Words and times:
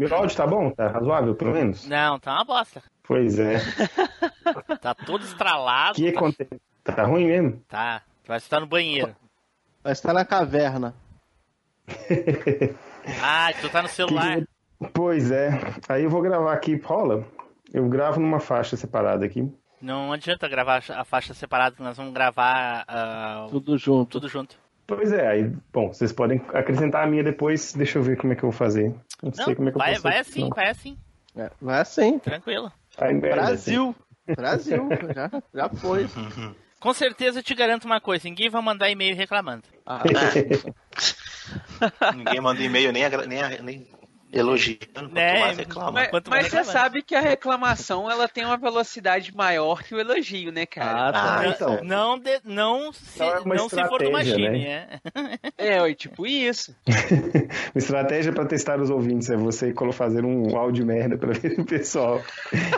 Meu 0.00 0.14
áudio 0.14 0.34
tá 0.34 0.46
bom? 0.46 0.70
Tá 0.70 0.88
razoável, 0.88 1.34
pelo 1.34 1.52
menos? 1.52 1.86
Não, 1.86 2.18
tá 2.18 2.32
uma 2.32 2.44
bosta. 2.44 2.82
Pois 3.02 3.38
é. 3.38 3.58
Tá 4.80 4.94
todo 4.94 5.22
estralado. 5.22 5.92
O 5.92 5.94
que 5.96 6.08
acontece? 6.08 6.58
Tá 6.82 7.04
ruim 7.04 7.26
mesmo? 7.26 7.62
Tá. 7.68 8.00
Vai 8.26 8.38
estar 8.38 8.60
no 8.60 8.66
banheiro. 8.66 9.14
Vai 9.84 9.92
estar 9.92 10.14
na 10.14 10.24
caverna. 10.24 10.94
Ah, 13.22 13.50
tu 13.58 13.68
tá 13.70 13.80
no 13.80 13.88
celular. 13.88 14.42
Pois 14.92 15.30
é. 15.30 15.50
Aí 15.88 16.04
eu 16.04 16.10
vou 16.10 16.20
gravar 16.20 16.52
aqui, 16.52 16.76
rola? 16.76 17.26
Eu 17.72 17.88
gravo 17.88 18.20
numa 18.20 18.38
faixa 18.38 18.76
separada 18.76 19.24
aqui. 19.24 19.50
Não 19.80 20.12
adianta 20.12 20.46
gravar 20.48 20.82
a 20.90 21.04
faixa 21.04 21.32
separada, 21.32 21.76
nós 21.78 21.96
vamos 21.96 22.12
gravar 22.12 22.84
ah, 22.86 23.46
Tudo 23.50 23.78
junto. 23.78 24.10
tudo 24.10 24.28
junto. 24.28 24.56
Pois 24.86 25.12
é, 25.12 25.26
aí, 25.28 25.52
bom, 25.72 25.88
vocês 25.92 26.12
podem 26.12 26.42
acrescentar 26.52 27.04
a 27.04 27.06
minha 27.06 27.24
depois, 27.24 27.72
deixa 27.72 27.98
eu 27.98 28.02
ver 28.02 28.18
como 28.18 28.32
é 28.32 28.36
que 28.36 28.42
eu 28.44 28.50
vou 28.50 28.58
fazer. 28.58 28.94
Não, 29.22 29.32
Não, 29.36 29.44
sei 29.44 29.54
como 29.54 29.68
é 29.68 29.72
que 29.72 29.78
vai, 29.78 29.90
eu 29.90 29.92
posso 29.94 30.02
vai 30.02 30.18
assim, 30.18 30.40
não. 30.40 30.48
vai 30.50 30.70
assim. 30.70 30.98
É, 31.36 31.50
vai 31.60 31.80
assim. 31.80 32.18
Tranquilo. 32.18 32.72
Ai, 32.98 33.12
merda, 33.12 33.42
Brasil. 33.42 33.94
Brasil. 34.36 34.88
Já, 35.14 35.30
já 35.54 35.68
foi. 35.68 36.08
Com 36.80 36.94
certeza 36.94 37.40
eu 37.40 37.42
te 37.42 37.54
garanto 37.54 37.84
uma 37.84 38.00
coisa, 38.00 38.26
ninguém 38.26 38.48
vai 38.48 38.62
mandar 38.62 38.88
e-mail 38.90 39.14
reclamando. 39.14 39.64
Ah, 39.84 40.02
Ninguém 42.16 42.40
manda 42.40 42.62
e-mail 42.62 42.92
nem, 42.92 43.04
agra- 43.04 43.26
nem, 43.26 43.62
nem 43.62 43.86
elogiando, 44.32 44.86
quanto 44.94 45.16
É, 45.18 45.40
mais 45.40 45.58
reclama. 45.58 45.90
Mas, 45.92 46.08
Quanto 46.10 46.30
mais 46.30 46.42
mas 46.44 46.50
você 46.52 46.56
reclamando. 46.58 46.78
sabe 46.84 47.02
que 47.02 47.14
a 47.14 47.20
reclamação 47.20 48.10
ela 48.10 48.28
tem 48.28 48.44
uma 48.44 48.56
velocidade 48.56 49.34
maior 49.34 49.82
que 49.82 49.94
o 49.94 49.98
elogio, 50.00 50.52
né, 50.52 50.66
cara? 50.66 51.08
ah, 51.08 51.12
tá. 51.12 51.38
Ah, 51.40 51.46
então. 51.48 51.84
Não, 51.84 52.18
de- 52.18 52.40
não, 52.44 52.92
se, 52.92 53.14
Então 53.16 53.26
é 53.28 53.40
uma 53.40 53.54
não 53.54 53.68
se 53.68 53.76
for 53.88 53.98
do 53.98 54.04
estratégia, 54.04 54.38
machine, 54.38 54.58
né? 54.64 54.88
é. 55.58 55.76
É, 55.76 55.82
ué, 55.82 55.94
tipo 55.94 56.26
isso. 56.26 56.74
Uma 57.74 57.78
estratégia 57.78 58.32
pra 58.32 58.44
testar 58.46 58.80
os 58.80 58.90
ouvintes 58.90 59.28
é 59.30 59.36
você 59.36 59.72
colo- 59.72 59.92
fazer 59.92 60.24
um 60.24 60.56
áudio 60.56 60.84
merda 60.86 61.16
pra 61.18 61.32
ver 61.32 61.54
se 61.54 61.60
o 61.60 61.64
pessoal 61.64 62.22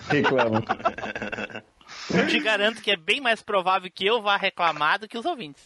reclama. 0.09 0.63
Eu 2.15 2.27
te 2.27 2.39
garanto 2.41 2.81
que 2.83 2.91
é 2.91 2.97
bem 2.97 3.21
mais 3.21 3.43
provável 3.43 3.91
que 3.95 4.07
eu 4.07 4.21
vá 4.23 4.37
reclamar 4.37 4.99
do 4.99 5.09
que 5.09 5.17
os 5.19 5.25
ouvintes. 5.25 5.63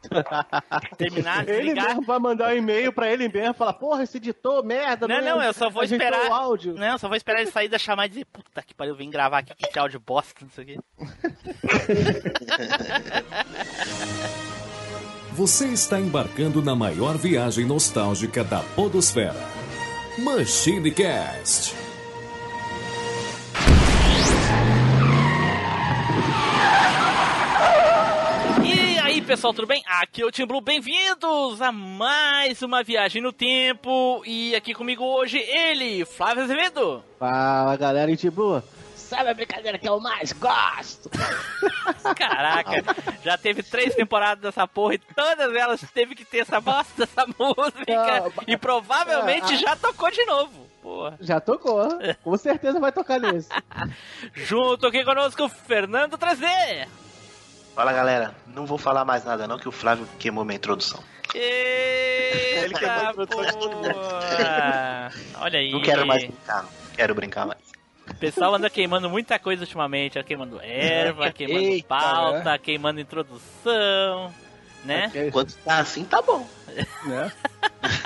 Terminar, 0.96 1.46
Ele 1.48 1.58
desligar. 1.62 1.88
mesmo 1.88 2.02
vai 2.02 2.18
mandar 2.18 2.52
um 2.52 2.56
e-mail 2.56 2.92
pra 2.92 3.10
ele 3.12 3.28
mesmo 3.28 3.54
falar, 3.54 3.74
porra, 3.74 4.02
esse 4.02 4.16
editor, 4.16 4.64
merda. 4.64 5.06
Não, 5.06 5.20
não, 5.20 5.42
eu 5.42 5.52
só 5.52 5.68
vou 5.68 5.82
esperar. 5.82 6.30
o 6.30 6.34
áudio. 6.34 6.74
Não, 6.74 6.96
só 6.98 7.06
vou 7.08 7.16
esperar 7.16 7.42
ele 7.42 7.50
sair 7.50 7.68
da 7.68 7.78
chamada 7.78 8.06
e 8.06 8.10
dizer, 8.10 8.24
puta 8.26 8.62
que 8.62 8.74
pariu, 8.74 8.94
eu 8.94 8.96
vim 8.96 9.10
gravar 9.10 9.38
aqui 9.38 9.54
com 9.54 9.66
esse 9.68 9.78
áudio 9.78 10.00
bosta, 10.00 10.40
não 10.42 10.50
sei 10.50 10.64
o 10.64 10.66
quê. 10.66 10.78
Você 15.32 15.68
está 15.68 15.98
embarcando 15.98 16.60
na 16.60 16.74
maior 16.74 17.16
viagem 17.16 17.64
nostálgica 17.64 18.42
da 18.44 18.60
Podosfera. 18.74 19.40
Machine 20.18 20.90
Cast. 20.90 21.72
E 29.30 29.32
aí, 29.32 29.36
pessoal, 29.36 29.54
tudo 29.54 29.68
bem? 29.68 29.80
Aqui 29.86 30.22
é 30.22 30.26
o 30.26 30.30
Tim 30.32 30.44
Blue, 30.44 30.60
bem-vindos 30.60 31.62
a 31.62 31.70
mais 31.70 32.62
uma 32.62 32.82
viagem 32.82 33.22
no 33.22 33.32
tempo. 33.32 34.24
E 34.26 34.56
aqui 34.56 34.74
comigo 34.74 35.04
hoje 35.04 35.38
ele, 35.38 36.04
Flávio 36.04 36.42
Azevedo. 36.42 37.04
Fala, 37.16 37.76
galera, 37.76 38.10
gente 38.10 38.28
boa. 38.28 38.64
Sabe 38.96 39.30
a 39.30 39.34
brincadeira 39.34 39.78
que 39.78 39.88
eu 39.88 40.00
mais 40.00 40.32
gosto? 40.32 41.08
Caraca, 42.16 42.82
já 43.22 43.38
teve 43.38 43.62
três 43.62 43.94
temporadas 43.94 44.42
dessa 44.42 44.66
porra 44.66 44.94
e 44.94 44.98
todas 44.98 45.54
elas 45.54 45.80
teve 45.94 46.16
que 46.16 46.24
ter 46.24 46.38
essa 46.38 46.60
bosta 46.60 47.06
dessa 47.06 47.24
música. 47.38 47.84
Não, 47.86 48.32
E 48.48 48.56
provavelmente 48.56 49.54
é, 49.54 49.58
já 49.58 49.76
tocou 49.76 50.10
de 50.10 50.24
novo. 50.24 50.66
Porra. 50.82 51.16
Já 51.20 51.38
tocou. 51.38 51.88
Com 52.24 52.36
certeza 52.36 52.80
vai 52.80 52.90
tocar 52.90 53.20
nesse. 53.20 53.48
Junto 54.34 54.88
aqui 54.88 55.04
conosco, 55.04 55.48
Fernando 55.48 56.18
3D. 56.18 56.88
Fala 57.74 57.92
galera, 57.92 58.34
não 58.46 58.66
vou 58.66 58.78
falar 58.78 59.04
mais 59.04 59.24
nada 59.24 59.46
não, 59.46 59.58
que 59.58 59.68
o 59.68 59.72
Flávio 59.72 60.06
queimou 60.18 60.44
minha 60.44 60.56
introdução. 60.56 61.02
Eita, 61.34 62.78
queimou 62.78 63.06
a 63.06 63.10
introdução. 63.10 63.70
Olha 65.40 65.58
aí. 65.58 65.72
Não 65.72 65.82
quero 65.82 66.06
mais 66.06 66.24
brincar, 66.24 66.62
não 66.62 66.70
quero 66.94 67.14
brincar 67.14 67.46
mais. 67.46 67.70
O 68.10 68.14
pessoal 68.14 68.54
anda 68.54 68.68
queimando 68.68 69.08
muita 69.08 69.38
coisa 69.38 69.62
ultimamente. 69.62 70.18
Anda 70.18 70.26
queimando 70.26 70.60
erva, 70.60 71.30
queimando 71.32 71.60
Eita, 71.60 71.88
pauta, 71.88 72.58
queimando 72.58 73.00
introdução, 73.00 74.34
né? 74.84 75.10
Quando 75.32 75.54
tá 75.54 75.78
assim, 75.78 76.04
tá 76.04 76.20
bom. 76.20 76.46
Né? 77.04 77.32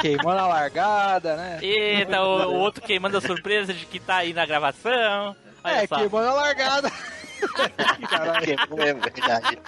Queimou 0.01 0.35
na 0.35 0.47
largada, 0.47 1.37
né? 1.37 1.59
Eita, 1.63 2.23
o, 2.23 2.51
o 2.51 2.55
outro 2.55 2.83
queimando 2.83 3.17
a 3.17 3.21
surpresa 3.21 3.73
de 3.73 3.87
que 3.87 3.99
tá 3.99 4.17
aí 4.17 4.33
na 4.33 4.45
gravação. 4.45 5.35
Olha 5.65 5.83
é, 5.83 5.87
só. 5.87 5.97
queimou 5.97 6.23
na 6.23 6.33
largada. 6.33 6.93
Caralho. 8.09 8.57
É 8.79 8.95
verdade. 8.95 9.59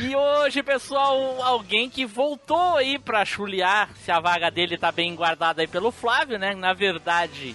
E 0.00 0.14
hoje, 0.16 0.62
pessoal, 0.62 1.42
alguém 1.42 1.88
que 1.88 2.04
voltou 2.06 2.76
aí 2.76 2.98
pra 2.98 3.24
chulear 3.24 3.88
se 3.96 4.10
a 4.10 4.20
vaga 4.20 4.50
dele 4.50 4.76
tá 4.78 4.90
bem 4.92 5.14
guardada 5.14 5.62
aí 5.62 5.68
pelo 5.68 5.90
Flávio, 5.90 6.38
né? 6.38 6.54
Na 6.54 6.72
verdade, 6.72 7.54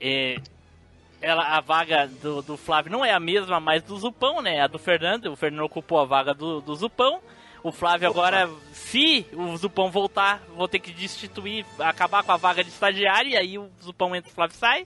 é, 0.00 0.36
ela, 1.20 1.56
a 1.56 1.60
vaga 1.60 2.06
do, 2.20 2.42
do 2.42 2.56
Flávio 2.56 2.90
não 2.92 3.04
é 3.04 3.12
a 3.12 3.20
mesma, 3.20 3.60
mas 3.60 3.82
do 3.82 3.96
Zupão, 3.98 4.40
né? 4.42 4.60
A 4.60 4.66
do 4.66 4.78
Fernando. 4.78 5.26
O 5.32 5.36
Fernando 5.36 5.64
ocupou 5.64 6.00
a 6.00 6.04
vaga 6.04 6.34
do, 6.34 6.60
do 6.60 6.74
Zupão. 6.74 7.20
O 7.62 7.70
Flávio 7.70 8.08
agora, 8.08 8.50
se 8.72 9.24
o 9.32 9.56
Zupão 9.56 9.88
voltar, 9.88 10.42
vou 10.56 10.66
ter 10.66 10.80
que 10.80 10.90
destituir, 10.92 11.64
acabar 11.78 12.24
com 12.24 12.32
a 12.32 12.36
vaga 12.36 12.64
de 12.64 12.70
estagiário, 12.70 13.30
e 13.30 13.36
aí 13.36 13.56
o 13.56 13.70
Zupão 13.80 14.16
entra 14.16 14.28
e 14.28 14.32
o 14.32 14.34
Flávio 14.34 14.56
sai, 14.56 14.84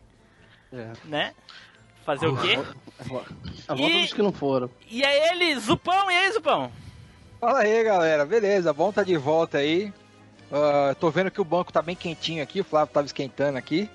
É. 0.70 0.92
né? 1.06 1.34
Fazer 2.06 2.28
o 2.28 2.36
quê? 2.36 2.56
A 3.68 3.74
volta 3.74 3.92
E- 3.92 4.02
dos 4.02 4.12
que 4.12 4.22
não 4.22 4.32
foram. 4.32 4.70
E 4.88 5.02
é 5.02 5.32
ele, 5.32 5.58
Zupão, 5.58 6.10
e 6.10 6.14
aí, 6.14 6.32
Zupão? 6.32 6.70
Fala 7.40 7.58
aí, 7.60 7.82
galera. 7.84 8.24
Beleza, 8.24 8.72
bom 8.72 8.90
tá 8.92 9.02
de 9.02 9.16
volta 9.16 9.58
aí. 9.58 9.92
Ah, 10.50 10.94
tô 10.98 11.10
vendo 11.10 11.30
que 11.30 11.40
o 11.40 11.44
banco 11.44 11.72
tá 11.72 11.82
bem 11.82 11.96
quentinho 11.96 12.42
aqui, 12.42 12.60
o 12.60 12.64
Flávio 12.64 12.94
tava 12.94 13.06
esquentando 13.06 13.58
aqui. 13.58 13.90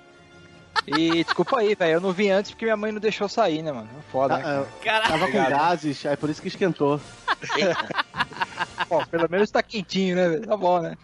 E 0.85 1.23
desculpa 1.23 1.59
aí, 1.59 1.73
velho, 1.73 1.93
eu 1.93 2.01
não 2.01 2.11
vi 2.11 2.29
antes 2.29 2.51
porque 2.51 2.65
minha 2.65 2.77
mãe 2.77 2.91
não 2.91 2.99
deixou 2.99 3.29
sair, 3.29 3.61
né, 3.61 3.71
mano? 3.71 3.89
Foda, 4.11 4.37
né? 4.37 4.43
Ah, 4.45 4.65
Caraca. 4.83 5.09
tava 5.09 5.31
com 5.31 5.49
gases, 5.49 6.05
aí 6.05 6.17
por 6.17 6.29
isso 6.29 6.41
que 6.41 6.49
esquentou. 6.49 6.99
Bom, 8.89 9.05
pelo 9.05 9.29
menos 9.29 9.49
tá 9.49 9.63
quentinho, 9.63 10.15
né? 10.17 10.27
velho? 10.29 10.45
Tá 10.47 10.57
bom, 10.57 10.79
né? 10.81 10.97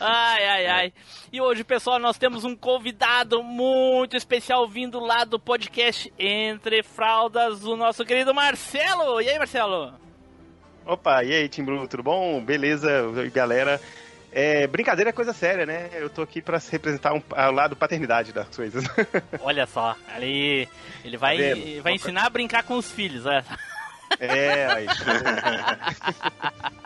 Ai, 0.00 0.44
ai, 0.46 0.66
ai. 0.66 0.92
E 1.30 1.40
hoje, 1.40 1.62
pessoal, 1.62 1.98
nós 1.98 2.16
temos 2.16 2.42
um 2.42 2.56
convidado 2.56 3.42
muito 3.42 4.16
especial 4.16 4.66
vindo 4.66 4.98
lá 4.98 5.24
do 5.24 5.38
podcast 5.38 6.10
Entre 6.18 6.82
Fraldas, 6.82 7.64
o 7.64 7.76
nosso 7.76 8.04
querido 8.04 8.32
Marcelo. 8.32 9.20
E 9.20 9.28
aí, 9.28 9.38
Marcelo? 9.38 9.92
Opa, 10.86 11.22
e 11.22 11.34
aí, 11.34 11.48
Tim 11.50 11.64
Blue, 11.64 11.86
tudo 11.86 12.02
bom? 12.02 12.42
Beleza, 12.42 12.90
galera? 13.32 13.78
É, 14.32 14.66
brincadeira 14.66 15.10
é 15.10 15.12
coisa 15.12 15.34
séria, 15.34 15.66
né? 15.66 15.90
Eu 15.92 16.08
tô 16.08 16.22
aqui 16.22 16.40
pra 16.40 16.58
representar 16.70 17.12
um, 17.12 17.22
ao 17.32 17.52
lado 17.52 17.76
paternidade 17.76 18.32
das 18.32 18.48
coisas. 18.56 18.84
Olha 19.42 19.66
só, 19.66 19.94
ali 20.14 20.66
ele 21.04 21.16
vai, 21.16 21.36
Tá 21.36 21.82
vai 21.82 21.92
ensinar 21.94 22.26
a 22.26 22.30
brincar 22.30 22.62
com 22.62 22.76
os 22.76 22.90
filhos, 22.90 23.26
olha 23.26 23.42
só. 23.42 23.54
é, 24.18 24.66
aí. 24.66 24.86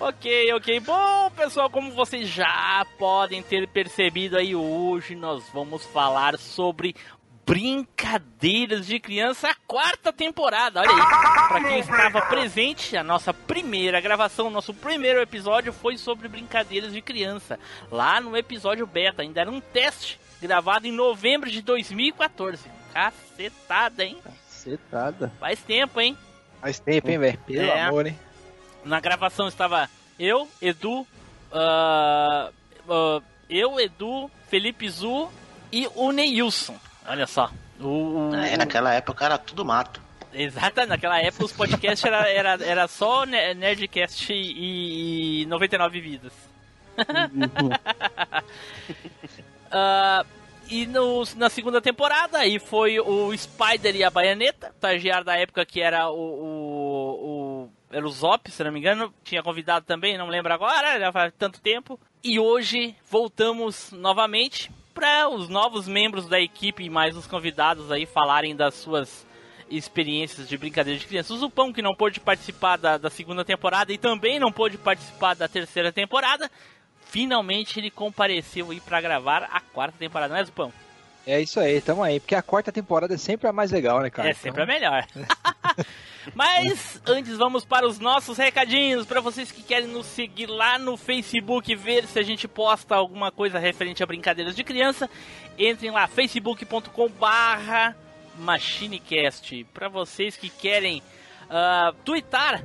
Ok, 0.00 0.52
ok. 0.54 0.80
Bom, 0.80 1.30
pessoal, 1.36 1.68
como 1.68 1.92
vocês 1.92 2.26
já 2.28 2.86
podem 2.98 3.42
ter 3.42 3.68
percebido 3.68 4.38
aí, 4.38 4.54
hoje 4.56 5.14
nós 5.14 5.44
vamos 5.52 5.84
falar 5.84 6.38
sobre 6.38 6.96
Brincadeiras 7.44 8.86
de 8.86 8.98
Criança, 8.98 9.50
a 9.50 9.54
quarta 9.66 10.10
temporada. 10.10 10.80
Olha 10.80 10.90
aí, 10.90 11.48
pra 11.48 11.60
quem 11.68 11.78
estava 11.80 12.22
presente, 12.22 12.96
a 12.96 13.04
nossa 13.04 13.34
primeira 13.34 14.00
gravação, 14.00 14.46
o 14.46 14.50
nosso 14.50 14.72
primeiro 14.72 15.20
episódio 15.20 15.70
foi 15.72 15.98
sobre 15.98 16.28
Brincadeiras 16.28 16.92
de 16.94 17.02
Criança. 17.02 17.58
Lá 17.90 18.20
no 18.22 18.34
episódio 18.36 18.86
beta, 18.86 19.20
ainda 19.20 19.42
era 19.42 19.50
um 19.50 19.60
teste 19.60 20.18
gravado 20.40 20.86
em 20.86 20.92
novembro 20.92 21.50
de 21.50 21.60
2014. 21.60 22.70
Cacetada, 22.94 24.02
hein? 24.04 24.18
Cetada. 24.48 25.30
Faz 25.38 25.60
tempo, 25.60 26.00
hein? 26.00 26.16
Faz 26.60 26.78
tempo, 26.78 27.10
hein, 27.10 27.18
velho? 27.18 27.38
Pelo 27.46 27.60
É. 27.70 27.82
amor, 27.82 28.06
hein? 28.06 28.18
Na 28.82 28.98
gravação 28.98 29.46
estava 29.46 29.90
eu, 30.20 30.46
Edu, 30.60 31.06
ah, 31.52 32.50
ah, 32.88 33.20
eu, 33.48 33.80
Edu, 33.80 34.30
Felipe 34.48 34.88
Zu 34.88 35.28
e 35.72 35.88
o 35.94 36.12
Neilson. 36.12 36.76
Olha 37.08 37.26
só. 37.26 37.50
O, 37.80 38.28
o- 38.30 38.34
É, 38.34 38.56
naquela 38.56 38.92
época 38.94 39.24
era 39.24 39.38
tudo 39.38 39.64
mato. 39.64 40.00
Exata, 40.32 40.86
naquela 40.86 41.18
época 41.20 41.44
os 41.46 41.52
podcasts 41.52 42.04
era, 42.04 42.28
era, 42.28 42.50
era 42.64 42.86
só 42.86 43.24
Ne- 43.24 43.52
Nerdcast 43.54 44.32
e, 44.32 45.42
e 45.42 45.46
99 45.46 46.00
vidas. 46.00 46.32
Ah, 49.72 50.24
e 50.68 50.84
no- 50.86 51.22
na 51.36 51.48
segunda 51.48 51.80
temporada 51.80 52.38
aí 52.38 52.58
foi 52.58 52.98
o 53.00 53.36
Spider 53.36 53.94
e 53.94 54.02
a 54.04 54.10
Baianeta, 54.10 54.68
estagiário 54.74 55.24
da 55.24 55.36
época 55.36 55.64
que 55.64 55.80
era 55.80 56.08
o, 56.10 56.14
o 56.16 56.89
era 57.90 58.06
o 58.06 58.10
Zop, 58.10 58.50
se 58.50 58.62
não 58.62 58.70
me 58.70 58.78
engano, 58.78 59.12
tinha 59.24 59.42
convidado 59.42 59.84
também, 59.84 60.16
não 60.16 60.28
lembro 60.28 60.52
agora, 60.52 60.98
já 60.98 61.12
faz 61.12 61.32
tanto 61.36 61.60
tempo. 61.60 61.98
E 62.22 62.38
hoje 62.38 62.94
voltamos 63.10 63.90
novamente 63.92 64.70
para 64.94 65.28
os 65.28 65.48
novos 65.48 65.88
membros 65.88 66.26
da 66.26 66.40
equipe 66.40 66.84
e 66.84 66.90
mais 66.90 67.16
os 67.16 67.26
convidados 67.26 67.90
aí 67.90 68.06
falarem 68.06 68.54
das 68.54 68.74
suas 68.74 69.26
experiências 69.68 70.48
de 70.48 70.58
brincadeira 70.58 70.98
de 70.98 71.06
criança. 71.06 71.32
O 71.32 71.38
Zupão, 71.38 71.72
que 71.72 71.82
não 71.82 71.94
pôde 71.94 72.20
participar 72.20 72.76
da, 72.76 72.98
da 72.98 73.10
segunda 73.10 73.44
temporada 73.44 73.92
e 73.92 73.98
também 73.98 74.38
não 74.38 74.52
pôde 74.52 74.76
participar 74.76 75.34
da 75.34 75.48
terceira 75.48 75.92
temporada, 75.92 76.50
finalmente 77.06 77.78
ele 77.78 77.90
compareceu 77.90 78.70
aí 78.70 78.80
para 78.80 79.00
gravar 79.00 79.48
a 79.50 79.60
quarta 79.60 79.98
temporada, 79.98 80.34
não 80.34 80.40
é, 80.40 80.44
Zupão? 80.44 80.72
É 81.26 81.40
isso 81.40 81.60
aí, 81.60 81.80
tamo 81.80 82.02
aí. 82.02 82.18
Porque 82.18 82.34
a 82.34 82.42
quarta 82.42 82.72
temporada 82.72 83.14
é 83.14 83.18
sempre 83.18 83.48
a 83.48 83.52
mais 83.52 83.70
legal, 83.70 84.00
né, 84.00 84.10
cara? 84.10 84.30
É 84.30 84.34
sempre 84.34 84.62
a 84.62 84.66
melhor. 84.66 85.06
Mas 86.34 87.00
antes 87.06 87.36
vamos 87.36 87.64
para 87.64 87.86
os 87.86 87.98
nossos 87.98 88.36
recadinhos 88.36 89.06
para 89.06 89.20
vocês 89.20 89.50
que 89.50 89.62
querem 89.62 89.88
nos 89.88 90.06
seguir 90.06 90.46
lá 90.46 90.78
no 90.78 90.96
Facebook, 90.96 91.74
ver 91.74 92.06
se 92.06 92.18
a 92.18 92.22
gente 92.22 92.46
posta 92.46 92.94
alguma 92.94 93.32
coisa 93.32 93.58
referente 93.58 94.02
a 94.02 94.06
brincadeiras 94.06 94.54
de 94.54 94.62
criança. 94.62 95.08
Entrem 95.58 95.90
lá 95.90 96.06
facebook.com/barra 96.06 97.96
MachineCast. 98.38 99.64
Para 99.72 99.88
vocês 99.88 100.36
que 100.36 100.48
querem 100.48 101.02
uh, 101.46 101.94
twittar 102.04 102.64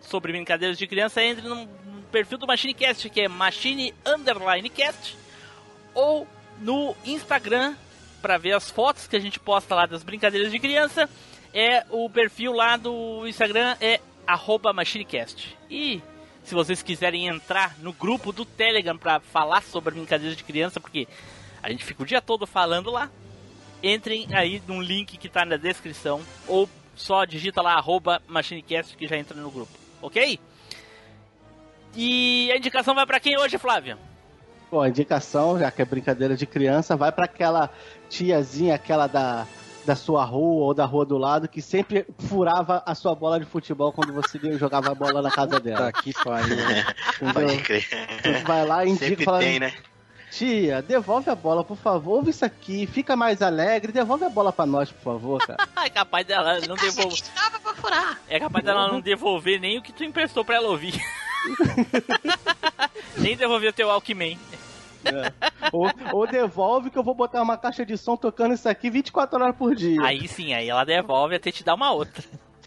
sobre 0.00 0.32
brincadeiras 0.32 0.78
de 0.78 0.86
criança, 0.86 1.22
entre 1.22 1.46
no, 1.46 1.66
no 1.66 2.02
perfil 2.10 2.38
do 2.38 2.46
MachineCast, 2.46 3.08
que 3.10 3.20
é 3.20 3.28
Machine 3.28 3.94
Underline 4.04 4.68
Cast, 4.70 5.16
ou 5.94 6.26
no 6.60 6.94
Instagram 7.04 7.74
para 8.20 8.38
ver 8.38 8.52
as 8.52 8.70
fotos 8.70 9.06
que 9.06 9.16
a 9.16 9.20
gente 9.20 9.40
posta 9.40 9.74
lá 9.74 9.86
das 9.86 10.02
brincadeiras 10.02 10.52
de 10.52 10.58
criança. 10.58 11.08
É 11.52 11.84
o 11.90 12.08
perfil 12.08 12.52
lá 12.52 12.76
do 12.76 13.26
Instagram 13.26 13.76
é 13.80 14.00
@machinecast. 14.74 15.56
E 15.68 16.00
se 16.44 16.54
vocês 16.54 16.82
quiserem 16.82 17.26
entrar 17.26 17.76
no 17.78 17.92
grupo 17.92 18.32
do 18.32 18.44
Telegram 18.44 18.96
para 18.96 19.20
falar 19.20 19.62
sobre 19.62 19.94
brincadeiras 19.94 20.36
de 20.36 20.44
criança, 20.44 20.80
porque 20.80 21.08
a 21.62 21.70
gente 21.70 21.84
fica 21.84 22.02
o 22.02 22.06
dia 22.06 22.20
todo 22.20 22.46
falando 22.46 22.90
lá, 22.90 23.10
entrem 23.82 24.28
aí 24.32 24.62
no 24.66 24.80
link 24.80 25.16
que 25.16 25.26
está 25.26 25.44
na 25.44 25.56
descrição 25.56 26.22
ou 26.46 26.68
só 26.94 27.24
digita 27.24 27.62
lá 27.62 27.82
@machinecast 28.28 28.96
que 28.96 29.08
já 29.08 29.16
entra 29.16 29.36
no 29.36 29.50
grupo, 29.50 29.72
ok? 30.00 30.38
E 31.96 32.50
a 32.52 32.56
indicação 32.56 32.94
vai 32.94 33.06
para 33.06 33.18
quem 33.18 33.36
hoje, 33.38 33.58
Flávia? 33.58 33.98
Bom, 34.70 34.80
a 34.80 34.88
indicação, 34.88 35.58
já 35.58 35.70
que 35.70 35.82
é 35.82 35.84
brincadeira 35.84 36.36
de 36.36 36.46
criança, 36.46 36.96
vai 36.96 37.10
para 37.10 37.24
aquela 37.24 37.70
tiazinha, 38.08 38.76
aquela 38.76 39.08
da, 39.08 39.44
da 39.84 39.96
sua 39.96 40.24
rua 40.24 40.66
ou 40.66 40.74
da 40.74 40.84
rua 40.84 41.04
do 41.04 41.18
lado, 41.18 41.48
que 41.48 41.60
sempre 41.60 42.06
furava 42.18 42.80
a 42.86 42.94
sua 42.94 43.14
bola 43.14 43.40
de 43.40 43.46
futebol 43.46 43.92
quando 43.92 44.12
você 44.12 44.38
jogava 44.56 44.92
a 44.92 44.94
bola 44.94 45.20
na 45.22 45.30
casa 45.30 45.58
dela. 45.58 45.90
Tá 45.90 45.92
que 45.92 46.12
pariu. 46.12 46.56
Pode 47.34 47.58
crer. 47.62 47.84
Vai 48.46 48.64
lá 48.64 48.84
e 48.84 48.90
indica 48.90 49.06
Sempre 49.06 49.24
falando, 49.24 49.42
tem, 49.42 49.58
né? 49.58 49.72
Tia, 50.30 50.82
devolve 50.82 51.28
a 51.28 51.34
bola, 51.34 51.64
por 51.64 51.76
favor, 51.76 52.16
ouve 52.16 52.30
isso 52.30 52.44
aqui, 52.44 52.86
fica 52.86 53.16
mais 53.16 53.42
alegre, 53.42 53.92
devolve 53.92 54.24
a 54.24 54.30
bola 54.30 54.52
pra 54.52 54.64
nós, 54.64 54.90
por 54.90 55.02
favor, 55.02 55.46
cara. 55.46 55.68
É 55.84 55.90
capaz 55.90 56.26
dela 56.26 56.60
não 56.68 56.76
devolver. 56.76 57.22
É 58.28 58.38
capaz 58.38 58.64
dela 58.64 58.88
não 58.88 59.00
devolver 59.00 59.60
nem 59.60 59.78
o 59.78 59.82
que 59.82 59.92
tu 59.92 60.04
emprestou 60.04 60.44
pra 60.44 60.56
ela 60.56 60.68
ouvir. 60.68 60.94
nem 63.16 63.36
devolver 63.36 63.70
o 63.70 63.72
teu 63.72 63.88
Walkman. 63.88 64.38
É. 65.04 65.32
Ou, 65.72 65.90
ou 66.12 66.26
devolve 66.26 66.90
que 66.90 66.98
eu 66.98 67.02
vou 67.02 67.14
botar 67.14 67.42
uma 67.42 67.56
caixa 67.56 67.86
de 67.86 67.96
som 67.96 68.16
tocando 68.16 68.54
isso 68.54 68.68
aqui 68.68 68.90
24 68.90 69.42
horas 69.42 69.56
por 69.56 69.74
dia. 69.74 70.02
Aí 70.02 70.28
sim, 70.28 70.52
aí 70.52 70.68
ela 70.68 70.84
devolve 70.84 71.36
até 71.36 71.50
te 71.50 71.64
dar 71.64 71.74
uma 71.74 71.92
outra. 71.92 72.22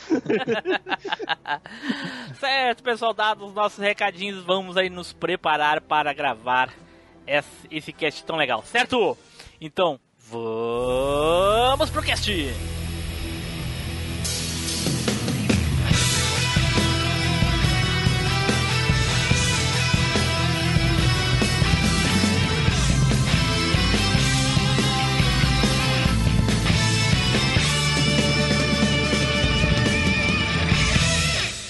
certo, 2.40 2.84
pessoal, 2.84 3.14
dados 3.14 3.50
os 3.50 3.54
nossos 3.54 3.80
recadinhos, 3.80 4.44
vamos 4.44 4.76
aí 4.76 4.90
nos 4.90 5.14
preparar 5.14 5.82
para 5.82 6.12
gravar 6.14 6.74
esse, 7.26 7.94
cast 7.94 8.24
tão 8.24 8.36
legal, 8.36 8.64
certo? 8.64 9.18
Então, 9.60 10.00
vamos 10.30 11.90
pro 11.90 12.02
cast! 12.02 12.32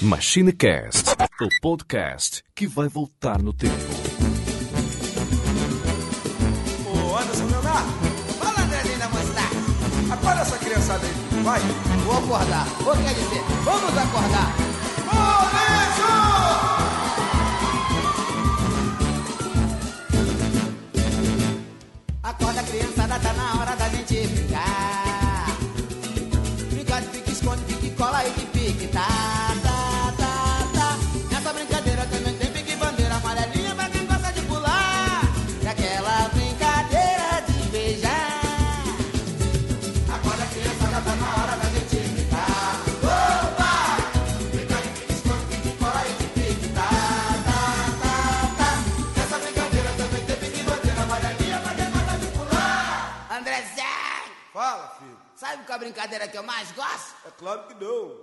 MachineCast, 0.04 1.12
o 1.42 1.62
podcast 1.62 2.44
que 2.54 2.68
vai 2.68 2.90
voltar 2.90 3.42
no 3.42 3.54
tempo. 3.54 4.03
Vai. 11.44 11.60
Vou 12.06 12.18
acordar. 12.18 12.66
Vou 12.82 12.96
quer 12.96 13.14
dizer, 13.14 13.44
vamos 13.64 13.98
acordar. 13.98 14.73
Brincadeira 55.84 56.30
que 56.30 56.38
eu 56.38 56.44
mais 56.44 56.72
gosto? 56.72 57.14
É 57.28 57.32
claro 57.38 57.68
que 57.68 57.74
não. 57.74 58.16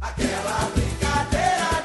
Aquela 0.00 0.70
brincadeira 0.74 1.77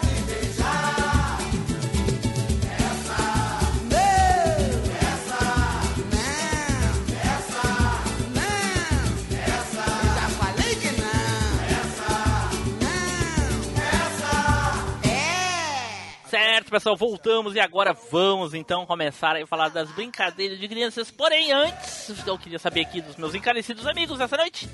pessoal, 16.74 16.98
voltamos 16.98 17.53
e 17.53 17.60
agora 17.60 17.94
vamos 17.94 18.56
então 18.56 18.84
começar 18.84 19.36
a 19.36 19.46
falar 19.46 19.70
das 19.70 19.92
brincadeiras 19.92 20.60
de 20.60 20.68
crianças. 20.68 21.12
Porém, 21.12 21.51
antes, 21.51 22.25
eu 22.25 22.36
queria 22.36 22.58
saber 22.58 22.82
aqui 22.82 23.00
dos 23.00 23.15
meus 23.15 23.36
encarecidos 23.36 23.86
amigos 23.86 24.20
essa 24.20 24.36
noite. 24.36 24.68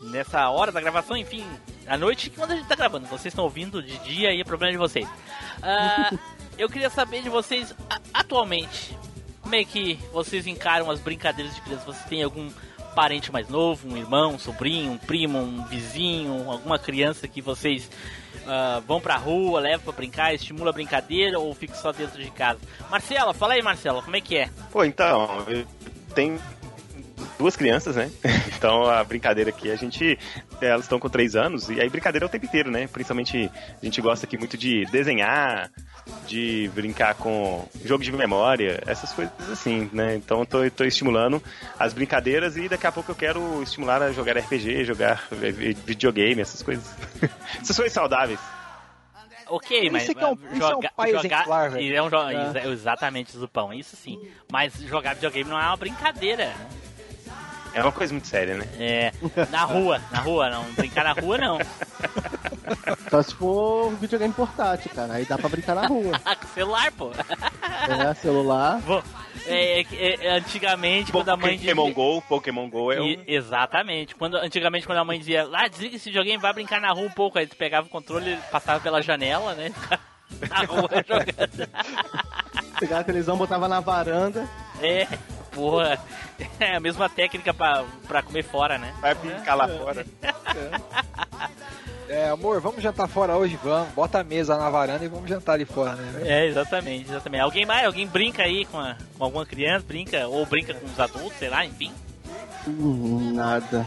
Nessa 0.00 0.48
hora 0.48 0.72
da 0.72 0.80
gravação, 0.80 1.18
enfim, 1.18 1.44
à 1.86 1.98
noite, 1.98 2.30
quando 2.30 2.52
a 2.52 2.56
gente 2.56 2.66
tá 2.66 2.74
gravando. 2.74 3.06
Vocês 3.08 3.26
estão 3.26 3.44
ouvindo 3.44 3.82
de 3.82 3.98
dia 3.98 4.32
e 4.32 4.40
é 4.40 4.44
problema 4.44 4.72
de 4.72 4.78
vocês. 4.78 5.06
Ah, 5.62 6.10
eu 6.56 6.66
queria 6.66 6.88
saber 6.88 7.20
de 7.22 7.28
vocês, 7.28 7.74
a- 7.90 8.00
atualmente, 8.20 8.96
como 9.42 9.54
é 9.54 9.62
que 9.64 9.96
vocês 10.10 10.46
encaram 10.46 10.90
as 10.90 10.98
brincadeiras 10.98 11.54
de 11.54 11.60
criança? 11.60 11.84
Vocês 11.84 12.06
têm 12.06 12.22
algum 12.22 12.48
parente 12.94 13.30
mais 13.30 13.50
novo, 13.50 13.86
um 13.86 13.98
irmão, 13.98 14.32
um 14.36 14.38
sobrinho, 14.38 14.92
um 14.92 14.98
primo, 14.98 15.38
um 15.38 15.62
vizinho, 15.66 16.50
alguma 16.50 16.78
criança 16.78 17.28
que 17.28 17.42
vocês 17.42 17.90
ah, 18.48 18.82
vão 18.86 19.00
pra 19.00 19.16
rua, 19.16 19.60
levam 19.60 19.84
pra 19.84 19.92
brincar, 19.92 20.34
estimula 20.34 20.70
a 20.70 20.72
brincadeira 20.72 21.38
ou 21.38 21.54
fica 21.54 21.74
só 21.74 21.92
dentro 21.92 22.22
de 22.22 22.30
casa? 22.30 22.58
Marcela, 22.90 23.34
fala 23.34 23.54
aí, 23.54 23.62
Marcela, 23.62 24.02
como 24.02 24.16
é 24.16 24.20
que 24.20 24.36
é? 24.36 24.48
Pô, 24.72 24.84
então, 24.84 25.46
tenho 26.14 26.40
duas 27.38 27.56
crianças, 27.56 27.96
né? 27.96 28.10
Então 28.58 28.90
a 28.90 29.04
brincadeira 29.04 29.50
aqui, 29.50 29.70
a 29.70 29.76
gente. 29.76 30.18
Elas 30.60 30.82
estão 30.82 30.98
com 30.98 31.08
três 31.08 31.36
anos, 31.36 31.68
e 31.70 31.80
aí 31.80 31.88
brincadeira 31.88 32.24
é 32.24 32.28
o 32.28 32.28
tempo 32.28 32.46
inteiro, 32.46 32.70
né? 32.72 32.88
Principalmente 32.88 33.48
a 33.80 33.84
gente 33.84 34.00
gosta 34.00 34.26
aqui 34.26 34.36
muito 34.36 34.56
de 34.58 34.84
desenhar, 34.86 35.70
de 36.26 36.68
brincar 36.74 37.14
com 37.14 37.64
jogo 37.84 38.02
de 38.02 38.10
memória, 38.10 38.82
essas 38.84 39.12
coisas 39.12 39.32
assim, 39.48 39.88
né? 39.92 40.16
Então 40.16 40.40
eu 40.40 40.46
tô, 40.46 40.70
tô 40.72 40.82
estimulando 40.84 41.40
as 41.78 41.92
brincadeiras 41.92 42.56
e 42.56 42.68
daqui 42.68 42.86
a 42.86 42.90
pouco 42.92 43.12
eu 43.12 43.14
quero 43.14 43.62
estimular 43.62 44.02
a 44.02 44.10
jogar 44.10 44.36
RPG, 44.36 44.84
jogar 44.84 45.28
vi- 45.30 45.74
videogame, 45.86 46.40
essas 46.40 46.60
coisas. 46.62 46.84
essas 47.62 47.76
coisas 47.76 47.92
saudáveis. 47.92 48.40
Ok, 49.50 49.80
Isso 49.84 49.92
mas 49.92 50.10
aqui 50.10 50.20
é 50.22 50.26
um- 50.26 50.34
mas 50.36 50.52
isso 50.58 50.64
é 50.72 50.76
um 50.76 50.80
pai 50.96 51.10
exemplar, 51.14 51.70
velho. 51.70 51.82
e 51.82 51.94
é 51.94 52.02
um 52.02 52.10
jo- 52.10 52.16
É. 52.28 52.48
exa- 52.48 52.68
exatamente 52.70 53.32
Zupão, 53.38 53.72
isso 53.72 53.96
sim. 53.96 54.20
Mas 54.52 54.74
jogar 54.80 55.14
videogame 55.14 55.48
não 55.48 55.58
é 55.58 55.64
uma 55.64 55.76
brincadeira. 55.76 56.52
É 57.78 57.82
uma 57.82 57.92
coisa 57.92 58.12
muito 58.12 58.26
séria, 58.28 58.56
né? 58.56 58.66
É, 58.78 59.12
na 59.50 59.64
rua, 59.64 60.00
na 60.10 60.18
rua, 60.20 60.50
não 60.50 60.64
brincar 60.74 61.04
na 61.04 61.12
rua 61.12 61.38
não. 61.38 61.58
Só 63.10 63.22
se 63.22 63.34
for 63.34 63.88
um 63.88 63.96
videogame 63.96 64.32
portátil, 64.34 64.90
cara. 64.94 65.14
Aí 65.14 65.24
dá 65.24 65.38
pra 65.38 65.48
brincar 65.48 65.74
na 65.74 65.86
rua. 65.86 66.20
Ah, 66.24 66.36
com 66.36 66.46
celular, 66.48 66.92
pô. 66.92 67.10
É, 68.10 68.14
celular. 68.14 68.78
Vou- 68.80 69.02
É, 69.46 69.80
é, 69.80 70.26
é, 70.26 70.30
antigamente, 70.36 71.10
quando 71.10 71.28
a 71.30 71.36
mãe 71.36 71.56
dizia... 71.56 71.74
Pokémon 71.74 71.94
GO, 71.94 72.22
Pokémon 72.22 72.68
GO 72.68 72.92
é 72.92 73.00
um... 73.00 73.06
E- 73.06 73.24
exatamente. 73.26 74.14
Quando, 74.14 74.36
antigamente, 74.36 74.84
quando 74.86 74.98
a 74.98 75.04
mãe 75.04 75.18
dizia, 75.18 75.48
ah, 75.54 75.68
desliga 75.68 75.96
esse 75.96 76.10
videogame, 76.10 76.36
vai 76.42 76.52
brincar 76.52 76.80
na 76.80 76.90
rua 76.92 77.06
um 77.06 77.10
pouco. 77.10 77.38
Aí 77.38 77.46
tu 77.46 77.56
pegava 77.56 77.86
o 77.86 77.90
controle, 77.90 78.36
passava 78.50 78.80
pela 78.80 79.00
janela, 79.00 79.54
né? 79.54 79.72
Na 80.48 80.58
rua 80.64 80.88
jogando. 81.06 81.68
Pegava 82.78 83.00
a 83.00 83.04
televisão, 83.04 83.36
botava 83.36 83.66
na 83.68 83.80
varanda. 83.80 84.48
É, 84.80 85.06
porra. 85.52 85.98
É 86.60 86.76
a 86.76 86.80
mesma 86.80 87.08
técnica 87.08 87.52
pra, 87.52 87.84
pra 88.06 88.22
comer 88.22 88.44
fora, 88.44 88.78
né? 88.78 88.94
Vai 89.00 89.14
brincar 89.14 89.54
lá 89.56 89.66
fora. 89.66 90.06
É, 92.08 92.28
amor, 92.30 92.60
vamos 92.60 92.82
jantar 92.82 93.06
fora 93.08 93.36
hoje? 93.36 93.58
Vamos. 93.62 93.92
Bota 93.92 94.20
a 94.20 94.24
mesa 94.24 94.56
na 94.56 94.70
varanda 94.70 95.04
e 95.04 95.08
vamos 95.08 95.28
jantar 95.28 95.54
ali 95.54 95.64
fora, 95.64 95.94
né? 95.96 96.22
É, 96.24 96.46
exatamente, 96.46 97.10
exatamente. 97.10 97.42
Alguém 97.42 97.66
mais? 97.66 97.84
Alguém 97.84 98.06
brinca 98.06 98.42
aí 98.44 98.64
com, 98.64 98.78
a- 98.78 98.96
com 99.18 99.24
alguma 99.24 99.44
criança? 99.44 99.84
Brinca? 99.86 100.26
Ou 100.28 100.46
brinca 100.46 100.72
com 100.74 100.86
os 100.86 100.98
adultos, 100.98 101.38
sei 101.38 101.48
lá, 101.50 101.64
enfim. 101.66 101.92
Hum, 102.66 103.32
nada. 103.34 103.86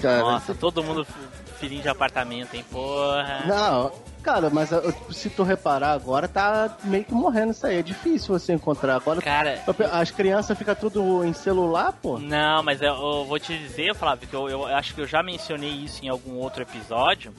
Cara, 0.00 0.18
Nossa, 0.20 0.54
todo 0.54 0.82
mundo 0.82 1.06
filhinho 1.54 1.82
de 1.82 1.88
apartamento, 1.88 2.54
hein? 2.54 2.64
Porra. 2.70 3.42
Não, 3.46 3.92
cara, 4.22 4.50
mas 4.50 4.70
eu- 4.72 4.92
se 5.10 5.30
tu 5.30 5.42
reparar 5.42 5.92
agora, 5.92 6.26
tá 6.28 6.76
meio 6.84 7.04
que 7.04 7.12
morrendo 7.14 7.52
isso 7.52 7.66
aí. 7.66 7.78
É 7.78 7.82
difícil 7.82 8.38
você 8.38 8.52
encontrar. 8.52 8.96
Agora, 8.96 9.20
Cara, 9.22 9.62
as 9.92 10.10
crianças 10.10 10.56
ficam 10.56 10.74
tudo 10.74 11.24
em 11.24 11.32
celular, 11.32 11.92
pô. 11.92 12.18
Não, 12.18 12.62
mas 12.62 12.80
eu, 12.82 12.88
eu 12.94 13.24
vou 13.24 13.38
te 13.38 13.56
dizer, 13.56 13.94
Flávio, 13.94 14.28
que 14.28 14.34
eu, 14.34 14.48
eu 14.48 14.66
acho 14.66 14.94
que 14.94 15.00
eu 15.00 15.06
já 15.06 15.22
mencionei 15.22 15.70
isso 15.70 16.04
em 16.04 16.08
algum 16.08 16.34
outro 16.36 16.62
episódio, 16.62 17.32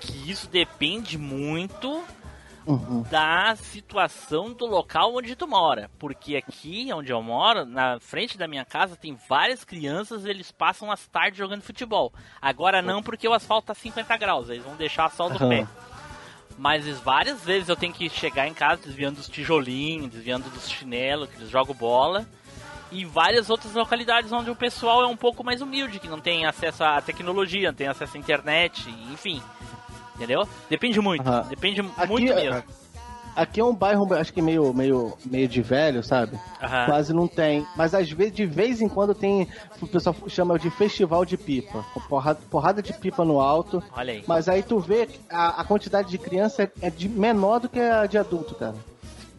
que 0.00 0.30
isso 0.30 0.48
depende 0.48 1.18
muito 1.18 2.02
Uhum. 2.70 3.02
da 3.10 3.56
situação 3.56 4.52
do 4.52 4.66
local 4.66 5.14
onde 5.14 5.34
tu 5.34 5.46
mora. 5.46 5.90
Porque 5.98 6.36
aqui 6.36 6.88
onde 6.92 7.12
eu 7.12 7.22
moro, 7.22 7.64
na 7.64 7.98
frente 7.98 8.38
da 8.38 8.46
minha 8.46 8.64
casa, 8.64 8.96
tem 8.96 9.16
várias 9.28 9.64
crianças, 9.64 10.24
eles 10.24 10.52
passam 10.52 10.90
as 10.90 11.06
tardes 11.08 11.38
jogando 11.38 11.62
futebol. 11.62 12.12
Agora 12.40 12.80
não, 12.80 13.02
porque 13.02 13.26
o 13.26 13.32
asfalto 13.32 13.68
tá 13.68 13.74
50 13.74 14.16
graus, 14.16 14.48
eles 14.48 14.64
vão 14.64 14.76
deixar 14.76 15.10
só 15.10 15.28
do 15.28 15.36
Aham. 15.36 15.48
pé. 15.48 15.66
Mas 16.58 16.86
várias 17.00 17.42
vezes 17.42 17.68
eu 17.68 17.76
tenho 17.76 17.92
que 17.92 18.08
chegar 18.10 18.46
em 18.46 18.52
casa 18.52 18.82
desviando 18.84 19.16
dos 19.16 19.28
tijolinhos, 19.28 20.10
desviando 20.10 20.50
dos 20.50 20.68
chinelos, 20.68 21.30
que 21.30 21.36
eles 21.36 21.48
jogam 21.48 21.74
bola. 21.74 22.26
E 22.92 23.04
várias 23.04 23.48
outras 23.48 23.72
localidades 23.72 24.32
onde 24.32 24.50
o 24.50 24.56
pessoal 24.56 25.02
é 25.02 25.06
um 25.06 25.16
pouco 25.16 25.44
mais 25.44 25.62
humilde, 25.62 26.00
que 26.00 26.08
não 26.08 26.20
tem 26.20 26.44
acesso 26.44 26.82
à 26.82 27.00
tecnologia, 27.00 27.68
não 27.68 27.76
tem 27.76 27.86
acesso 27.86 28.16
à 28.16 28.20
internet, 28.20 28.90
enfim. 29.12 29.40
Entendeu? 30.20 30.46
Depende 30.68 31.00
muito, 31.00 31.24
depende 31.48 31.80
Aqui, 31.96 32.10
muito 32.10 32.30
é- 32.30 32.34
mesmo. 32.34 32.62
Aqui 33.34 33.58
é 33.60 33.64
um 33.64 33.74
bairro, 33.74 34.12
acho 34.12 34.34
que 34.34 34.42
meio, 34.42 34.74
meio, 34.74 35.16
meio 35.24 35.48
de 35.48 35.62
velho, 35.62 36.02
sabe? 36.02 36.38
Quase 36.84 37.14
não 37.14 37.26
tem. 37.26 37.64
Mas 37.74 37.94
às 37.94 38.10
vezes, 38.10 38.34
de 38.34 38.44
vez 38.44 38.82
em 38.82 38.88
quando 38.88 39.14
tem, 39.14 39.48
o 39.80 39.86
pessoal 39.86 40.14
chama 40.26 40.58
de 40.58 40.68
festival 40.68 41.24
de 41.24 41.38
pipa. 41.38 41.82
Porrada, 42.06 42.38
porrada 42.50 42.82
de 42.82 42.92
pipa 42.92 43.24
no 43.24 43.40
alto. 43.40 43.82
Olha 43.96 44.12
aí. 44.12 44.24
Mas 44.26 44.46
aí 44.48 44.62
tu 44.62 44.78
vê 44.78 45.08
a, 45.30 45.60
a 45.60 45.64
quantidade 45.64 46.10
de 46.10 46.18
criança 46.18 46.64
é, 46.64 46.70
é 46.82 46.90
de 46.90 47.08
menor 47.08 47.60
do 47.60 47.68
que 47.68 47.80
a 47.80 48.04
de 48.04 48.18
adulto, 48.18 48.54
cara. 48.56 48.74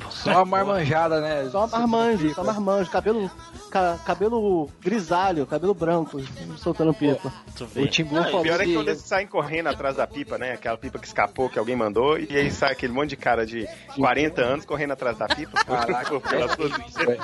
Só 0.10 0.40
a 0.40 0.46
marmanjada, 0.46 1.22
né? 1.22 1.48
Só 1.52 1.68
marmanjo, 1.68 2.34
só 2.34 2.44
marmanjo, 2.44 2.90
cabelo, 2.90 3.30
ca- 3.72 3.98
cabelo 4.06 4.70
grisalho, 4.82 5.46
cabelo 5.48 5.74
branco, 5.74 6.22
soltando 6.58 6.94
pipa. 6.94 7.34
O 7.76 7.88
Tim 7.88 8.04
Blue 8.04 8.20
Não, 8.20 8.22
o 8.28 8.30
falou 8.30 8.44
pior 8.44 8.56
é 8.56 8.64
que 8.64 8.66
que- 8.70 8.76
quando 8.76 8.88
eles 8.90 9.02
saem 9.02 9.26
correndo 9.26 9.68
atrás 9.68 9.96
da 9.96 10.06
pipa, 10.06 10.38
né? 10.38 10.52
Aquela 10.54 10.78
pipa 10.78 11.00
que 11.00 11.08
escapou, 11.08 11.50
que 11.50 11.58
alguém 11.58 11.76
mandou, 11.76 12.20
e 12.20 12.36
aí 12.38 12.52
sai 12.52 12.74
aquele 12.74 12.94
monte 12.94 13.10
de 13.12 13.18
cara 13.18 13.46
de 13.46 13.68
40 13.96 14.42
anos 14.42 14.66
correndo 14.66 14.92
atrás 14.92 15.18
da 15.18 15.28
pipa. 15.28 15.58
Caraca. 15.66 16.20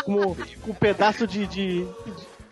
Com, 0.03 0.35
com 0.35 0.71
um 0.71 0.73
pedaço 0.73 1.27
de, 1.27 1.45
de, 1.47 1.87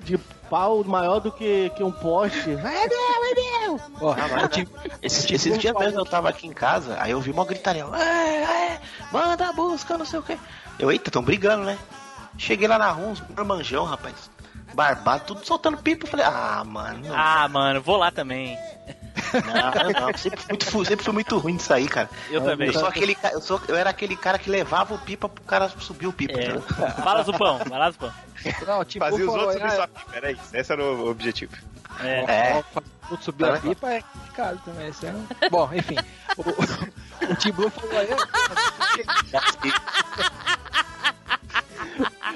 de 0.01 0.17
pau 0.49 0.83
maior 0.83 1.19
do 1.19 1.31
que, 1.31 1.69
que 1.75 1.83
um 1.83 1.91
poste. 1.91 2.51
É 2.55 2.87
meu, 2.87 2.99
é 2.99 3.65
meu! 3.67 3.79
Ó, 4.01 4.11
Ah, 4.13 4.27
mas 4.31 4.43
o 4.43 4.47
Tim- 4.49 4.67
Esses, 5.01 5.31
esses 5.31 5.57
dias 5.57 5.73
mesmo 5.77 5.99
eu 5.99 6.05
tava 6.05 6.29
aqui 6.29 6.45
em 6.47 6.53
casa, 6.53 6.97
aí 6.99 7.11
eu 7.11 7.19
vi 7.21 7.31
uma 7.31 7.45
gritaria. 7.45 7.83
É, 7.95 8.73
é, 8.73 8.81
manda 9.11 9.47
a 9.49 9.53
busca, 9.53 9.97
não 9.97 10.05
sei 10.05 10.19
o 10.19 10.23
que. 10.23 10.37
Eu, 10.77 10.91
eita, 10.91 11.09
tão 11.09 11.23
brigando, 11.23 11.63
né? 11.63 11.77
Cheguei 12.37 12.67
lá 12.67 12.77
na 12.77 12.91
rua, 12.91 13.09
uns 13.09 13.23
marmanjão, 13.35 13.85
rapaz. 13.85 14.29
Barbado, 14.73 15.23
tudo 15.25 15.45
soltando 15.45 15.77
pipa. 15.77 16.05
Falei, 16.05 16.25
ah, 16.25 16.63
mano. 16.65 17.05
Ah, 17.13 17.47
mano, 17.47 17.81
vou 17.81 17.97
lá 17.97 18.11
também. 18.11 18.57
não, 19.33 20.01
não. 20.01 20.17
Sempre, 20.17 20.41
muito, 20.49 20.85
sempre 20.85 21.05
fui 21.05 21.13
muito 21.13 21.37
ruim 21.37 21.55
disso 21.55 21.73
aí, 21.73 21.87
cara. 21.87 22.09
Eu 22.29 22.41
também. 22.41 22.67
Eu, 22.67 22.73
sou 22.73 22.87
aquele, 22.87 23.17
eu, 23.31 23.41
sou, 23.41 23.61
eu 23.67 23.75
era 23.75 23.89
aquele 23.89 24.17
cara 24.17 24.37
que 24.37 24.49
levava 24.49 24.93
o 24.93 24.99
pipa 24.99 25.29
pro 25.29 25.43
cara 25.43 25.69
subir 25.69 26.07
o 26.07 26.13
pipa. 26.13 26.39
É. 26.39 26.43
entendeu? 26.43 26.61
Fala, 26.61 27.23
Zupão, 27.23 27.59
vai 27.59 27.79
lá, 27.79 27.91
Zupão. 27.91 28.11
Não, 28.67 28.79
o 28.79 28.85
Tim 28.85 28.99
Fazia 28.99 29.19
os 29.19 29.25
falou, 29.25 29.47
outros 29.47 29.61
subir 29.61 29.71
ah, 29.71 29.75
sua 29.75 29.87
pipa, 29.87 30.15
era 30.15 30.31
isso. 30.31 30.43
Esse 30.53 30.73
era 30.73 30.83
o 30.83 31.09
objetivo. 31.09 31.55
É. 32.01 32.31
É. 32.31 32.63
Outros 33.09 33.23
subir 33.23 33.45
a 33.45 33.57
pipa 33.57 33.89
é 33.89 34.01
complicado 34.01 34.61
também. 34.65 34.87
Esse 34.87 35.05
é. 35.05 35.13
Bom, 35.49 35.69
enfim. 35.73 35.95
O, 36.37 36.41
o 37.31 37.35
Tim 37.35 37.53
Blue 37.53 37.69
falou 37.69 37.97
aí. 37.97 38.09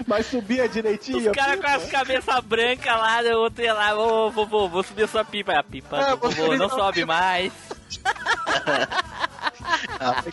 Mas 0.09 0.25
subia 0.25 0.67
direitinho. 0.67 1.29
Os 1.29 1.37
caras 1.37 1.61
com 1.61 1.67
as 1.67 1.85
cabeças 1.85 2.39
brancas 2.43 2.91
lá, 2.91 3.21
o 3.21 3.41
outro 3.41 3.63
ia 3.63 3.75
lá, 3.75 3.95
ô, 3.95 4.31
vou, 4.31 4.47
vou, 4.47 4.67
vou 4.67 4.81
subir 4.81 5.03
a 5.03 5.07
sua 5.07 5.23
pipa. 5.23 5.53
A 5.53 5.61
pipa 5.61 5.97
É, 5.97 6.15
vovô 6.15 6.57
não 6.57 6.67
sobe 6.67 7.05
mais. 7.05 7.53
Ah, 9.99 10.23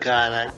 caralho. 0.00 0.52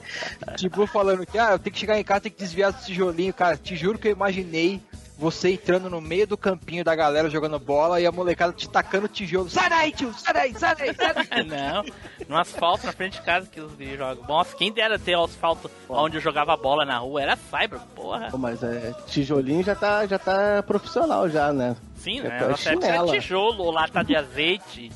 Tipo, 0.57 0.87
falando 0.87 1.27
que, 1.27 1.39
ah, 1.39 1.53
eu 1.53 1.59
tenho 1.59 1.73
que 1.73 1.81
chegar 1.81 1.99
em 1.99 2.05
casa, 2.05 2.23
tenho 2.23 2.35
que 2.35 2.41
desviar 2.41 2.73
do 2.73 2.83
tijolinho. 2.85 3.33
Cara, 3.33 3.57
te 3.57 3.75
juro 3.75 3.99
que 3.99 4.09
eu 4.09 4.13
imaginei 4.13 4.81
você 5.17 5.53
entrando 5.53 5.89
no 5.89 6.01
meio 6.01 6.27
do 6.27 6.37
campinho 6.37 6.83
da 6.85 6.95
galera 6.95 7.31
jogando 7.31 7.59
bola 7.59 8.01
e 8.01 8.07
a 8.07 8.11
molecada 8.13 8.53
te 8.53 8.69
tacando 8.69 9.07
tijolo. 9.09 9.49
Sai 9.49 9.69
daí, 9.71 9.93
tio, 9.93 10.13
sai 10.15 10.35
daí, 10.35 10.55
sai 10.59 10.75
daí, 10.75 10.95
sai 10.95 11.15
daí. 11.15 11.45
não, 11.47 11.85
no 12.29 12.37
asfalto 12.37 12.85
na 12.87 12.93
frente 12.93 13.15
de 13.15 13.23
casa 13.23 13.47
que 13.49 13.61
os 13.61 13.73
guris 13.73 13.97
jogam. 13.97 14.25
Nossa, 14.27 14.57
quem 14.57 14.73
dera 14.73 14.99
ter 14.99 15.17
asfalto 15.17 15.71
onde 15.89 16.17
eu 16.17 16.21
jogava 16.21 16.57
bola 16.57 16.85
na 16.85 16.99
rua, 16.99 17.23
era 17.23 17.37
cyber, 17.37 17.79
porra. 17.95 18.29
Pô, 18.31 18.39
Mas 18.39 18.63
é, 18.63 18.93
tijolinho 19.07 19.63
já 19.63 19.75
tá, 19.75 20.05
já 20.07 20.19
tá 20.19 20.63
profissional 20.67 21.29
já, 21.29 21.53
né? 21.53 21.77
Sim, 21.97 22.19
É 22.19 22.23
né? 22.23 22.29
época 22.37 22.45
era 22.45 22.57
chinela. 22.57 23.13
tijolo 23.13 23.63
ou 23.65 23.71
lata 23.71 24.03
de 24.03 24.17
azeite. 24.17 24.91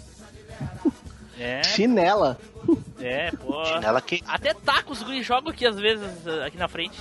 É, 1.41 1.63
Chinela. 1.63 2.37
é, 3.01 3.31
pô. 3.31 3.65
Chinela 3.65 4.01
que. 4.01 4.21
Até 4.27 4.53
tacos 4.53 4.99
os 4.99 5.05
guris 5.05 5.25
jogam 5.25 5.53
aqui 5.53 5.65
às 5.65 5.79
vezes 5.79 6.27
aqui 6.45 6.57
na 6.57 6.67
frente. 6.67 6.99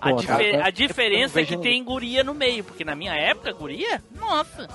A, 0.00 0.10
Pô, 0.10 0.16
dife- 0.16 0.52
tá- 0.58 0.66
a 0.66 0.70
diferença 0.70 1.40
é 1.40 1.44
que 1.44 1.56
tem 1.56 1.82
guria 1.82 2.22
no 2.22 2.34
meio, 2.34 2.62
porque 2.64 2.84
na 2.84 2.94
minha 2.94 3.14
época, 3.14 3.52
guria, 3.52 4.02
nossa, 4.14 4.68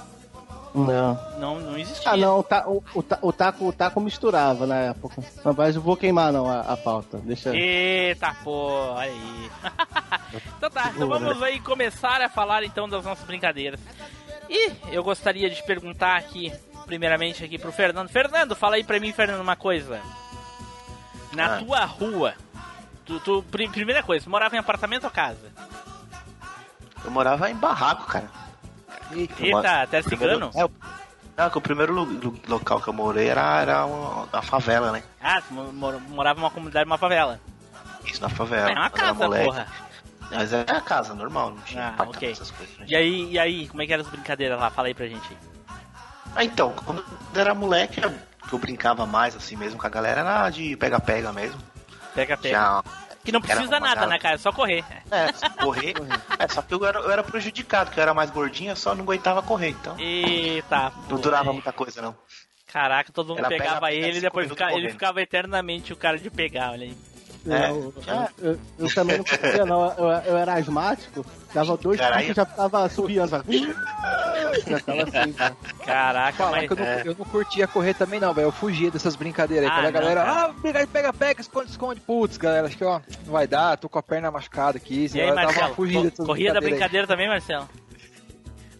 Não. 0.74 1.20
não, 1.38 1.60
não 1.60 1.78
existia. 1.78 2.12
Ah, 2.12 2.18
não, 2.18 2.40
o, 2.40 2.44
ta- 2.44 2.68
o, 2.68 2.84
o, 2.96 3.04
ta- 3.04 3.20
o 3.22 3.32
taco, 3.34 3.68
o 3.68 3.74
taco 3.74 4.00
misturava 4.01 4.66
na 4.66 4.75
época. 4.78 5.22
Não, 5.46 5.54
mas 5.54 5.75
eu 5.75 5.82
vou 5.82 5.96
queimar 5.96 6.32
não 6.34 6.48
a, 6.50 6.62
a 6.62 6.78
pauta. 6.78 7.18
Deixa. 7.20 7.56
Eita, 7.56 8.36
pô, 8.44 8.94
aí. 8.98 9.50
então 10.58 10.70
tá, 10.70 10.92
então 10.96 11.08
vamos 11.08 11.42
aí 11.44 11.60
começar 11.60 12.22
a 12.22 12.30
falar 12.30 12.63
então 12.63 12.88
das 12.90 13.04
nossas 13.06 13.25
brincadeiras. 13.25 13.80
E 14.50 14.72
eu 14.92 15.04
gostaria 15.04 15.50
de 15.50 15.63
perguntar 15.63 16.18
aqui, 16.18 16.51
primeiramente 16.86 17.44
aqui 17.44 17.58
pro 17.58 17.72
Fernando. 17.72 18.10
Fernando, 18.10 18.56
fala 18.56 18.75
aí 18.75 18.84
pra 18.84 19.00
mim, 19.00 19.13
Fernando, 19.13 19.42
uma 19.42 19.56
coisa. 19.56 20.01
Na 21.34 21.56
Ah. 21.56 21.60
tua 21.60 21.86
rua, 21.86 22.34
tu, 23.12 23.41
tu- 23.41 23.44
pri- 23.50 23.70
primeira 23.70 24.01
coisa, 24.03 24.24
tu 24.24 24.30
morava 24.30 24.56
em 24.56 24.60
apartamento 24.60 25.03
ou 25.06 25.12
casa? 25.12 25.51
Eu 27.03 27.12
morava 27.12 27.50
em 27.50 27.56
barraco, 27.56 28.06
cara. 28.06 28.30
Eita, 29.39 29.82
até 29.82 30.01
cigano? 30.01 30.51
É, 30.53 30.65
o- 30.65 30.72
não, 31.38 31.50
que 31.50 31.58
o 31.58 31.62
primeiro 31.62 31.94
local 32.48 32.80
que 32.80 32.88
eu 32.88 32.94
morei 32.94 33.27
era, 33.30 33.62
era 33.62 33.86
uma, 33.86 34.27
a 34.32 34.41
favela, 34.41 34.91
né? 34.91 35.03
Ah, 35.22 35.41
tu 35.41 35.53
mo- 35.53 35.72
mor- 35.74 36.00
morava 36.10 36.39
numa 36.39 36.51
comunidade, 36.51 36.86
numa 36.86 36.98
favela. 36.98 37.39
Isso 38.06 38.22
na 38.22 38.30
favela. 38.30 38.70
é 38.70 38.74
uma 38.74 38.89
casa, 38.89 39.27
porra. 39.30 39.68
Mas 40.32 40.53
é 40.53 40.62
a 40.62 40.80
casa, 40.82 41.13
normal, 41.13 41.50
não 41.51 41.58
tinha 41.62 41.84
Ah, 41.84 41.88
apartamento, 41.89 42.18
ok. 42.18 42.32
essas 42.32 42.51
coisas. 42.51 42.77
né? 42.77 42.86
E 42.88 42.96
aí, 42.96 43.32
e 43.32 43.39
aí, 43.39 43.68
como 43.68 43.82
é 43.82 43.86
que 43.88 43.91
eram 43.94 44.03
as 44.03 44.10
brincadeiras 44.10 44.58
lá? 44.60 44.70
Fala 44.70 44.88
aí 44.88 44.94
pra 44.94 45.06
gente. 45.08 45.38
Ah, 46.36 46.44
então, 46.46 46.74
quando 46.86 47.03
eu 47.36 47.41
era 47.41 47.53
moleque, 47.53 48.01
eu- 48.01 48.13
que 48.48 48.53
eu 48.53 48.60
brincava 48.60 49.06
mais 49.06 49.36
assim 49.36 49.56
mesmo 49.58 49.77
com 49.80 49.86
a 49.86 49.89
galera, 49.89 50.22
era 50.22 50.50
de 50.50 50.75
pega-pega 50.77 51.34
mesmo. 51.34 51.60
Pega, 52.13 52.38
pega. 52.38 52.56
Já, 52.58 52.84
Que 53.24 53.32
não 53.32 53.41
precisa 53.41 53.80
nada, 53.80 54.08
né, 54.08 54.18
cara? 54.20 54.36
É 54.36 54.38
só 54.38 54.51
correr. 54.51 54.84
É, 55.12 55.32
só 55.34 55.50
correr. 55.50 55.94
é, 56.39 56.48
só 56.48 56.62
que 56.62 56.74
eu 56.74 56.86
era, 56.86 57.00
eu 57.00 57.12
era 57.12 57.24
prejudicado, 57.24 57.91
que 57.91 58.00
eu 58.00 58.01
era 58.01 58.13
mais 58.13 58.30
gordinho, 58.32 58.72
eu 58.72 58.75
só 58.75 58.94
não 58.96 59.03
aguentava 59.03 59.41
correr, 59.41 59.70
então 59.70 59.96
Eita, 60.00 60.91
não 61.10 61.20
durava 61.20 61.50
aí. 61.50 61.53
muita 61.53 61.72
coisa 61.72 62.01
não. 62.01 62.15
Caraca, 62.72 63.12
todo 63.12 63.30
mundo 63.30 63.39
Era 63.39 63.50
pegava 63.50 63.82
pega- 63.88 63.91
ele 64.08 64.18
e 64.18 64.22
depois 64.22 64.48
fica- 64.50 64.72
ele 64.74 64.89
ficava 64.89 65.22
eternamente 65.22 65.91
o 65.91 65.96
cara 65.98 66.18
de 66.18 66.30
pegar, 66.30 66.72
olha 66.72 66.86
aí. 66.86 66.98
É, 67.48 67.69
eu, 67.71 67.93
eu- 68.43 68.60
eu 68.77 68.93
também 68.93 69.17
não 69.17 69.24
conseguia, 69.25 69.65
não. 69.65 69.91
Eu, 69.98 70.05
eu 70.25 70.38
era 70.38 70.53
asmático, 70.53 71.25
dava 71.53 71.75
dois 71.75 72.00
e 72.00 72.33
já 72.33 72.45
tava 72.45 72.88
subindo. 72.88 73.27
Já, 73.27 73.41
já 74.67 74.79
tava 74.79 75.01
assim, 75.03 75.33
já. 75.33 75.51
Caraca, 75.83 76.45
mas. 76.51 76.67
que 76.67 76.74
eu 76.74 76.77
não, 76.77 76.83
É. 76.86 77.01
eu 77.05 77.15
não 77.17 77.25
curtia 77.25 77.67
correr 77.67 77.93
também, 77.95 78.19
não, 78.19 78.31
velho. 78.33 78.48
Eu 78.48 78.51
fugia 78.51 78.91
dessas 78.91 79.15
brincadeiras 79.15 79.65
aí. 79.65 79.71
Ah, 79.71 79.75
Quando 79.81 79.86
a 79.88 79.91
galera, 79.91 80.24
cara. 80.24 80.41
ah, 80.45 80.53
pega, 80.62 80.88
pega, 80.88 81.13
pega, 81.13 81.41
esconde, 81.41 81.71
esconde. 81.71 82.00
Putz, 82.01 82.38
galera, 82.38 82.67
acho 82.67 82.77
que 82.77 82.83
ó, 82.83 83.00
não 83.25 83.33
vai 83.33 83.48
dar, 83.48 83.75
tô 83.77 83.89
com 83.89 83.98
a 83.98 84.03
perna 84.03 84.29
machucada 84.29 84.77
aqui. 84.77 85.10
E 85.13 85.19
aí, 85.21 85.27
eu 85.27 85.33
dava 85.36 85.48
uma 85.48 85.53
Marcelo? 85.53 85.75
fugida 85.75 86.12
co- 86.12 86.25
Corria 86.25 86.53
da 86.53 86.60
brincadeiras 86.60 86.63
aí. 86.63 86.69
brincadeira 86.71 87.07
também, 87.07 87.27
Marcelo? 87.27 87.67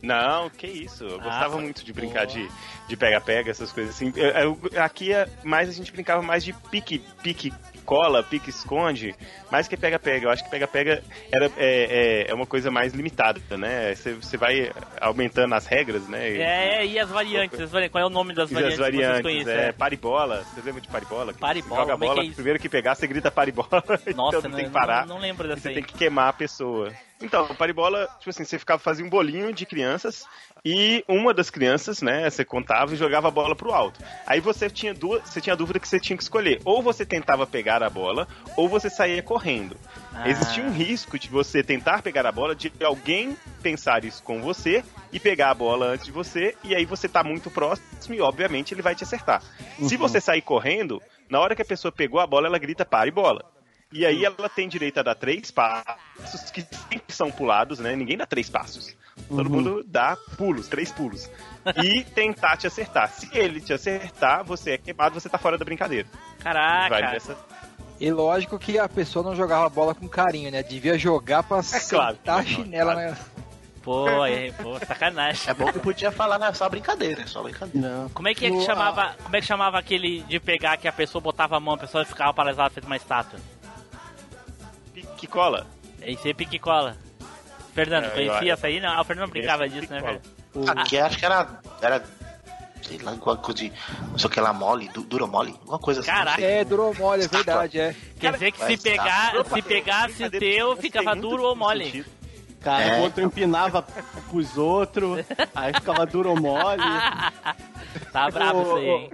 Não, 0.02 0.50
que 0.50 0.68
isso. 0.68 1.04
Eu 1.04 1.16
Ah, 1.20 1.24
gostava 1.24 1.54
foi- 1.54 1.62
muito 1.64 1.84
de 1.86 1.94
brincar 1.94 2.26
Boa. 2.26 2.48
de 2.88 2.98
pega-pega, 2.98 3.52
essas 3.52 3.72
coisas 3.72 3.94
assim. 3.96 4.12
Eu- 4.16 4.30
eu- 4.30 4.82
aqui 4.82 5.14
é- 5.14 5.28
mais 5.44 5.70
a 5.70 5.72
gente 5.72 5.92
brincava 5.92 6.22
mais 6.22 6.44
de 6.44 6.54
pique, 6.54 7.00
pique 7.22 7.54
cola, 7.86 8.24
pique 8.24 8.50
esconde, 8.50 9.14
mais 9.52 9.68
que 9.68 9.76
pega-pega. 9.78 10.26
Eu 10.26 10.30
acho 10.32 10.44
que 10.44 10.50
pega-pega 10.50 11.04
era 11.32 11.46
é, 11.58 12.24
é, 12.28 12.32
é 12.32 12.34
uma 12.34 12.46
coisa 12.46 12.72
mais 12.72 12.94
limitada, 12.94 13.40
né? 13.58 13.94
Você, 13.96 14.38
vai 14.38 14.72
aumentando 15.00 15.54
as 15.56 15.66
regras, 15.66 16.08
né? 16.08 16.30
É, 16.30 16.86
e 16.86 16.98
as 17.00 17.10
variantes? 17.10 17.60
as 17.60 17.72
Qual 17.92 18.02
é 18.04 18.06
o 18.06 18.10
nome 18.10 18.34
das 18.34 18.50
E 18.50 18.54
variantes, 18.54 18.80
as 18.80 18.86
variantes, 18.86 19.18
que 19.22 19.24
vocês 19.28 19.44
conhecem? 19.46 19.66
é, 19.70 19.72
paribola. 19.72 20.44
Você 20.54 20.62
lembra 20.62 20.82
de 20.82 20.88
paribola? 20.88 21.34
Paribola, 21.34 21.82
Joga 21.82 21.92
a 21.94 21.96
é 21.96 22.00
que 22.00 22.06
bola, 22.06 22.24
é 22.26 22.30
primeiro 22.32 22.60
que 22.60 22.70
pegar, 22.70 22.96
você 22.96 23.08
grita 23.08 23.30
paribola. 23.32 23.70
Nossa, 24.16 24.38
então 24.40 24.50
né, 24.52 24.58
tem 24.58 24.66
que 24.66 24.72
parar. 24.72 25.06
Não, 25.06 25.16
não 25.16 25.22
lembro 25.22 25.48
dessa 25.48 25.62
você 25.62 25.68
aí. 25.70 25.74
tem 25.76 25.84
que 25.84 25.94
queimar 25.94 26.30
a 26.30 26.34
pessoa. 26.34 26.92
Então, 27.22 27.48
paribola, 27.56 28.08
tipo 28.20 28.30
assim, 28.30 28.44
você 28.44 28.58
ficava 28.58 28.80
fazia 28.80 29.06
um 29.06 29.10
bolinho 29.10 29.54
de 29.54 29.66
crianças 29.66 30.26
e 30.64 31.04
uma 31.08 31.34
das 31.34 31.50
crianças, 31.50 32.02
né, 32.02 32.30
você 32.30 32.46
contava 32.46 32.94
e 32.94 32.98
jogava 32.98 33.28
a 33.28 33.32
bola 33.32 33.56
pro 33.56 33.74
alto. 33.74 34.00
Aí 34.26 34.40
você 34.40 34.70
tinha 34.70 34.94
duas, 34.94 35.24
você 35.24 35.42
tinha 35.42 35.54
a 35.54 35.56
dúvida 35.56 35.80
que 35.80 35.88
você 35.88 36.00
tinha 36.00 36.16
que 36.16 36.24
escolher, 36.24 36.62
ou 36.64 36.82
você 36.82 37.06
tentava 37.06 37.48
pegar 37.48 37.82
a 37.82 37.90
bola, 37.90 38.28
ou 38.56 38.70
você 38.70 38.90
saía 38.90 39.22
correndo. 39.24 39.76
Ah. 40.14 40.30
Existia 40.30 40.64
um 40.64 40.72
risco 40.72 41.18
de 41.18 41.30
você 41.30 41.64
tentar 41.64 42.02
pegar 42.02 42.26
a 42.26 42.32
bola, 42.32 42.56
de 42.56 42.72
alguém 42.84 43.36
pensar 43.62 44.04
isso 44.06 44.22
com 44.24 44.42
você 44.42 44.84
e 45.12 45.20
pegar 45.20 45.50
a 45.50 45.56
bola 45.56 45.88
antes 45.88 46.06
de 46.06 46.12
você, 46.12 46.56
e 46.64 46.76
aí 46.76 46.86
você 46.86 47.08
tá 47.08 47.24
muito 47.24 47.50
próximo 47.50 48.16
e 48.16 48.22
obviamente 48.22 48.74
ele 48.74 48.82
vai 48.82 48.96
te 48.96 49.04
acertar. 49.04 49.42
Se 49.82 49.98
você 49.98 50.22
sair 50.22 50.42
correndo, 50.42 51.02
na 51.30 51.40
hora 51.40 51.56
que 51.56 51.62
a 51.62 51.66
pessoa 51.66 51.92
pegou 51.92 52.20
a 52.20 52.28
bola, 52.28 52.48
ela 52.48 52.60
grita 52.60 52.86
pare 52.86 53.10
bola. 53.10 53.46
E 53.92 54.06
aí 54.06 54.24
ela 54.24 54.48
tem 54.48 54.70
direito 54.70 55.00
a 55.00 55.04
dar 55.04 55.16
três 55.16 55.52
passos, 55.52 56.50
que 56.52 56.62
sempre 56.62 57.14
são 57.14 57.30
pulados, 57.30 57.80
né? 57.80 57.96
Ninguém 57.96 58.18
dá 58.18 58.26
três 58.26 58.50
passos. 58.50 58.96
Todo 59.28 59.50
mundo 59.50 59.84
dá 59.86 60.18
pulos, 60.38 60.68
três 60.68 60.92
pulos. 60.92 61.30
E 61.84 62.04
tentar 62.16 62.56
te 62.58 62.68
acertar. 62.68 63.10
Se 63.10 63.30
ele 63.38 63.60
te 63.60 63.74
acertar, 63.74 64.44
você 64.44 64.72
é 64.72 64.78
queimado, 64.78 65.20
você 65.20 65.28
tá 65.28 65.38
fora 65.38 65.58
da 65.58 65.66
brincadeira. 65.66 66.08
Caraca. 66.40 66.90
Vai 66.90 67.02
nessa. 67.14 67.38
E 68.00 68.12
lógico 68.12 68.58
que 68.58 68.80
a 68.80 68.90
pessoa 68.90 69.24
não 69.24 69.36
jogava 69.36 69.70
bola 69.70 69.94
com 69.94 70.08
carinho, 70.08 70.50
né? 70.50 70.64
Devia 70.64 70.98
jogar 70.98 71.44
pra 71.44 71.62
claro. 71.62 72.16
sentar 72.16 72.40
a 72.40 72.44
chinela, 72.44 72.96
né? 72.96 73.16
Pô, 73.84 74.26
é, 74.26 74.52
pô, 74.52 74.80
sacanagem. 74.80 75.50
É 75.50 75.54
bom 75.54 75.72
que 75.72 75.80
podia 75.80 76.12
falar, 76.12 76.40
né? 76.40 76.54
Só 76.54 76.70
brincadeira, 76.70 77.26
só 77.28 77.44
brincadeira. 77.44 77.88
Não. 77.88 78.10
Como 78.10 78.28
é 78.28 78.34
que, 78.34 78.46
é 78.46 78.52
que 78.52 78.62
chamava, 78.62 79.16
como 79.22 79.36
é 79.36 79.42
que 79.42 79.46
chamava 79.46 79.78
aquele 79.78 80.22
de 80.22 80.40
pegar 80.40 80.78
que 80.78 80.88
a 80.88 80.92
pessoa 80.92 81.22
botava 81.22 81.58
a 81.58 81.60
mão, 81.60 81.76
a 81.76 81.78
pessoa 81.78 82.06
ficava 82.06 82.34
paralisada, 82.34 82.70
fez 82.70 82.86
uma 82.86 82.96
estátua? 82.96 83.40
Que 85.22 85.28
cola. 85.28 85.68
Isso 86.06 86.26
aí 86.28 86.34
pique 86.34 86.58
cola. 86.60 86.98
Fernando, 87.76 88.06
É, 88.06 88.10
conhecia 88.10 88.50
eu- 88.50 88.54
essa 88.54 88.68
aí? 88.68 88.80
Não, 88.82 88.90
ah, 88.90 89.02
o 89.02 89.04
Fernando 89.06 89.30
brincava 89.30 89.66
Esse 89.68 89.76
disso, 89.80 89.94
né, 89.94 90.00
pique-cola. 90.02 90.22
Fernando? 90.52 90.80
Aqui 90.80 90.98
acho 90.98 91.18
que 91.18 91.26
era. 91.26 91.48
era 91.82 92.04
sei 92.82 92.98
lá, 92.98 93.12
alguma 93.12 93.38
coisa 93.38 93.60
de. 93.60 93.72
Não 94.10 94.18
sei 94.18 94.28
o 94.28 94.30
que 94.32 94.42
lá, 94.42 94.52
mole, 94.52 94.90
du, 94.90 95.02
duro 95.04 95.28
mole, 95.28 95.52
alguma 95.60 95.78
coisa 95.80 96.00
assim. 96.02 96.10
Caraca. 96.10 96.38
sei. 96.42 96.46
É, 96.52 96.66
durou 96.66 96.94
mole, 96.96 97.24
é 97.24 97.28
verdade, 97.28 97.80
é. 97.80 97.96
Quer 98.20 98.34
dizer 98.34 98.52
que 98.52 98.60
vai 98.60 98.76
se, 98.76 98.84
pegar, 98.84 99.36
Opa, 99.38 99.56
se 99.56 99.62
pegasse 99.62 100.24
o 100.24 100.32
teu, 100.32 100.76
ficava 100.76 101.16
duro 101.16 101.44
ou 101.44 101.56
mole. 101.56 101.86
sentido. 101.86 102.10
Cara, 102.62 102.84
É. 102.84 103.00
o 103.00 103.04
outro 103.04 103.24
empinava 103.24 103.82
pros 104.30 104.58
outros, 104.58 105.26
aí 105.56 105.74
ficava 105.74 106.06
duro 106.06 106.32
ou 106.32 106.40
mole. 106.42 106.82
Tá 108.12 108.30
bravo 108.30 108.62
isso 108.62 108.76
aí, 108.76 108.88
hein? 108.88 109.12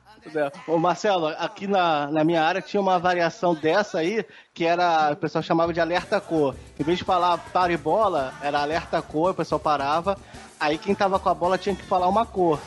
Ô, 0.67 0.73
ô, 0.73 0.77
Marcelo, 0.77 1.27
aqui 1.27 1.67
na, 1.67 2.07
na 2.11 2.23
minha 2.23 2.43
área 2.43 2.61
tinha 2.61 2.81
uma 2.81 2.99
variação 2.99 3.53
dessa 3.55 3.99
aí, 3.99 4.25
que 4.53 4.65
era, 4.65 5.11
o 5.11 5.15
pessoal 5.15 5.43
chamava 5.43 5.73
de 5.73 5.79
alerta 5.79 6.19
cor. 6.19 6.55
Em 6.79 6.83
vez 6.83 6.97
de 6.97 7.03
falar 7.03 7.37
para 7.37 7.73
e 7.73 7.77
bola, 7.77 8.33
era 8.41 8.61
alerta 8.61 9.01
cor, 9.01 9.31
o 9.31 9.35
pessoal 9.35 9.59
parava. 9.59 10.17
Aí 10.59 10.77
quem 10.77 10.95
tava 10.95 11.19
com 11.19 11.29
a 11.29 11.33
bola 11.33 11.57
tinha 11.57 11.75
que 11.75 11.83
falar 11.83 12.07
uma 12.07 12.25
cor. 12.25 12.59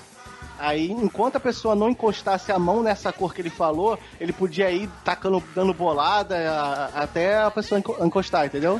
Aí, 0.58 0.90
enquanto 0.90 1.36
a 1.36 1.40
pessoa 1.40 1.74
não 1.74 1.88
encostasse 1.88 2.52
a 2.52 2.58
mão 2.58 2.82
nessa 2.82 3.10
cor 3.10 3.32
que 3.34 3.40
ele 3.40 3.48
falou, 3.48 3.98
ele 4.20 4.30
podia 4.30 4.70
ir 4.70 4.90
tacando, 5.02 5.42
dando 5.54 5.72
bolada 5.72 6.36
até 6.94 7.38
a 7.38 7.50
pessoa 7.50 7.78
enco- 7.78 7.96
encostar, 8.04 8.44
entendeu? 8.44 8.78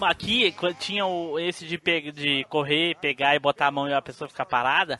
Aqui, 0.00 0.50
quando 0.52 0.74
tinha 0.76 1.04
esse 1.40 1.66
de, 1.66 1.78
de 2.10 2.44
correr, 2.48 2.96
pegar 3.02 3.36
e 3.36 3.38
botar 3.38 3.66
a 3.66 3.70
mão 3.70 3.86
e 3.86 3.92
a 3.92 4.00
pessoa 4.00 4.28
ficar 4.28 4.46
parada, 4.46 4.98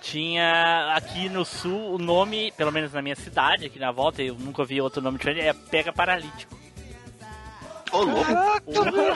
tinha 0.00 0.94
aqui 0.96 1.28
no 1.28 1.44
sul 1.44 1.94
o 1.94 1.98
nome, 1.98 2.52
pelo 2.56 2.72
menos 2.72 2.92
na 2.92 3.02
minha 3.02 3.16
cidade, 3.16 3.66
aqui 3.66 3.78
na 3.78 3.90
volta, 3.92 4.22
eu 4.22 4.34
nunca 4.34 4.64
vi 4.64 4.80
outro 4.80 5.00
nome 5.02 5.18
diferente, 5.18 5.46
é 5.46 5.52
pega 5.52 5.92
paralítico. 5.92 6.58
Ô, 7.92 8.02
louco. 8.02 8.30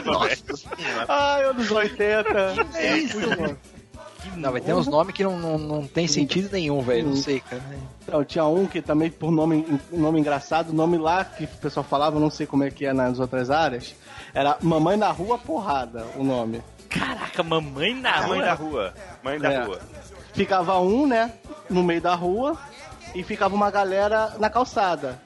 Nossa 0.05 0.57
senhora. 0.57 1.07
Ai, 1.09 1.45
anos 1.45 1.71
80. 1.71 2.29
É 2.75 2.97
isso, 2.99 3.21
mano. 3.21 3.57
Não, 4.37 4.51
vai 4.51 4.61
ter 4.61 4.75
uns 4.75 4.87
nomes 4.89 5.15
que 5.15 5.23
não, 5.23 5.39
não, 5.39 5.59
não 5.59 5.87
tem 5.87 6.09
sentido 6.09 6.51
nenhum, 6.51 6.81
velho. 6.81 7.09
Não 7.09 7.17
sei, 7.17 7.41
cara. 7.41 7.63
Então, 8.03 8.25
tinha 8.25 8.45
um 8.47 8.67
que 8.67 8.81
também, 8.83 9.11
por 9.11 9.31
nome, 9.31 9.79
nome 9.93 10.19
engraçado, 10.19 10.73
nome 10.73 10.97
lá 10.99 11.25
que 11.25 11.45
o 11.45 11.49
pessoal 11.49 11.85
falava, 11.85 12.19
não 12.19 12.31
sei 12.31 12.47
como 12.47 12.65
é 12.65 12.71
que 12.71 12.85
é 12.87 12.93
nas 12.93 13.21
outras 13.21 13.51
áreas, 13.51 13.95
era 14.33 14.57
Mamãe 14.63 14.97
na 14.97 15.11
Rua 15.11 15.39
Porrada, 15.39 16.07
o 16.17 16.25
nome. 16.25 16.63
Caraca, 16.89 17.43
mamãe 17.43 17.95
na 17.95 18.23
Mãe 18.27 18.39
rua. 18.39 18.45
da 18.45 18.55
rua. 18.55 18.95
Mãe 19.23 19.39
da 19.39 19.53
É. 19.53 19.65
rua. 19.65 19.81
Ficava 20.35 20.79
um, 20.81 21.07
né, 21.07 21.33
no 21.71 21.83
meio 21.83 22.01
da 22.01 22.15
rua, 22.15 22.59
e 23.15 23.23
ficava 23.23 23.55
uma 23.55 23.71
galera 23.71 24.35
na 24.39 24.51
calçada. 24.51 25.21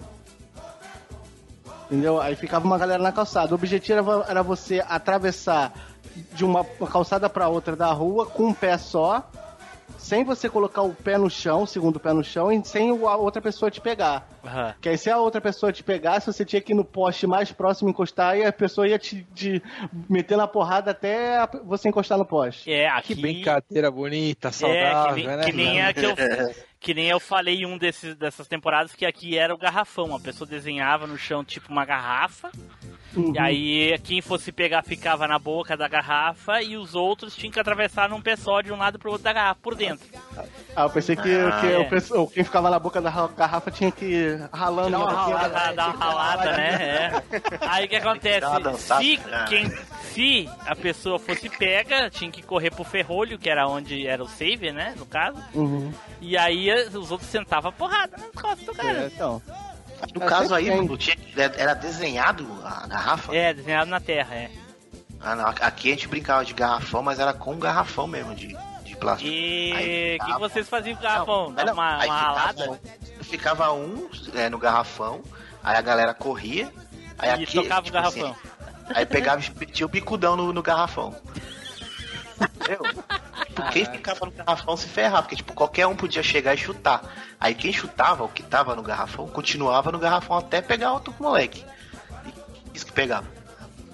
Entendeu? 1.87 2.21
Aí 2.21 2.37
ficava 2.37 2.66
uma 2.66 2.77
galera 2.77 3.03
na 3.03 3.11
calçada. 3.11 3.53
O 3.53 3.55
objetivo 3.55 4.23
era, 4.29 4.42
você 4.42 4.85
atravessar 4.87 5.73
de 6.35 6.44
uma 6.44 6.64
calçada 6.64 7.31
para 7.31 7.49
outra 7.49 7.75
da 7.75 7.90
rua 7.92 8.27
com 8.27 8.49
um 8.49 8.53
pé 8.53 8.77
só, 8.77 9.31
sem 10.09 10.25
você 10.25 10.49
colocar 10.49 10.81
o 10.81 10.94
pé 10.94 11.18
no 11.18 11.29
chão, 11.29 11.64
o 11.64 11.66
segundo 11.66 12.01
pé 12.01 12.14
no 12.14 12.25
chão, 12.25 12.51
e 12.51 12.64
sem 12.64 12.88
a 12.90 13.16
outra 13.16 13.42
pessoa 13.42 13.71
te 13.71 13.79
pegar. 13.79 14.27
Aham. 14.42 14.75
Que 14.81 14.88
aí 14.88 14.97
se 14.97 15.11
a 15.11 15.18
outra 15.18 15.38
pessoa 15.38 15.71
te 15.71 15.83
pegasse, 15.83 16.33
você 16.33 16.44
tinha 16.47 16.62
que 16.62 16.73
ir 16.73 16.75
no 16.75 16.85
poste 16.85 17.27
mais 17.27 17.53
próximo 17.53 17.90
encostar 17.90 18.38
e 18.38 18.44
a 18.44 18.51
pessoa 18.53 18.88
ia 18.88 18.99
te, 18.99 19.27
te 19.35 19.62
meter 20.09 20.37
na 20.38 20.49
porrada 20.49 20.92
até 20.92 21.47
você 21.64 21.90
encostar 21.90 22.16
no 22.16 22.25
poste. 22.25 22.73
É, 22.73 22.88
Que 23.03 23.12
aqui. 23.12 23.14
brincadeira 23.21 23.90
bonita, 23.90 24.49
É, 24.49 24.53
saudável, 24.53 25.14
que 25.14 25.21
nem, 25.27 25.37
né? 25.37 25.44
que 25.44 25.53
nem 25.53 25.83
a 25.83 25.92
que 25.92 26.07
eu, 26.07 26.14
que 26.81 26.94
nem 26.94 27.09
eu 27.09 27.21
falei 27.21 27.57
em 27.62 27.66
um 27.66 27.77
desses, 27.77 28.16
dessas 28.16 28.49
temporadas 28.49 28.94
que 28.94 29.05
aqui 29.05 29.37
era 29.37 29.55
o 29.55 29.59
garrafão. 29.59 30.16
A 30.16 30.21
pessoa 30.21 30.49
desenhava 30.49 31.07
no 31.07 31.18
chão 31.18 31.44
tipo 31.44 31.71
uma 31.71 31.85
garrafa. 31.85 32.51
Uhum. 33.18 33.33
E 33.35 33.38
aí 33.38 33.98
quem 33.98 34.20
fosse 34.20 34.52
pegar 34.52 34.83
ficava 34.83 35.26
na 35.26 35.38
boca 35.38 35.76
da 35.76 35.88
garrafa 35.88 36.62
e 36.62 36.76
os 36.76 36.94
outros 36.94 37.35
tinham 37.35 37.52
que 37.52 37.59
atravessar 37.61 38.09
num 38.09 38.20
pé 38.20 38.37
só 38.37 38.61
de 38.61 38.72
um 38.72 38.76
lado 38.76 38.98
pro 38.98 39.11
outro 39.11 39.24
da 39.24 39.33
garrafa, 39.33 39.61
por 39.62 39.74
dentro. 39.74 40.07
Ah, 40.76 40.83
eu 40.85 40.90
pensei 40.90 41.16
que, 41.16 41.35
Ah, 41.35 41.61
que 41.61 41.66
é. 41.66 41.78
o 41.78 41.88
pessoal- 41.88 42.26
quem 42.28 42.44
ficava 42.44 42.70
na 42.70 42.78
boca 42.78 43.00
da 43.00 43.11
ra- 43.11 43.28
garrafa 43.28 43.70
tinha 43.70 43.90
que 43.90 44.04
ir 44.04 44.48
ralando. 44.52 44.96
Uma 44.96 45.12
ralada, 45.12 45.72
dá 45.74 45.87
uma 45.88 45.96
ralada, 45.96 46.52
né? 46.57 46.68
É. 46.81 47.22
Aí 47.68 47.87
o 47.87 47.88
que 47.88 47.96
acontece? 47.96 48.40
Dançada. 48.61 49.02
Se, 49.02 49.20
Ah. 49.33 49.44
quem, 49.48 49.70
se 50.12 50.48
a 50.66 50.76
pessoa 50.76 51.18
fosse 51.18 51.48
pega, 51.48 52.09
tinha 52.11 52.31
que 52.31 52.42
correr 52.42 52.70
pro 52.70 52.85
ferrolho, 52.85 53.38
que 53.38 53.50
era 53.50 53.66
onde 53.66 54.07
era 54.07 54.22
o 54.22 54.28
save, 54.28 54.70
né? 54.72 54.94
No 54.96 55.07
caso. 55.07 55.42
Uhum. 55.54 55.92
E 56.20 56.37
aí 56.37 56.70
os 56.94 57.11
outros 57.11 57.28
sentavam 57.31 57.70
a 57.70 57.72
porrada 57.72 58.16
nas 58.16 58.31
costas 58.42 58.64
do 58.64 58.72
É, 58.72 58.74
cara. 58.76 59.11
então. 59.14 59.42
No 60.14 60.22
É, 60.22 60.26
caso 60.26 60.54
aí, 60.54 60.70
não 60.74 60.96
tinha, 60.96 61.16
era 61.56 61.74
desenhado 61.74 62.46
a 62.64 62.87
garrafa? 62.87 63.34
É, 63.34 63.52
desenhado 63.52 63.90
na 63.90 64.00
terra, 64.00 64.34
é. 64.34 64.50
Ah, 65.20 65.34
não, 65.34 65.48
aqui 65.48 65.88
a 65.88 65.94
gente 65.94 66.06
brincava 66.08 66.44
de 66.44 66.54
garrafão, 66.54 67.02
mas 67.02 67.18
era 67.18 67.32
com 67.32 67.56
garrafão 67.58 68.06
mesmo, 68.06 68.34
de, 68.34 68.56
de 68.84 68.96
plástico. 68.96 69.28
E 69.28 69.70
o 69.70 70.18
que 70.18 70.24
ficava- 70.24 70.38
vocês 70.48 70.68
faziam 70.68 70.94
com 70.96 71.00
o 71.00 71.02
garrafão? 71.02 71.50
Não, 71.50 71.64
não, 71.64 71.72
uma, 71.72 71.98
aí 71.98 72.08
uma 72.08 72.18
ficava- 72.18 72.38
ralada? 72.38 72.80
Ficava 73.22 73.72
um 73.72 74.08
é, 74.34 74.48
no 74.48 74.58
garrafão, 74.58 75.22
aí 75.62 75.76
a 75.76 75.80
galera 75.80 76.14
corria, 76.14 76.72
aí 77.18 77.30
E 77.30 77.42
aqui. 77.44 77.54
tocava 77.61 77.80
o 77.80 77.84
tipo 77.84 77.94
garrafão. 77.94 78.30
assim, 78.30 78.92
aí 78.94 79.04
pegava 79.04 79.42
e 79.42 79.50
metia 79.58 79.84
o 79.84 79.88
bicudão 79.88 80.37
no, 80.37 80.52
no 80.52 80.62
garrafão. 80.62 81.14
Entendeu? 82.40 82.82
Tipo, 83.59 83.71
quem 83.73 83.85
ficava 83.85 84.27
no 84.27 84.33
garrafão 84.33 84.77
se 84.77 84.88
ferrava, 84.88 85.23
porque 85.23 85.37
tipo, 85.37 85.53
qualquer 85.53 85.87
um 85.87 85.97
podia 85.97 86.23
chegar 86.23 86.55
e 86.55 86.59
chutar. 86.59 87.03
Aí 87.40 87.55
quem 87.55 87.73
chutava, 87.73 88.25
o 88.25 88.29
que 88.29 88.42
tava 88.42 88.75
no 88.77 88.83
garrafão, 88.83 89.27
continuava 89.29 89.90
no 89.92 89.99
garrafão 89.99 90.37
até 90.38 90.61
pegar 90.61 90.92
outro 90.92 91.14
moleque. 91.18 91.64
E 92.27 92.77
isso 92.77 92.87
que 92.87 92.92
pegava. 92.92 93.27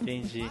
Entendi. 0.00 0.48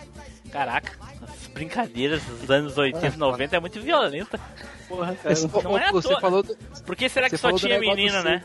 Caraca, 0.51 0.91
as 1.21 1.47
brincadeiras 1.47 2.23
dos 2.23 2.49
anos 2.49 2.77
80 2.77 3.15
e 3.15 3.17
90 3.17 3.55
é 3.55 3.59
muito 3.59 3.81
violenta. 3.81 4.39
Porra, 4.87 5.15
cara. 5.15 5.35
Não 5.63 5.77
é 5.77 5.87
à 5.87 5.91
você 5.91 6.09
toa. 6.09 6.19
falou 6.21 6.43
do- 6.43 6.55
Por 6.85 6.95
que 6.95 7.09
será 7.09 7.27
que 7.29 7.37
Você 7.37 7.41
só 7.41 7.51
tinha 7.55 7.79
menina, 7.79 8.21
né? 8.21 8.43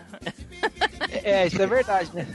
É, 1.22 1.46
isso 1.46 1.60
é 1.60 1.66
verdade, 1.66 2.10
né? 2.14 2.26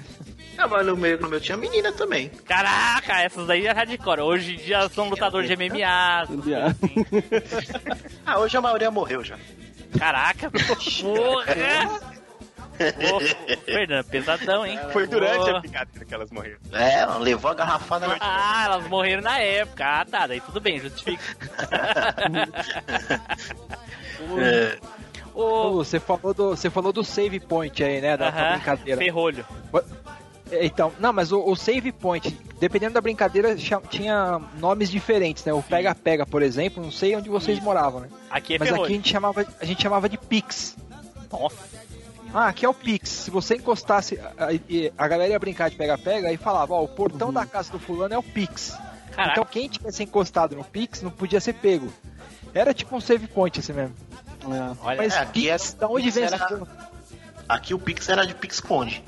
Ah, 0.57 0.67
mas 0.67 0.85
no 0.85 0.95
meu, 0.95 1.19
no 1.19 1.27
meu 1.29 1.39
tinha 1.41 1.57
menina 1.57 1.91
também. 1.91 2.29
Caraca, 2.29 3.21
essas 3.21 3.47
daí 3.47 3.65
é 3.65 3.71
hardcore. 3.71 4.21
Hoje 4.21 4.53
em 4.53 4.57
dia 4.57 4.87
são 4.89 5.09
lutadores 5.09 5.47
de 5.49 5.55
MMA. 5.55 6.27
Ah, 8.25 8.39
hoje 8.39 8.55
a 8.57 8.61
maioria 8.61 8.89
morreu 8.91 9.23
já. 9.23 9.37
Caraca, 9.97 10.49
porra! 11.01 12.13
Pô, 12.73 13.19
Fernando, 13.65 14.05
pesadão, 14.05 14.65
hein? 14.65 14.79
Foi 14.91 15.05
durante 15.05 15.45
Pô. 15.45 15.57
a 15.57 15.59
brincadeira 15.59 16.05
que 16.05 16.13
elas 16.13 16.31
morreram. 16.31 16.57
É, 16.71 16.93
ela 17.01 17.17
levou 17.19 17.51
a 17.51 17.53
garrafada 17.53 18.07
na 18.07 18.17
Ah, 18.19 18.63
elas 18.65 18.87
morreram 18.87 19.21
na 19.21 19.37
época. 19.37 19.85
Ah, 19.85 20.03
tá, 20.05 20.25
daí 20.25 20.41
tudo 20.41 20.59
bem, 20.59 20.79
justifica. 20.79 21.23
É. 24.39 24.77
Ô, 25.33 25.71
Você 25.73 25.99
falou, 25.99 26.33
do, 26.33 26.49
você 26.51 26.69
falou 26.69 26.93
do 26.93 27.03
save 27.03 27.39
point 27.39 27.83
aí, 27.83 27.99
né? 27.99 28.15
Da 28.15 28.29
da 28.29 28.37
aham, 28.39 28.55
brincadeira. 28.55 28.97
ferrolho. 29.01 29.45
Então, 30.61 30.91
não, 30.99 31.11
mas 31.13 31.31
o, 31.31 31.39
o 31.43 31.55
save 31.55 31.91
point, 31.91 32.37
dependendo 32.59 32.93
da 32.93 33.01
brincadeira, 33.01 33.55
tinha 33.89 34.39
nomes 34.59 34.89
diferentes, 34.89 35.43
né? 35.45 35.53
O 35.53 35.61
pega-pega, 35.63 36.25
por 36.25 36.41
exemplo, 36.41 36.83
não 36.83 36.91
sei 36.91 37.15
onde 37.15 37.29
vocês 37.29 37.59
moravam, 37.59 38.01
né? 38.01 38.09
Aqui 38.29 38.55
é 38.55 38.59
mas 38.59 38.69
aqui 38.69 38.81
a 38.83 38.95
gente 38.95 39.09
chamava, 39.09 39.45
a 39.61 39.65
gente 39.65 39.81
chamava 39.81 40.09
de 40.09 40.17
Pix. 40.17 40.75
Nossa. 41.31 41.57
Ah, 42.33 42.47
aqui 42.47 42.65
é 42.65 42.69
o 42.69 42.73
Pix. 42.73 43.09
Se 43.09 43.31
você 43.31 43.55
encostasse, 43.55 44.19
a, 44.37 44.45
a- 44.45 44.49
a 44.97 45.07
galera 45.07 45.31
ia 45.31 45.39
brincar 45.39 45.69
de 45.69 45.75
pega-pega 45.75 46.31
e 46.31 46.37
falava, 46.37 46.73
ó, 46.73 46.83
o 46.83 46.87
portão 46.87 47.31
da 47.31 47.45
casa 47.45 47.71
do 47.71 47.77
fulano 47.79 48.13
é 48.13 48.17
o 48.17 48.23
Pix. 48.23 48.77
Caraca. 49.11 49.31
Então 49.33 49.45
quem 49.45 49.67
tivesse 49.69 50.01
encostado 50.03 50.55
no 50.55 50.63
Pix 50.63 51.01
não 51.03 51.11
podia 51.11 51.39
ser 51.39 51.53
pego. 51.53 51.93
Era 52.53 52.73
tipo 52.73 52.95
um 52.95 53.01
save 53.01 53.27
point 53.27 53.59
assim 53.59 53.73
mesmo. 53.73 53.95
Olha, 54.81 54.97
Mas 54.97 55.15
é, 55.15 55.19
aqui 55.19 55.49
é- 55.49 55.57
da 55.79 55.87
onde 55.87 56.09
vem 56.09 56.23
era- 56.23 56.61
Aqui 57.47 57.73
o 57.73 57.79
Pix 57.79 58.09
era 58.09 58.25
de 58.25 58.33
Pix 58.33 58.59
Conde. 58.59 59.03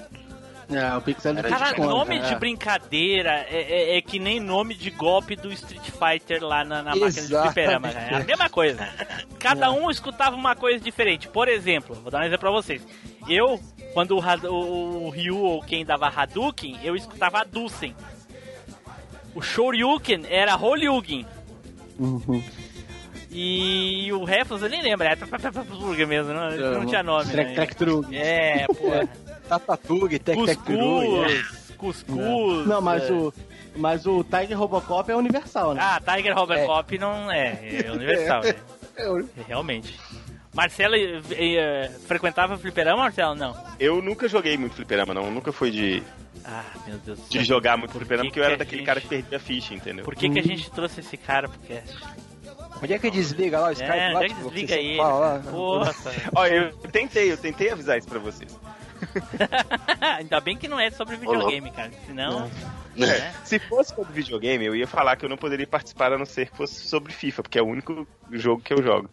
É, 0.69 0.97
o 0.97 1.01
Pixel 1.01 1.38
Era 1.38 1.49
Cara, 1.49 1.78
nome 1.78 2.17
é. 2.17 2.21
de 2.21 2.36
brincadeira 2.36 3.45
é, 3.49 3.93
é- 3.93 3.97
é 3.97 4.01
que 4.01 4.17
nem 4.17 4.39
nome 4.39 4.73
de 4.73 4.89
golpe 4.89 5.36
do 5.36 5.51
Street 5.51 5.89
Fighter 5.91 6.43
lá 6.43 6.63
na, 6.63 6.82
na 6.82 6.95
máquina 6.95 7.12
de 7.12 7.41
fliperama. 7.41 7.89
É 7.89 8.15
a 8.15 8.23
mesma 8.23 8.49
coisa. 8.49 8.88
Cada 9.39 9.71
um 9.71 9.91
escutava 9.91 10.36
uma 10.36 10.56
coisa 10.56 10.80
diferente. 10.80 11.28
Por 11.28 11.47
exemplo, 11.47 11.95
vou 11.95 12.10
dar 12.12 12.19
um 12.21 12.23
exemplo 12.23 12.39
pra 12.39 12.51
vocês. 12.51 12.82
Eu, 13.30 13.60
quando 13.93 14.17
o, 14.17 14.49
o, 14.49 15.06
o 15.06 15.10
Ryu 15.10 15.38
ou 15.38 15.62
quem 15.62 15.86
dava 15.86 16.08
Hadouken, 16.08 16.80
eu 16.84 16.95
escutava 16.95 17.39
Hadouken. 17.39 17.95
O 19.36 19.41
Shoryuken 19.41 20.25
era 20.30 20.56
Horyugen. 20.56 21.25
Uhum. 21.99 22.43
E 23.38 24.12
o 24.13 24.23
Refus 24.23 24.62
eu 24.62 24.69
nem 24.69 24.82
lembro, 24.82 25.06
era 25.06 25.17
Burger 25.65 26.08
mesmo, 26.08 26.34
não, 26.34 26.49
não 26.51 26.86
tinha 26.86 27.04
nome. 27.04 27.30
Trek, 27.30 27.49
né? 27.49 27.56
trek, 27.56 27.75
trug. 27.75 28.15
É, 28.15 28.65
porra. 28.67 29.10
Tatatug, 29.47 30.19
Tec 30.19 30.38
Tec. 30.45 30.60
Cuscuz. 31.77 32.65
Não, 32.67 32.81
mas 32.81 33.03
é. 33.10 33.12
o. 33.13 33.34
Mas 33.75 34.05
o 34.05 34.23
Tiger 34.23 34.58
Robocop 34.58 35.12
é 35.12 35.15
universal, 35.15 35.73
né? 35.73 35.81
Ah, 35.84 35.99
Tiger 35.99 36.34
Robocop 36.34 36.97
não 36.97 37.29
é, 37.29 37.81
é 37.86 37.91
universal, 37.91 38.41
né? 38.43 38.55
É, 38.95 39.43
Realmente. 39.47 39.99
Marcelo 40.53 40.95
eh, 40.95 41.21
eh, 41.31 41.91
frequentava 42.08 42.58
fliperama, 42.58 43.03
Marcelo? 43.03 43.36
Não. 43.36 43.53
Eu 43.77 44.01
nunca 44.01 44.29
joguei 44.29 44.58
muito 44.58 44.75
fliperama, 44.75 45.13
não. 45.13 45.29
Nunca 45.29 45.51
fui 45.51 45.69
de, 45.69 46.01
Ah, 46.45 46.63
meu 46.88 46.97
Deus 46.99 47.19
do 47.19 47.25
de 47.27 47.34
céu. 47.39 47.43
jogar 47.43 47.75
muito 47.75 47.91
Por 47.91 47.97
fliperama, 47.97 48.23
que 48.23 48.29
porque 48.29 48.39
eu 48.39 48.43
era 48.45 48.53
a 48.53 48.58
daquele 48.58 48.77
gente- 48.77 48.86
cara 48.86 49.01
que 49.01 49.08
perdia 49.10 49.38
ficha, 49.38 49.73
entendeu? 49.73 50.05
Por 50.05 50.15
que, 50.15 50.29
que 50.29 50.39
a 50.39 50.43
gente 50.43 50.71
trouxe 50.71 51.01
esse 51.01 51.17
cara 51.17 51.49
pro 51.49 51.60
cast? 51.60 51.93
Onde 52.81 52.93
é 52.93 52.99
que 52.99 53.12
desliga 53.12 53.60
lá 53.60 53.67
o 53.67 53.71
Skype? 53.73 53.91
É, 53.91 54.10
lá, 54.13 54.19
onde 54.19 54.25
é 54.25 54.29
que 54.29 54.41
você 54.41 54.65
desliga? 54.65 55.03
Porra. 55.51 55.93
Ó, 56.34 56.45
eu 56.47 56.71
tentei, 56.89 57.31
eu 57.34 57.38
tentei 57.38 57.71
avisar 57.71 57.97
isso 57.97 58.08
pra 58.08 58.19
vocês. 58.19 58.58
Ainda 60.18 60.39
bem 60.39 60.58
que 60.58 60.68
não 60.68 60.80
é 60.80 60.89
sobre 60.91 61.15
videogame, 61.18 61.72
cara. 61.72 61.91
Senão. 62.06 62.50
É. 62.98 63.06
né? 63.06 63.34
Se 63.44 63.60
fosse 63.60 63.94
sobre 63.96 64.13
videogame, 64.13 64.65
eu 64.65 64.76
ia 64.76 64.88
falar 64.88 65.15
que 65.15 65.26
eu 65.26 65.30
não 65.30 65.38
poderia 65.38 65.68
participar 65.68 66.13
a 66.13 66.18
não 66.18 66.26
ser 66.26 66.50
que 66.50 66.58
fosse 66.58 66.88
sobre 66.88 67.12
FIFA, 67.13 67.44
porque 67.44 67.60
é 67.60 67.62
o 67.62 67.68
único 67.68 68.08
jogo 68.32 68.62
que 68.62 68.74
eu 68.74 68.82
jogo. 68.84 69.10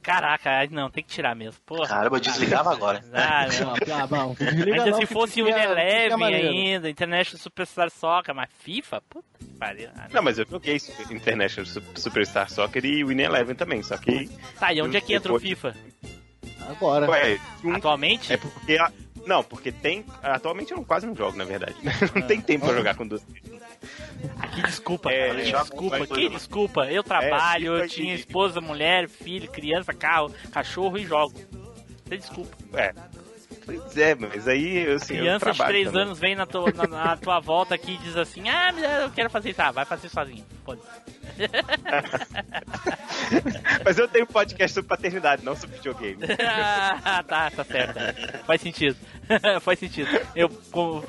Caraca, 0.00 0.66
não, 0.70 0.88
tem 0.90 1.02
que 1.04 1.10
tirar 1.10 1.34
mesmo. 1.34 1.60
Porra. 1.66 1.86
Caramba, 1.88 2.16
eu 2.16 2.20
desligava 2.20 2.72
agora. 2.72 3.04
Ah, 3.12 3.46
não. 3.60 3.74
Ah, 3.94 4.06
bom, 4.06 4.34
Ainda 4.40 4.86
não, 4.92 5.00
se 5.00 5.06
fosse 5.06 5.42
o 5.42 5.48
Eleven 5.48 6.24
ainda, 6.24 6.88
International 6.88 7.38
Superstar 7.38 7.90
Soccer, 7.90 8.34
mas 8.34 8.48
FIFA? 8.60 9.02
Puta 9.02 9.26
que 9.38 9.44
pariu. 9.58 9.90
Ah, 9.96 10.06
Não, 10.10 10.22
mas 10.22 10.38
eu 10.38 10.46
joguei 10.48 10.78
Super- 10.78 11.12
International 11.14 11.66
Su- 11.66 11.82
Superstar 11.96 12.48
Soccer 12.48 12.86
e 12.86 13.04
Win 13.04 13.20
Eleven 13.20 13.54
também, 13.54 13.82
só 13.82 13.98
que. 13.98 14.30
Tá, 14.58 14.72
e 14.72 14.80
onde 14.80 14.96
é 14.96 15.00
que 15.00 15.12
entra 15.12 15.32
o 15.34 15.38
FIFA? 15.38 15.74
Agora. 16.70 17.10
Ué, 17.10 17.38
um- 17.64 17.74
Atualmente? 17.74 18.32
é 18.32 18.36
porque. 18.36 18.78
a- 18.78 18.92
Não, 19.26 19.42
porque 19.44 19.70
tem. 19.70 20.04
Atualmente 20.22 20.72
eu 20.72 20.84
quase 20.84 21.06
não 21.06 21.14
jogo, 21.14 21.36
na 21.36 21.44
verdade. 21.44 21.76
Não 22.14 22.22
tem 22.22 22.40
tempo 22.40 22.66
pra 22.66 22.74
jogar 22.74 22.94
com 22.94 23.06
duas. 23.06 23.22
Que 24.54 24.62
desculpa, 24.62 25.10
É, 25.12 25.28
cara. 25.28 25.44
Joga 25.44 25.62
desculpa, 25.62 25.96
qualquer 25.98 26.14
que 26.14 26.28
desculpa. 26.28 26.86
Eu 26.90 27.02
trabalho, 27.02 27.72
FIFA 27.72 27.84
eu 27.84 27.88
tinha 27.88 28.14
esposa, 28.14 28.60
mulher, 28.60 29.08
filho, 29.08 29.50
criança, 29.50 29.92
carro, 29.92 30.32
cachorro 30.52 30.98
e 30.98 31.04
jogo. 31.04 31.34
Tem 32.08 32.18
desculpa. 32.18 32.56
É. 32.74 32.92
Pois 33.68 33.98
é, 33.98 34.14
mas 34.14 34.48
aí 34.48 34.86
eu 34.86 34.96
assim. 34.96 35.12
eu 35.14 35.20
Criança 35.20 35.50
de 35.50 35.56
trabalho 35.56 35.74
3 35.74 35.86
também. 35.88 36.02
anos 36.02 36.18
vem 36.18 36.34
na 36.34 36.46
tua, 36.46 36.72
na, 36.72 36.86
na 36.86 37.16
tua 37.18 37.38
volta 37.38 37.74
aqui 37.74 37.92
e 37.92 37.98
diz 37.98 38.16
assim: 38.16 38.48
Ah, 38.48 38.72
eu 39.02 39.10
quero 39.10 39.28
fazer 39.28 39.50
isso. 39.50 39.60
Ah, 39.60 39.70
vai 39.70 39.84
fazer 39.84 40.08
sozinho. 40.08 40.42
Foda-se. 40.64 40.88
Mas 43.84 43.98
eu 43.98 44.08
tenho 44.08 44.26
podcast 44.26 44.74
sobre 44.74 44.88
paternidade, 44.88 45.44
não 45.44 45.54
sobre 45.54 45.76
videogame. 45.76 46.18
ah, 46.46 47.22
tá, 47.28 47.50
tá 47.50 47.64
certo. 47.64 47.98
Faz 48.46 48.60
sentido. 48.60 48.96
faz 49.60 49.78
sentido. 49.78 50.08
Eu, 50.34 50.48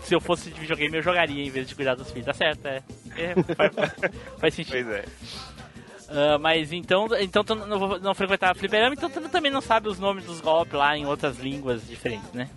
se 0.04 0.14
eu 0.14 0.20
fosse 0.20 0.50
de 0.52 0.60
videogame, 0.60 0.98
eu 0.98 1.02
jogaria 1.02 1.44
em 1.46 1.50
vez 1.50 1.68
de 1.68 1.76
cuidar 1.76 1.96
dos 1.96 2.12
filhos. 2.12 2.26
Tá 2.26 2.34
certo, 2.34 2.66
é. 2.68 2.84
É, 3.18 3.34
faz, 3.56 3.74
faz- 3.74 3.94
faz 4.38 4.54
sentido. 4.54 4.74
Pois 4.74 4.88
é. 4.88 5.06
Ah, 6.12 6.38
mas 6.40 6.72
então, 6.74 7.08
então 7.20 7.44
tu 7.44 7.54
não, 7.56 8.00
não 8.00 8.16
frequentava 8.16 8.58
fliperama, 8.58 8.96
então 8.96 9.10
tu 9.10 9.22
também 9.30 9.52
não 9.52 9.62
sabe 9.62 9.88
os 9.90 10.00
nomes 10.00 10.26
dos 10.26 10.42
golpes 10.42 10.74
lá 10.74 10.98
em 10.98 11.06
outras 11.06 11.38
línguas 11.38 11.86
diferentes, 11.88 12.32
né? 12.34 12.50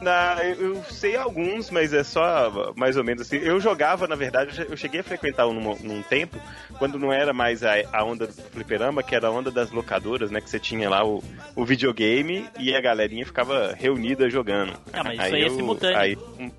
Na, 0.00 0.36
eu, 0.44 0.82
sei 0.84 1.16
alguns, 1.16 1.70
mas 1.70 1.92
é 1.92 2.04
só 2.04 2.72
mais 2.76 2.96
ou 2.96 3.02
menos 3.02 3.22
assim. 3.22 3.36
Eu 3.38 3.60
jogava, 3.60 4.06
na 4.06 4.14
verdade, 4.14 4.50
eu 4.50 4.54
che- 4.54 4.72
eu 4.72 4.76
cheguei 4.76 5.00
a 5.00 5.04
frequentar 5.04 5.48
um 5.48 5.52
num, 5.52 5.76
num 5.80 6.02
tempo, 6.02 6.38
quando 6.78 7.00
não 7.00 7.12
era 7.12 7.32
mais 7.32 7.64
a, 7.64 7.72
a 7.92 8.04
onda 8.04 8.28
do 8.28 8.32
fliperama, 8.32 9.02
que 9.02 9.12
era 9.16 9.26
a 9.26 9.30
onda 9.32 9.50
das 9.50 9.72
locadoras, 9.72 10.30
né? 10.30 10.40
Que 10.40 10.48
você 10.48 10.60
tinha 10.60 10.88
lá 10.88 11.04
o, 11.04 11.20
o 11.56 11.64
videogame 11.64 12.48
e 12.60 12.76
a 12.76 12.80
galerinha 12.80 13.26
ficava 13.26 13.74
reunida 13.76 14.30
jogando. 14.30 14.72
Ah, 14.92 15.02
mas 15.02 15.18
isso 15.18 15.34
aí 15.34 15.42
é 15.42 15.50
simultâneo. 15.50 15.98
aí, 15.98 16.16
um- 16.38 16.50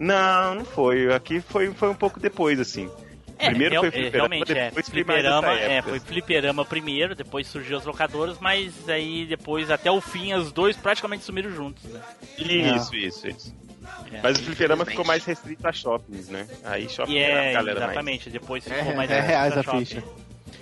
não, 0.00 0.54
não 0.54 0.64
foi. 0.64 1.12
Aqui 1.12 1.38
foi, 1.42 1.70
foi 1.74 1.90
um 1.90 1.94
pouco 1.94 2.18
depois, 2.18 2.58
assim. 2.58 2.90
Primeiro 3.50 3.70
real- 3.72 3.82
foi 3.82 3.88
é, 3.88 3.92
fliperama, 3.92 4.28
realmente 4.28 4.52
é. 4.52 4.64
depois 4.66 4.88
foi 4.88 5.04
mais 5.04 5.16
Fliperama, 5.20 5.52
é, 5.60 5.82
foi 5.82 6.00
fliperama 6.00 6.64
primeiro, 6.64 7.14
depois 7.14 7.46
surgiu 7.46 7.76
as 7.78 7.84
locadoras, 7.84 8.38
mas 8.40 8.88
aí 8.88 9.26
depois, 9.26 9.70
até 9.70 9.90
o 9.90 10.00
fim, 10.00 10.32
os 10.34 10.52
dois 10.52 10.76
praticamente 10.76 11.24
sumiram 11.24 11.50
juntos, 11.50 11.82
né? 11.84 12.00
Isso, 12.38 12.94
isso, 12.94 13.28
isso. 13.28 13.62
É. 14.12 14.20
Mas 14.22 14.38
o 14.38 14.42
fliperama 14.44 14.84
ficou 14.84 15.04
mais 15.04 15.24
restrito 15.24 15.66
a 15.66 15.72
shoppings, 15.72 16.28
né? 16.28 16.46
Aí 16.64 16.88
shopping 16.88 17.12
E 17.12 17.18
era 17.18 17.40
a 17.40 17.44
é, 17.44 17.52
galera 17.52 17.80
mais. 17.80 17.90
exatamente, 17.92 18.30
depois 18.30 18.62
ficou 18.64 18.92
É, 18.92 18.94
mais 18.94 19.10
é 19.10 19.20
reais 19.20 19.56
a 19.56 19.62
shopping. 19.62 19.84
ficha. 19.84 20.02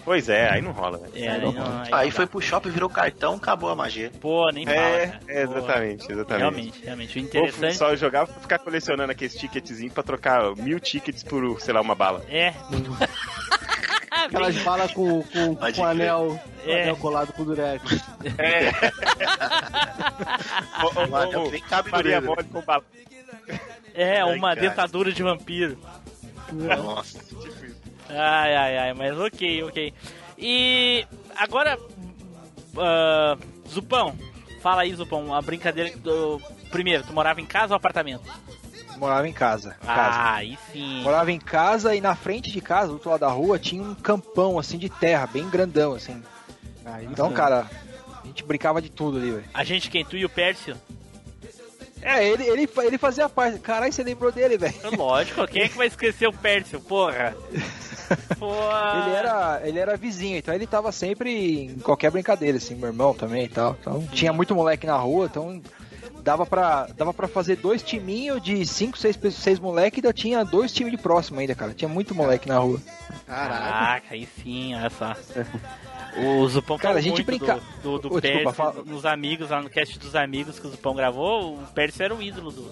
Pois 0.04 0.28
é, 0.28 0.48
aí 0.50 0.62
não 0.62 0.72
rola, 0.72 0.98
né? 0.98 1.08
É, 1.14 1.28
aí 1.28 1.40
não- 1.40 1.50
aí 1.82 1.88
Aí 1.92 2.10
foi 2.10 2.26
pro 2.26 2.40
shopping, 2.40 2.70
virou 2.70 2.88
cartão, 2.88 3.34
acabou 3.34 3.68
a 3.70 3.76
magia. 3.76 4.10
Pô, 4.20 4.50
nem 4.50 4.64
fala, 4.64 4.76
É, 4.78 5.06
cara. 5.06 5.20
é, 5.28 5.46
Pô, 5.46 5.52
exatamente, 5.58 6.12
exatamente. 6.12 6.38
Realmente, 6.40 6.80
realmente. 6.84 7.18
O 7.18 7.20
interessante 7.22 7.76
só 7.76 7.94
jogava 7.94 8.32
pra 8.32 8.40
ficar 8.40 8.58
colecionando 8.58 9.12
aqueles 9.12 9.34
ticketzinhos 9.34 9.92
pra 9.92 10.02
trocar 10.02 10.54
mil 10.56 10.80
tickets 10.80 11.22
por, 11.22 11.60
sei 11.60 11.74
lá, 11.74 11.80
uma 11.80 11.94
bala. 11.94 12.24
é. 12.28 12.54
Aquelas 14.10 14.56
balas 14.58 14.92
com, 14.92 15.22
com, 15.22 15.54
Pode 15.54 15.76
com 15.76 15.82
crer. 15.82 15.90
anel, 16.10 16.40
É. 16.66 16.82
anel 16.82 16.96
colado 16.96 17.32
com 17.32 17.44
durex. 17.44 17.82
É. 18.36 18.70
ou, 20.84 21.08
Um 21.08 21.16
anel 21.16 21.50
nem 21.50 21.62
cabe 21.62 21.90
Maria 21.90 22.20
mole 22.20 22.44
com 22.44 22.60
bala. 22.60 22.84
É, 23.94 24.20
Ai, 24.20 24.36
uma 24.36 24.48
cara. 24.54 24.60
dentadura 24.68 25.12
de 25.12 25.22
vampiro. 25.22 25.78
Nossa. 26.52 27.18
Ai, 28.10 28.56
ai, 28.56 28.78
ai, 28.78 28.94
mas 28.94 29.18
ok, 29.18 29.64
ok. 29.64 29.94
E 30.38 31.06
agora, 31.36 31.78
ah, 32.76 33.36
Zupão, 33.68 34.16
fala 34.60 34.82
aí, 34.82 34.94
Zupão, 34.94 35.34
a 35.34 35.40
brincadeira 35.40 35.96
do. 35.96 36.40
Primeiro, 36.70 37.04
tu 37.04 37.12
morava 37.12 37.40
em 37.40 37.46
casa 37.46 37.74
ou 37.74 37.76
apartamento? 37.76 38.24
Morava 38.96 39.26
em 39.26 39.32
casa. 39.32 39.76
casa. 39.84 40.18
Ah, 40.18 40.34
aí 40.34 40.58
sim. 40.72 41.02
Morava 41.02 41.32
em 41.32 41.38
casa 41.38 41.94
e 41.94 42.00
na 42.00 42.14
frente 42.14 42.50
de 42.50 42.60
casa, 42.60 42.88
do 42.88 42.94
outro 42.94 43.10
lado 43.10 43.20
da 43.20 43.28
rua, 43.28 43.58
tinha 43.58 43.82
um 43.82 43.94
campão 43.94 44.58
assim 44.58 44.76
de 44.76 44.90
terra, 44.90 45.26
bem 45.26 45.48
grandão 45.48 45.94
assim. 45.94 46.22
então, 47.10 47.28
sim. 47.28 47.34
cara, 47.34 47.66
a 48.22 48.26
gente 48.26 48.44
brincava 48.44 48.82
de 48.82 48.90
tudo 48.90 49.16
ali, 49.16 49.30
velho. 49.30 49.44
A 49.54 49.64
gente, 49.64 49.90
quem 49.90 50.04
tu 50.04 50.16
e 50.16 50.24
o 50.24 50.28
Pércio? 50.28 50.76
É, 52.02 52.26
ele, 52.26 52.44
ele, 52.44 52.68
ele 52.78 52.98
fazia 52.98 53.28
parte. 53.28 53.58
Caralho, 53.58 53.92
você 53.92 54.02
lembrou 54.02 54.32
dele, 54.32 54.56
velho. 54.56 54.74
Lógico, 54.96 55.46
quem 55.46 55.62
é 55.62 55.68
que 55.68 55.76
vai 55.76 55.86
esquecer 55.86 56.26
o 56.26 56.32
Pércio, 56.32 56.80
porra? 56.80 57.34
Porra. 58.40 59.04
Ele 59.06 59.14
era, 59.16 59.60
ele 59.64 59.78
era 59.78 59.96
vizinho, 59.96 60.36
então 60.36 60.52
ele 60.52 60.66
tava 60.66 60.90
sempre 60.90 61.66
em 61.66 61.78
qualquer 61.78 62.10
brincadeira, 62.10 62.56
assim, 62.58 62.74
meu 62.74 62.88
irmão 62.88 63.14
também 63.14 63.44
e 63.44 63.48
tal. 63.48 63.76
Então 63.80 64.04
tinha 64.12 64.32
muito 64.32 64.52
moleque 64.52 64.84
na 64.84 64.96
rua, 64.96 65.26
então 65.26 65.62
dava 66.20 66.44
pra, 66.44 66.88
dava 66.96 67.14
pra 67.14 67.28
fazer 67.28 67.56
dois 67.56 67.82
timinhos 67.84 68.42
de 68.42 68.66
cinco, 68.66 68.98
seis, 68.98 69.16
pe- 69.16 69.30
seis 69.30 69.60
moleque 69.60 69.98
e 69.98 70.00
ainda 70.00 70.12
tinha 70.12 70.44
dois 70.44 70.72
times 70.72 70.90
de 70.90 70.98
próximo 70.98 71.38
ainda, 71.38 71.54
cara. 71.54 71.72
Tinha 71.72 71.88
muito 71.88 72.12
moleque 72.12 72.48
na 72.48 72.58
rua. 72.58 72.80
Caraca, 73.28 74.06
aí 74.10 74.28
sim, 74.42 74.74
olha 74.74 74.90
só. 74.90 75.14
O 76.18 76.46
Zupão 76.48 76.76
Cara, 76.78 76.98
a 76.98 77.00
gente 77.00 77.22
brinca- 77.22 77.60
do, 77.82 77.98
do, 77.98 78.08
do 78.08 78.20
desculpa, 78.20 78.20
Pércio, 78.20 78.52
fala- 78.54 78.82
nos 78.84 79.06
amigos, 79.06 79.50
lá 79.50 79.62
no 79.62 79.70
cast 79.70 79.98
dos 79.98 80.14
amigos 80.16 80.58
que 80.58 80.66
o 80.66 80.70
Zupão 80.70 80.94
gravou, 80.94 81.54
o 81.54 81.66
Pércio 81.74 82.02
era 82.02 82.14
o 82.14 82.20
ídolo 82.22 82.50
do, 82.50 82.70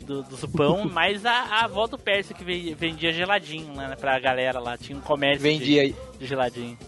do, 0.00 0.22
do 0.22 0.36
Zupão, 0.36 0.84
mas 0.92 1.24
a, 1.26 1.32
a 1.32 1.64
avó 1.64 1.86
do 1.86 1.98
Pércio 1.98 2.34
que 2.34 2.44
ve- 2.44 2.74
vendia 2.74 3.12
geladinho 3.12 3.72
né, 3.74 3.96
pra 3.98 4.18
galera 4.18 4.60
lá, 4.60 4.78
tinha 4.78 4.96
um 4.96 5.00
comércio 5.00 5.42
Vendia 5.42 5.88
de, 5.88 5.94
de 6.18 6.26
geladinho. 6.26 6.78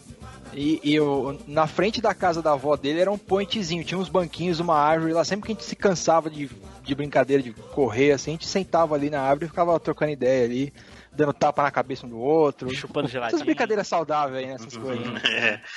E, 0.55 0.81
e 0.83 0.95
eu, 0.95 1.39
na 1.47 1.67
frente 1.67 2.01
da 2.01 2.15
casa 2.15 2.41
da 2.41 2.53
avó 2.53 2.77
dele 2.77 3.01
era 3.01 3.11
um 3.11 3.19
pointzinho, 3.19 3.85
tinha 3.85 3.99
uns 3.99 4.09
banquinhos, 4.09 4.61
uma 4.61 4.77
árvore 4.79 5.13
lá. 5.13 5.23
Sempre 5.25 5.47
que 5.47 5.53
a 5.53 5.55
gente 5.55 5.65
se 5.65 5.75
cansava 5.77 6.31
de, 6.31 6.49
de 6.83 6.95
brincadeira, 6.95 7.43
de 7.43 7.53
correr 7.53 8.13
assim, 8.13 8.31
a 8.31 8.35
gente 8.35 8.47
sentava 8.47 8.95
ali 8.95 9.11
na 9.11 9.21
árvore 9.21 9.47
e 9.47 9.49
ficava 9.49 9.79
trocando 9.81 10.13
ideia 10.13 10.45
ali, 10.45 10.73
dando 11.17 11.33
tapa 11.33 11.63
na 11.63 11.71
cabeça 11.71 12.07
um 12.07 12.09
do 12.09 12.19
outro. 12.19 12.69
Chupando 12.75 13.07
Essas 13.07 13.13
geladinho. 13.13 13.45
brincadeiras 13.45 13.89
saudáveis 13.89 14.37
aí, 14.39 14.47
né? 14.47 14.55
Essas 14.55 14.77
coisas. 14.77 15.25
É. 15.25 15.61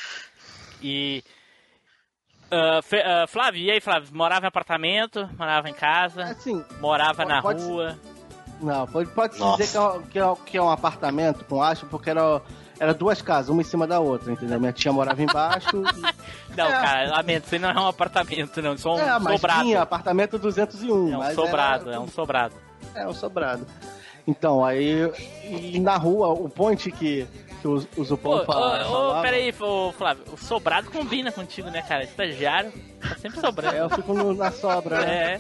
E. 0.82 1.24
Fe- 2.84 3.02
ah, 3.04 3.26
Flávio, 3.28 3.62
e 3.62 3.70
aí, 3.70 3.82
Flávio? 3.82 4.10
Morava 4.14 4.46
em 4.46 4.48
apartamento? 4.48 5.30
Morava 5.38 5.70
em 5.70 5.74
casa? 5.74 6.24
Assim, 6.24 6.64
Morava 6.80 7.26
na 7.26 7.42
pode- 7.42 7.62
rua? 7.64 8.00
Não, 8.62 8.88
pode, 8.88 9.10
pode 9.12 9.36
se 9.36 9.44
dizer 9.58 9.68
que 9.72 9.78
é, 9.78 9.82
um- 9.82 10.02
que, 10.04 10.20
é, 10.20 10.36
que 10.46 10.58
é 10.58 10.62
um 10.62 10.70
apartamento 10.70 11.46
com 11.46 11.62
acho, 11.62 11.86
porque 11.86 12.10
era, 12.10 12.42
era 12.80 12.94
duas 12.94 13.22
casas, 13.22 13.50
uma 13.50 13.62
em 13.62 13.66
cima 13.66 13.86
da 13.88 14.00
outra, 14.00 14.32
entendeu? 14.32 14.60
Minha 14.60 14.74
tia 14.74 14.92
morava 14.92 15.22
embaixo. 15.22 15.70
e- 15.78 16.56
Não, 16.58 16.66
É. 16.68 16.72
cara, 16.72 17.10
lamento, 17.12 17.46
isso 17.46 17.60
não 17.60 17.70
é 17.70 17.80
um 17.80 17.88
apartamento, 17.88 18.62
não. 18.62 18.74
Isso 18.74 18.88
é 18.88 18.92
um 18.92 19.00
é, 19.00 19.20
mas 19.20 19.34
sobrado. 19.40 19.64
tinha 19.64 19.82
apartamento 19.82 20.40
201. 20.40 21.14
É 21.14 21.16
um 21.16 21.20
mas 21.20 21.36
sobrado, 21.36 21.88
era- 21.90 21.98
é 21.98 22.00
um 22.00 22.08
sobrado. 22.08 22.56
É, 22.96 23.08
um 23.08 23.14
sobrado. 23.14 23.68
Então, 24.30 24.64
aí, 24.64 25.12
na 25.82 25.98
rua, 25.98 26.28
o 26.30 26.48
ponte 26.48 26.92
que, 26.92 27.26
que 27.62 27.68
o, 27.68 27.84
o 27.98 28.04
Zupão 28.04 28.34
ô, 28.34 28.46
fala- 28.46 28.86
ô, 28.88 28.92
falava... 28.92 29.22
peraí, 29.24 29.54
ô, 29.60 29.92
Flávio, 29.92 30.24
o 30.32 30.38
sobrado 30.38 30.92
combina 30.92 31.32
contigo, 31.32 31.70
né, 31.72 31.82
cara? 31.82 32.04
Estagiário, 32.04 32.72
tá 33.02 33.16
sempre 33.20 33.40
sobrando. 33.40 33.76
É, 33.76 33.82
eu 33.82 33.90
fico 33.90 34.14
no- 34.14 34.36
na 34.36 34.52
sobra, 34.52 35.02
né? 35.02 35.34
É, 35.34 35.40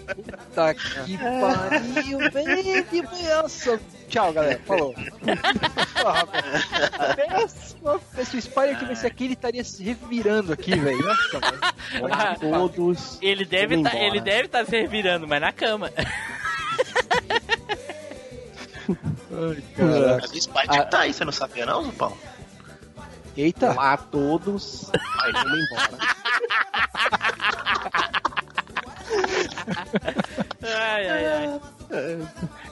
Tá 0.56 0.74
que 0.74 1.18
pariu, 1.18 2.18
velho, 2.32 2.86
que 2.86 3.02
benção. 3.04 3.80
Tchau, 4.10 4.34
galera. 4.34 4.60
Falou. 4.66 4.96
Péssimo. 7.16 8.02
Se 8.26 8.38
o 8.38 8.42
Spider 8.42 8.80
tivesse 8.80 9.06
aqui, 9.06 9.26
ele 9.26 9.34
estaria 9.34 9.64
se 9.64 9.84
revirando 9.84 10.52
aqui, 10.52 10.76
velho. 10.76 10.98
Nossa, 11.06 11.40
velho. 11.40 12.04
Olha, 12.06 12.36
todos. 12.40 13.20
ele 13.22 13.46
deve 13.46 13.76
tá, 13.76 13.90
embora. 13.92 14.04
ele 14.04 14.20
deve 14.20 14.46
estar 14.48 14.60
tá 14.60 14.66
se 14.66 14.80
revirando, 14.82 15.28
mas 15.28 15.40
na 15.40 15.52
cama. 15.52 15.92
Mas 20.22 20.32
o 20.32 20.42
Spider 20.42 20.90
tá 20.90 21.00
aí, 21.00 21.14
você 21.14 21.24
não 21.24 21.32
sabia 21.32 21.66
não, 21.66 21.84
Zupão? 21.84 22.14
Eita. 23.38 23.72
Olá 23.72 23.94
a 23.94 23.98
todos. 23.98 24.92
Aí, 24.94 25.32
vamos 25.32 25.60
embora. 25.60 25.98
Ai, 30.62 31.10
ai, 31.10 31.26
ai. 31.26 31.60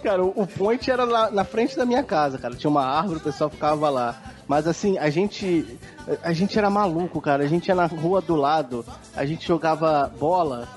Cara, 0.03 0.23
o, 0.23 0.29
o 0.41 0.45
point 0.45 0.91
era 0.91 1.05
lá 1.05 1.31
na 1.31 1.45
frente 1.45 1.75
da 1.77 1.85
minha 1.85 2.03
casa, 2.03 2.37
cara. 2.37 2.53
Tinha 2.55 2.69
uma 2.69 2.85
árvore, 2.85 3.19
o 3.19 3.23
pessoal 3.23 3.49
ficava 3.49 3.89
lá. 3.89 4.21
Mas 4.45 4.67
assim, 4.67 4.97
a 4.97 5.09
gente. 5.09 5.79
A 6.21 6.33
gente 6.33 6.57
era 6.57 6.69
maluco, 6.69 7.21
cara. 7.21 7.43
A 7.43 7.47
gente 7.47 7.67
ia 7.67 7.75
na 7.75 7.85
rua 7.85 8.21
do 8.21 8.35
lado, 8.35 8.85
a 9.15 9.25
gente 9.25 9.47
jogava 9.47 10.11
bola, 10.19 10.67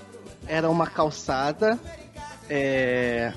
era 0.46 0.70
uma 0.70 0.86
calçada, 0.86 1.78
é. 2.48 3.32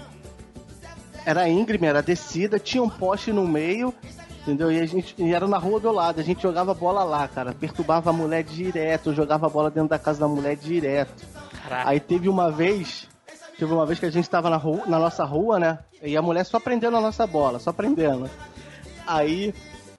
Era 1.25 1.47
íngreme, 1.47 1.87
era 1.87 2.01
descida, 2.01 2.59
tinha 2.59 2.83
um 2.83 2.89
poste 2.89 3.31
no 3.31 3.47
meio, 3.47 3.93
entendeu? 4.41 4.71
E 4.71 4.79
a 4.79 4.85
gente 4.85 5.15
e 5.17 5.33
era 5.33 5.47
na 5.47 5.57
rua 5.57 5.79
do 5.79 5.91
lado, 5.91 6.19
a 6.19 6.23
gente 6.23 6.41
jogava 6.41 6.73
bola 6.73 7.03
lá, 7.03 7.27
cara. 7.27 7.53
Perturbava 7.53 8.09
a 8.09 8.13
mulher 8.13 8.43
direto, 8.43 9.13
jogava 9.13 9.47
bola 9.49 9.71
dentro 9.71 9.89
da 9.89 9.99
casa 9.99 10.19
da 10.19 10.27
mulher 10.27 10.55
direto. 10.55 11.25
Caraca. 11.63 11.89
Aí 11.89 11.99
teve 11.99 12.27
uma 12.27 12.51
vez, 12.51 13.07
teve 13.57 13.73
uma 13.73 13.85
vez 13.85 13.99
que 13.99 14.05
a 14.05 14.11
gente 14.11 14.29
tava 14.29 14.49
na, 14.49 14.57
rua, 14.57 14.83
na 14.85 14.99
nossa 14.99 15.23
rua, 15.23 15.59
né? 15.59 15.79
E 16.01 16.17
a 16.17 16.21
mulher 16.21 16.45
só 16.45 16.59
prendendo 16.59 16.97
a 16.97 17.01
nossa 17.01 17.25
bola, 17.25 17.59
só 17.59 17.71
prendendo. 17.71 18.29
Aí 19.07 19.53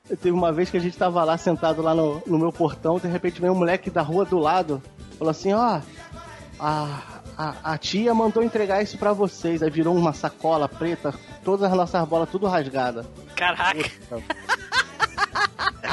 teve 0.09 0.33
uma 0.33 0.53
vez 0.53 0.71
que 0.71 0.77
a 0.77 0.81
gente 0.81 0.97
tava 0.97 1.25
lá 1.25 1.39
sentado 1.39 1.81
lá 1.81 1.95
no, 1.95 2.23
no 2.27 2.39
meu 2.39 2.53
portão, 2.53 2.99
de 2.99 3.09
repente 3.09 3.41
veio 3.41 3.55
um 3.55 3.57
moleque 3.57 3.91
da 3.91 4.03
rua 4.03 4.27
do 4.27 4.39
lado, 4.39 4.83
falou 5.19 5.31
assim, 5.31 5.55
ó, 5.55 5.81
a, 6.61 7.03
a, 7.37 7.55
a 7.73 7.79
tia 7.79 8.15
mandou 8.15 8.43
entregar 8.43 8.83
isso 8.83 8.99
pra 8.99 9.13
vocês. 9.13 9.63
Aí 9.63 9.71
virou 9.71 9.95
uma 9.95 10.13
sacola 10.13 10.69
preta, 10.69 11.15
todas 11.45 11.71
as 11.71 11.77
nossas 11.77 12.09
bolas 12.09 12.29
tudo 12.31 12.47
rasgada. 12.47 13.05
Caraca. 13.35 13.91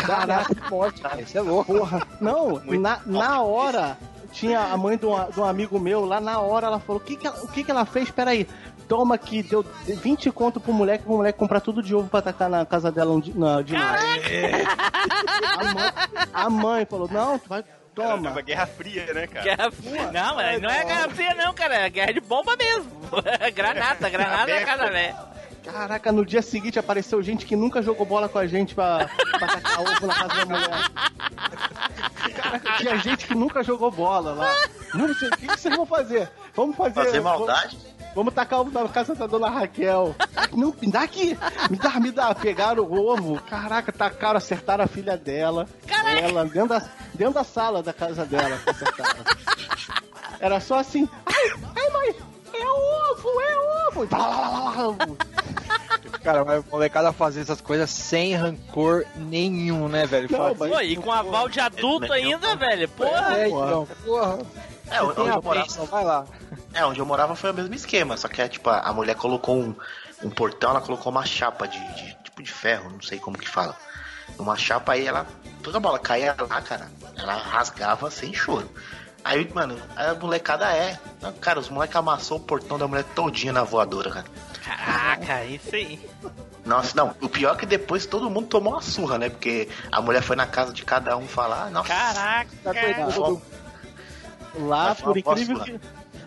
Caraca, 0.06 0.56
que 0.56 0.70
morte, 0.70 1.02
cara. 1.02 1.22
Isso 1.22 1.38
é 1.38 1.42
louco. 1.42 1.74
Porra, 1.74 2.08
não, 2.20 2.62
na, 2.80 3.00
na 3.06 3.42
hora, 3.42 3.98
tinha 4.32 4.60
a 4.60 4.78
mãe 4.78 4.98
de 4.98 5.06
um, 5.06 5.30
de 5.30 5.40
um 5.40 5.46
amigo 5.46 5.80
meu, 5.80 6.06
lá 6.06 6.20
na 6.20 6.40
hora 6.40 6.68
ela 6.68 6.80
falou, 6.80 7.02
o 7.02 7.06
que 7.06 7.16
que 7.16 7.28
ela, 7.28 7.44
o 7.44 7.48
que 7.48 7.64
que 7.64 7.72
ela 7.72 7.86
fez? 7.86 8.10
Peraí, 8.10 8.48
toma 8.88 9.16
aqui, 9.16 9.44
deu 9.44 9.64
20 9.86 10.32
conto 10.32 10.60
pro 10.60 10.74
moleque, 10.74 11.04
pro 11.04 11.14
moleque 11.14 11.38
comprar 11.38 11.60
tudo 11.60 11.84
de 11.84 11.94
ovo 11.94 12.10
pra 12.10 12.22
tacar 12.22 12.50
na 12.50 12.66
casa 12.66 12.92
dela 12.92 13.12
um 13.12 13.22
na, 13.36 13.62
de 13.62 13.74
noite. 13.74 14.32
A 15.58 15.74
mãe, 15.74 15.94
a 16.34 16.50
mãe 16.50 16.86
falou, 16.86 17.08
não, 17.10 17.38
tu 17.38 17.48
vai, 17.48 17.64
toma. 17.94 18.30
Tava 18.30 18.42
Guerra 18.42 18.68
Fria, 18.68 19.14
né, 19.14 19.28
cara? 19.28 19.44
Guerra 19.44 19.72
Fria. 19.72 20.12
Não, 20.12 20.36
mas 20.36 20.62
não 20.62 20.70
é 20.70 20.86
guerra 20.86 21.10
fria, 21.10 21.34
não, 21.36 21.54
cara. 21.54 21.76
É 21.76 21.90
guerra 21.90 22.14
de 22.14 22.20
bomba 22.20 22.56
mesmo. 22.56 22.92
granada, 23.54 24.10
granada 24.10 24.52
é 24.52 24.66
canalé. 24.66 25.16
Caraca, 25.64 26.12
no 26.12 26.26
dia 26.26 26.42
seguinte 26.42 26.80
apareceu 26.80 27.22
gente 27.22 27.46
que 27.46 27.56
nunca 27.56 27.82
jogou 27.84 28.06
bola 28.06 28.28
com 28.28 28.40
a 28.40 28.48
gente 28.48 28.74
pra, 28.74 29.08
pra 29.38 29.48
tacar 29.48 29.82
ovo 29.82 30.08
na 30.08 30.16
casa 30.16 30.36
da 30.36 30.46
mulher. 30.46 30.90
Caraca, 32.36 32.78
tinha 32.78 32.98
gente 32.98 33.28
que 33.28 33.36
nunca 33.36 33.64
jogou 33.64 33.92
bola 33.92 34.34
lá. 34.34 34.56
Não 34.94 35.14
sei, 35.14 35.30
o 35.30 35.38
que 35.38 35.46
vocês 35.46 35.76
vão 35.76 35.86
fazer? 35.86 36.30
Vamos 36.56 36.76
fazer. 36.76 36.94
Fazer 36.96 37.22
maldade? 37.22 37.78
Vamos 37.78 37.91
tacar 38.34 38.60
ovo 38.60 38.72
na 38.72 38.88
casa 38.90 39.16
da 39.16 39.26
dona 39.28 39.50
Raquel. 39.50 40.16
Não, 40.54 40.74
me 40.82 40.92
dá 40.92 41.02
aqui. 41.04 41.38
Me 41.70 41.78
dá, 41.78 42.00
me 42.00 42.12
dá. 42.12 42.34
Pegaram 42.36 42.84
o 42.84 43.08
ovo. 43.12 43.42
Caraca, 43.42 43.92
tacaram, 43.92 44.38
acertaram 44.38 44.84
a 44.84 44.88
filha 44.88 45.18
dela. 45.18 45.68
Ela, 46.22 46.44
dentro 46.46 46.70
da, 46.70 46.82
dentro 47.14 47.34
da 47.36 47.44
sala 47.44 47.82
da 47.82 47.94
casa 47.94 48.26
dela. 48.26 48.60
Acertaram. 48.68 49.20
Era 50.40 50.60
só 50.60 50.80
assim. 50.80 51.08
Ai, 51.26 51.52
ai, 51.76 51.90
mãe. 51.92 52.16
É 52.54 52.66
ovo, 52.68 53.42
é 53.42 53.88
ovo. 53.88 54.08
Blá, 54.08 54.92
blá. 54.92 55.16
Cara, 56.24 56.44
mas 56.46 56.60
a 56.60 56.64
molecada 56.70 57.12
fazer 57.14 57.42
essas 57.42 57.62
coisas 57.62 57.90
sem 57.90 58.36
rancor 58.36 59.06
nenhum, 59.16 59.88
né, 59.88 60.06
velho? 60.06 60.28
Não, 60.30 60.54
mas- 60.56 60.72
Pô, 60.72 60.80
e 60.82 60.96
com 60.98 61.12
aval 61.12 61.48
de 61.50 61.60
adulto 61.60 62.12
ainda, 62.12 62.56
velho. 62.56 62.88
Porra. 62.90 63.38
É, 63.38 63.48
então, 63.48 63.88
porra. 64.06 64.40
É, 64.92 65.02
onde 65.02 65.20
eu 65.22 65.42
morava. 65.42 65.86
vai 65.86 66.04
lá. 66.04 66.26
É, 66.74 66.86
onde 66.86 67.00
eu 67.00 67.06
morava 67.06 67.36
foi 67.36 67.52
o 67.52 67.54
mesmo 67.54 67.74
esquema, 67.74 68.18
só 68.18 68.28
que 68.28 68.42
é, 68.42 68.48
tipo, 68.48 68.70
a 68.70 68.92
mulher 68.94 69.16
colocou 69.16 69.58
um, 69.58 69.76
um 70.24 70.30
portão, 70.30 70.72
ela 70.72 70.82
colocou 70.82 71.12
uma 71.12 71.26
chapa 71.26 71.68
de, 71.68 71.80
de- 71.96 72.16
tipo 72.24 72.44
de 72.44 72.52
ferro, 72.52 72.90
não 72.90 73.02
sei 73.02 73.20
como 73.20 73.38
que 73.38 73.48
fala. 73.48 73.76
Uma 74.38 74.56
chapa 74.56 74.94
aí, 74.94 75.06
ela. 75.08 75.26
Toda 75.64 75.80
bola 75.80 76.00
caía 76.00 76.36
lá, 76.40 76.62
cara. 76.62 76.90
Ela 77.18 77.36
rasgava 77.36 78.10
sem 78.10 78.34
choro. 78.34 78.70
Aí, 79.24 79.48
mano, 79.54 79.78
a 79.96 80.14
molecada 80.16 80.66
é. 80.74 80.98
Cara, 81.40 81.60
os 81.60 81.70
moleques 81.70 81.96
amassou 81.96 82.38
o 82.38 82.42
portão 82.42 82.80
da 82.80 82.88
mulher 82.88 83.04
todinha 83.16 83.54
na 83.54 83.64
voadora, 83.64 84.10
cara. 84.10 84.26
Caraca, 84.64 85.46
isso 85.46 85.76
aí. 85.76 86.10
Nossa, 86.66 86.96
não, 86.96 87.14
o 87.22 87.28
pior 87.30 87.56
é 87.56 87.58
que 87.58 87.66
depois 87.66 88.06
todo 88.06 88.30
mundo 88.30 88.48
tomou 88.48 88.74
uma 88.74 88.82
surra, 88.82 89.18
né? 89.18 89.30
Porque 89.30 89.68
a 89.92 90.02
mulher 90.02 90.22
foi 90.24 90.36
na 90.36 90.48
casa 90.48 90.72
de 90.74 90.84
cada 90.84 91.16
um 91.18 91.28
falar, 91.28 91.70
nossa, 91.72 91.90
Caraca. 91.90 92.50
Tá? 92.64 92.74
Lá, 94.56 94.94
por 94.96 95.18
incrível 95.18 95.60
que. 95.62 95.80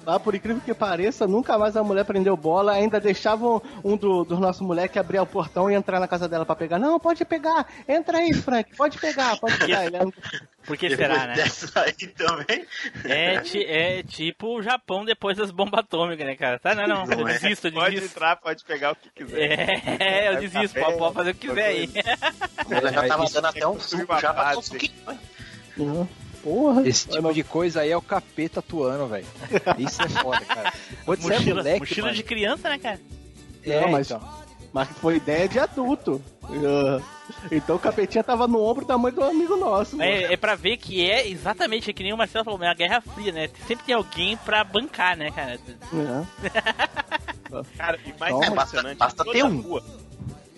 Lá, 0.07 0.21
por 0.21 0.35
incrível 0.35 0.61
que 0.63 0.75
pareça, 0.75 1.27
nunca 1.27 1.57
mais 1.57 1.77
a 1.79 1.83
mulher 1.83 2.05
prendeu 2.05 2.37
bola, 2.37 2.73
ainda 2.73 3.01
deixavam 3.01 3.63
um 3.83 3.97
do- 3.97 4.23
dos 4.25 4.39
nossos 4.39 4.61
moleques 4.61 4.99
abrir 4.99 5.19
o 5.19 5.25
portão 5.25 5.71
e 5.71 5.75
entrar 5.75 5.99
na 5.99 6.07
casa 6.07 6.29
dela 6.29 6.45
pra 6.45 6.55
pegar. 6.55 6.79
Não, 6.79 7.01
pode 7.01 7.25
pegar, 7.25 7.67
entra 7.89 8.19
aí, 8.19 8.35
Frank, 8.35 8.75
pode 8.77 8.99
pegar, 8.99 9.39
pode 9.39 9.57
pegar. 9.57 9.87
Ele 9.87 9.97
era- 9.97 10.07
Por 10.67 10.77
que 10.79 10.89
depois 10.89 11.09
será, 11.09 11.27
né? 11.27 11.35
aí 11.77 12.07
também. 12.09 12.67
É, 13.05 13.99
é 13.99 14.03
tipo 14.03 14.59
o 14.59 14.63
Japão 14.63 15.05
depois 15.05 15.37
das 15.37 15.51
bombas 15.51 15.81
atômicas, 15.81 16.27
né, 16.27 16.37
cara? 16.37 16.59
Tá, 16.59 16.75
não, 16.75 16.87
não, 16.87 17.05
eu 17.05 17.19
Não 17.19 17.29
é. 17.29 17.35
desisto, 17.39 17.69
eu 17.69 17.73
Pode 17.73 17.95
desisto. 17.97 18.17
entrar, 18.17 18.37
pode 18.37 18.65
pegar 18.65 18.93
o 18.93 18.97
que 18.97 19.11
quiser. 19.11 19.83
É, 20.01 20.29
eu 20.29 20.41
desisto, 20.41 20.79
pode, 20.81 20.97
pode 20.99 21.15
fazer 21.15 21.31
o 21.31 21.35
que 21.35 21.49
quiser 21.49 21.67
aí. 21.67 21.91
Ela 22.71 22.93
já 22.93 23.07
tava 23.07 23.25
dando 23.31 23.47
até 23.47 23.67
um 23.69 23.79
suco 23.79 24.19
já 24.19 24.33
pra 24.33 24.55
conseguir. 24.55 24.91
Uhum. 25.77 26.07
Porra. 26.45 26.87
Esse 26.87 27.09
tipo 27.09 27.33
de 27.33 27.43
coisa 27.43 27.81
aí 27.81 27.91
é 27.91 27.97
o 27.97 28.03
capeta 28.03 28.61
atuando, 28.61 29.07
velho. 29.09 29.27
Isso 29.79 30.01
é 30.03 30.09
foda, 30.09 30.41
cara. 30.45 30.73
Quando 31.05 31.21
você 31.23 31.33
é 31.33 31.39
Mochila, 31.39 31.57
moleque, 31.57 31.81
mochila 31.81 32.07
mano, 32.09 32.17
de 32.17 32.23
criança, 32.23 32.69
né, 32.69 32.79
cara? 32.79 33.01
é, 33.65 33.81
Não, 33.81 33.89
mas- 33.91 34.11
então. 34.11 34.45
Mas 34.73 34.89
foi 34.89 35.17
ideia 35.17 35.49
de 35.49 35.59
adulto. 35.59 36.21
Então 37.51 37.77
o 37.77 37.79
capetinha 37.79 38.25
tava 38.25 38.47
no 38.49 38.61
ombro 38.61 38.85
da 38.85 38.99
mãe 38.99 39.13
do 39.13 39.23
amigo 39.23 39.57
nosso. 39.57 39.97
mano. 39.97 40.11
É, 40.11 40.33
é 40.33 40.37
pra 40.37 40.57
ver 40.57 40.77
que 40.77 41.09
é 41.09 41.29
exatamente 41.29 41.93
que 41.93 42.03
nem 42.03 42.13
o 42.13 42.17
Marcelo 42.17 42.45
falou, 42.45 42.61
é 42.63 42.69
a 42.69 42.75
Guerra 42.75 43.01
Fria, 43.01 43.31
né? 43.33 43.49
Sempre 43.69 43.87
tem 43.87 43.95
alguém 43.95 44.37
pra 44.39 44.65
bancar, 44.65 45.17
né, 45.17 45.31
cara? 45.31 45.61
É. 45.63 46.25
Cara, 47.77 47.99
e 48.05 48.13
mais 48.19 48.33
Toma. 48.35 48.47
impressionante, 48.49 48.99
Basta 48.99 49.25
toda 49.25 49.33
ter 49.39 49.45
um. 49.45 49.61
rua, 49.61 49.85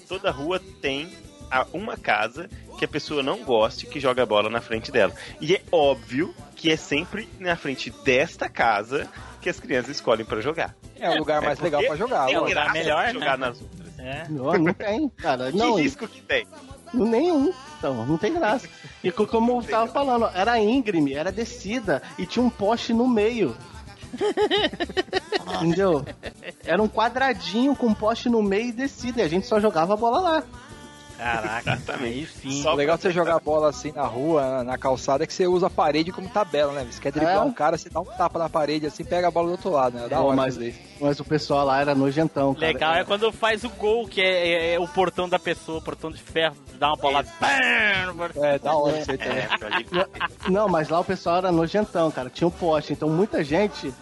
toda 0.08 0.30
rua 0.30 0.60
tem 0.80 1.10
a- 1.50 1.66
uma 1.72 1.96
casa 1.96 2.48
que 2.78 2.84
a 2.84 2.88
pessoa 2.88 3.22
não 3.22 3.42
goste 3.42 3.86
que 3.86 3.98
joga 4.00 4.26
bola 4.26 4.50
na 4.50 4.60
frente 4.60 4.90
dela. 4.92 5.12
E 5.40 5.54
é 5.54 5.62
óbvio 5.72 6.34
que 6.54 6.70
é 6.70 6.76
sempre 6.76 7.28
na 7.38 7.56
frente 7.56 7.90
desta 8.04 8.48
casa 8.48 9.08
que 9.40 9.48
as 9.48 9.58
crianças 9.60 9.92
escolhem 9.96 10.24
pra 10.26 10.40
jogar. 10.40 10.74
É 10.98 11.10
o 11.10 11.18
lugar 11.18 11.40
mais 11.42 11.58
É 11.60 11.62
legal 11.62 11.82
pra 11.84 11.96
jogar. 11.96 12.30
É 12.30 12.38
o 12.38 12.44
lugar 12.44 12.72
melhor, 12.72 13.12
jogar 13.12 13.38
né? 13.38 13.46
nas 13.46 13.60
outras. 13.60 13.86
É. 13.98 14.26
Não, 14.28 14.52
não 14.52 14.72
tem, 14.74 15.08
cara. 15.08 15.50
Que 15.50 15.56
Não, 15.58 15.74
risco 15.76 16.06
que 16.06 16.20
tem? 16.20 16.46
nenhum. 16.92 17.52
Então, 17.78 18.06
não 18.06 18.16
tem 18.16 18.32
graça. 18.34 18.68
E 19.02 19.10
co- 19.10 19.26
como 19.26 19.58
eu 19.58 19.62
tava 19.62 19.86
falando, 19.90 20.28
era 20.34 20.58
íngreme, 20.60 21.14
era 21.14 21.32
descida 21.32 22.02
e 22.18 22.24
tinha 22.26 22.44
um 22.44 22.50
poste 22.50 22.92
no 22.92 23.06
meio. 23.08 23.56
Entendeu? 25.62 26.04
Era 26.64 26.82
um 26.82 26.88
quadradinho 26.88 27.74
com 27.74 27.86
um 27.86 27.94
poste 27.94 28.28
no 28.28 28.42
meio 28.42 28.68
e 28.68 28.72
descida. 28.72 29.20
E 29.20 29.24
a 29.24 29.28
gente 29.28 29.46
só 29.46 29.60
jogava 29.60 29.94
a 29.94 29.96
bola 29.96 30.20
lá. 30.20 30.42
Caraca, 31.16 31.72
Exatamente. 31.74 32.04
aí 32.14 32.26
sim. 32.26 32.62
Só 32.62 32.72
O 32.72 32.76
legal 32.76 32.96
de 32.96 33.02
você 33.02 33.10
jogar 33.10 33.38
bola 33.40 33.68
assim 33.70 33.92
na 33.92 34.04
rua, 34.04 34.62
na, 34.64 34.76
calçada, 34.76 35.24
é 35.24 35.26
que 35.26 35.32
você 35.32 35.46
usa 35.46 35.66
a 35.66 35.70
parede 35.70 36.12
como 36.12 36.28
tabela, 36.28 36.72
né? 36.72 36.86
Você 36.90 37.00
quer 37.00 37.12
driblar 37.12 37.36
É. 37.36 37.40
um 37.40 37.52
cara, 37.52 37.78
você 37.78 37.88
dá 37.88 38.00
um 38.00 38.04
tapa 38.04 38.38
na 38.38 38.48
parede 38.48 38.86
assim, 38.86 39.04
pega 39.04 39.28
a 39.28 39.30
bola 39.30 39.46
do 39.46 39.52
outro 39.52 39.70
lado, 39.70 39.96
né? 39.98 40.08
Da 40.08 40.18
Pô, 40.18 40.24
hora 40.26 40.36
mas, 40.36 40.58
mas 41.00 41.18
o 41.20 41.24
pessoal 41.24 41.64
lá 41.66 41.80
era 41.80 41.94
nojentão, 41.94 42.54
cara. 42.54 42.66
Legal 42.66 42.94
é 42.94 43.04
quando 43.04 43.32
faz 43.32 43.64
o 43.64 43.70
gol, 43.70 44.06
que 44.06 44.20
é, 44.20 44.48
é- 44.48 44.74
é 44.74 44.78
o 44.80 44.86
portão 44.86 45.28
da 45.28 45.38
pessoa, 45.38 45.78
o 45.78 45.82
portão 45.82 46.10
de 46.10 46.22
ferro, 46.22 46.56
dá 46.78 46.88
uma 46.88 46.96
bola. 46.96 47.24
É, 48.42 48.58
da 48.58 48.74
hora 48.74 48.98
isso 48.98 49.10
aí 49.10 49.18
também. 49.18 49.38
É, 49.38 50.50
Não, 50.50 50.68
mas 50.68 50.88
lá 50.88 51.00
o 51.00 51.04
pessoal 51.04 51.36
era 51.38 51.50
nojentão, 51.52 52.10
cara. 52.10 52.28
Tinha 52.30 52.46
um 52.48 52.50
poste. 52.50 52.92
Então 52.92 53.08
muita 53.08 53.42
gente 53.42 53.92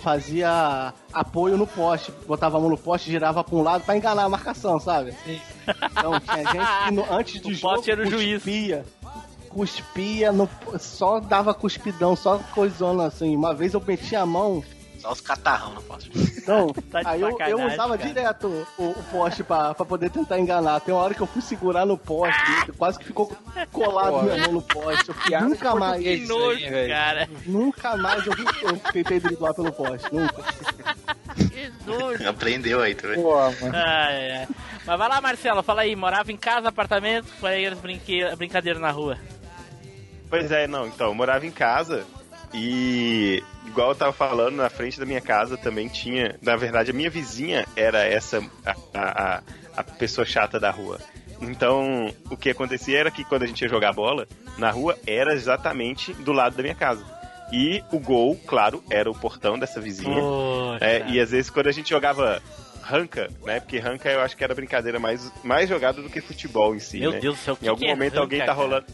fazia 0.00 0.92
apoio 1.12 1.56
no 1.56 1.66
poste. 1.66 2.12
Botava 2.26 2.56
a 2.56 2.60
mão 2.60 2.68
no 2.70 2.76
poste, 2.78 3.10
girava 3.10 3.44
pra 3.44 3.54
um 3.56 3.62
lado 3.62 3.84
pra 3.84 3.96
enganar 3.96 4.24
a 4.24 4.28
marcação, 4.28 4.80
sabe? 4.80 5.14
Então 5.26 6.18
tinha 6.20 6.44
gente 6.52 6.84
que 6.86 6.90
no- 6.92 7.12
antes 7.14 7.40
do 7.42 7.48
O 7.48 7.54
jogo 7.54 7.74
poste 7.76 7.90
era 7.90 8.02
o 8.02 8.10
juiz. 8.10 8.34
cuspia. 8.42 8.84
Cuspia, 9.48 10.30
no, 10.32 10.48
só 10.78 11.18
dava 11.18 11.52
cuspidão, 11.52 12.14
só 12.14 12.38
coisona 12.54 13.06
assim. 13.06 13.34
Uma 13.34 13.52
vez 13.52 13.74
eu 13.74 13.82
meti 13.84 14.14
a 14.14 14.24
mão, 14.24 14.62
só 15.00 15.12
os 15.12 15.20
catarrão 15.20 15.74
não 15.74 15.82
posso. 15.82 16.08
então, 16.36 16.72
Tá 16.90 17.00
de 17.02 17.08
aí 17.08 17.20
eu, 17.20 17.36
eu 17.40 17.66
usava 17.66 17.96
cara. 17.96 18.08
direto 18.08 18.66
o, 18.78 18.90
o 18.90 19.04
poste 19.10 19.42
pra, 19.42 19.74
pra 19.74 19.86
poder 19.86 20.10
tentar 20.10 20.38
enganar. 20.38 20.80
Tem 20.80 20.92
uma 20.94 21.02
hora 21.02 21.14
que 21.14 21.20
eu 21.20 21.26
fui 21.26 21.40
segurar 21.40 21.86
no 21.86 21.96
poste, 21.96 22.72
quase 22.76 22.98
que 22.98 23.06
ficou 23.06 23.34
colado 23.72 24.22
minha 24.22 24.38
mão 24.38 24.52
no 24.52 24.62
poste. 24.62 25.08
Eu 25.08 25.14
piada 25.14 25.46
nunca 25.46 25.74
mais. 25.74 26.02
Que 26.02 26.08
aí, 26.08 26.26
nojo, 26.26 26.60
velho. 26.60 26.88
cara. 26.92 27.28
Nunca 27.46 27.96
mais 27.96 28.26
eu, 28.26 28.32
eu 28.62 28.76
tentei 28.92 29.20
driblar 29.20 29.54
pelo 29.54 29.72
poste, 29.72 30.12
nunca. 30.12 30.42
Que 31.34 31.72
nojo. 31.86 32.28
Aprendeu 32.28 32.80
aí? 32.82 32.94
Pô, 32.94 33.36
mano. 33.36 33.74
Ai, 33.74 34.32
ai. 34.32 34.48
Mas 34.84 34.98
vai 34.98 35.08
lá, 35.08 35.20
Marcelo, 35.20 35.62
fala 35.62 35.82
aí. 35.82 35.96
Morava 35.96 36.30
em 36.30 36.36
casa, 36.36 36.68
apartamento, 36.68 37.26
foi 37.26 37.64
as 37.64 37.78
brinque... 37.78 38.22
brincadeira 38.36 38.78
na 38.78 38.90
rua. 38.90 39.16
Pois 40.28 40.50
é, 40.52 40.66
não, 40.66 40.86
então, 40.86 41.08
eu 41.08 41.14
morava 41.14 41.44
em 41.44 41.50
casa 41.50 42.06
e, 42.52 43.42
igual 43.66 43.90
eu 43.90 43.94
tava 43.94 44.12
falando, 44.12 44.56
na 44.56 44.68
frente 44.70 44.98
da 44.98 45.06
minha 45.06 45.20
casa 45.20 45.56
também 45.56 45.88
tinha. 45.88 46.36
Na 46.42 46.56
verdade, 46.56 46.90
a 46.90 46.94
minha 46.94 47.10
vizinha 47.10 47.66
era 47.76 48.04
essa, 48.04 48.42
a, 48.64 48.74
a, 48.94 49.42
a- 49.76 49.84
pessoa 49.84 50.24
chata 50.26 50.58
da 50.58 50.70
rua. 50.70 50.98
Então, 51.40 52.12
o 52.30 52.36
que 52.36 52.50
acontecia 52.50 52.98
era 52.98 53.10
que 53.10 53.24
quando 53.24 53.44
a 53.44 53.46
gente 53.46 53.62
ia 53.62 53.68
jogar 53.68 53.92
bola 53.92 54.26
na 54.58 54.70
rua, 54.70 54.98
era 55.06 55.32
exatamente 55.34 56.12
do 56.12 56.32
lado 56.32 56.56
da 56.56 56.62
minha 56.62 56.74
casa. 56.74 57.04
E 57.52 57.82
o 57.90 57.98
gol, 57.98 58.36
claro, 58.46 58.82
era 58.90 59.10
o 59.10 59.14
portão 59.14 59.58
dessa 59.58 59.80
vizinha. 59.80 60.20
É, 60.80 61.04
e 61.08 61.18
às 61.20 61.30
vezes 61.30 61.50
quando 61.50 61.68
a 61.68 61.72
gente 61.72 61.88
jogava 61.90 62.42
ranca, 62.82 63.30
né? 63.44 63.58
Porque 63.60 63.78
ranca 63.78 64.10
eu 64.10 64.20
acho 64.20 64.36
que 64.36 64.44
era 64.44 64.52
a 64.52 64.56
brincadeira 64.56 64.98
mais, 65.00 65.32
mais 65.42 65.68
jogada 65.68 66.00
do 66.02 66.08
que 66.10 66.20
futebol 66.20 66.74
em 66.74 66.78
si, 66.78 67.00
Meu 67.00 67.12
né? 67.12 67.20
Deus 67.20 67.36
do 67.38 67.42
céu, 67.42 67.56
que 67.56 67.64
Em 67.66 67.68
algum 67.68 67.80
que 67.80 67.86
é 67.86 67.90
momento 67.90 68.12
ranca, 68.12 68.20
alguém 68.22 68.38
tá 68.40 68.46
cara? 68.46 68.58
rolando. 68.58 68.86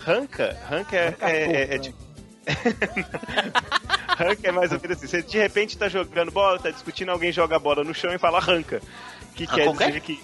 Ranca? 0.00 0.56
Ranca 0.68 0.96
é. 0.96 1.08
Ranca 1.10 1.30
é, 1.30 1.42
é, 1.44 1.74
é 1.74 1.78
tipo- 1.78 2.11
ranca 4.16 4.48
é 4.48 4.52
mais 4.52 4.72
ou 4.72 4.80
menos 4.80 4.98
assim. 4.98 5.06
Você 5.06 5.22
de 5.22 5.38
repente 5.38 5.78
tá 5.78 5.88
jogando 5.88 6.30
bola, 6.30 6.58
tá 6.58 6.70
discutindo, 6.70 7.10
alguém 7.10 7.32
joga 7.32 7.56
a 7.56 7.58
bola 7.58 7.84
no 7.84 7.94
chão 7.94 8.12
e 8.12 8.18
fala 8.18 8.40
ranca. 8.40 8.80
Que 9.34 9.46
quer 9.46 9.70
dizer 9.72 10.00
que. 10.00 10.20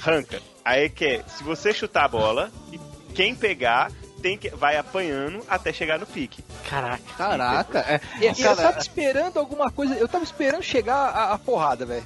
Ranca. 0.00 0.40
Aí 0.64 0.88
que 0.88 1.04
é, 1.04 1.22
se 1.26 1.42
você 1.42 1.72
chutar 1.72 2.04
a 2.04 2.08
bola, 2.08 2.52
e 2.72 2.78
quem 3.14 3.34
pegar 3.34 3.90
tem 4.22 4.36
que, 4.36 4.50
vai 4.50 4.76
apanhando 4.76 5.44
até 5.48 5.72
chegar 5.72 5.98
no 5.98 6.06
pique. 6.06 6.44
Caraca. 6.68 7.02
Caraca, 7.16 7.78
é. 7.80 8.00
E, 8.20 8.24
e 8.24 8.26
eu 8.26 8.34
cara, 8.34 8.56
tava 8.56 8.78
esperando 8.78 9.38
alguma 9.38 9.70
coisa, 9.70 9.94
eu 9.94 10.08
tava 10.08 10.24
esperando 10.24 10.62
chegar 10.62 10.96
a, 10.96 11.32
a 11.34 11.38
porrada, 11.38 11.86
velho. 11.86 12.04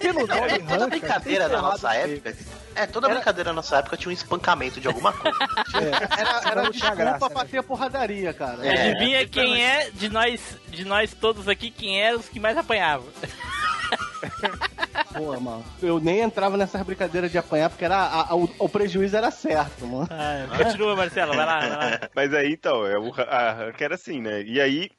Pelo 0.00 0.26
nome, 0.26 0.40
É, 0.52 0.58
toda 0.58 0.86
brincadeira 0.88 1.48
na 1.48 1.62
nossa 1.62 1.92
época. 1.94 2.36
É, 2.74 2.86
toda 2.86 3.06
Era- 3.06 3.16
brincadeira 3.16 3.50
na 3.50 3.54
nossa 3.56 3.76
época 3.78 3.96
tinha 3.96 4.08
um 4.10 4.12
espancamento 4.14 4.80
de 4.80 4.88
alguma 4.88 5.12
coisa. 5.12 5.38
É. 5.74 6.20
Era, 6.20 6.40
era 6.50 6.70
desculpa 6.70 6.94
graça, 6.96 7.30
pra 7.30 7.44
ter 7.44 7.62
porradaria, 7.62 8.32
cara. 8.34 8.66
É. 8.66 8.90
Adivinha 8.90 9.26
quem 9.26 9.64
é 9.64 9.90
de 9.90 10.08
nós, 10.08 10.40
de 10.68 10.84
nós 10.84 11.12
todos 11.14 11.48
aqui, 11.48 11.70
quem 11.70 12.00
era 12.00 12.16
os 12.16 12.28
que 12.28 12.38
mais 12.38 12.56
apanhavam? 12.56 13.06
Pô, 15.14 15.38
mano. 15.40 15.64
Eu 15.82 15.98
nem 16.00 16.20
entrava 16.20 16.56
nessas 16.56 16.82
brincadeiras 16.82 17.30
de 17.30 17.38
apanhar, 17.38 17.68
porque 17.70 17.84
era, 17.84 17.96
a- 17.96 18.30
a- 18.30 18.34
o, 18.36 18.48
o 18.58 18.68
prejuízo 18.68 19.16
era 19.16 19.30
certo, 19.30 19.86
mano. 19.86 20.08
Ah, 20.10 20.46
continua, 20.56 20.94
Marcelo, 20.96 21.34
vai 21.34 21.46
lá, 21.46 21.58
vai 21.60 21.70
lá. 21.70 22.00
Mas 22.14 22.34
aí, 22.34 22.52
então, 22.52 22.86
é 22.86 22.98
o, 22.98 23.12
a 23.28 23.52
ranca 23.52 23.84
era 23.84 23.94
assim, 23.94 24.20
né? 24.20 24.42
E 24.42 24.60
aí, 24.60 24.90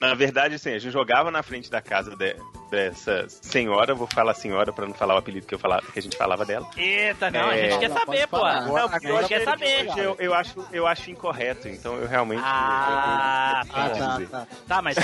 na 0.00 0.14
verdade, 0.14 0.54
assim, 0.54 0.70
a 0.70 0.78
gente 0.78 0.92
jogava 0.92 1.30
na 1.30 1.42
frente 1.42 1.70
da 1.70 1.80
casa 1.80 2.14
de- 2.16 2.36
dessa 2.70 3.26
senhora, 3.28 3.94
vou 3.94 4.06
falar 4.06 4.34
senhora 4.34 4.72
pra 4.72 4.86
não 4.86 4.92
falar 4.94 5.14
o 5.14 5.18
apelido 5.18 5.46
que, 5.46 5.54
eu 5.54 5.58
falava, 5.58 5.82
que 5.90 5.98
a 5.98 6.02
gente 6.02 6.16
falava 6.16 6.44
dela. 6.44 6.68
Eita, 6.76 7.30
não, 7.30 7.48
a 7.48 7.56
É. 7.56 7.70
gente 7.70 7.80
quer 7.80 7.88
Não, 7.88 7.96
saber, 7.98 8.26
pô. 8.28 8.36
falar. 8.36 8.66
Não, 8.66 8.76
a 8.88 8.98
gente 8.98 9.26
quer 9.28 9.42
saber. 9.44 9.88
Eu, 9.96 10.16
eu 10.20 10.34
acho, 10.34 10.66
eu 10.72 10.86
acho 10.86 11.10
incorreto, 11.10 11.66
então 11.66 11.96
eu 11.96 12.06
realmente. 12.06 12.42
Ah, 12.44 13.62
eu- 13.64 13.66
eu- 13.66 13.70
eu- 13.70 13.72
tá, 13.72 13.88
eu- 13.88 13.88
eu- 13.94 13.98
tá, 13.98 14.12
dizer. 14.16 14.28
tá. 14.28 14.46
Tá, 14.68 14.82
mas, 14.82 14.96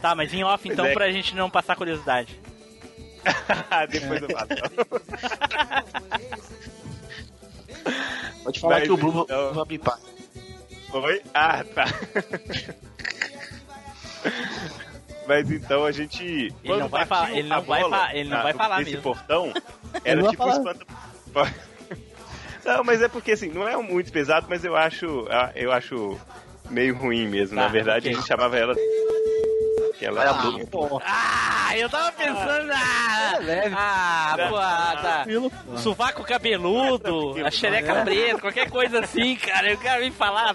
tá, 0.00 0.14
mas 0.14 0.32
em 0.32 0.44
off, 0.44 0.68
então, 0.68 0.86
é. 0.86 0.92
pra 0.94 1.10
gente 1.10 1.34
não 1.34 1.50
passar 1.50 1.74
curiosidade. 1.76 2.40
Depois 3.90 4.22
eu 4.22 4.28
faço. 4.30 4.48
Pode 8.44 8.60
falar 8.60 8.74
Mas 8.76 8.84
que 8.84 8.90
o 8.92 8.96
Blue 8.96 9.22
então- 9.24 9.52
vai 9.54 9.64
bipar. 9.66 9.98
Oi? 10.92 11.22
Ah, 11.34 11.64
tá. 11.64 11.84
Mas 15.26 15.50
então 15.50 15.84
a 15.84 15.92
gente. 15.92 16.22
Ele 16.24 16.54
quando 16.64 16.80
não 16.80 16.88
vai 16.88 17.04
batia 17.04 17.26
fa- 17.26 17.32
ele 17.38 17.48
não 17.48 17.62
vai 17.62 17.90
fa- 17.90 18.14
ele 18.14 18.28
não 18.30 18.36
na- 18.38 18.42
vai 18.42 18.52
falar 18.54 18.78
nesse 18.78 18.90
mesmo. 18.92 19.02
portão, 19.02 19.46
Ele 19.48 19.54
era 20.04 20.16
não 20.16 20.22
vai 20.22 20.30
tipo 20.32 20.42
falar. 20.42 20.56
espanta. 20.72 20.86
Não, 22.64 22.84
mas 22.84 23.00
é 23.00 23.08
porque 23.08 23.32
assim, 23.32 23.48
não 23.48 23.66
é 23.66 23.74
muito 23.78 24.12
pesado, 24.12 24.46
mas 24.50 24.62
eu 24.62 24.76
acho. 24.76 25.26
ah, 25.30 25.50
Eu 25.54 25.72
acho 25.72 26.20
meio 26.68 26.94
ruim 26.94 27.26
mesmo. 27.26 27.56
Tá, 27.56 27.62
Na 27.62 27.68
verdade, 27.68 28.08
ok. 28.08 28.12
a 28.12 28.16
gente 28.20 28.28
chamava 28.28 28.58
ela. 28.58 28.74
Que 29.98 30.06
ela 30.06 30.22
Vai 30.22 30.28
a 30.28 30.34
tinha- 30.38 30.64
Blue. 30.64 30.66
Pô, 30.68 31.02
Ah, 31.04 31.76
eu 31.76 31.88
tava 31.90 32.12
pensando. 32.12 32.70
Ah, 32.72 33.32
É 33.34 33.38
leve. 33.40 33.74
ah 33.76 34.34
pô, 34.48 34.56
ah, 34.56 34.98
tá. 35.02 35.78
Sovaco 35.78 36.22
cabeludo, 36.24 37.34
a 37.44 37.50
xereca 37.50 38.04
preta, 38.04 38.40
qualquer 38.40 38.70
coisa 38.70 39.00
assim, 39.00 39.34
cara. 39.36 39.70
Eu 39.72 39.78
quero 39.78 40.02
vir 40.04 40.12
falar. 40.12 40.54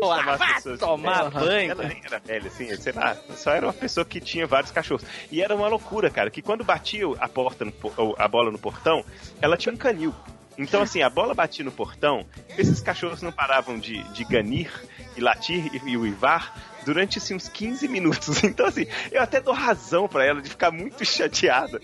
Pô, 0.00 0.08
vai 0.08 0.54
pessoas- 0.54 0.80
tomar 0.80 1.26
É, 1.26 1.30
banho. 1.30 1.70
Ela 1.72 1.84
nem 1.84 2.02
era 2.04 2.18
velha, 2.18 2.48
assim, 2.48 2.74
sei 2.76 2.92
lá, 2.92 3.16
só 3.36 3.52
era 3.52 3.66
uma 3.66 3.72
pessoa 3.72 4.04
que 4.04 4.18
tinha 4.18 4.46
vários 4.46 4.72
cachorros. 4.72 5.04
E 5.30 5.42
era 5.42 5.54
uma 5.54 5.68
loucura, 5.68 6.10
cara, 6.10 6.30
que 6.30 6.40
quando 6.42 6.64
batia 6.64 7.04
a 7.20 7.28
porta, 7.28 7.64
no 7.64 7.72
a 8.18 8.26
bola 8.26 8.50
no 8.50 8.58
portão, 8.58 9.04
ela 9.40 9.56
tinha 9.56 9.72
um 9.72 9.76
canil. 9.76 10.14
Então, 10.58 10.82
assim, 10.82 11.00
a 11.02 11.08
bola 11.08 11.34
batia 11.34 11.64
no 11.64 11.70
portão, 11.72 12.26
esses 12.58 12.80
cachorros 12.80 13.22
não 13.22 13.30
paravam 13.32 13.78
de, 13.78 14.02
de 14.12 14.24
ganir 14.24 14.70
e 15.16 15.20
latir 15.20 15.70
e, 15.74 15.90
e 15.90 15.96
uivar 15.96 16.52
durante, 16.84 17.18
assim, 17.18 17.34
uns 17.34 17.48
15 17.48 17.88
minutos. 17.88 18.42
Então, 18.50 18.66
assim, 18.66 18.86
eu 19.12 19.22
até 19.22 19.40
dou 19.40 19.54
razão 19.54 20.08
pra 20.08 20.24
ela 20.24 20.40
de 20.42 20.48
ficar 20.48 20.70
muito 20.70 21.04
chateada, 21.06 21.80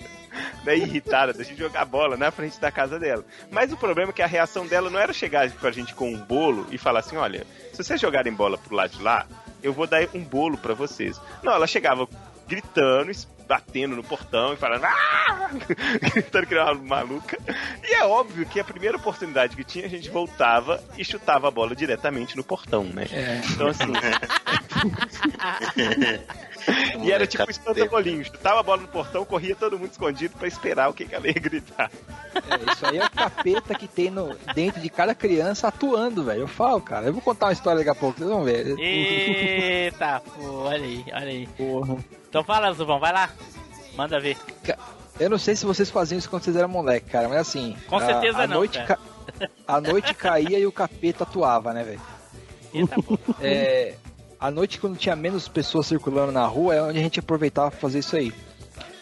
né, 0.65 0.77
irritada, 0.77 1.33
da 1.33 1.45
gente 1.45 1.59
jogar 1.59 1.85
bola 1.85 2.17
na 2.17 2.31
frente 2.31 2.61
da 2.61 2.71
casa 2.71 2.99
dela. 2.99 3.25
Mas 3.51 3.73
o 3.73 3.77
problema 3.77 4.11
é 4.11 4.13
que 4.13 4.23
a 4.23 4.27
reação 4.27 4.67
dela 4.67 4.91
não 4.91 4.99
era 4.99 5.13
chegar 5.13 5.51
com 5.51 5.67
a 5.67 5.71
gente 5.71 5.95
com 5.95 6.11
um 6.11 6.19
bolo 6.19 6.67
e 6.71 6.79
falar 6.79 7.01
assim, 7.01 7.17
olha, 7.17 7.47
se 7.73 7.83
vocês 7.83 8.01
jogarem 8.01 8.33
bola 8.33 8.59
pro 8.59 8.75
lado 8.75 8.97
de 8.97 9.03
lá, 9.03 9.27
eu 9.63 9.73
vou 9.73 9.87
dar 9.87 10.07
um 10.15 10.23
bolo 10.23 10.59
pra 10.59 10.75
vocês. 10.75 11.21
Não, 11.43 11.53
ela 11.53 11.67
chegava 11.67 12.09
gritando, 12.49 13.11
batendo 13.47 13.97
no 13.97 14.03
portão 14.03 14.53
e 14.53 14.57
falando, 14.57 14.85
ah! 14.85 15.51
gritando 16.13 16.47
que 16.47 16.55
era 16.55 16.73
uma 16.73 16.75
maluca. 16.75 17.38
E 17.83 17.94
é 17.94 18.05
óbvio 18.05 18.47
que 18.47 18.59
a 18.59 18.65
primeira 18.65 18.97
oportunidade 18.97 19.57
que 19.57 19.65
tinha, 19.65 19.87
a 19.87 19.88
gente 19.88 20.11
voltava 20.11 20.83
e 20.99 21.05
chutava 21.05 21.49
a 21.49 21.51
bola 21.51 21.75
diretamente 21.75 22.37
no 22.37 22.44
portão, 22.44 22.85
né? 22.85 23.07
Então, 23.51 23.69
assim, 23.69 23.87
E 27.02 27.12
era 27.12 27.27
tipo 27.27 27.48
espanta-bolinho. 27.50 28.25
Chutava 28.25 28.60
a 28.60 28.62
bola 28.62 28.83
no 28.83 28.88
portão, 28.88 29.25
corria 29.25 29.54
todo 29.54 29.79
mundo 29.79 29.90
escondido 29.92 30.37
pra 30.37 30.48
esperar 30.48 30.88
o 30.90 30.92
que, 30.94 31.04
que 31.04 31.14
ela 31.14 31.27
ia 31.27 31.33
gritar. 31.35 31.90
É, 32.35 32.73
isso 32.73 32.87
aí 32.87 32.98
é 32.98 33.04
o 33.06 33.10
capeta 33.10 33.75
que 33.75 33.87
tem 33.87 34.10
no, 34.10 34.35
dentro 34.54 34.81
de 34.81 34.88
cada 34.90 35.14
criança 35.14 35.69
atuando, 35.69 36.25
velho. 36.25 36.40
Eu 36.42 36.48
falo, 36.48 36.81
cara. 36.81 37.06
Eu 37.06 37.12
vou 37.12 37.23
contar 37.23 37.46
uma 37.46 37.52
história 37.52 37.79
daqui 37.79 37.90
a 37.90 37.94
pouco, 37.94 38.19
vocês 38.19 38.29
vão 38.31 38.42
ver. 38.44 38.77
Eita, 38.79 40.21
pô, 40.21 40.42
olha 40.64 40.85
aí, 40.85 41.04
olha 41.12 41.27
aí. 41.29 41.46
Porra. 41.56 41.96
Então 42.29 42.42
fala, 42.44 42.73
Zubão, 42.73 42.98
vai 42.98 43.12
lá. 43.12 43.31
Manda 43.96 44.19
ver. 44.21 44.37
Eu 45.19 45.31
não 45.31 45.38
sei 45.38 45.56
se 45.56 45.64
vocês 45.64 45.88
faziam 45.90 46.19
isso 46.19 46.29
quando 46.29 46.42
vocês 46.42 46.56
eram 46.56 46.69
moleque, 46.69 47.08
cara, 47.10 47.29
mas 47.29 47.38
assim. 47.38 47.77
Com 47.88 47.96
a- 47.96 48.04
certeza 48.06 48.38
a 48.42 48.46
não, 48.46 48.56
Noite 48.56 48.83
ca- 48.85 48.98
A 49.67 49.81
noite 49.81 50.14
caía 50.14 50.58
e 50.58 50.67
o 50.67 50.73
capeta 50.73 51.25
atuava, 51.25 51.73
né, 51.73 51.83
velho? 51.83 52.00
Eita, 52.75 52.96
pô. 53.02 53.19
É, 53.40 53.94
a 54.39 54.51
noite, 54.51 54.79
quando 54.79 54.97
tinha 54.97 55.17
menos 55.17 55.49
pessoas 55.49 55.87
circulando 55.87 56.33
na 56.33 56.47
rua, 56.47 56.75
é 56.75 56.83
onde 56.83 56.99
a 56.99 57.03
gente 57.03 57.21
aproveitava 57.21 57.71
pra 57.71 57.81
fazer 57.81 58.01
isso 58.01 58.17
aí. 58.17 58.33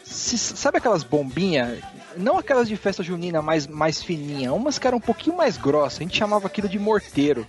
Se- 0.05 0.39
sabe 0.39 0.79
aquelas 0.79 1.03
bombinhas? 1.03 1.79
Não 2.17 2.39
aquelas 2.39 2.69
de 2.69 2.77
festa 2.77 3.03
junina 3.03 3.43
mais, 3.43 3.67
mais 3.67 4.03
fininha, 4.03 4.53
umas 4.53 4.79
que 4.79 4.87
eram 4.87 4.99
um 4.99 5.01
pouquinho 5.01 5.37
mais 5.37 5.57
grossas. 5.57 5.99
A 6.01 6.03
gente 6.03 6.17
chamava 6.17 6.47
aquilo 6.47 6.69
de 6.69 6.79
morteiro. 6.79 7.47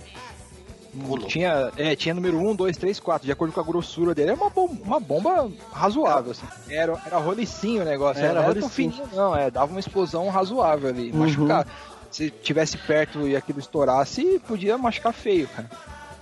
Tinha, 1.28 1.72
é, 1.76 1.94
tinha 1.94 2.16
número 2.16 2.38
1, 2.40 2.56
2, 2.56 2.78
3, 2.78 3.00
4, 3.02 3.26
de 3.26 3.32
acordo 3.32 3.54
com 3.54 3.60
a 3.60 3.64
grossura 3.64 4.16
dele. 4.16 4.32
Era 4.32 4.40
uma, 4.40 4.50
bom- 4.50 4.78
uma 4.82 5.00
bomba 5.00 5.52
razoável, 5.74 6.32
assim. 6.32 6.46
Era, 6.70 6.98
era 7.06 7.18
rolicinho 7.18 7.82
o 7.82 7.86
negócio. 7.86 8.24
Era 8.24 8.42
Era, 8.42 8.56
tão 8.56 8.70
fininho, 8.70 9.04
não. 9.14 9.36
É, 9.36 9.52
dava 9.52 9.72
uma 9.72 9.80
explosão 9.80 10.30
razoável 10.30 10.88
ali. 10.90 11.12
Uhum. 11.12 11.20
Machucar. 11.20 11.68
Se 12.10 12.30
tivesse 12.32 12.78
perto 12.78 13.28
e 13.28 13.36
aquilo 13.36 13.60
estourasse, 13.60 14.40
podia 14.48 14.78
machucar 14.78 15.12
feio, 15.12 15.50
cara. 15.50 15.70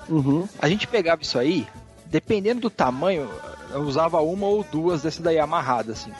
Uhum. 0.10 0.48
A 0.60 0.68
gente 0.68 0.88
pegava 0.88 1.22
isso 1.22 1.38
aí, 1.40 1.68
dependendo 2.06 2.62
do 2.62 2.70
tamanho, 2.70 3.30
eu 3.72 3.82
usava 3.82 4.22
uma 4.22 4.48
ou 4.48 4.64
duas 4.64 5.02
dessa 5.02 5.22
daí 5.22 5.40
amarradas, 5.40 6.00
assim. 6.00 6.12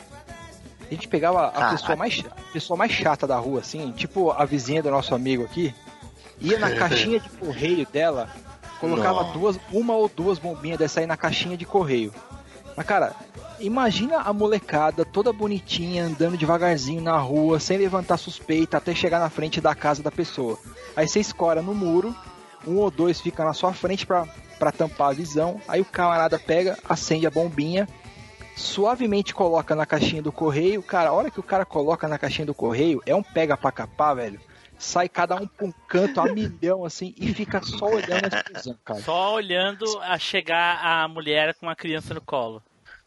A 0.86 0.94
gente 0.94 1.08
pegava 1.08 1.46
a 1.46 1.50
Caralho. 1.50 1.78
pessoa 1.78 1.96
mais, 1.96 2.24
a 2.26 2.52
pessoa 2.52 2.76
mais 2.76 2.92
chata 2.92 3.26
da 3.26 3.36
rua, 3.36 3.60
assim, 3.60 3.92
tipo 3.92 4.30
a 4.30 4.44
vizinha 4.44 4.82
do 4.82 4.90
nosso 4.90 5.14
amigo 5.14 5.44
aqui, 5.44 5.74
ia 6.40 6.58
na 6.58 6.70
caixinha 6.76 7.20
de 7.20 7.28
correio 7.30 7.86
dela, 7.90 8.28
colocava 8.80 9.22
Nossa. 9.22 9.38
duas, 9.38 9.60
uma 9.72 9.94
ou 9.94 10.08
duas 10.08 10.38
bombinhas 10.38 10.78
dessa 10.78 11.00
aí 11.00 11.06
na 11.06 11.16
caixinha 11.16 11.56
de 11.56 11.64
correio. 11.64 12.12
Mas, 12.76 12.86
cara, 12.86 13.14
imagina 13.60 14.18
a 14.18 14.32
molecada 14.32 15.04
toda 15.04 15.32
bonitinha, 15.32 16.04
andando 16.04 16.36
devagarzinho 16.36 17.00
na 17.00 17.16
rua, 17.16 17.60
sem 17.60 17.78
levantar 17.78 18.16
suspeita, 18.16 18.76
até 18.76 18.94
chegar 18.94 19.20
na 19.20 19.30
frente 19.30 19.60
da 19.60 19.74
casa 19.74 20.02
da 20.02 20.10
pessoa. 20.10 20.58
Aí 20.96 21.08
você 21.08 21.20
escora 21.20 21.62
no 21.62 21.74
muro, 21.74 22.14
um 22.66 22.78
ou 22.78 22.90
dois 22.90 23.20
fica 23.20 23.44
na 23.44 23.52
sua 23.52 23.72
frente 23.72 24.06
pra 24.06 24.26
tampar 24.76 25.10
a 25.10 25.12
visão, 25.12 25.60
aí 25.68 25.80
o 25.80 25.84
camarada 25.84 26.38
pega, 26.38 26.78
acende 26.88 27.26
a 27.26 27.30
bombinha, 27.30 27.88
suavemente 28.56 29.34
coloca 29.34 29.74
na 29.74 29.84
caixinha 29.84 30.22
do 30.22 30.32
correio. 30.32 30.82
Cara, 30.82 31.10
a 31.10 31.12
hora 31.12 31.30
que 31.30 31.40
o 31.40 31.42
cara 31.42 31.64
coloca 31.64 32.08
na 32.08 32.18
caixinha 32.18 32.46
do 32.46 32.54
correio, 32.54 33.02
é 33.04 33.14
um 33.14 33.22
pega 33.22 33.56
pra 33.56 33.72
capar, 33.72 34.16
velho. 34.16 34.40
Sai 34.76 35.08
cada 35.08 35.36
um 35.36 35.46
pra 35.46 35.66
um 35.66 35.72
canto 35.86 36.20
a 36.20 36.26
milhão, 36.26 36.84
assim, 36.84 37.14
e 37.16 37.32
fica 37.32 37.62
só 37.62 37.86
olhando 37.86 38.24
a 38.24 38.38
explosão, 38.38 38.76
cara. 38.84 39.00
Só 39.00 39.34
olhando 39.34 39.84
a 40.00 40.18
chegar 40.18 40.84
a 40.84 41.06
mulher 41.06 41.54
com 41.54 41.68
a 41.68 41.76
criança 41.76 42.12
no 42.12 42.20
colo. 42.20 42.62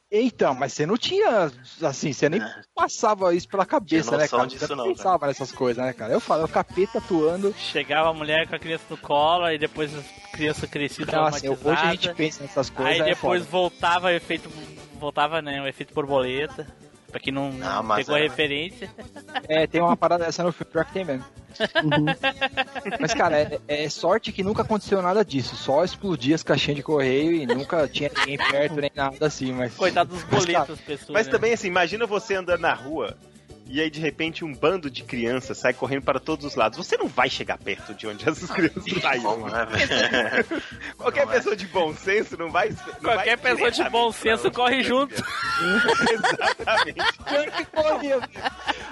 Então, 0.09 0.53
mas 0.53 0.71
você 0.71 0.85
não 0.85 0.95
tinha, 0.97 1.51
assim, 1.81 2.13
você 2.13 2.29
nem 2.29 2.41
passava 2.73 3.35
isso 3.35 3.47
pela 3.47 3.65
cabeça, 3.65 4.15
né, 4.15 4.25
cara? 4.25 4.47
disso 4.47 4.65
você 4.65 4.73
não 4.73 4.85
não, 4.85 4.93
pensava 4.93 5.27
nessas 5.27 5.51
coisas, 5.51 5.83
né, 5.83 5.91
cara? 5.91 6.13
Eu 6.13 6.21
falo, 6.21 6.43
é 6.43 6.45
o 6.45 6.47
capeta 6.47 6.99
atuando. 6.99 7.53
Chegava 7.57 8.09
a 8.09 8.13
mulher 8.13 8.47
com 8.47 8.55
a 8.55 8.59
criança 8.59 8.85
no 8.89 8.97
colo, 8.97 9.43
aí 9.43 9.57
depois 9.57 9.91
a 9.93 10.01
criança 10.31 10.65
crescia 10.65 11.03
Então, 11.03 11.25
assim, 11.25 11.49
hoje 11.49 11.81
a 11.81 11.91
gente 11.91 12.13
pensa 12.13 12.41
nessas 12.41 12.69
coisas. 12.69 12.93
Aí 12.93 13.01
é 13.01 13.15
depois 13.15 13.41
foda. 13.41 13.51
voltava 13.51 14.07
o 14.07 14.11
efeito. 14.11 14.49
Voltava, 14.97 15.41
né? 15.41 15.61
O 15.61 15.67
efeito 15.67 15.93
borboleta. 15.93 16.65
Pra 17.11 17.19
quem 17.19 17.31
não, 17.33 17.51
Não, 17.51 17.83
mas 17.83 18.05
pegou 18.05 18.15
a 18.15 18.19
era- 18.19 18.29
referência. 18.29 18.89
É, 19.47 19.65
tem 19.65 19.81
uma 19.81 19.95
parada 19.95 20.25
dessa 20.25 20.43
no 20.43 20.51
filme, 20.51 20.71
pior 20.71 20.85
que 20.85 20.93
tem 20.93 21.05
mesmo. 21.05 21.25
Mas, 22.99 23.13
cara, 23.13 23.39
é, 23.39 23.59
é 23.85 23.89
sorte 23.89 24.31
que 24.31 24.43
nunca 24.43 24.61
aconteceu 24.61 25.01
nada 25.01 25.23
disso. 25.23 25.55
Só 25.55 25.83
explodia 25.83 26.35
as 26.35 26.43
caixinhas 26.43 26.75
de 26.77 26.83
correio 26.83 27.31
e 27.31 27.45
nunca 27.45 27.87
tinha 27.87 28.11
ninguém 28.15 28.37
perto 28.37 28.75
nem 28.75 28.91
nada 28.93 29.25
assim, 29.25 29.51
mas. 29.53 29.73
Coitado 29.73 30.13
dos 30.13 30.23
Mas, 30.25 30.45
cara, 30.45 30.59
boletos, 30.65 30.81
pessoas. 30.81 31.09
Mas 31.09 31.25
né? 31.27 31.31
também, 31.31 31.53
assim, 31.53 31.67
imagina 31.67 32.05
você 32.05 32.35
andando 32.35 32.59
na 32.61 32.73
rua 32.73 33.17
e 33.69 33.81
aí 33.81 33.89
de 33.89 33.99
repente 33.99 34.43
um 34.45 34.53
bando 34.53 34.89
de 34.89 35.03
crianças 35.03 35.57
sai 35.57 35.73
correndo 35.73 36.03
para 36.03 36.19
todos 36.19 36.45
os 36.45 36.55
lados. 36.55 36.77
Você 36.77 36.97
não 36.97 37.07
vai 37.07 37.29
chegar 37.29 37.57
perto 37.57 37.93
de 37.93 38.07
onde 38.07 38.27
essas 38.27 38.49
crianças 38.49 38.83
saem. 39.01 39.21
Como, 39.21 39.47
né? 39.49 39.67
Qualquer 40.97 41.25
Não 41.25 41.33
é. 41.33 41.35
pessoa 41.35 41.55
de 41.55 41.67
bom 41.67 41.93
senso 41.95 42.37
não 42.37 42.49
vai. 42.49 42.69
Não 42.69 42.75
Qualquer 43.01 43.37
vai 43.37 43.51
pessoa 43.55 43.71
de 43.71 43.89
bom 43.89 44.11
senso 44.11 44.51
corre 44.51 44.83
junto. 44.83 45.15
Exatamente. 46.11 47.17
Pior 47.23 47.51
que 47.51 47.65
corria. 47.65 48.19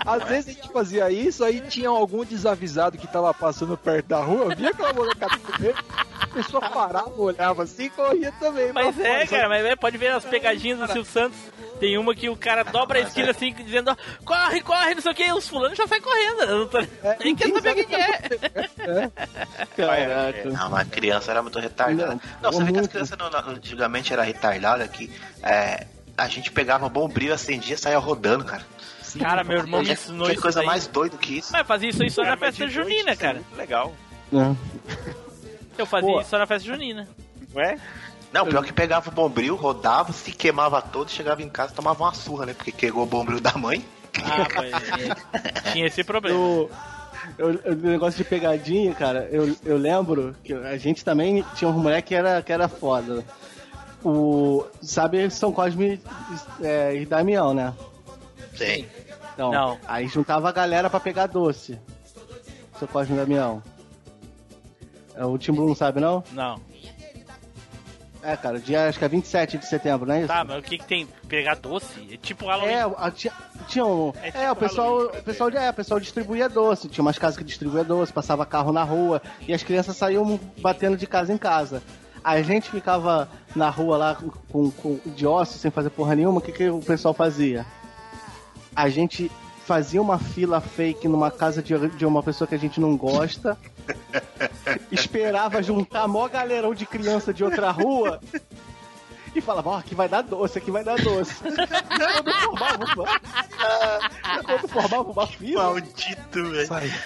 Às 0.05 0.23
vezes 0.23 0.49
a 0.49 0.61
gente 0.61 0.71
fazia 0.71 1.09
isso, 1.09 1.43
aí 1.43 1.61
tinha 1.61 1.89
algum 1.89 2.23
desavisado 2.23 2.97
que 2.97 3.07
tava 3.07 3.33
passando 3.33 3.75
perto 3.77 4.07
da 4.07 4.19
rua, 4.19 4.53
via 4.53 4.69
aquela 4.69 4.93
molecada 4.93 5.37
correr, 5.39 5.75
a 6.21 6.27
pessoa 6.27 6.69
parava, 6.69 7.11
olhava 7.17 7.63
assim 7.63 7.85
e 7.85 7.89
corria 7.89 8.31
também. 8.33 8.71
Mas 8.71 8.99
é, 8.99 9.03
fora, 9.03 9.27
cara, 9.27 9.49
mas 9.49 9.65
é, 9.65 9.75
pode 9.75 9.97
ver 9.97 10.11
as 10.11 10.23
pegadinhas 10.23 10.79
do 10.79 10.87
Silvio 10.87 11.05
Santos. 11.05 11.37
Tem 11.79 11.97
uma 11.97 12.15
que 12.15 12.29
o 12.29 12.37
cara 12.37 12.63
dobra 12.63 12.99
a 12.99 13.01
esquina 13.01 13.31
assim, 13.31 13.53
dizendo, 13.53 13.91
ó, 13.91 13.95
corre, 14.23 14.61
corre, 14.65 14.95
não 14.95 15.01
sei 15.01 15.11
o 15.11 15.15
que, 15.15 15.31
os 15.33 15.47
fulanos 15.47 15.77
já 15.77 15.87
saem 15.87 16.01
correndo. 16.01 16.41
Eu 16.41 16.59
não 16.59 16.67
tô... 16.67 16.79
Nem 17.23 17.35
quer 17.35 17.49
saber 17.53 17.85
quem 17.85 17.95
é. 17.95 19.11
Caraca. 19.75 20.49
Não, 20.49 20.69
mas 20.69 20.87
criança 20.89 21.31
era 21.31 21.41
muito 21.41 21.59
retardada. 21.59 22.13
Não, 22.15 22.19
Não, 22.41 22.51
você 22.51 22.63
vê 22.63 22.73
que 22.73 22.79
as 22.79 22.87
crianças 22.87 23.17
não- 23.17 23.29
não- 23.29 23.39
antigamente 23.49 24.11
era 24.11 24.23
retardada 24.23 24.87
que 24.87 25.11
é, 25.43 25.85
a 26.17 26.27
gente 26.27 26.51
pegava 26.51 26.89
bom 26.89 27.07
brilho, 27.07 27.33
acendia 27.33 27.75
e 27.75 27.77
saía 27.77 27.97
rodando, 27.97 28.43
cara. 28.43 28.65
Cara, 29.19 29.43
meu 29.45 29.57
irmão 29.59 29.81
me 29.81 29.91
ensinou 29.93 30.29
isso 30.29 30.41
coisa 30.41 30.59
daí. 30.59 30.67
mais 30.67 30.87
doida 30.87 31.15
que 31.17 31.37
isso. 31.37 31.51
Mas 31.53 31.65
fazia 31.65 31.89
isso 31.89 32.03
aí 32.03 32.09
só 32.09 32.23
na 32.23 32.35
festa 32.35 32.67
junina, 32.67 33.11
é 33.11 33.15
cara. 33.15 33.41
Legal. 33.55 33.93
Não. 34.29 34.57
Eu 35.77 35.85
fazia 35.85 36.09
Pô. 36.09 36.19
isso 36.19 36.29
só 36.31 36.37
na 36.37 36.45
festa 36.45 36.67
junina. 36.67 37.07
Não 37.53 37.61
é? 37.61 37.77
Não, 38.33 38.45
pior 38.45 38.65
que 38.65 38.73
pegava 38.73 39.09
o 39.09 39.13
bombril, 39.13 39.55
rodava, 39.55 40.11
se 40.11 40.33
queimava 40.33 40.81
todo, 40.81 41.09
chegava 41.09 41.41
em 41.41 41.47
casa 41.47 41.73
tomava 41.73 42.03
uma 42.03 42.13
surra, 42.13 42.45
né? 42.45 42.53
Porque 42.53 42.73
queimou 42.73 43.03
o 43.03 43.05
bombril 43.05 43.39
da 43.39 43.53
mãe. 43.53 43.85
Ah, 44.23 44.47
mas 44.55 45.73
tinha 45.73 45.87
esse 45.87 46.03
problema. 46.03 46.37
Eu- 46.37 46.69
eu- 47.37 47.73
o 47.73 47.75
negócio 47.75 48.17
de 48.17 48.23
pegadinha, 48.29 48.93
cara, 48.93 49.27
eu, 49.31 49.55
eu 49.65 49.77
lembro 49.77 50.35
que 50.43 50.53
a 50.53 50.77
gente 50.77 51.03
também 51.03 51.43
tinha 51.55 51.69
um 51.69 51.73
moleque 51.73 52.09
que 52.09 52.15
era, 52.15 52.41
que 52.41 52.53
era 52.53 52.67
foda. 52.67 53.23
O, 54.03 54.63
sabe 54.81 55.27
São 55.31 55.51
Cosme 55.51 55.99
é, 56.61 56.95
e 56.95 57.05
Damião, 57.05 57.53
né? 57.53 57.73
Sim. 58.55 58.85
Então, 59.33 59.51
Não. 59.51 59.77
aí 59.87 60.07
juntava 60.07 60.47
a 60.47 60.51
galera 60.51 60.89
pra 60.89 60.99
pegar 60.99 61.25
doce. 61.27 61.79
São 62.77 62.87
Cosme 62.87 63.15
e 63.15 63.19
Damião. 63.19 63.63
É, 65.15 65.25
O 65.25 65.37
Tim 65.37 65.51
Blue 65.53 65.67
não 65.67 65.75
sabe, 65.75 65.99
não? 65.99 66.23
Não. 66.31 66.59
É, 68.27 68.35
cara, 68.35 68.59
dia 68.59 68.87
acho 68.89 68.97
que 68.97 69.05
é 69.05 69.07
27 69.07 69.57
de 69.59 69.67
setembro, 69.67 70.07
não 70.07 70.15
é 70.15 70.19
isso? 70.19 70.27
Tá, 70.27 70.43
mas 70.43 70.57
o 70.57 70.61
que 70.63 70.77
que 70.79 70.85
tem? 70.85 71.07
Pegar 71.27 71.55
doce? 71.55 72.07
É 72.11 72.17
tipo 72.17 72.47
Halloween. 72.47 72.71
É, 72.73 72.81
a- 72.81 73.11
tinha, 73.11 73.31
tinha 73.67 73.85
um. 73.85 74.11
É 74.23 74.29
É, 74.29 74.31
tipo 74.31 74.51
o 74.51 74.55
pessoal, 74.55 74.97
o 75.05 75.23
pessoal, 75.23 75.49
é, 75.51 75.69
o 75.69 75.73
pessoal 75.73 75.99
distribuía 75.99 76.49
doce. 76.49 76.89
Tinha 76.89 77.03
umas 77.03 77.19
casas 77.19 77.37
que 77.37 77.43
distribuía 77.43 77.83
doce, 77.83 78.11
passava 78.11 78.45
carro 78.45 78.71
na 78.71 78.83
rua 78.83 79.21
e 79.47 79.53
as 79.53 79.61
crianças 79.61 79.95
saíam 79.95 80.39
batendo 80.59 80.97
de 80.97 81.05
casa 81.05 81.31
em 81.31 81.37
casa. 81.37 81.83
A 82.23 82.41
gente 82.41 82.71
ficava 82.71 83.29
na 83.55 83.69
rua 83.69 83.97
lá 83.97 84.17
com, 84.51 84.71
com 84.71 84.99
de 85.05 85.27
ócio, 85.27 85.59
sem 85.59 85.69
fazer 85.69 85.91
porra 85.91 86.15
nenhuma. 86.15 86.39
O 86.39 86.41
que, 86.41 86.51
que 86.51 86.67
o 86.67 86.79
pessoal 86.79 87.13
fazia? 87.13 87.63
A 88.75 88.89
gente 88.89 89.31
fazia 89.65 90.01
uma 90.01 90.17
fila 90.17 90.59
fake 90.59 91.07
numa 91.07 91.29
casa 91.29 91.61
de, 91.61 91.75
de 91.89 92.05
uma 92.05 92.23
pessoa 92.23 92.47
que 92.47 92.55
a 92.55 92.59
gente 92.59 92.79
não 92.81 92.97
gosta. 92.97 93.55
esperava 94.91 95.61
juntar 95.61 96.07
mó 96.07 96.27
galerão 96.27 96.73
de 96.73 96.85
criança 96.85 97.33
de 97.33 97.43
outra 97.43 97.71
rua 97.71 98.19
e 99.35 99.41
falava, 99.41 99.69
ó, 99.71 99.77
aqui 99.77 99.93
vai 99.93 100.07
dar 100.07 100.21
doce, 100.21 100.57
aqui 100.57 100.71
vai 100.71 100.83
dar 100.83 100.97
doce. 100.97 101.35
Quando 101.43 102.33
formava 102.33 102.85
uma, 102.85 104.43
quando 104.43 104.67
formava 104.69 105.11
uma 105.11 105.27
fila, 105.27 105.63
Maldito, 105.63 106.49
velho. 106.49 106.73
a 106.73 106.79
gente 106.79 107.03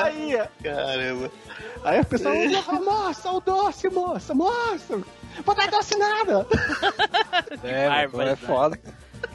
saía. 0.00 0.50
Caramba. 0.62 1.30
Aí 1.84 2.00
o 2.00 2.04
pessoal, 2.04 2.34
moça, 2.82 3.30
o 3.30 3.40
doce, 3.40 3.88
moça, 3.88 4.34
moça. 4.34 5.00
Vou 5.44 5.54
dar 5.54 5.70
doce 5.70 5.96
nada. 5.96 6.46
É, 7.62 7.88
vai, 7.88 8.04
é 8.04 8.08
vai. 8.08 8.36
foda. 8.36 8.80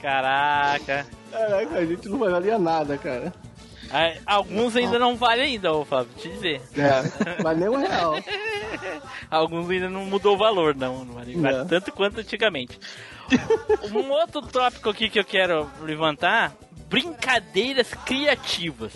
Caraca. 0.02 1.06
Caraca, 1.32 1.78
a 1.78 1.86
gente 1.86 2.10
não 2.10 2.20
valia 2.20 2.60
nada, 2.60 2.98
cara. 2.98 3.32
Alguns 4.26 4.76
ainda 4.76 4.98
não 4.98 5.16
valem 5.16 5.54
ainda, 5.54 5.74
ô 5.74 5.84
Fábio, 5.84 6.14
te 6.18 6.30
dizer. 6.30 6.62
É, 6.76 7.44
mas 7.44 7.58
nem 7.58 7.70
um 7.70 7.78
real. 7.78 8.16
Alguns 9.30 9.70
ainda 9.70 9.90
não 9.90 10.06
mudou 10.06 10.36
o 10.36 10.38
valor, 10.38 10.76
não. 10.76 11.04
Não 11.04 11.14
vale, 11.14 11.36
vale 11.36 11.66
tanto 11.68 11.92
quanto 11.92 12.20
antigamente. 12.20 12.80
um 13.92 14.10
outro 14.10 14.42
tópico 14.42 14.90
aqui 14.90 15.10
que 15.10 15.20
eu 15.20 15.26
quero 15.26 15.70
levantar: 15.82 16.54
brincadeiras 16.88 17.94
criativas. 17.94 18.94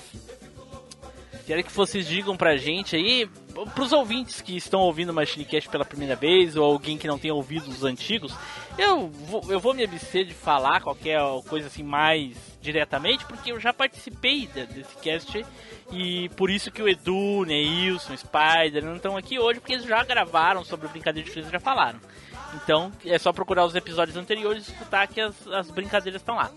Quero 1.45 1.63
que 1.63 1.71
vocês 1.71 2.07
digam 2.07 2.35
pra 2.35 2.57
gente 2.57 2.95
aí 2.95 3.29
pros 3.73 3.93
ouvintes 3.93 4.41
que 4.41 4.57
estão 4.57 4.81
ouvindo 4.81 5.11
o 5.11 5.13
Machinecast 5.13 5.69
pela 5.69 5.85
primeira 5.85 6.15
vez, 6.15 6.57
ou 6.57 6.65
alguém 6.65 6.97
que 6.97 7.07
não 7.07 7.17
tem 7.17 7.31
ouvido 7.31 7.69
os 7.69 7.83
antigos, 7.83 8.35
eu 8.77 9.07
vou, 9.07 9.43
eu 9.47 9.59
vou 9.59 9.73
me 9.73 9.83
abster 9.83 10.25
de 10.25 10.33
falar 10.33 10.81
qualquer 10.81 11.19
coisa 11.47 11.67
assim 11.67 11.83
mais 11.83 12.35
diretamente, 12.65 13.25
porque 13.25 13.51
eu 13.51 13.59
já 13.59 13.71
participei 13.71 14.47
de- 14.47 14.65
desse 14.65 14.95
cast 14.97 15.45
e 15.91 16.29
por 16.29 16.49
isso 16.49 16.71
que 16.71 16.81
o 16.81 16.89
Edu, 16.89 17.45
Neilson, 17.45 18.17
Spider 18.17 18.83
não 18.83 18.95
estão 18.95 19.15
aqui 19.15 19.39
hoje, 19.39 19.59
porque 19.59 19.73
eles 19.73 19.85
já 19.85 20.03
gravaram 20.03 20.63
sobre 20.65 20.87
brincadeira 20.87 21.25
de 21.25 21.31
criança 21.31 21.51
já 21.51 21.59
falaram. 21.59 21.99
Então 22.55 22.91
é 23.05 23.17
só 23.17 23.31
procurar 23.33 23.65
os 23.65 23.75
episódios 23.75 24.17
anteriores 24.17 24.67
e 24.67 24.71
escutar 24.71 25.07
que 25.07 25.21
as, 25.21 25.47
as 25.47 25.69
brincadeiras 25.71 26.21
estão 26.21 26.35
lá. 26.35 26.51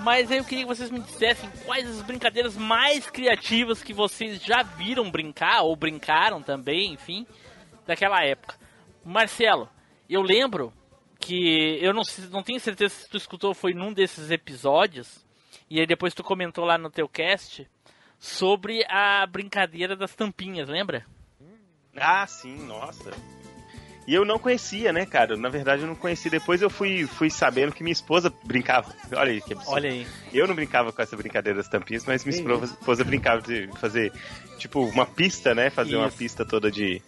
Mas 0.00 0.30
aí 0.30 0.38
eu 0.38 0.44
queria 0.44 0.64
que 0.64 0.68
vocês 0.68 0.90
me 0.90 1.00
dissessem 1.00 1.50
quais 1.64 1.88
as 1.88 2.02
brincadeiras 2.02 2.56
mais 2.56 3.10
criativas 3.10 3.82
que 3.82 3.92
vocês 3.92 4.40
já 4.42 4.62
viram 4.62 5.10
brincar, 5.10 5.62
ou 5.62 5.74
brincaram 5.74 6.40
também, 6.40 6.92
enfim, 6.92 7.26
daquela 7.86 8.24
época. 8.24 8.54
Marcelo, 9.04 9.68
eu 10.08 10.22
lembro 10.22 10.72
que 11.18 11.78
eu 11.82 11.92
não, 11.92 12.02
não 12.30 12.42
tenho 12.44 12.60
certeza 12.60 12.94
se 12.94 13.08
tu 13.08 13.16
escutou, 13.16 13.52
foi 13.54 13.74
num 13.74 13.92
desses 13.92 14.30
episódios, 14.30 15.26
e 15.70 15.80
aí 15.80 15.86
depois 15.86 16.14
tu 16.14 16.22
comentou 16.22 16.64
lá 16.64 16.78
no 16.78 16.90
teu 16.90 17.08
cast 17.08 17.68
sobre 18.18 18.84
a 18.88 19.26
brincadeira 19.26 19.94
das 19.94 20.14
tampinhas, 20.14 20.68
lembra? 20.68 21.06
Ah, 21.96 22.26
sim, 22.26 22.66
nossa. 22.66 23.10
E 24.08 24.14
eu 24.14 24.24
não 24.24 24.38
conhecia, 24.38 24.90
né, 24.90 25.04
cara? 25.04 25.36
Na 25.36 25.50
verdade, 25.50 25.82
eu 25.82 25.88
não 25.88 25.94
conhecia. 25.94 26.30
Depois 26.30 26.62
eu 26.62 26.70
fui, 26.70 27.06
fui 27.06 27.28
sabendo 27.28 27.72
que 27.72 27.82
minha 27.82 27.92
esposa 27.92 28.32
brincava. 28.42 28.90
Olha 29.14 29.32
aí 29.32 29.42
que 29.42 29.52
absurdo. 29.52 29.74
Olha 29.74 29.90
aí. 29.90 30.06
Eu 30.32 30.48
não 30.48 30.54
brincava 30.54 30.90
com 30.90 31.02
essa 31.02 31.14
brincadeira 31.14 31.58
das 31.58 31.68
tampinhas, 31.68 32.06
mas 32.06 32.24
minha 32.24 32.40
esposa, 32.64 33.04
brincava 33.04 33.42
de 33.42 33.68
fazer, 33.78 34.10
tipo, 34.56 34.80
uma 34.80 35.04
pista, 35.04 35.54
né? 35.54 35.68
Fazer 35.68 35.96
uma 35.96 36.08
Isso. 36.08 36.16
pista 36.16 36.42
toda 36.42 36.70
de. 36.70 37.02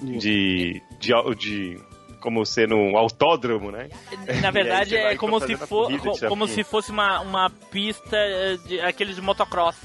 de. 0.00 0.80
de. 0.98 1.34
de 1.34 1.78
como 2.20 2.44
sendo 2.44 2.74
um 2.76 2.96
autódromo, 2.96 3.70
né? 3.70 3.88
Na 4.42 4.50
verdade 4.50 4.96
é 4.96 5.16
como 5.16 5.38
se, 5.40 5.56
for, 5.56 5.90
como 6.28 6.46
se 6.48 6.64
fosse 6.64 6.90
uma, 6.90 7.20
uma 7.20 7.50
pista 7.70 8.16
eh, 8.16 8.56
de 8.66 8.80
aqueles 8.80 9.16
de 9.16 9.22
motocross. 9.22 9.76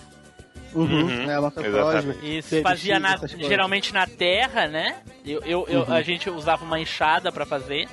Uhum. 0.73 0.85
Uhum. 1.03 1.29
É, 1.29 1.39
motocross, 1.39 1.95
Exatamente. 1.95 2.37
Isso, 2.37 2.61
fazia 2.61 2.99
na- 2.99 3.17
geralmente 3.27 3.93
na 3.93 4.07
terra, 4.07 4.67
né? 4.67 5.01
Eu, 5.25 5.41
eu, 5.43 5.65
eu- 5.67 5.81
Uhum. 5.81 5.93
A 5.93 6.01
gente 6.01 6.29
usava 6.29 6.63
uma 6.63 6.79
enxada 6.79 7.31
pra 7.31 7.45
fazer. 7.45 7.87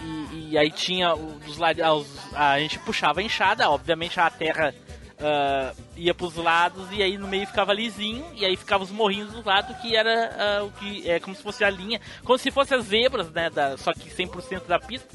E, 0.00 0.50
e 0.52 0.58
aí 0.58 0.70
tinha 0.70 1.14
o- 1.14 1.38
dos 1.46 1.58
lados. 1.58 1.82
ah, 1.82 1.94
os- 1.94 2.34
A 2.34 2.58
gente 2.58 2.78
puxava 2.78 3.20
a 3.20 3.22
enxada, 3.22 3.68
obviamente 3.70 4.18
a 4.18 4.28
terra 4.30 4.74
ah, 5.22 5.72
ia 5.96 6.12
pros 6.14 6.34
lados 6.36 6.86
e 6.92 7.02
aí 7.02 7.16
no 7.16 7.28
meio 7.28 7.46
ficava 7.46 7.72
lisinho. 7.72 8.24
E 8.34 8.44
aí 8.44 8.56
ficava 8.56 8.82
os 8.84 8.90
morrinhos 8.90 9.32
do 9.32 9.44
lado 9.46 9.74
que 9.80 9.94
era 9.96 10.58
ah, 10.60 10.64
o 10.64 10.70
que. 10.72 11.08
É 11.08 11.20
como 11.20 11.34
se 11.36 11.42
fosse 11.42 11.64
a 11.64 11.70
linha. 11.70 12.00
Como 12.24 12.38
se 12.38 12.50
fosse 12.50 12.74
as 12.74 12.86
zebras, 12.86 13.30
né? 13.30 13.48
Da, 13.50 13.76
só 13.76 13.92
que 13.92 14.10
100% 14.10 14.66
da 14.66 14.78
pista. 14.78 15.08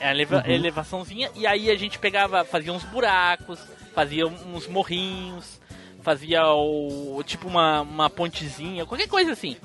É 0.00 0.08
a 0.08 0.10
eleva- 0.10 0.42
Uhum. 0.46 0.50
elevaçãozinha. 0.52 1.30
E 1.34 1.46
aí 1.46 1.70
a 1.70 1.76
gente 1.76 1.98
pegava, 1.98 2.44
fazia 2.44 2.72
uns 2.72 2.82
buracos, 2.84 3.60
fazia 3.94 4.26
uns 4.26 4.66
morrinhos, 4.66 5.60
fazia 6.02 6.44
o 6.46 7.22
tipo 7.24 7.46
uma, 7.46 7.82
uma 7.82 8.10
pontezinha, 8.10 8.84
qualquer 8.84 9.06
coisa 9.08 9.32
assim. 9.32 9.56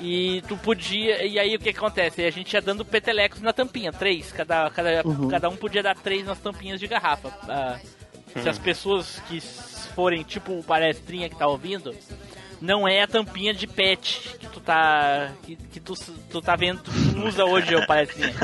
E 0.00 0.42
tu 0.48 0.56
podia. 0.56 1.24
E 1.24 1.38
aí 1.38 1.54
o 1.54 1.58
que, 1.58 1.70
acontece? 1.70 2.24
A 2.24 2.30
gente 2.30 2.52
ia 2.52 2.60
dando 2.60 2.84
petelecos 2.84 3.40
na 3.40 3.52
tampinha, 3.52 3.92
três. 3.92 4.30
Cada, 4.32 4.68
cada, 4.70 5.02
Uhum. 5.06 5.28
cada 5.28 5.48
um 5.48 5.56
podia 5.56 5.82
dar 5.82 5.94
três 5.96 6.26
nas 6.26 6.38
tampinhas 6.38 6.78
de 6.80 6.86
garrafa. 6.86 7.30
Se 8.42 8.48
as 8.48 8.58
pessoas 8.58 9.20
que 9.28 9.40
forem 9.94 10.22
tipo 10.22 10.58
o 10.58 10.62
palestrinha 10.62 11.28
que 11.28 11.36
tá 11.36 11.46
ouvindo, 11.46 11.94
não 12.60 12.86
é 12.88 13.02
a 13.02 13.06
tampinha 13.06 13.52
de 13.52 13.66
pet 13.66 14.20
que 14.38 14.46
tu 14.48 14.60
tá. 14.60 15.30
que, 15.42 15.56
que 15.56 15.80
tu, 15.80 15.94
tu 16.30 16.40
tá 16.40 16.56
vendo, 16.56 16.82
tu 16.82 16.90
usa 17.26 17.44
hoje 17.44 17.74
o 17.74 17.86
palestrinha. 17.86 18.34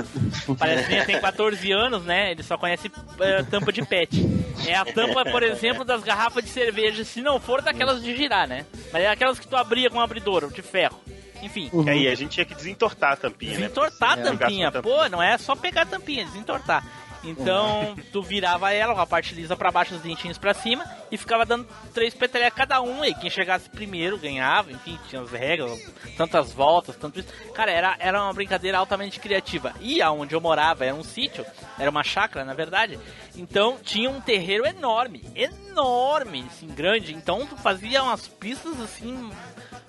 O 0.47 0.55
palestrinha 0.57 1.05
tem 1.05 1.21
14 1.21 1.73
anos, 1.73 2.05
né? 2.05 2.31
Ele 2.33 2.43
só 2.43 2.57
conhece 2.59 2.91
eh, 3.21 3.43
tampa 3.45 3.73
de 3.73 3.85
pet. 3.85 4.21
É 4.67 4.75
a 4.75 4.85
tampa, 4.85 5.25
por 5.25 5.43
exemplo, 5.43 5.85
das 5.85 6.03
garrafas 6.03 6.45
de 6.45 6.51
cerveja, 6.51 7.05
se 7.05 7.21
não 7.21 7.41
for 7.41 7.63
daquelas 7.63 8.03
de 8.03 8.15
girar, 8.17 8.47
né? 8.47 8.67
Mas 8.93 9.03
é 9.03 9.09
aquelas 9.09 9.39
que 9.39 9.49
tu 9.49 9.57
abria 9.57 9.89
com 9.91 9.99
um 9.99 10.03
abridor, 10.03 10.51
de 10.53 10.63
ferro. 10.63 11.01
Enfim. 11.43 11.69
Uhum. 11.73 11.85
E 11.85 11.91
aí 11.91 12.09
a 12.09 12.15
gente 12.15 12.31
tinha 12.33 12.47
que 12.47 12.55
desentortar 12.55 13.15
a 13.15 13.17
tampinha, 13.17 13.53
né? 13.53 13.59
Desentortar 13.63 14.17
a 14.17 14.21
É. 14.21 14.23
tampinha. 14.23 14.69
A 14.69 14.83
Pô, 14.83 15.09
não 15.09 15.21
é 15.23 15.37
só 15.39 15.57
pegar 15.57 15.83
a 15.83 15.87
tampinha, 15.87 16.25
desentortar. 16.25 16.87
Então, 17.25 17.97
tu 18.13 18.23
virava 18.23 18.73
ela 18.73 19.01
a 19.01 19.07
parte 19.07 19.35
lisa 19.35 19.57
pra 19.57 19.71
baixo, 19.71 19.95
os 19.95 20.01
dentinhos 20.01 20.39
pra 20.39 20.55
cima, 20.55 20.85
e 21.11 21.17
ficava 21.17 21.47
dando 21.47 21.67
três 21.95 22.15
petelecos 22.15 22.57
cada 22.57 22.81
um, 22.81 23.05
e 23.05 23.15
quem 23.15 23.31
chegasse 23.31 23.71
primeiro 23.71 24.19
ganhava, 24.19 24.73
enfim, 24.73 24.99
tinha 25.09 25.23
as 25.23 25.31
regras, 25.31 25.81
tantas 26.17 26.53
voltas, 26.53 26.97
tanto 26.97 27.21
isso. 27.21 27.33
Cara, 27.55 27.71
era, 27.71 27.97
era 27.99 28.23
uma 28.23 28.33
brincadeira 28.33 28.79
altamente 28.79 29.21
criativa. 29.21 29.73
E 29.81 30.03
aonde 30.03 30.35
eu 30.35 30.41
morava 30.41 30.85
era 30.85 30.95
um 30.95 31.05
sítio, 31.05 31.47
era 31.79 31.91
uma 31.91 32.03
chácara, 32.03 32.45
na 32.45 32.55
verdade, 32.55 32.99
então 33.37 33.79
tinha 33.83 34.11
um 34.11 34.21
terreiro 34.21 34.67
enorme, 34.67 35.25
enorme, 35.35 36.45
assim, 36.49 36.67
grande, 36.67 37.15
então 37.15 37.47
tu 37.47 37.57
fazia 37.57 38.03
umas 38.03 38.27
pistas, 38.27 38.81
assim, 38.81 39.31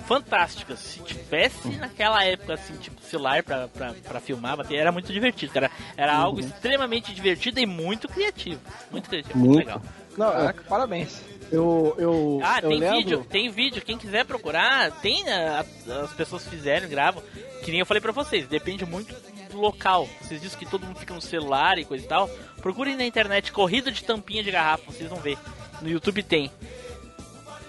fantásticas. 0.03 0.79
Se 0.79 0.99
tivesse 1.01 1.67
naquela 1.77 2.23
época, 2.23 2.53
assim, 2.53 2.75
tipo, 2.77 3.01
celular 3.01 3.43
pra, 3.43 3.67
pra, 3.67 3.93
pra 3.93 4.19
filmar, 4.19 4.57
bater, 4.57 4.75
era 4.77 4.91
muito 4.91 5.11
divertido, 5.11 5.51
cara. 5.53 5.71
Era 5.97 6.15
algo 6.15 6.39
extremamente 6.39 7.13
divertido 7.13 7.59
e 7.59 7.65
muito 7.65 8.07
criativo. 8.07 8.59
Muito 8.91 9.09
criativo, 9.09 9.37
muito, 9.37 9.53
Muito. 9.53 9.65
legal. 9.67 9.81
Não, 10.17 10.27
eu, 10.27 10.31
Caraca, 10.33 10.63
parabéns. 10.69 11.21
eu, 11.51 11.95
eu, 11.97 12.39
Ah, 12.43 12.59
eu 12.61 12.69
tem 12.69 12.79
lembro... 12.79 12.97
vídeo, 12.97 13.25
tem 13.29 13.49
vídeo. 13.49 13.81
Quem 13.81 13.97
quiser 13.97 14.25
procurar, 14.25 14.91
tem, 15.01 15.23
né, 15.23 15.49
a- 15.49 16.03
as 16.03 16.11
pessoas 16.13 16.47
fizeram, 16.47 16.87
gravam. 16.87 17.23
Que 17.63 17.71
nem 17.71 17.79
eu 17.79 17.85
falei 17.85 17.99
pra 18.01 18.11
vocês, 18.11 18.47
depende 18.47 18.85
muito 18.85 19.15
do 19.49 19.59
local. 19.59 20.07
Vocês 20.21 20.39
dizem 20.41 20.59
que 20.59 20.65
todo 20.65 20.85
mundo 20.85 20.99
fica 20.99 21.13
no 21.13 21.21
celular 21.21 21.79
e 21.79 21.85
coisa 21.85 22.03
e 22.05 22.07
tal. 22.07 22.29
Procurem 22.61 22.95
na 22.95 23.05
internet 23.05 23.51
corrida 23.51 23.91
de 23.91 24.03
tampinha 24.03 24.43
de 24.43 24.51
garrafa, 24.51 24.91
vocês 24.91 25.09
vão 25.09 25.19
ver. 25.19 25.37
No 25.81 25.89
YouTube 25.89 26.21
tem. 26.23 26.51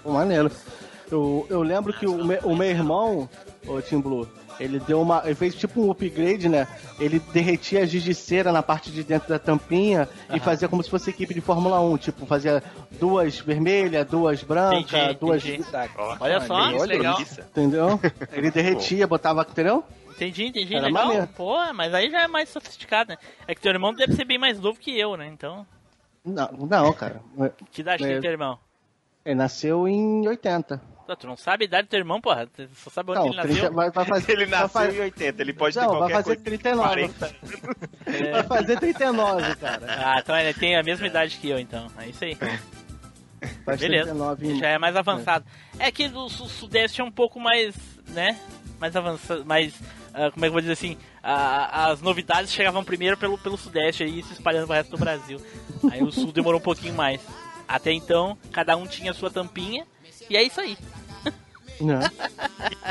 Maneiro. 0.04 0.50
Eu, 1.10 1.46
eu 1.50 1.62
lembro 1.62 1.92
que 1.92 2.06
o, 2.06 2.24
me- 2.24 2.38
o 2.42 2.56
meu 2.56 2.68
irmão, 2.68 3.28
o 3.66 3.80
Tim 3.82 4.00
Blue, 4.00 4.28
ele 4.58 4.78
deu 4.80 5.00
uma. 5.02 5.22
Ele 5.24 5.34
fez 5.34 5.54
tipo 5.54 5.80
um 5.82 5.90
upgrade, 5.90 6.48
né? 6.48 6.66
Ele 6.98 7.18
derretia 7.18 7.82
a 7.82 7.86
giz 7.86 8.02
de 8.02 8.14
cera 8.14 8.52
na 8.52 8.62
parte 8.62 8.90
de 8.90 9.02
dentro 9.02 9.28
da 9.28 9.38
tampinha 9.38 10.08
e 10.32 10.38
fazia 10.40 10.68
como 10.68 10.82
se 10.82 10.88
fosse 10.90 11.10
equipe 11.10 11.34
de 11.34 11.40
Fórmula 11.40 11.80
1. 11.80 11.96
Tipo, 11.98 12.24
fazia 12.26 12.62
duas 12.98 13.38
vermelhas, 13.38 14.06
duas 14.06 14.42
brancas, 14.42 14.92
Entendi, 14.92 15.14
duas. 15.20 15.44
entendi. 15.44 15.64
Olha 16.20 16.40
só, 16.40 16.54
olha 16.54 16.76
isso, 16.76 16.84
legal. 16.86 17.14
delícia. 17.18 17.42
Entendeu? 17.50 18.00
Ele 18.32 18.50
derretia, 18.50 19.06
botava, 19.06 19.42
entendeu? 19.48 19.84
Entendi, 20.10 20.44
entendi, 20.46 20.74
Era 20.76 20.86
legal. 20.86 21.04
maneiro. 21.06 21.28
Pô, 21.36 21.56
mas 21.74 21.92
aí 21.92 22.08
já 22.08 22.22
é 22.22 22.28
mais 22.28 22.48
sofisticado, 22.48 23.10
né? 23.10 23.18
É 23.48 23.54
que 23.54 23.60
teu 23.60 23.72
irmão 23.72 23.92
deve 23.92 24.14
ser 24.14 24.24
bem 24.24 24.38
mais 24.38 24.60
novo 24.60 24.78
que 24.78 24.96
eu, 24.98 25.16
né? 25.16 25.26
Então, 25.26 25.66
Não, 26.24 26.48
não, 26.70 26.92
cara. 26.92 27.20
que 27.72 27.80
idade 27.80 28.04
É. 28.04 28.06
tem 28.06 28.20
teu 28.20 28.30
irmão? 28.30 28.56
Ele 29.24 29.34
nasceu 29.34 29.88
em 29.88 30.26
80. 30.28 30.80
Ah, 31.06 31.14
Tu 31.16 31.26
não 31.26 31.36
sabe 31.36 31.64
a 31.64 31.66
idade 31.66 31.86
do 31.86 31.90
teu 31.90 31.98
irmão, 31.98 32.20
porra? 32.20 32.46
Tu 32.46 32.66
só 32.76 32.88
sabe 32.90 33.10
onde 33.10 33.20
Não, 33.20 33.26
ele 33.28 33.36
nasceu. 33.36 33.54
30, 33.54 33.70
vai, 33.70 33.90
vai 33.90 34.04
fazer, 34.06 34.32
Ele 34.32 34.46
vai 34.46 34.60
nasceu 34.60 34.68
fazer- 34.80 34.96
em 34.96 35.00
80, 35.02 35.42
ele 35.42 35.52
pode 35.52 35.74
ter 35.74 35.80
Não, 35.80 35.88
vai 35.90 35.98
qualquer 35.98 36.14
fazer 36.14 36.24
coisa. 36.26 36.42
39. 36.44 36.88
40. 37.08 37.36
Vai 38.32 38.42
fazer 38.44 38.78
39, 38.80 39.56
cara. 39.56 39.86
Ah, 39.88 40.18
então 40.20 40.36
ele 40.38 40.54
tem 40.54 40.76
a 40.76 40.82
mesma 40.82 41.06
idade 41.06 41.36
que 41.38 41.48
eu, 41.48 41.58
então. 41.58 41.86
É 41.98 42.08
isso 42.08 42.24
aí. 42.24 42.36
Faz 43.64 43.80
Beleza. 43.80 44.04
39 44.04 44.46
em- 44.48 44.58
Já 44.58 44.68
é 44.68 44.78
mais 44.78 44.96
avançado. 44.96 45.44
É 45.78 45.90
que 45.90 46.08
do 46.08 46.28
su- 46.28 46.48
sudeste 46.48 47.00
é 47.00 47.04
um 47.04 47.10
pouco 47.10 47.38
mais, 47.40 47.74
né? 48.08 48.38
Mais 48.80 48.94
avançado, 48.96 49.44
mais. 49.44 49.74
ah, 50.14 50.30
como 50.30 50.44
é 50.44 50.48
que 50.48 50.48
eu 50.48 50.52
vou 50.52 50.60
dizer 50.60 50.72
assim? 50.72 50.96
a- 51.22 51.86
as 51.90 52.02
novidades 52.02 52.52
chegavam 52.52 52.84
primeiro 52.84 53.16
pelo, 53.16 53.38
pelo 53.38 53.56
sudeste 53.56 54.02
aí, 54.04 54.22
se 54.22 54.34
espalhando 54.34 54.66
pro 54.66 54.74
resto 54.76 54.90
do 54.90 54.98
Brasil. 54.98 55.40
Aí 55.90 56.02
o 56.02 56.12
sul 56.12 56.30
demorou 56.32 56.60
um 56.60 56.62
pouquinho 56.64 56.94
mais. 56.94 57.20
Até 57.66 57.92
então, 57.92 58.36
cada 58.52 58.76
um 58.76 58.86
tinha 58.86 59.10
a 59.10 59.14
sua 59.14 59.30
tampinha. 59.30 59.86
E 60.28 60.36
é 60.36 60.42
isso 60.42 60.60
aí. 60.60 60.76
Né? 61.80 62.00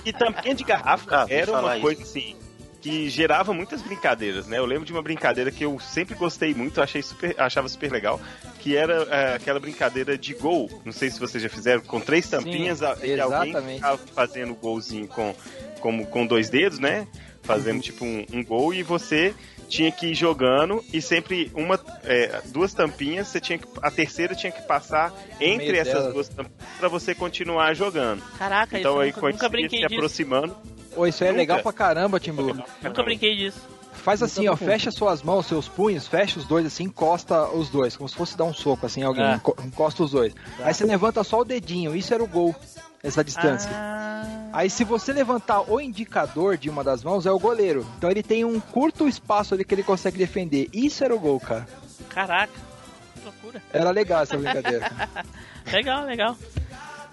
E 0.05 0.11
tampinha 0.13 0.53
de 0.55 0.63
garrafa 0.63 1.23
Ah, 1.23 1.25
era 1.29 1.51
uma 1.51 1.73
isso. 1.73 1.81
coisa 1.81 2.01
assim 2.03 2.35
que 2.81 3.09
gerava 3.09 3.53
muitas 3.53 3.81
brincadeiras, 3.81 4.45
né? 4.45 4.57
Eu 4.57 4.65
lembro 4.65 4.83
de 4.85 4.91
uma 4.91 5.01
brincadeira 5.01 5.49
que 5.49 5.63
eu 5.63 5.79
sempre 5.79 6.15
gostei 6.15 6.53
muito, 6.53 6.81
achei 6.81 7.01
super, 7.01 7.33
achava 7.39 7.69
super 7.69 7.89
legal, 7.89 8.19
que 8.59 8.75
era 8.75 9.07
é, 9.09 9.35
aquela 9.35 9.57
brincadeira 9.57 10.17
de 10.17 10.33
gol. 10.33 10.69
Não 10.83 10.91
sei 10.91 11.09
se 11.09 11.17
vocês 11.17 11.41
já 11.41 11.47
fizeram 11.47 11.81
com 11.81 12.01
três 12.01 12.27
tampinhas 12.29 12.83
a- 12.83 12.97
e 13.01 13.17
alguém 13.21 13.49
exatamente. 13.51 13.75
ficava 13.77 13.97
fazendo 14.13 14.53
golzinho 14.53 15.07
com, 15.07 15.33
com, 15.79 16.05
com 16.05 16.25
dois 16.27 16.49
dedos, 16.49 16.77
né? 16.77 17.07
Fazendo 17.41 17.81
tipo 17.81 18.03
um, 18.03 18.25
um 18.33 18.43
gol 18.43 18.73
e 18.73 18.83
você 18.83 19.33
tinha 19.63 19.91
que 19.91 20.07
ir 20.07 20.15
jogando 20.15 20.83
e 20.93 21.01
sempre 21.01 21.51
uma, 21.55 21.79
é, 22.03 22.41
duas 22.47 22.73
tampinhas, 22.73 23.27
você 23.27 23.39
tinha 23.39 23.57
que, 23.57 23.65
a 23.81 23.89
terceira 23.89 24.35
tinha 24.35 24.51
que 24.51 24.61
passar 24.63 25.13
entre 25.39 25.77
essas 25.77 26.13
duas 26.13 26.27
tampinhas 26.29 26.53
para 26.79 26.87
você 26.87 27.15
continuar 27.15 27.73
jogando. 27.73 28.21
Caraca, 28.37 28.77
Então 28.79 28.93
isso 28.93 29.01
aí 29.01 29.07
nunca, 29.09 29.19
quando 29.19 29.33
nunca 29.33 29.49
brinquei 29.49 29.79
se 29.79 29.87
disso. 29.87 29.95
aproximando, 29.95 30.55
Pô, 30.93 31.07
isso 31.07 31.23
é 31.23 31.27
Nunca. 31.27 31.37
legal 31.39 31.59
pra 31.63 31.73
caramba, 31.73 32.19
Tim 32.19 32.33
Blue. 32.33 32.55
Nunca 32.83 33.01
brinquei 33.03 33.35
disso. 33.35 33.59
Faz 33.93 34.21
assim, 34.21 34.47
ó, 34.47 34.55
fecha 34.55 34.91
suas 34.91 35.23
mãos, 35.23 35.45
seus 35.47 35.67
punhos, 35.67 36.05
fecha 36.07 36.37
os 36.37 36.45
dois 36.45 36.65
assim, 36.67 36.83
encosta 36.83 37.47
os 37.47 37.69
dois, 37.69 37.95
como 37.95 38.07
se 38.09 38.15
fosse 38.15 38.37
dar 38.37 38.43
um 38.43 38.53
soco 38.53 38.85
assim, 38.85 39.01
alguém 39.01 39.33
enco- 39.33 39.55
encosta 39.65 40.03
os 40.03 40.11
dois. 40.11 40.33
Aí 40.59 40.73
você 40.73 40.83
levanta 40.85 41.23
só 41.23 41.39
o 41.39 41.45
dedinho, 41.45 41.95
isso 41.95 42.13
era 42.13 42.21
o 42.23 42.27
gol, 42.27 42.53
essa 43.03 43.23
distância. 43.23 43.69
Ah, 43.73 44.49
Aí 44.53 44.69
se 44.69 44.83
você 44.83 45.11
levantar 45.11 45.69
o 45.69 45.81
indicador 45.81 46.57
de 46.57 46.69
uma 46.69 46.83
das 46.83 47.03
mãos, 47.03 47.25
é 47.25 47.31
o 47.31 47.39
goleiro. 47.39 47.85
Então 47.97 48.09
ele 48.09 48.23
tem 48.23 48.45
um 48.45 48.59
curto 48.59 49.07
espaço 49.07 49.53
ali 49.53 49.65
que 49.65 49.75
ele 49.75 49.83
consegue 49.83 50.17
defender. 50.17 50.69
Isso 50.71 51.03
era 51.03 51.13
o 51.13 51.19
gol, 51.19 51.39
cara. 51.39 51.67
Caraca, 52.07 52.53
que 53.15 53.25
loucura. 53.25 53.61
Era 53.73 53.89
legal 53.89 54.21
essa 54.23 54.37
brincadeira. 54.37 54.89
Legal, 55.71 56.05
legal. 56.05 56.35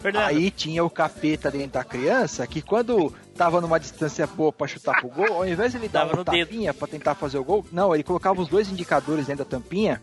Fernando, 0.01 0.25
Aí 0.25 0.51
tinha 0.51 0.83
o 0.85 0.91
capeta 0.91 1.51
dentro 1.53 1.73
da 1.75 1.85
criança 1.85 2.45
que 2.49 2.61
quando 2.61 3.15
tava 3.37 3.61
numa 3.61 3.79
distância 3.79 4.27
boa 4.27 4.53
pra 4.53 4.67
chutar 4.67 4.99
pro 5.01 5.09
gol, 5.09 5.35
ao 5.35 5.47
invés 5.47 5.71
de 5.71 5.79
ele 5.79 5.89
dar 5.89 6.07
uma 6.13 6.25
tapinha 6.25 6.75
pra 6.75 6.89
tentar 6.89 7.15
fazer 7.15 7.39
o 7.39 7.45
gol, 7.45 7.65
não, 7.71 7.95
ele 7.95 8.03
colocava 8.03 8.43
os 8.43 8.49
dois 8.49 8.69
indicadores 8.69 9.27
dentro 9.27 9.45
da 9.45 9.51
tampinha. 9.51 10.03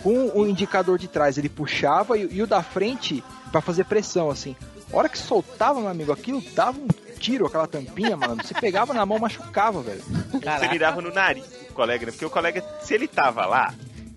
Com 0.00 0.30
o 0.38 0.46
indicador 0.46 0.96
de 0.96 1.08
trás 1.08 1.36
ele 1.38 1.48
puxava 1.48 2.16
e, 2.16 2.28
e 2.30 2.40
o 2.40 2.46
da 2.46 2.62
frente 2.62 3.22
pra 3.50 3.60
fazer 3.60 3.84
pressão, 3.84 4.30
assim. 4.30 4.54
A 4.92 4.96
hora 4.96 5.08
que 5.08 5.18
soltava, 5.18 5.80
meu 5.80 5.88
amigo, 5.88 6.12
aquilo 6.12 6.42
dava 6.54 6.78
um 6.78 6.88
tiro, 7.18 7.46
aquela 7.46 7.66
tampinha, 7.66 8.16
mano. 8.16 8.44
Se 8.44 8.52
pegava 8.54 8.92
na 8.92 9.06
mão, 9.06 9.18
machucava, 9.18 9.80
velho. 9.80 10.02
Você 10.02 10.68
mirava 10.68 11.00
no 11.00 11.12
nariz 11.12 11.46
do 11.46 11.72
colega, 11.72 12.06
né? 12.06 12.12
Porque 12.12 12.26
o 12.26 12.30
colega, 12.30 12.62
se 12.82 12.92
ele 12.92 13.08
tava 13.08 13.46
lá, 13.46 13.72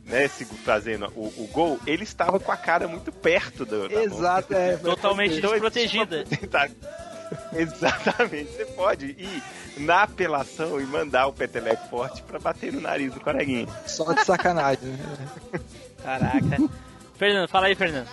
né, 0.05 0.27
fazendo 0.63 1.11
o, 1.15 1.27
o 1.37 1.49
gol, 1.51 1.79
ele 1.87 2.03
estava 2.03 2.39
com 2.39 2.51
a 2.51 2.57
cara 2.57 2.87
muito 2.87 3.11
perto 3.11 3.65
do. 3.65 3.91
Exato, 3.91 4.53
é. 4.53 4.77
totalmente 4.77 5.37
Então, 5.37 5.51
desprotegida. 5.51 6.25
Exatamente, 7.53 8.51
você 8.51 8.65
pode 8.65 9.05
ir 9.17 9.43
na 9.77 10.03
apelação 10.03 10.79
e 10.79 10.85
mandar 10.85 11.27
o 11.27 11.33
peteleco 11.33 11.89
forte 11.89 12.21
pra 12.21 12.37
bater 12.39 12.71
no 12.71 12.79
nariz 12.79 13.13
do 13.13 13.19
coleguinha. 13.19 13.67
Só 13.87 14.13
de 14.13 14.23
sacanagem. 14.23 14.89
né? 14.89 15.59
Caraca. 16.03 16.69
Fernando, 17.17 17.47
fala 17.49 17.67
aí, 17.67 17.75
Fernando. 17.75 18.07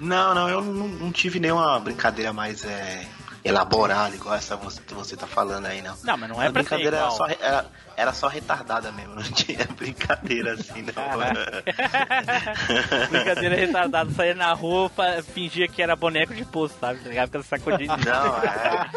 Não, 0.00 0.34
não, 0.34 0.48
eu 0.48 0.60
não, 0.62 0.88
não 0.88 1.12
tive 1.12 1.40
nenhuma 1.40 1.78
brincadeira 1.80 2.32
mais 2.32 2.64
é, 2.64 3.06
elaborada, 3.44 4.14
igual 4.14 4.34
essa 4.34 4.56
você, 4.56 4.80
você 4.90 5.16
tá 5.16 5.26
falando 5.26 5.66
aí, 5.66 5.82
não. 5.82 5.96
Não, 6.04 6.16
mas 6.16 6.28
não 6.28 6.42
é 6.42 6.46
A 6.46 6.52
brincadeira 6.52 6.96
era 6.98 7.10
só, 7.10 7.26
era, 7.26 7.66
era 7.96 8.12
só 8.12 8.28
retardada 8.28 8.92
mesmo, 8.92 9.14
não 9.14 9.22
tinha 9.32 9.66
brincadeira 9.76 10.54
assim, 10.54 10.82
não. 10.82 10.94
Brincadeira 13.10 13.56
retardada, 13.56 14.10
saía 14.12 14.34
na 14.34 14.52
rua, 14.52 14.90
fingia 15.34 15.68
que 15.68 15.82
era 15.82 15.96
boneco 15.96 16.34
de 16.34 16.44
poço, 16.44 16.74
sabe? 16.80 17.00
Tá 17.00 17.08
ligado? 17.08 17.26
Ficando 17.28 17.44
sacudindo. 17.44 17.96
Não, 18.04 18.36
é. 18.38 18.90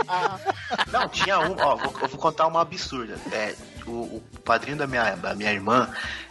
Não, 0.91 1.09
tinha 1.09 1.39
um, 1.39 1.55
ó, 1.59 1.75
vou, 1.75 1.93
eu 2.01 2.07
vou 2.07 2.19
contar 2.19 2.47
uma 2.47 2.61
absurda. 2.61 3.17
É, 3.31 3.55
o, 3.85 3.91
o 3.91 4.23
padrinho 4.43 4.77
da 4.77 4.87
minha, 4.87 5.15
da 5.15 5.33
minha 5.33 5.51
irmã, 5.51 5.89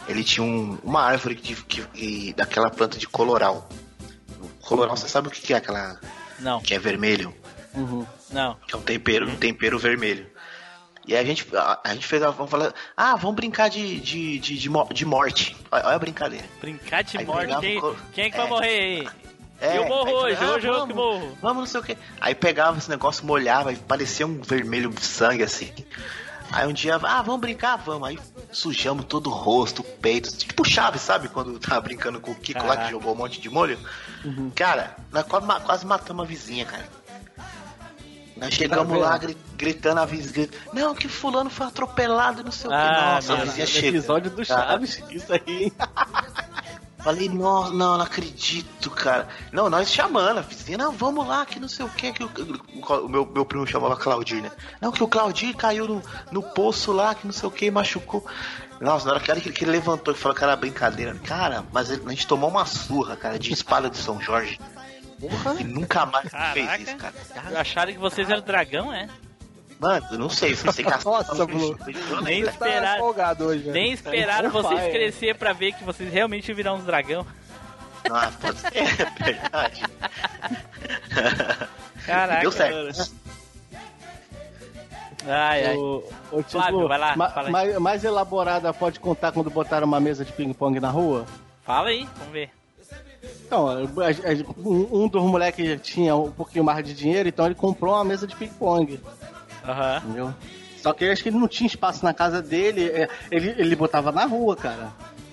ele 0.09 0.23
tinha 0.25 0.45
um- 0.45 0.79
uma 0.85 1.03
árvore 1.03 1.35
que, 1.35 1.55
que- 1.65 1.83
que- 1.83 2.33
daquela 2.35 2.71
planta 2.71 2.99
de 2.99 3.07
coloral. 3.07 3.69
O 4.71 4.77
Coloral, 4.77 4.97
você 4.97 5.09
sabe 5.09 5.27
o 5.27 5.31
que 5.33 5.53
é 5.53 5.57
aquela 5.57 5.99
Não, 6.39 6.61
que 6.61 6.73
é 6.75 6.79
vermelho? 6.79 7.35
não. 8.31 8.57
Que 8.67 8.75
é 8.75 8.79
um 8.79 8.83
tempero, 8.83 9.29
um 9.29 9.35
tempero 9.35 9.79
vermelho. 9.81 10.27
E 11.07 11.15
aí 11.15 11.21
a 11.21 11.25
gente, 11.27 11.45
a, 11.57 11.81
a 11.83 11.93
gente 11.95 12.07
fez 12.07 12.23
a. 12.23 12.31
Vamos 12.31 12.51
falar, 12.51 12.73
ah, 12.97 13.17
vamos 13.17 13.35
brincar 13.35 13.69
de, 13.69 13.99
de, 13.99 14.39
de, 14.39 14.57
de, 14.59 14.71
de 14.95 15.05
morte. 15.05 15.57
Olha 15.73 15.87
olha 15.87 15.97
a 15.97 15.99
brincadeira. 15.99 16.45
Brincar 16.61 17.03
de 17.03 17.19
Aí 17.19 17.25
morte. 17.25 17.57
Quem, 17.61 17.81
quem 18.13 18.25
é 18.27 18.31
que 18.31 18.37
vai 18.37 18.47
É. 18.47 18.49
morrer 18.49 18.69
aí? 18.69 19.09
É, 19.61 19.77
eu 19.77 19.87
morro 19.89 20.11
hoje, 20.13 20.39
ah, 20.41 20.53
hoje 20.53 20.67
eu 20.69 20.73
vamos, 20.73 20.89
que 20.89 20.95
morro. 20.95 21.39
Vamos, 21.43 21.57
não 21.59 21.67
sei 21.67 21.81
o 21.81 21.83
que. 21.83 21.97
Aí 22.21 22.35
pegava 22.35 22.79
esse 22.79 22.89
negócio, 22.89 23.27
molhava 23.27 23.73
e 23.73 23.77
parecia 23.77 24.27
um 24.27 24.41
vermelho 24.41 24.93
sangue 25.01 25.43
assim. 25.43 25.73
Aí 26.53 26.67
um 26.67 26.73
dia, 26.73 26.97
ah, 27.03 27.23
vamos 27.23 27.41
brincar, 27.41 27.77
vamos. 27.77 28.09
Aí 28.09 28.19
sujamos 28.51 29.05
todo 29.05 29.29
o 29.29 29.33
rosto, 29.33 29.81
o 29.83 29.85
peito, 29.85 30.37
tipo 30.37 30.65
Chaves, 30.69 31.01
sabe? 31.03 31.29
Quando 31.29 31.59
tava 31.59 31.81
brincando 31.81 32.21
com 32.21 32.33
o 32.33 32.35
Kiko 32.35 32.61
lá 32.61 32.67
Caraca. 32.69 32.85
que 32.87 32.91
jogou 32.91 33.13
um 33.13 33.17
monte 33.17 33.41
de 33.41 33.49
molho. 33.49 33.79
Cara, 34.55 34.97
nós 35.13 35.25
quase, 35.27 35.47
quase 35.65 35.87
matamos 35.87 36.25
a 36.25 36.27
vizinha, 36.29 36.65
cara. 36.67 36.89
Nós 38.37 38.55
chegamos 38.55 38.99
lá 38.99 39.19
gri- 39.19 39.37
gritando 39.55 40.01
a 40.01 40.07
vizinha. 40.07 40.49
Não, 40.73 40.95
que 40.95 41.07
fulano 41.09 41.51
foi 41.51 41.67
atropelado, 41.67 42.43
não 42.43 42.51
sei 42.51 42.69
o 42.69 42.71
que. 42.71 42.77
Ah, 42.77 43.15
Nossa, 43.17 43.35
a 43.35 43.37
vizinha 43.45 43.67
chega. 43.67 43.89
episódio 43.89 44.31
do 44.31 44.47
Cara, 44.47 44.71
Chaves, 44.71 45.03
isso 45.11 45.33
aí. 45.33 45.71
Falei, 47.03 47.29
não, 47.29 47.71
não, 47.71 47.97
não 47.99 48.01
acredito, 48.03 48.91
cara. 48.91 49.27
Não, 49.53 49.71
nós 49.71 49.91
chamando, 49.91 50.39
a 50.39 50.43
vizinha, 50.43 50.77
não, 50.79 50.93
vamos 50.93 51.27
lá, 51.27 51.47
que 51.47 51.59
não 51.59 51.69
sei 51.69 51.85
o 51.85 51.89
que, 51.89 52.13
que 52.13 52.23
o, 52.25 52.31
o 53.05 53.09
meu, 53.09 53.25
meu 53.27 53.45
primo 53.45 53.67
chamava 53.67 53.97
Claudir, 53.97 54.43
né? 54.43 54.51
Não, 54.81 54.93
que 54.93 55.03
o 55.03 55.09
Claudir 55.09 55.57
caiu 55.57 55.89
no, 55.89 56.03
no 56.31 56.43
poço 56.43 56.93
lá, 56.93 57.15
que 57.15 57.27
não 57.27 57.33
sei 57.33 57.49
o 57.49 57.53
que, 57.53 57.71
machucou. 57.71 58.25
Nossa, 58.81 59.07
na 59.07 59.13
hora 59.13 59.21
que 59.21 59.31
ele, 59.31 59.41
que 59.41 59.65
ele 59.65 59.71
levantou 59.73 60.13
e 60.13 60.17
falou 60.17 60.37
que 60.37 60.43
era 60.45 60.57
brincadeira, 60.57 61.15
cara, 61.25 61.65
mas 61.73 61.91
ele- 61.91 62.03
a 62.07 62.11
gente 62.11 62.27
tomou 62.27 62.49
uma 62.51 62.65
surra, 62.67 63.17
cara, 63.17 63.39
de 63.39 63.53
espada 63.53 63.89
de 63.91 63.97
São 63.97 64.21
Jorge. 64.21 64.59
E 65.59 65.65
nunca 65.65 66.07
mais 66.07 66.31
fez 66.31 66.67
Caraca. 66.67 66.83
isso, 66.83 66.97
cara. 66.97 67.15
Acharam 67.61 67.93
que 67.93 67.99
vocês 67.99 68.29
eram 68.31 68.41
dragão, 68.43 68.91
é? 68.93 69.07
Mano, 69.81 70.07
eu 70.13 70.19
não 70.19 70.29
sei, 70.29 70.55
foi 70.55 70.73
sem 70.73 70.85
caçar. 70.85 71.05
Nossa, 71.13 71.47
Blue. 71.47 71.77
Nem 72.23 72.45
Tá 72.45 72.51
esperaram, 72.51 73.01
folgado 73.01 73.45
hoje, 73.47 73.71
nem 73.71 73.93
esperaram 73.93 74.51
vocês 74.51 74.93
crescer 74.93 75.35
pra 75.37 75.53
ver 75.55 75.73
que 75.73 75.83
vocês 75.83 76.13
realmente 76.13 76.53
viram 76.53 76.77
uns 76.77 76.85
dragão. 76.85 77.27
Ah, 78.11 78.31
pode 78.41 78.59
ser, 78.59 78.77
é 78.77 79.25
verdade. 79.25 79.83
Caraca. 82.07 82.41
Deu 82.43 82.53
certo. 82.53 83.11
Ai, 85.27 85.67
ai. 85.67 85.77
O, 85.77 86.03
o 86.33 86.43
Flávio, 86.43 86.89
vai 86.89 86.99
lá, 86.99 87.17
ma- 87.17 87.33
mais, 87.51 87.79
mais 87.79 88.05
elaborada 88.05 88.73
pode 88.73 88.99
contar 89.01 89.33
quando 89.33 89.51
botaram 89.51 89.87
uma 89.87 90.01
mesa 90.01 90.25
de 90.25 90.33
ping-pong 90.33 90.81
na 90.81 90.89
rua? 90.91 91.27
Fala 91.65 91.89
aí, 91.89 92.09
vamos 92.17 92.33
ver. 92.33 92.51
Então, 93.47 93.67
um 94.59 95.03
um 95.05 95.09
dos 95.09 95.23
moleques 95.23 95.79
tinha 95.83 96.17
um 96.17 96.31
pouquinho 96.31 96.65
mais 96.65 96.85
de 96.87 96.95
dinheiro, 96.95 97.29
então 97.29 97.45
ele 97.47 97.55
comprou 97.55 97.93
uma 97.95 98.05
mesa 98.05 98.27
de 98.27 98.35
ping-pong, 98.35 98.99
Aham. 99.65 99.97
entendeu? 100.05 100.35
Só 100.79 100.93
que 100.95 101.05
eu 101.05 101.13
acho 101.13 101.23
que 101.23 101.29
ele 101.29 101.39
não 101.39 101.49
tinha 101.49 101.67
espaço 101.67 102.05
na 102.05 102.15
casa 102.15 102.41
dele, 102.41 102.87
é, 102.87 103.09
ele, 103.31 103.55
ele 103.59 103.77
botava 103.77 104.11
na 104.11 104.25
rua, 104.25 104.57
cara. 104.57 104.89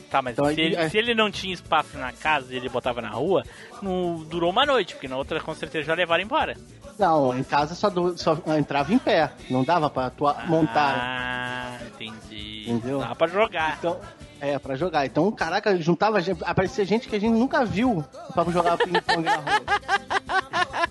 Tá, 0.09 0.21
mas 0.21 0.33
Então, 0.33 0.45
se, 0.53 0.59
ele, 0.61 0.75
aí- 0.77 0.89
se 0.89 0.97
ele 0.97 1.13
não 1.13 1.29
tinha 1.31 1.53
espaço 1.53 1.97
na 1.97 2.11
casa 2.13 2.53
e 2.53 2.57
ele 2.57 2.69
botava 2.69 3.01
na 3.01 3.09
rua, 3.09 3.43
não 3.81 4.23
durou 4.29 4.49
uma 4.51 4.65
noite, 4.65 4.93
porque 4.93 5.07
na 5.07 5.17
outra 5.17 5.39
com 5.41 5.53
certeza 5.53 5.85
já 5.87 5.93
levaram 5.93 6.23
embora. 6.23 6.55
Não, 6.97 7.37
em 7.37 7.43
casa 7.43 7.75
só, 7.75 7.89
do- 7.89 8.17
só 8.17 8.37
entrava 8.57 8.93
em 8.93 8.97
pé, 8.97 9.31
não 9.49 9.63
dava 9.63 9.89
pra 9.89 10.07
atuar, 10.07 10.47
montar. 10.49 10.95
Ah, 10.97 11.77
entendi. 11.85 12.69
Entendeu? 12.69 12.99
Dá 12.99 13.13
pra 13.15 13.27
jogar. 13.27 13.75
Então, 13.79 13.99
é, 14.39 14.57
pra 14.59 14.75
jogar. 14.75 15.05
Então, 15.05 15.31
caraca, 15.31 15.75
juntava 15.81 16.19
gente, 16.21 16.43
aparecia 16.43 16.85
gente 16.85 17.07
que 17.07 17.15
a 17.15 17.19
gente 17.19 17.33
nunca 17.33 17.65
viu 17.65 18.03
pra 18.33 18.43
jogar 18.45 18.77
ping-pong 18.77 19.23
na 19.23 19.35
rua. 19.35 19.61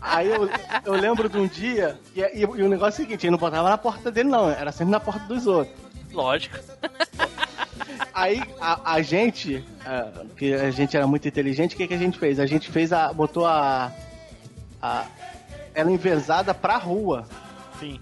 Aí 0.01 0.29
eu, 0.29 0.49
eu 0.85 0.93
lembro 0.95 1.29
de 1.29 1.39
um 1.39 1.47
dia, 1.47 1.99
e, 2.15 2.21
e- 2.21 2.41
e 2.41 2.45
o 2.63 2.69
negócio 2.69 3.01
é 3.03 3.05
o 3.05 3.07
seguinte, 3.07 3.25
ele 3.27 3.33
não 3.33 3.39
botava 3.39 3.69
na 3.69 3.77
porta 3.79 4.11
dele, 4.11 4.29
não, 4.29 4.49
era 4.51 4.73
sempre 4.73 4.91
na 4.93 5.01
porta 5.01 5.21
dos 5.27 5.47
outros. 5.47 5.77
Lógico. 6.13 6.57
Aí 8.15 8.43
a, 8.61 8.95
a 8.95 9.03
gente, 9.03 9.63
ah, 9.85 10.11
que 10.37 10.55
a 10.55 10.71
gente 10.71 10.97
era 10.97 11.07
muito 11.07 11.29
inteligente, 11.29 11.75
o 11.75 11.77
que, 11.77 11.87
que 11.87 11.95
a 11.95 11.99
gente 11.99 12.19
fez? 12.19 12.41
A 12.41 12.47
gente 12.47 12.71
fez 12.71 12.93
a. 12.93 13.13
botou 13.13 13.45
a. 13.47 13.93
a 14.81 15.05
ela 15.75 15.91
envezada 15.93 16.55
pra 16.55 16.79
rua. 16.79 17.27
Sim, 17.79 18.01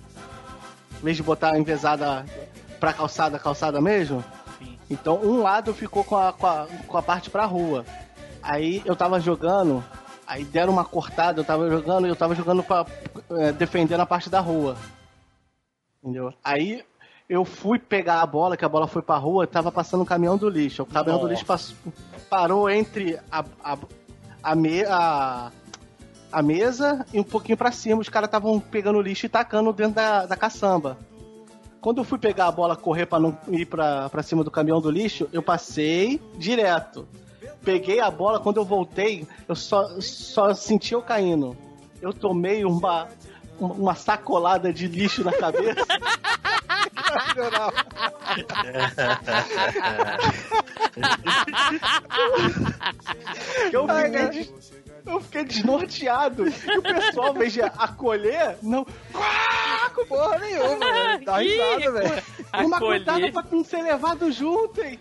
Em 1.01 1.05
vez 1.05 1.17
de 1.17 1.23
botar 1.25 1.59
envezada 1.59 2.25
pra 2.79 2.93
calçada, 2.93 3.37
calçada 3.41 3.81
mesmo. 3.81 4.23
Então 4.91 5.17
um 5.23 5.43
lado 5.43 5.73
ficou 5.75 6.05
com 6.05 6.17
a, 6.17 6.33
com 6.33 6.47
a, 6.47 6.67
com 6.87 6.97
a 6.99 7.03
parte 7.03 7.31
pra 7.31 7.45
rua. 7.47 7.85
Aí 8.43 8.83
eu 8.85 8.95
tava 8.95 9.19
jogando, 9.19 9.83
aí 10.27 10.45
deram 10.45 10.73
uma 10.73 10.85
cortada, 10.85 11.41
eu 11.41 11.45
tava 11.45 11.71
jogando 11.71 12.07
e 12.07 12.11
eu 12.11 12.17
tava 12.17 12.35
jogando 12.35 12.63
pra 12.63 12.85
eh, 13.31 13.53
defendendo 13.53 14.01
a 14.01 14.07
parte 14.07 14.29
da 14.29 14.41
rua. 14.41 14.77
Entendeu? 16.03 16.33
Aí 16.45 16.85
eu 17.29 17.45
fui 17.45 17.79
pegar 17.79 18.21
a 18.21 18.27
bola, 18.27 18.57
que 18.57 18.65
a 18.65 18.69
bola 18.69 18.87
foi 18.87 19.01
pra 19.01 19.17
rua, 19.17 19.47
tava 19.47 19.73
passando 19.73 20.03
um 20.03 20.07
caminhão 20.07 20.37
do 20.37 20.49
lixo. 20.51 20.83
O 20.83 20.87
caminhão 20.87 21.17
do 21.17 21.23
Nossa. 21.23 21.33
lixo 21.33 21.47
passou- 21.47 21.77
parou 22.29 22.69
entre 22.69 23.19
a, 23.33 23.43
a, 23.65 23.79
a, 24.43 24.55
me- 24.55 24.85
a- 24.85 25.51
a 26.31 26.43
mesa 26.43 27.07
e 27.15 27.19
um 27.19 27.25
pouquinho 27.25 27.57
pra 27.57 27.73
cima. 27.73 28.03
Os 28.03 28.11
caras 28.11 28.29
estavam 28.29 28.61
pegando 28.61 29.01
lixo 29.01 29.25
e 29.25 29.29
tacando 29.31 29.73
dentro 29.73 29.95
da, 29.95 30.27
da 30.27 30.37
caçamba. 30.37 30.99
Quando 31.85 31.99
eu 31.99 32.05
fui 32.05 32.19
pegar 32.19 32.47
a 32.47 32.51
bola, 32.51 32.75
correr 32.75 33.05
pra 33.05 33.21
não 33.21 33.37
ir 33.49 33.67
pra, 33.67 34.09
pra 34.09 34.23
cima 34.23 34.43
do 34.43 34.51
caminhão 34.51 34.81
do 34.81 34.91
lixo, 34.91 35.29
eu 35.35 35.43
passei 35.43 36.19
direto. 36.39 37.07
Peguei 37.63 38.01
a 38.01 38.11
bola, 38.11 38.41
quando 38.41 38.57
eu 38.57 38.65
voltei, 38.65 39.27
eu 39.47 39.55
só, 39.55 40.01
só 40.01 40.55
senti 40.55 40.95
eu 40.95 41.03
caindo. 41.03 41.55
Eu 42.01 42.15
tomei 42.15 42.65
uma, 42.65 43.07
uma 43.61 43.95
sacolada 43.95 44.73
de 44.73 44.89
lixo 44.89 45.23
na 45.23 45.33
cabeça. 45.33 45.85
Que 53.71 53.77
eu, 53.77 53.87
fiquei, 53.87 54.55
eu 55.07 55.21
fiquei 55.21 55.45
desnorteado. 55.45 56.47
E 56.49 56.79
o 56.79 56.83
pessoal, 56.83 57.29
ao 57.29 57.35
invés 57.35 57.53
de 57.53 57.63
acolher, 57.63 58.57
não. 58.63 58.87
Porra 60.09 60.39
nenhuma, 60.39 60.93
velho. 60.93 61.25
Dá 61.25 61.37
risada, 61.39 61.93
velho. 61.93 62.23
Uma 62.65 62.79
cuidado 62.79 63.33
pra 63.33 63.45
não 63.51 63.65
ser 63.65 63.83
levado 63.83 64.31
junto, 64.33 64.81
hein? 64.83 64.99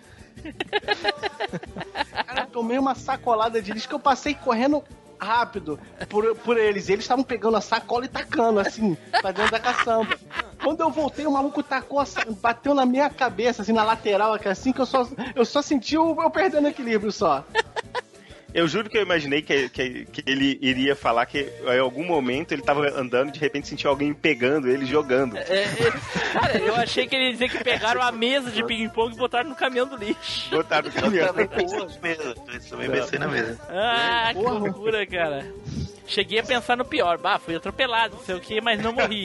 Cara, 2.26 2.42
eu 2.42 2.48
tomei 2.48 2.78
uma 2.78 2.96
sacolada 2.96 3.62
de 3.62 3.72
lixo 3.72 3.88
que 3.88 3.96
eu 3.96 4.00
passei 4.00 4.34
correndo 4.34 4.84
rápido 5.20 5.80
por, 6.10 6.36
por 6.38 6.58
eles. 6.58 6.90
Eles 6.90 7.06
estavam 7.06 7.24
pegando 7.24 7.58
a 7.58 7.62
sacola 7.62 8.06
e 8.06 8.10
tacando, 8.10 8.60
assim, 8.60 8.96
pra 9.22 9.32
dentro 9.32 9.52
da 9.52 9.60
caçamba. 9.60 10.18
Quando 10.62 10.82
eu 10.82 10.90
voltei, 10.90 11.26
o 11.26 11.32
maluco 11.32 11.64
tacou, 11.64 12.00
assim, 12.00 12.20
bateu 12.42 12.74
na 12.74 12.86
minha 12.86 13.10
cabeça, 13.10 13.62
assim, 13.62 13.74
na 13.74 13.84
lateral, 13.84 14.38
que 14.38 14.48
assim, 14.48 14.72
que 14.72 14.82
eu 14.82 14.86
só, 14.86 15.08
eu 15.36 15.46
só 15.46 15.62
senti 15.62 15.98
o, 15.98 16.22
eu 16.22 16.30
perdendo 16.30 16.68
equilíbrio 16.68 17.12
só. 17.12 17.44
Eu 18.54 18.68
juro 18.68 18.90
que 18.90 18.98
eu 18.98 19.02
imaginei 19.02 19.42
que, 19.42 19.68
que, 19.70 20.06
que 20.06 20.24
ele 20.30 20.60
iria 20.62 20.96
falar 20.96 21.26
que 21.26 21.52
em 21.66 21.80
algum 21.80 22.06
momento 22.06 22.52
ele 22.52 22.62
tava 22.62 22.88
andando 22.90 23.30
e 23.30 23.32
de 23.32 23.40
repente 23.40 23.68
sentiu 23.68 23.90
alguém 23.90 24.14
pegando 24.14 24.68
ele 24.70 24.86
jogando. 24.86 25.36
É, 25.38 25.42
é, 25.64 25.92
cara, 26.34 26.58
eu 26.60 26.76
achei 26.76 27.08
que 27.08 27.16
ele 27.16 27.26
ia 27.26 27.32
dizer 27.32 27.50
que 27.50 27.64
pegaram 27.64 28.02
a 28.02 28.12
mesa 28.12 28.52
de 28.52 28.64
ping-pong 28.64 29.14
e 29.14 29.18
botaram 29.18 29.50
no 29.50 29.56
caminhão 29.56 29.88
do 29.88 29.96
lixo. 29.98 30.52
Botaram 30.52 30.90
no 30.90 30.96
Eu 30.96 31.02
caminhão. 31.02 31.28
também 31.28 31.48
pensei 31.48 31.80
na 31.80 32.00
mesa. 32.02 32.24
Eu 32.24 32.70
também 32.70 32.90
pensei 32.92 33.20
na 33.20 33.28
mesa. 33.28 33.60
Ah, 33.70 34.30
que 34.34 34.40
loucura, 34.40 35.06
cara. 35.08 35.52
Cheguei 36.06 36.40
a 36.40 36.44
pensar 36.44 36.78
no 36.78 36.86
pior. 36.86 37.18
Bah, 37.18 37.40
fui 37.40 37.56
atropelado, 37.56 38.16
não 38.18 38.24
sei 38.24 38.36
o 38.36 38.40
que, 38.40 38.62
mas 38.62 38.80
não 38.82 38.94
morri. 38.94 39.24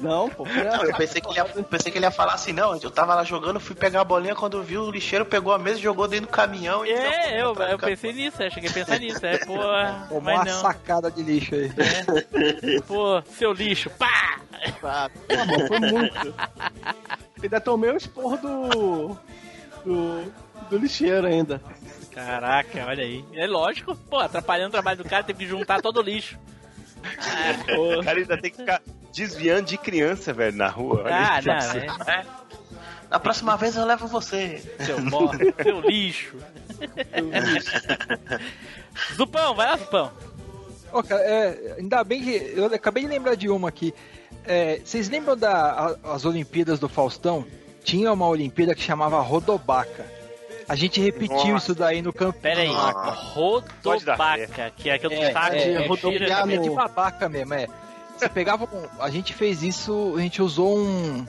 Não, 0.00 0.28
pô. 0.30 0.44
Não, 0.44 0.84
eu 0.84 0.94
pensei 0.96 1.20
que, 1.20 1.28
ele 1.28 1.36
ia, 1.36 1.44
pensei 1.44 1.92
que 1.92 1.98
ele 1.98 2.06
ia 2.06 2.10
falar 2.10 2.34
assim, 2.34 2.52
não, 2.52 2.74
eu 2.76 2.90
tava 2.90 3.14
lá 3.14 3.24
jogando, 3.24 3.60
fui 3.60 3.74
pegar 3.74 4.00
a 4.00 4.04
bolinha, 4.04 4.34
quando 4.34 4.56
eu 4.56 4.62
vi 4.62 4.78
o 4.78 4.90
lixeiro 4.90 5.24
pegou 5.24 5.52
a 5.52 5.58
mesa 5.58 5.78
e 5.78 5.82
jogou 5.82 6.08
dentro 6.08 6.26
do 6.26 6.32
caminhão 6.32 6.84
e 6.86 6.90
É, 6.90 7.42
eu, 7.42 7.50
atrás 7.52 7.70
do 7.70 7.74
eu 7.74 7.78
pensei 7.78 8.12
nisso, 8.12 8.42
eu 8.42 8.50
cheguei 8.50 8.70
a 8.70 8.72
pensar 8.72 8.98
nisso. 8.98 9.24
É, 9.24 9.38
pô, 9.38 9.54
Tomou 10.08 10.22
mas 10.22 10.36
uma 10.36 10.44
não. 10.44 10.60
sacada 10.60 11.10
de 11.10 11.22
lixo 11.22 11.54
aí. 11.54 11.70
Pô, 12.86 13.22
seu 13.32 13.52
lixo, 13.52 13.90
pá! 13.90 14.40
Ah, 14.82 15.10
pô, 15.28 15.36
mano, 15.36 15.66
foi 15.68 15.80
muito. 15.80 16.34
Ainda 17.42 17.60
tomei 17.60 17.90
o 17.90 17.96
esporro 17.96 18.36
do. 18.38 19.16
do. 19.84 20.32
do 20.70 20.78
lixeiro 20.78 21.26
ainda. 21.26 21.60
Caraca, 22.12 22.84
olha 22.86 23.04
aí. 23.04 23.24
É 23.32 23.46
lógico, 23.46 23.94
pô, 23.94 24.18
atrapalhando 24.18 24.68
o 24.68 24.72
trabalho 24.72 24.98
do 24.98 25.08
cara, 25.08 25.22
teve 25.22 25.40
que 25.40 25.46
juntar 25.46 25.80
todo 25.80 25.98
o 25.98 26.02
lixo. 26.02 26.36
Ah, 27.04 27.74
O 27.78 28.02
cara 28.02 28.18
ainda 28.18 28.36
tem 28.36 28.50
que 28.50 28.56
ficar 28.56 28.82
desviando 29.12 29.66
de 29.66 29.78
criança, 29.78 30.32
velho, 30.32 30.56
na 30.56 30.68
rua. 30.68 31.02
Olha 31.04 31.16
Ah, 31.16 31.40
não, 31.44 32.12
é. 32.12 32.26
Na 33.10 33.18
próxima 33.18 33.56
vez 33.56 33.74
eu 33.76 33.86
levo 33.86 34.06
você. 34.06 34.62
Seu 34.84 35.00
bosta, 35.02 35.38
seu 35.62 35.80
lixo. 35.80 36.36
Zupão, 39.14 39.54
vai 39.54 39.66
lá, 39.70 39.76
Zupão. 39.76 40.10
Ó, 40.92 41.02
cara, 41.02 41.22
é, 41.22 41.76
ainda 41.78 42.02
bem 42.04 42.22
que. 42.22 42.52
Eu 42.54 42.66
acabei 42.66 43.02
de 43.04 43.08
lembrar 43.08 43.34
de 43.34 43.48
uma 43.48 43.68
aqui. 43.68 43.94
É, 44.44 44.80
vocês 44.84 45.08
lembram 45.08 45.36
das 45.36 45.96
as 46.04 46.24
Olimpíadas 46.24 46.78
do 46.78 46.88
Faustão? 46.88 47.44
Tinha 47.84 48.12
uma 48.12 48.26
Olimpíada 48.26 48.74
que 48.74 48.82
chamava 48.82 49.20
Rodobaca. 49.20 50.04
A 50.68 50.74
gente 50.74 51.00
repetiu 51.00 51.36
Nossa. 51.52 51.56
isso 51.72 51.74
daí 51.74 52.02
no 52.02 52.12
campo. 52.12 52.38
Pera 52.40 52.60
aí, 52.60 52.70
Ah. 52.74 53.10
Rodobaca, 53.10 54.70
que 54.76 54.90
é 54.90 54.94
aquele 54.94 55.14
É, 55.14 55.30
é, 55.30 55.32
que 55.82 55.88
rodopiar 55.88 56.12
gira- 56.18 56.46
no- 56.46 56.52
É 56.52 56.58
de 56.58 56.70
babaca 56.70 57.28
mesmo, 57.28 57.54
é. 57.54 57.66
Você 58.18 58.28
pegava. 58.28 58.64
um- 58.64 59.02
a 59.02 59.10
gente 59.10 59.32
fez 59.34 59.62
isso, 59.62 60.14
a 60.16 60.20
gente 60.20 60.42
usou 60.42 60.76
um. 60.78 61.24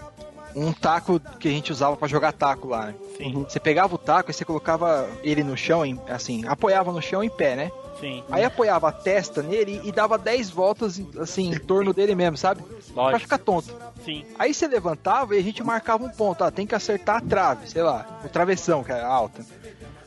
Um 0.55 0.73
taco 0.73 1.19
que 1.39 1.47
a 1.47 1.51
gente 1.51 1.71
usava 1.71 1.95
pra 1.95 2.07
jogar 2.07 2.31
taco 2.33 2.67
lá. 2.69 2.87
né? 2.87 2.95
Sim, 3.17 3.45
Você 3.47 3.59
pegava 3.59 3.93
o 3.93 3.99
taco 3.99 4.31
e 4.31 4.33
você 4.33 4.43
colocava 4.43 5.07
ele 5.23 5.43
no 5.43 5.55
chão, 5.55 5.85
em- 5.85 5.99
assim, 6.09 6.43
apoiava 6.47 6.91
no 6.91 6.99
chão 7.01 7.23
em 7.23 7.29
pé, 7.29 7.55
né? 7.55 7.71
sim. 7.99 8.23
Aí 8.31 8.43
apoiava 8.43 8.87
a 8.89 8.91
testa 8.91 9.43
nele 9.43 9.79
e 9.83 9.91
dava 9.91 10.17
10 10.17 10.49
voltas, 10.49 10.99
assim, 11.19 11.53
em 11.53 11.59
torno 11.59 11.93
dele 11.93 12.15
mesmo, 12.15 12.35
sabe? 12.37 12.63
Pra 12.63 13.03
Lógico, 13.03 13.19
ficar 13.21 13.37
tonto. 13.37 13.75
sim. 14.03 14.25
Aí 14.39 14.51
você 14.53 14.67
levantava 14.67 15.35
e 15.35 15.39
a 15.39 15.43
gente 15.43 15.61
marcava 15.63 16.03
um 16.03 16.09
ponto. 16.09 16.43
Ah, 16.43 16.49
tem 16.49 16.65
que 16.65 16.73
acertar 16.73 17.17
a 17.17 17.21
trave, 17.21 17.69
sei 17.69 17.83
lá, 17.83 18.19
o 18.25 18.29
travessão, 18.29 18.83
que 18.83 18.91
é 18.91 19.01
alta. 19.01 19.45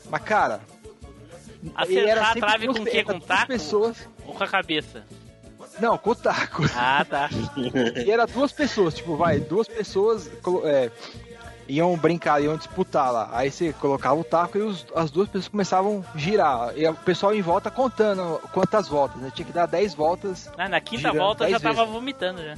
Mas, 0.09 0.21
cara. 0.23 0.59
Acertar 1.75 2.31
a 2.31 2.33
trave 2.35 2.67
com 2.67 2.73
o 2.81 2.85
quê? 2.85 2.97
era 2.97 3.13
Com 3.13 3.19
taco? 3.19 3.47
pessoas. 3.47 3.97
Ou 4.27 4.33
com 4.33 4.43
a 4.43 4.47
cabeça? 4.47 5.05
Não, 5.79 5.97
com 5.97 6.11
o 6.11 6.15
taco. 6.15 6.63
Ah, 6.75 7.05
tá. 7.09 7.29
E 8.05 8.09
era 8.11 8.25
duas 8.25 8.51
pessoas, 8.51 8.93
tipo, 8.93 9.15
vai, 9.15 9.39
duas 9.39 9.67
pessoas 9.67 10.29
é, 10.65 10.91
iam 11.67 11.95
brincar, 11.97 12.41
iam 12.41 12.55
disputar 12.57 13.11
lá. 13.11 13.29
Aí 13.31 13.49
você 13.51 13.73
colocava 13.73 14.19
o 14.19 14.23
taco 14.23 14.57
e 14.57 14.61
os- 14.61 14.85
as 14.95 15.09
duas 15.11 15.27
pessoas 15.27 15.47
começavam 15.47 16.03
a 16.13 16.17
girar. 16.17 16.77
E 16.77 16.87
o 16.87 16.93
pessoal 16.93 17.33
em 17.33 17.41
volta 17.41 17.71
contando 17.71 18.39
quantas 18.51 18.87
voltas, 18.87 19.21
né? 19.21 19.31
Tinha 19.33 19.45
que 19.45 19.53
dar 19.53 19.65
10 19.65 19.93
voltas. 19.93 20.49
Ah, 20.57 20.67
na 20.69 20.79
quinta 20.81 21.11
volta 21.11 21.45
eu 21.45 21.51
já 21.51 21.59
tava 21.59 21.85
vomitando 21.85 22.41
já. 22.43 22.55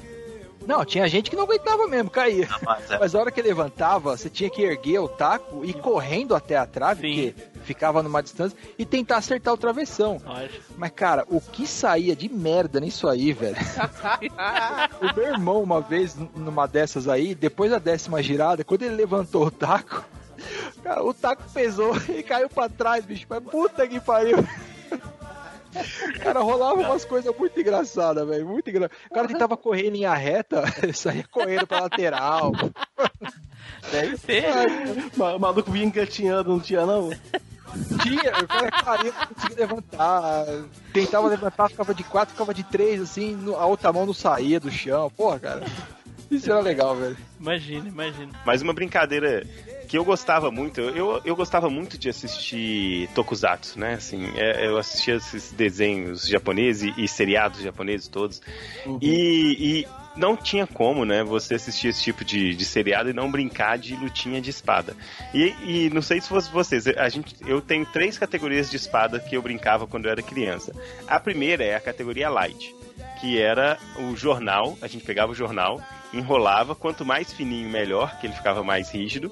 Não, 0.68 0.84
tinha 0.84 1.07
gente 1.07 1.30
que 1.30 1.36
não 1.36 1.43
aguentava 1.43 1.88
mesmo, 1.88 2.09
caía. 2.09 2.47
Mas, 2.63 2.91
é, 2.91 2.99
Mas 2.99 3.16
a 3.16 3.20
hora 3.20 3.32
que 3.32 3.41
levantava, 3.41 4.18
você 4.18 4.30
tinha 4.30 4.49
que 4.49 4.61
erguer 4.63 4.99
o 4.99 5.07
taco 5.07 5.63
e 5.63 5.70
ir 5.70 5.74
correndo 5.76 6.36
até 6.36 6.57
a 6.57 6.66
trave, 6.66 7.01
Sim. 7.01 7.32
porque 7.32 7.59
ficava 7.63 8.01
numa 8.01 8.22
distância, 8.22 8.57
e 8.78 8.86
tentar 8.86 9.18
acertar 9.18 9.53
o 9.53 9.57
travessão. 9.57 10.22
Lógico. 10.26 10.63
Mas, 10.78 10.91
cara, 10.91 11.26
o 11.30 11.39
que 11.39 11.68
saía 11.68 12.16
de 12.16 12.30
merda 12.30 12.80
nisso 12.80 13.07
aí, 13.07 13.34
velho? 13.34 13.55
o 15.01 15.16
meu 15.16 15.28
irmão, 15.28 15.61
uma 15.61 15.82
vez, 15.82 16.16
numa 16.36 16.68
dessas 16.68 17.07
aí, 17.07 17.36
depois 17.36 17.72
da 17.72 17.80
décima 17.80 18.22
girada, 18.22 18.63
quando 18.63 18.84
ele 18.84 18.95
levantou 18.95 19.45
o 19.47 19.51
taco, 19.51 20.05
cara, 20.84 21.03
o 21.03 21.13
taco 21.13 21.43
pesou 21.53 21.95
e 22.09 22.24
caiu 22.24 22.49
pra 22.49 22.70
trás, 22.70 23.05
bicho. 23.05 23.26
Mas 23.30 23.43
puta 23.43 23.88
que 23.88 23.99
pariu. 23.99 24.38
Cara, 26.21 26.39
rolava 26.39 26.80
umas 26.82 27.05
coisas 27.05 27.36
muito 27.38 27.59
engraçadas, 27.59 28.28
velho. 28.28 28.45
Muito 28.45 28.69
engraçado. 28.69 28.97
O 29.09 29.13
cara 29.13 29.28
tentava 29.28 29.57
correr 29.57 29.88
em 29.88 29.91
linha 29.91 30.13
reta, 30.13 30.63
saía 30.93 31.26
correndo 31.30 31.67
pra 31.67 31.82
lateral. 31.82 32.51
Deve 33.91 34.17
ser. 34.17 34.45
O 35.17 35.39
maluco 35.39 35.71
vinha 35.71 35.86
engatinhando, 35.86 36.51
não 36.51 36.59
tinha 36.59 36.86
não? 36.86 37.09
Tinha, 38.01 38.32
o 38.41 38.47
cara 38.47 38.71
caía, 38.71 39.11
não 39.11 39.28
conseguia 39.28 39.57
levantar. 39.57 40.45
Tentava 40.93 41.28
levantar, 41.28 41.69
ficava 41.69 41.93
de 41.93 42.03
quatro, 42.03 42.34
ficava 42.34 42.53
de 42.53 42.63
três, 42.63 43.01
assim, 43.01 43.38
a 43.57 43.65
outra 43.65 43.91
mão 43.91 44.05
não 44.05 44.13
saía 44.13 44.59
do 44.59 44.71
chão. 44.71 45.09
Porra, 45.09 45.39
cara. 45.39 45.65
Isso 46.32 46.49
era 46.49 46.61
legal, 46.61 46.95
velho. 46.95 47.17
Imagina, 47.39 47.88
imagina. 47.88 48.32
Mas 48.45 48.61
uma 48.61 48.73
brincadeira 48.73 49.45
que 49.86 49.98
eu 49.98 50.04
gostava 50.04 50.52
muito, 50.52 50.82
eu, 50.82 51.22
eu 51.24 51.36
gostava 51.36 51.70
muito 51.70 51.98
de 51.98 52.10
assistir 52.10 53.10
tokusatsu, 53.14 53.80
né? 53.80 53.94
Assim, 53.94 54.32
é, 54.36 54.68
eu 54.68 54.78
assistia 54.78 55.16
esses 55.16 55.52
desenhos 55.52 56.28
japoneses 56.28 56.94
e, 56.98 57.08
seriados 57.08 57.62
japoneses 57.62 58.08
todos. 58.08 58.42
E, 59.02 59.56
e 59.60 59.88
não 60.16 60.36
tinha 60.36 60.66
como, 60.66 61.06
né, 61.06 61.24
você 61.24 61.56
assistir 61.56 61.90
esse 61.90 62.02
tipo 62.02 62.24
de, 62.24 62.56
de 62.56 62.66
seriado 62.66 63.10
e 63.10 63.14
não 63.14 63.30
brincar 63.30 63.78
de 63.78 63.96
lutinha 63.96 64.42
de 64.42 64.50
espada. 64.50 64.96
E, 65.34 65.54
e 65.64 65.90
não 65.94 66.02
sei 66.02 66.22
se 66.22 66.30
fosse 66.30 66.52
vocês, 66.52 66.88
a 66.88 67.10
gente, 67.10 67.36
eu 67.46 67.62
tenho 67.62 67.86
três 67.86 68.18
categorias 68.18 68.70
de 68.70 68.78
espada 68.78 69.20
que 69.20 69.36
eu 69.36 69.42
brincava 69.42 69.86
quando 69.86 70.06
eu 70.06 70.12
era 70.12 70.22
criança. 70.22 70.74
A 71.08 71.20
primeira 71.20 71.64
é 71.64 71.76
a 71.76 71.82
categoria 71.82 72.30
light, 72.30 72.74
que 73.20 73.39
era 73.41 73.78
o 73.98 74.16
jornal, 74.16 74.78
a 74.82 74.88
gente 74.88 75.04
pegava 75.06 75.32
o 75.32 75.36
jornal, 75.36 75.82
enrolava, 76.14 76.76
quanto 76.76 77.04
mais 77.06 77.34
fininho 77.34 77.70
melhor, 77.70 78.18
que 78.20 78.28
ele 78.28 78.34
ficava 78.34 78.64
mais 78.64 78.89
rígido, 78.89 79.32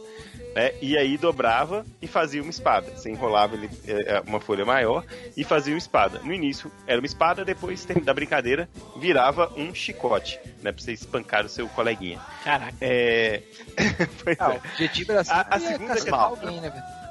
né? 0.56 0.72
E 0.82 0.98
aí 0.98 1.18
dobrava 1.18 1.86
e 2.02 2.08
fazia 2.08 2.42
uma 2.42 2.50
espada. 2.52 2.92
Você 2.96 3.10
enrolava 3.10 3.56
ele, 3.56 3.70
é, 3.88 4.22
uma 4.28 4.40
folha 4.40 4.64
maior 4.66 5.04
e 5.36 5.44
fazia 5.44 5.74
uma 5.74 5.80
espada. 5.80 6.20
No 6.24 6.34
início 6.34 6.72
era 6.86 7.00
uma 7.00 7.06
espada, 7.08 7.44
depois 7.46 7.86
da 7.86 8.14
brincadeira 8.14 8.70
virava 8.98 9.52
um 9.56 9.74
chicote, 9.74 10.40
né? 10.62 10.72
Pra 10.72 10.82
você 10.84 10.92
espancar 10.94 11.46
o 11.46 11.50
seu 11.50 11.68
coleguinha. 11.70 12.20
Caraca. 12.44 12.74
É. 12.82 13.42
pois 14.24 14.38
Ah, 14.40 14.52
é. 14.52 14.54
o 14.54 14.58
objetivo 14.58 15.12
era 15.14 15.22
A- 15.22 15.24
a 15.24 15.60
sempre 15.60 15.68
segunda 15.74 15.94
cascar 15.96 16.20
que- 16.20 16.26
alguém, 16.46 16.62
né, 16.62 16.70
velho? 16.70 17.03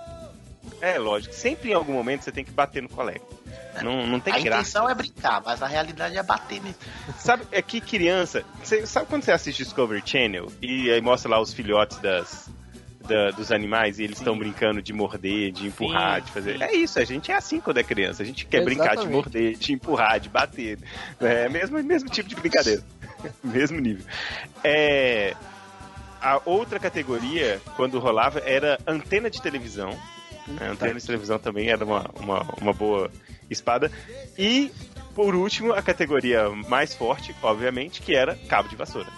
É, 0.82 0.98
lógico. 0.98 1.32
Sempre 1.32 1.70
em 1.70 1.74
algum 1.74 1.92
momento 1.92 2.24
você 2.24 2.32
tem 2.32 2.44
que 2.44 2.50
bater 2.50 2.82
no 2.82 2.88
colega. 2.88 3.20
Não, 3.82 4.06
não 4.06 4.20
tem 4.20 4.34
a 4.34 4.38
graça. 4.40 4.60
intenção 4.60 4.90
é 4.90 4.94
brincar, 4.94 5.40
mas 5.44 5.62
a 5.62 5.66
realidade 5.66 6.18
é 6.18 6.22
bater 6.22 6.60
mesmo. 6.60 6.76
Sabe, 7.16 7.44
é 7.52 7.62
que 7.62 7.80
criança. 7.80 8.44
Você, 8.62 8.84
sabe 8.86 9.06
quando 9.06 9.22
você 9.22 9.32
assiste 9.32 9.62
Discovery 9.62 10.02
Channel 10.04 10.48
e 10.60 10.90
aí 10.90 11.00
mostra 11.00 11.30
lá 11.30 11.40
os 11.40 11.54
filhotes 11.54 11.96
das, 11.98 12.50
da- 13.06 13.30
dos 13.30 13.50
animais 13.50 13.98
e 13.98 14.02
eles 14.04 14.18
estão 14.18 14.36
brincando 14.36 14.82
de 14.82 14.92
morder, 14.92 15.52
de 15.52 15.68
empurrar, 15.68 16.18
Sim, 16.18 16.26
de 16.26 16.32
fazer. 16.32 16.58
sim. 16.58 16.64
É 16.64 16.74
isso, 16.74 16.98
a 16.98 17.04
gente 17.04 17.30
é 17.32 17.36
assim 17.36 17.60
quando 17.60 17.78
é 17.78 17.82
criança. 17.84 18.22
A 18.22 18.26
gente 18.26 18.44
quer 18.44 18.62
brincar 18.64 18.88
de 18.88 19.02
Exatamente. 19.04 19.12
morder, 19.14 19.56
de 19.56 19.72
empurrar, 19.72 20.20
de 20.20 20.28
bater. 20.28 20.78
É 21.20 21.48
mesmo, 21.48 21.82
mesmo 21.82 22.10
tipo 22.10 22.28
de 22.28 22.34
brincadeira. 22.34 22.82
mesmo 23.42 23.78
nível. 23.80 24.04
É. 24.64 25.34
A 26.20 26.40
outra 26.44 26.78
categoria, 26.78 27.60
quando 27.76 27.98
rolava, 27.98 28.40
era 28.44 28.78
antena 28.86 29.30
de 29.30 29.40
televisão. 29.40 29.96
A 30.60 30.70
antena 30.70 30.98
de 30.98 31.06
televisão 31.06 31.38
também 31.38 31.68
era 31.68 31.84
uma, 31.84 32.10
uma, 32.18 32.42
uma 32.60 32.72
boa 32.72 33.10
espada. 33.48 33.90
E, 34.36 34.70
por 35.14 35.34
último, 35.34 35.72
a 35.72 35.82
categoria 35.82 36.48
mais 36.50 36.94
forte, 36.94 37.34
obviamente, 37.42 38.02
que 38.02 38.14
era 38.14 38.36
cabo 38.48 38.68
de 38.68 38.76
vassoura. 38.76 39.08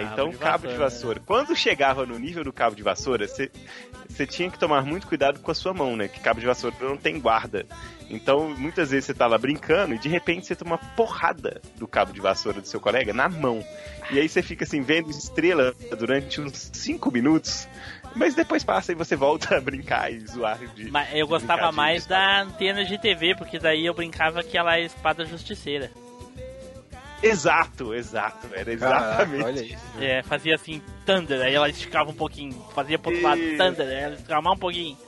então, 0.00 0.32
cabo 0.32 0.68
de 0.68 0.76
vassoura. 0.76 1.20
Quando 1.24 1.56
chegava 1.56 2.06
no 2.06 2.18
nível 2.18 2.44
do 2.44 2.52
cabo 2.52 2.76
de 2.76 2.82
vassoura, 2.82 3.26
você 3.26 4.26
tinha 4.26 4.50
que 4.50 4.58
tomar 4.58 4.84
muito 4.84 5.06
cuidado 5.06 5.40
com 5.40 5.50
a 5.50 5.54
sua 5.54 5.74
mão, 5.74 5.96
né? 5.96 6.08
Que 6.08 6.20
cabo 6.20 6.40
de 6.40 6.46
vassoura 6.46 6.76
não 6.80 6.96
tem 6.96 7.18
guarda. 7.18 7.66
Então, 8.12 8.50
muitas 8.50 8.90
vezes 8.90 9.06
você 9.06 9.14
tá 9.14 9.26
lá 9.26 9.38
brincando 9.38 9.94
e 9.94 9.98
de 9.98 10.08
repente 10.08 10.46
você 10.46 10.54
toma 10.54 10.72
uma 10.72 10.78
porrada 10.94 11.62
do 11.76 11.88
cabo 11.88 12.12
de 12.12 12.20
vassoura 12.20 12.60
do 12.60 12.68
seu 12.68 12.78
colega 12.78 13.12
na 13.12 13.26
mão. 13.28 13.64
E 14.10 14.18
aí 14.18 14.28
você 14.28 14.42
fica 14.42 14.64
assim, 14.64 14.82
vendo 14.82 15.10
estrela 15.10 15.74
durante 15.98 16.38
uns 16.38 16.70
5 16.74 17.10
minutos. 17.10 17.66
Mas 18.14 18.34
depois 18.34 18.62
passa 18.62 18.92
e 18.92 18.94
você 18.94 19.16
volta 19.16 19.56
a 19.56 19.60
brincar 19.60 20.12
e 20.12 20.20
zoar 20.20 20.58
de. 20.74 20.90
Mas 20.90 21.08
eu 21.14 21.26
de 21.26 21.32
gostava 21.32 21.70
de 21.70 21.74
mais 21.74 22.04
da 22.04 22.42
antena 22.42 22.84
de 22.84 22.98
TV, 22.98 23.34
porque 23.34 23.58
daí 23.58 23.86
eu 23.86 23.94
brincava 23.94 24.42
que 24.42 24.58
ela 24.58 24.76
é 24.76 24.84
espada 24.84 25.24
justiceira. 25.24 25.90
Exato, 27.22 27.94
exato. 27.94 28.48
Era 28.52 28.70
exatamente. 28.70 29.44
olha 29.44 29.62
isso. 29.62 29.84
É, 29.98 30.22
fazia 30.22 30.56
assim, 30.56 30.82
Thunder, 31.06 31.40
aí 31.40 31.54
ela 31.54 31.70
esticava 31.70 32.10
um 32.10 32.14
pouquinho, 32.14 32.52
fazia 32.74 32.98
pro 32.98 33.10
outro 33.10 33.26
lado. 33.26 33.40
Thunder, 33.56 33.86
aí 33.86 34.02
ela 34.02 34.14
esticava 34.14 34.42
mais 34.42 34.56
um 34.56 34.60
pouquinho. 34.60 34.98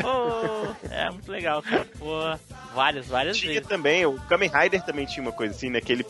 Pô, 0.00 0.88
é 0.90 1.10
muito 1.10 1.30
legal, 1.30 1.62
cara. 1.62 1.86
Pô, 1.98 2.36
várias, 2.74 3.06
várias 3.06 3.36
Tinha 3.36 3.52
vezes. 3.54 3.68
também, 3.68 4.04
o 4.06 4.14
Kamen 4.28 4.50
Rider 4.50 4.82
também 4.82 5.06
tinha 5.06 5.22
uma 5.22 5.32
coisa 5.32 5.54
assim, 5.54 5.70
né? 5.70 5.80
Que 5.80 5.92
ele, 5.92 6.04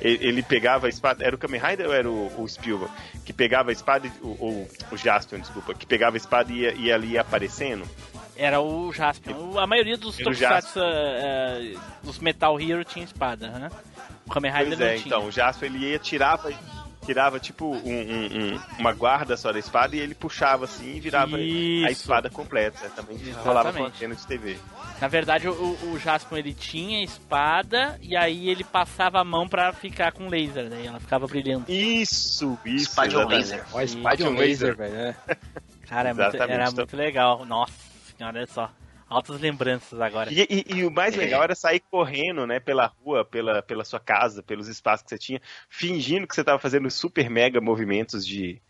ele, 0.00 0.42
pegava 0.42 0.86
a 0.86 0.88
espada. 0.88 1.24
Era 1.24 1.34
o 1.34 1.38
Kamen 1.38 1.60
Rider 1.60 1.86
ou 1.86 1.94
era 1.94 2.10
o, 2.10 2.42
o 2.42 2.48
Spielberg? 2.48 2.92
Que 3.24 3.32
pegava 3.32 3.70
a 3.70 3.72
espada, 3.72 4.06
e- 4.06 4.12
o, 4.22 4.66
Jaspion, 4.96 5.40
desculpa, 5.40 5.74
que 5.74 5.86
pegava 5.86 6.16
a 6.16 6.18
espada 6.18 6.52
e 6.52 6.60
ia, 6.60 6.72
ia 6.74 6.94
ali 6.94 7.18
aparecendo. 7.18 7.84
Era 8.36 8.60
o 8.60 8.92
Jaspion. 8.92 9.52
O- 9.52 9.58
A 9.58 9.66
maioria 9.66 9.96
dos 9.96 10.16
Tokusatsu, 10.16 10.80
eh, 10.82 11.74
dos 12.02 12.18
Metal 12.18 12.60
Hero 12.60 12.84
tinha 12.84 13.04
espada, 13.04 13.48
né? 13.50 13.70
O 14.26 14.30
Kamen 14.30 14.50
Rider 14.50 14.66
Pois 14.68 14.78
não 14.80 14.86
é, 14.86 14.94
tinha. 14.96 15.06
então, 15.06 15.26
o 15.26 15.30
Jaspion 15.30 15.66
ele 15.66 15.78
ia, 15.90 15.98
tirava, 15.98 16.50
tirava 17.04 17.38
tipo 17.40 17.66
um, 17.66 17.76
um- 17.78 18.54
um- 18.54 18.60
uma 18.78 18.92
guarda 18.92 19.36
só 19.36 19.52
da 19.52 19.58
espada 19.58 19.94
e 19.96 20.00
ele 20.00 20.14
puxava 20.14 20.64
assim 20.64 20.96
e 20.96 21.00
virava 21.00 21.38
Isso. 21.40 21.86
a 21.86 21.90
espada 21.90 22.30
completa. 22.30 22.88
Também 22.90 23.16
rolava 23.44 23.72
com 23.72 23.78
Exatamente. 23.78 23.96
antena 23.96 24.14
de 24.14 24.26
TV. 24.26 24.56
Na 25.00 25.08
verdade, 25.08 25.48
o, 25.48 25.52
o 25.92 25.98
Jaspion 25.98 26.38
ele 26.38 26.54
tinha 26.54 27.02
espada 27.04 27.98
e 28.00 28.16
aí 28.16 28.48
ele 28.48 28.64
passava 28.64 29.20
a 29.20 29.24
mão 29.24 29.48
pra 29.48 29.72
ficar 29.72 30.12
com 30.12 30.28
laser, 30.28 30.68
né? 30.70 30.82
E 30.84 30.86
ela 30.86 31.00
ficava 31.00 31.26
brilhando. 31.26 31.64
Isso, 31.68 32.58
isso. 32.64 32.90
Spadion 32.92 33.20
exatamente. 33.30 33.50
Laser. 33.50 33.64
Ó, 33.72 33.86
Spadion 33.86 34.30
Isso. 34.32 34.40
Laser, 34.40 34.76
velho. 34.76 34.94
É. 34.96 35.16
Cara, 35.88 36.08
é 36.10 36.12
muito- 36.14 36.28
Exatamente, 36.28 36.52
era 36.54 36.62
então- 36.64 36.76
muito 36.76 36.96
legal. 36.96 37.44
Nossa 37.44 37.72
senhora, 38.16 38.38
olha 38.38 38.46
só. 38.46 38.70
Altas 39.14 39.40
lembranças 39.40 40.00
agora. 40.00 40.32
E, 40.32 40.40
e- 40.50 40.64
e 40.76 40.84
o 40.84 40.90
mais 40.90 41.14
legal 41.16 41.42
era 41.42 41.54
sair 41.54 41.80
correndo, 41.90 42.46
né, 42.46 42.58
pela 42.60 42.86
rua, 42.86 43.24
pela, 43.24 43.62
pela 43.62 43.84
sua 43.84 44.00
casa, 44.00 44.42
pelos 44.42 44.68
espaços 44.68 45.04
que 45.04 45.10
você 45.10 45.18
tinha, 45.18 45.40
fingindo 45.68 46.26
que 46.26 46.34
você 46.34 46.42
tava 46.42 46.58
fazendo 46.58 46.90
super 46.90 47.30
mega 47.30 47.60
movimentos 47.60 48.26
de, 48.26 48.60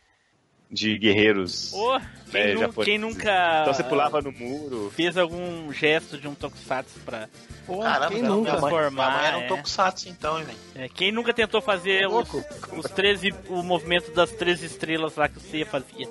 de 0.71 0.99
guerreiros. 0.99 1.71
Pô, 1.71 2.01
quem, 2.31 2.41
É, 2.41 2.55
nu- 2.55 2.73
quem 2.75 2.99
nunca 2.99 3.61
Então 3.63 3.73
você 3.75 3.85
pulava 3.85 4.21
no 4.21 4.33
muro. 4.33 4.91
fez 4.95 5.17
algum 5.17 5.73
gesto 5.73 6.19
de 6.19 6.27
um 6.29 6.35
Tokusatsu 6.35 7.01
pra. 7.01 7.29
Caramba, 7.67 8.09
quem 8.13 8.23
nunca? 8.23 8.51
Transformar, 8.57 9.11
mãe 9.17 9.27
era 9.27 9.39
um 9.39 9.43
é. 9.43 9.47
tokusatsu 9.47 10.09
então, 10.11 10.39
hein, 10.39 10.47
é, 10.75 10.89
quem 10.89 11.11
nunca 11.11 11.33
tentou 11.33 11.63
fazer 11.63 12.07
os, 12.07 12.29
os 12.77 12.91
13, 12.91 13.33
o 13.49 13.63
movimento 13.63 14.11
das 14.13 14.31
13 14.33 14.67
estrelas 14.67 15.17
lá 15.17 15.29
que 15.29 15.41
você 15.41 15.65
fazia? 15.65 16.07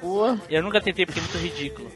Pô, 0.00 0.38
Eu 0.48 0.62
nunca 0.62 0.80
tentei 0.80 1.04
porque 1.04 1.20
é 1.20 1.22
muito 1.22 1.36
ridículo. 1.36 1.92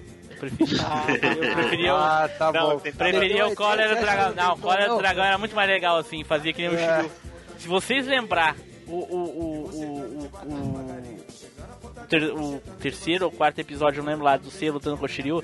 Preferia, 0.51 1.32
eu 1.49 1.55
preferia 1.55 1.95
o. 1.95 1.97
Ah, 1.97 2.28
tá 2.38 2.53
Não, 2.53 2.70
bom. 2.70 2.78
preferia 2.80 3.47
o 3.47 3.55
Cólera 3.55 3.95
do 3.95 4.01
Dragão. 4.01 4.34
Não, 4.34 4.55
o 4.55 4.59
Cólera 4.59 4.88
do 4.88 4.99
Dragão 4.99 5.24
era 5.24 5.38
muito 5.38 5.55
mais 5.57 5.68
legal 5.68 5.97
assim, 5.99 6.22
fazia 6.24 6.53
que 6.53 6.62
nem 6.62 6.70
o 6.70 6.78
É. 6.78 6.97
Shiryu. 6.97 7.12
Se 7.59 7.68
vocês 7.68 8.07
lembrar 8.07 8.57
o, 8.86 8.92
o, 8.92 8.97
o, 8.97 9.70
o, 9.72 10.30
o, 10.45 11.95
o, 11.99 12.07
ter- 12.09 12.32
o 12.32 12.61
terceiro 12.80 13.24
ou 13.26 13.30
quarto 13.32 13.59
episódio, 13.59 14.03
não 14.03 14.11
lembro 14.11 14.24
lá, 14.24 14.36
do 14.36 14.51
C 14.51 14.70
lutando 14.70 14.99
com 14.99 15.05
o 15.05 15.09
Shiryu, 15.09 15.42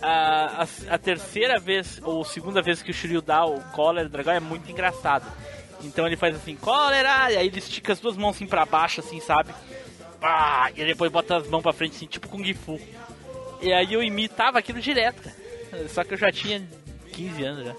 a, 0.00 0.62
a, 0.62 0.94
a 0.94 0.98
terceira 0.98 1.58
vez 1.58 2.00
ou 2.02 2.24
segunda 2.24 2.62
vez 2.62 2.82
que 2.82 2.90
o 2.90 2.94
Shiryu 2.94 3.20
dá 3.20 3.44
o 3.44 3.60
Cólera 3.72 4.08
do 4.08 4.12
Dragão 4.12 4.32
é 4.32 4.40
muito 4.40 4.70
engraçado. 4.70 5.26
Então 5.82 6.06
ele 6.06 6.16
faz 6.16 6.34
assim, 6.34 6.56
cólera, 6.56 7.30
e 7.30 7.36
aí 7.36 7.46
ele 7.48 7.58
estica 7.58 7.92
as 7.92 8.00
duas 8.00 8.16
mãos 8.16 8.36
assim 8.36 8.46
pra 8.46 8.64
baixo, 8.64 9.00
assim, 9.00 9.20
sabe? 9.20 9.52
Pá, 10.18 10.70
e 10.74 10.82
depois 10.84 11.12
bota 11.12 11.36
as 11.36 11.48
mãos 11.48 11.62
pra 11.62 11.74
frente, 11.74 11.96
assim, 11.96 12.06
tipo 12.06 12.26
Kung 12.28 12.54
Fu. 12.54 12.80
E 13.64 13.72
aí 13.72 13.94
eu 13.94 14.02
imitava 14.02 14.58
aquilo 14.58 14.78
direto, 14.78 15.22
cara. 15.22 15.88
Só 15.88 16.04
que 16.04 16.12
eu 16.12 16.18
já 16.18 16.30
tinha 16.30 16.62
15 17.14 17.44
anos 17.44 17.64
já. 17.64 17.74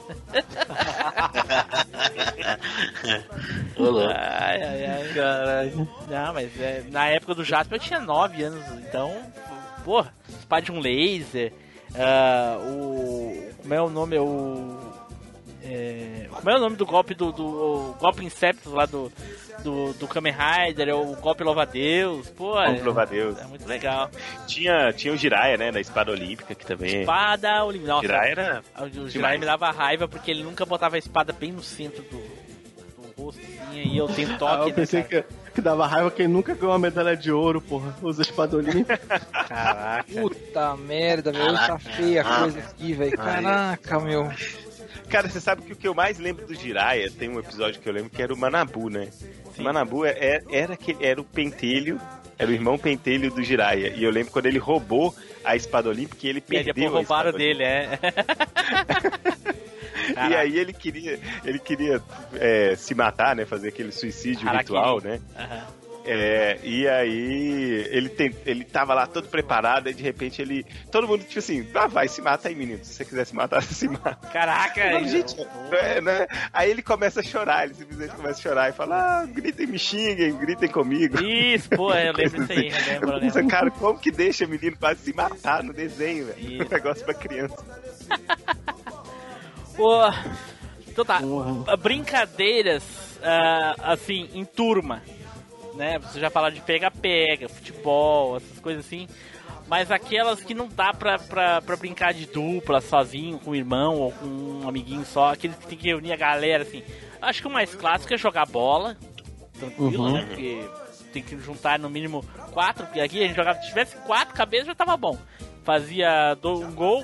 Louco. 3.78 4.00
Ai, 4.12 4.64
ai, 4.64 4.86
ai. 4.86 5.14
Caralho. 5.14 5.90
Não, 6.10 6.34
mas 6.34 6.60
é, 6.60 6.84
na 6.90 7.06
época 7.10 7.36
do 7.36 7.44
Jasper 7.44 7.78
eu 7.78 7.84
tinha 7.84 8.00
9 8.00 8.42
anos, 8.42 8.66
então, 8.80 9.16
porra, 9.84 10.12
espada 10.28 10.64
de 10.64 10.72
um 10.72 10.80
laser, 10.80 11.54
ah, 11.94 12.58
o. 12.62 13.54
Como 13.62 13.74
é 13.76 13.82
o 13.82 13.90
nome? 13.90 14.18
O. 14.18 14.80
É, 15.68 16.28
como 16.30 16.50
é 16.50 16.56
o 16.56 16.60
nome 16.60 16.76
do 16.76 16.86
golpe 16.86 17.16
do. 17.16 17.32
do 17.32 17.44
o 17.44 17.96
golpe 18.00 18.24
Inceptus 18.24 18.72
lá 18.72 18.86
do. 18.86 19.12
Do, 19.64 19.94
do 19.94 20.08
Kamen 20.08 20.34
Rider, 20.34 20.90
é 20.90 20.94
o 20.94 21.16
golpe 21.16 21.44
Louva-Deus, 21.44 22.30
pô. 22.32 22.60
É, 22.60 22.80
louvar 22.84 23.08
Deus. 23.08 23.40
é 23.40 23.46
muito 23.46 23.66
legal. 23.68 24.12
Tinha, 24.46 24.92
tinha 24.94 25.14
o 25.14 25.18
Jiraiya, 25.18 25.58
né, 25.58 25.72
da 25.72 25.80
espada 25.80 26.12
olímpica, 26.12 26.54
que 26.54 26.66
também. 26.66 27.00
Espada 27.00 27.64
olímpica. 27.64 27.92
Nossa, 27.94 28.06
Jiraiya 28.06 28.32
era. 28.32 28.64
O 29.02 29.08
Jiraiya 29.10 29.40
me 29.40 29.46
dava 29.46 29.72
raiva 29.72 30.08
porque 30.08 30.30
ele 30.30 30.44
nunca 30.44 30.66
botava 30.66 30.98
a 30.98 31.00
espada 31.00 31.32
bem 31.34 31.52
no 31.54 31.64
centro 31.64 32.04
do, 32.04 32.18
do 32.18 33.24
rosto, 33.24 33.40
assim, 33.42 33.82
e 33.94 33.98
eu 33.98 34.08
tenho 34.08 34.34
ah, 34.36 34.38
toque. 34.38 34.70
eu 34.70 34.76
pensei 34.76 35.02
né, 35.02 35.08
que, 35.08 35.24
que 35.56 35.62
dava 35.62 35.88
raiva 35.88 36.12
quem 36.12 36.28
nunca 36.28 36.54
ganhou 36.54 36.74
uma 36.74 36.80
medalha 36.80 37.16
de 37.16 37.32
ouro, 37.32 37.60
porra. 37.62 37.96
Usa 38.04 38.22
espadolinho. 38.24 38.86
Caraca. 39.48 40.04
Puta 40.22 40.76
merda, 40.76 41.32
meu. 41.32 41.54
Tá 41.54 41.80
feia 41.80 42.22
a 42.24 42.36
Ah. 42.36 42.40
coisa 42.42 42.60
aqui, 42.60 42.94
velho. 42.94 43.18
Caraca, 43.18 44.00
meu. 44.02 44.30
Cara, 45.10 45.30
você 45.30 45.40
sabe 45.40 45.62
que 45.62 45.74
o 45.74 45.76
que 45.76 45.88
eu 45.88 45.94
mais 45.94 46.18
lembro 46.20 46.46
do 46.46 46.54
Jiraiya, 46.54 47.10
tem 47.12 47.30
um 47.30 47.40
episódio 47.40 47.80
que 47.82 47.88
eu 47.88 47.94
lembro 47.94 48.10
que 48.10 48.22
era 48.22 48.34
o 48.34 48.38
Manabu, 48.38 48.90
né? 48.90 49.10
O 49.58 49.62
Manabu 49.62 50.06
é- 50.06 50.12
é- 50.12 50.44
era, 50.52 50.74
aquele- 50.74 51.06
era 51.06 51.22
o 51.22 51.24
pentelho, 51.24 52.00
era 52.38 52.50
o 52.50 52.54
irmão 52.54 52.78
pentelho 52.78 53.32
do 53.32 53.42
Jiraiya. 53.44 53.94
E 53.96 54.04
eu 54.04 54.12
lembro 54.12 54.32
quando 54.32 54.48
ele 54.48 54.58
roubou 54.60 55.16
a 55.44 55.56
espada 55.56 55.88
olímpica 55.90 56.26
e 56.26 56.30
ele 56.30 56.40
E 56.40 56.42
perdeu 56.42 56.74
depois 56.74 56.94
a 56.94 56.98
roubaram 56.98 57.32
dele, 57.38 57.64
é. 57.64 58.00
E 60.30 60.36
aí 60.36 60.60
ele 60.60 60.72
queria, 60.72 61.20
ele 61.44 61.58
queria 61.58 62.02
é, 62.36 62.76
se 62.76 62.94
matar, 62.94 63.36
né? 63.36 63.46
Fazer 63.46 63.70
aquele 63.70 63.92
suicídio 63.92 64.48
Harakiri. 64.48 64.78
ritual, 64.78 65.02
né? 65.02 65.20
Aham. 65.36 65.68
É, 66.08 66.60
e 66.64 66.88
aí 66.88 67.88
ele, 67.90 68.10
tem, 68.10 68.32
ele 68.46 68.64
tava 68.64 68.94
lá 68.94 69.08
todo 69.08 69.28
preparado, 69.28 69.90
e 69.90 69.94
de 69.94 70.04
repente 70.04 70.40
ele. 70.42 70.64
Todo 70.92 71.08
mundo, 71.08 71.24
tipo 71.24 71.40
assim, 71.40 71.68
ah, 71.74 71.88
vai, 71.88 72.08
se 72.08 72.22
mata 72.22 72.48
aí, 72.48 72.56
menino. 72.56 72.84
Se 72.86 72.94
você 72.94 73.06
quiser 73.06 73.26
se 73.26 73.36
matar, 73.36 73.64
você 73.64 73.74
se 73.76 73.88
mata. 73.88 74.16
Caraca, 74.32 74.92
Não, 74.92 75.08
gente, 75.08 75.36
é, 75.72 76.00
né? 76.02 76.28
Aí 76.54 76.70
ele 76.70 76.84
começa 76.84 77.22
a 77.22 77.24
chorar, 77.24 77.66
ele 77.66 77.74
simplesmente 77.74 78.16
começa 78.16 78.40
a 78.40 78.42
chorar 78.42 78.70
e 78.70 78.74
fala, 78.74 79.22
ah, 79.22 79.26
gritem, 79.26 79.66
me 79.66 79.80
xinguem, 79.80 80.38
gritem 80.38 80.70
comigo. 80.70 81.20
Isso, 81.24 81.70
pô, 81.70 81.92
eu 81.94 82.14
lembro 82.14 82.44
isso 82.44 82.52
aí, 82.52 82.70
eu 82.70 83.10
lembro, 83.10 83.40
eu. 83.40 83.48
Cara, 83.48 83.72
como 83.72 83.98
que 84.00 84.12
deixa 84.12 84.46
o 84.46 84.50
menino 84.50 84.78
quase 84.78 85.02
se 85.02 85.14
matar 85.14 85.64
no 85.64 85.74
desenho, 85.74 86.28
velho? 86.28 86.40
Isso. 86.40 86.66
Um 86.76 86.78
negócio 86.78 87.06
pra 87.06 87.14
criança. 87.14 87.56
Pô, 89.76 90.02
então 90.88 91.04
tá, 91.04 91.20
Porra. 91.20 91.78
brincadeiras, 91.78 92.84
ah, 93.22 93.76
assim, 93.92 94.30
em 94.34 94.46
turma, 94.46 95.02
né? 95.76 96.00
Você 96.00 96.20
já 96.20 96.30
falaram 96.30 96.56
de 96.56 96.62
pega-pega, 96.62 97.48
futebol, 97.50 98.38
essas 98.38 98.60
coisas 98.60 98.86
assim. 98.86 99.08
Mas 99.68 99.90
aquelas 99.90 100.42
que 100.42 100.54
não 100.54 100.68
dá 100.68 100.94
pra, 100.94 101.18
pra, 101.18 101.62
pra 101.62 101.76
brincar 101.76 102.14
de 102.14 102.28
dupla, 102.28 102.82
sozinho, 102.82 103.40
com 103.40 103.52
o 103.52 103.56
irmão 103.56 103.96
ou 104.00 104.12
com 104.12 104.26
um 104.26 104.68
amiguinho 104.70 105.04
só, 105.06 105.34
aqueles 105.34 105.56
que 105.58 105.66
tem 105.68 105.78
que 105.78 105.88
reunir 105.88 106.14
a 106.14 106.18
galera, 106.18 106.64
assim. 106.64 106.84
Acho 107.22 107.42
que 107.42 107.48
o 107.48 107.52
mais 107.52 107.74
clássico 107.74 108.14
é 108.14 108.18
jogar 108.18 108.46
bola, 108.46 108.96
tranquilo, 109.58 110.04
Uhum. 110.04 110.14
né? 110.14 110.26
Porque 110.28 110.70
tem 111.12 111.24
que 111.24 111.36
juntar 111.40 111.80
no 111.80 111.90
mínimo 111.90 112.24
quatro, 112.52 112.86
porque 112.86 113.00
aqui 113.00 113.24
a 113.24 113.28
gente 113.28 113.36
jogava, 113.36 113.60
se 113.60 113.68
tivesse 113.70 113.96
quatro 114.06 114.36
cabeças 114.36 114.68
já 114.68 114.76
tava 114.76 114.96
bom. 114.96 115.18
Fazia 115.64 116.36
do- 116.36 116.60
um 116.62 116.72
gol, 116.72 117.04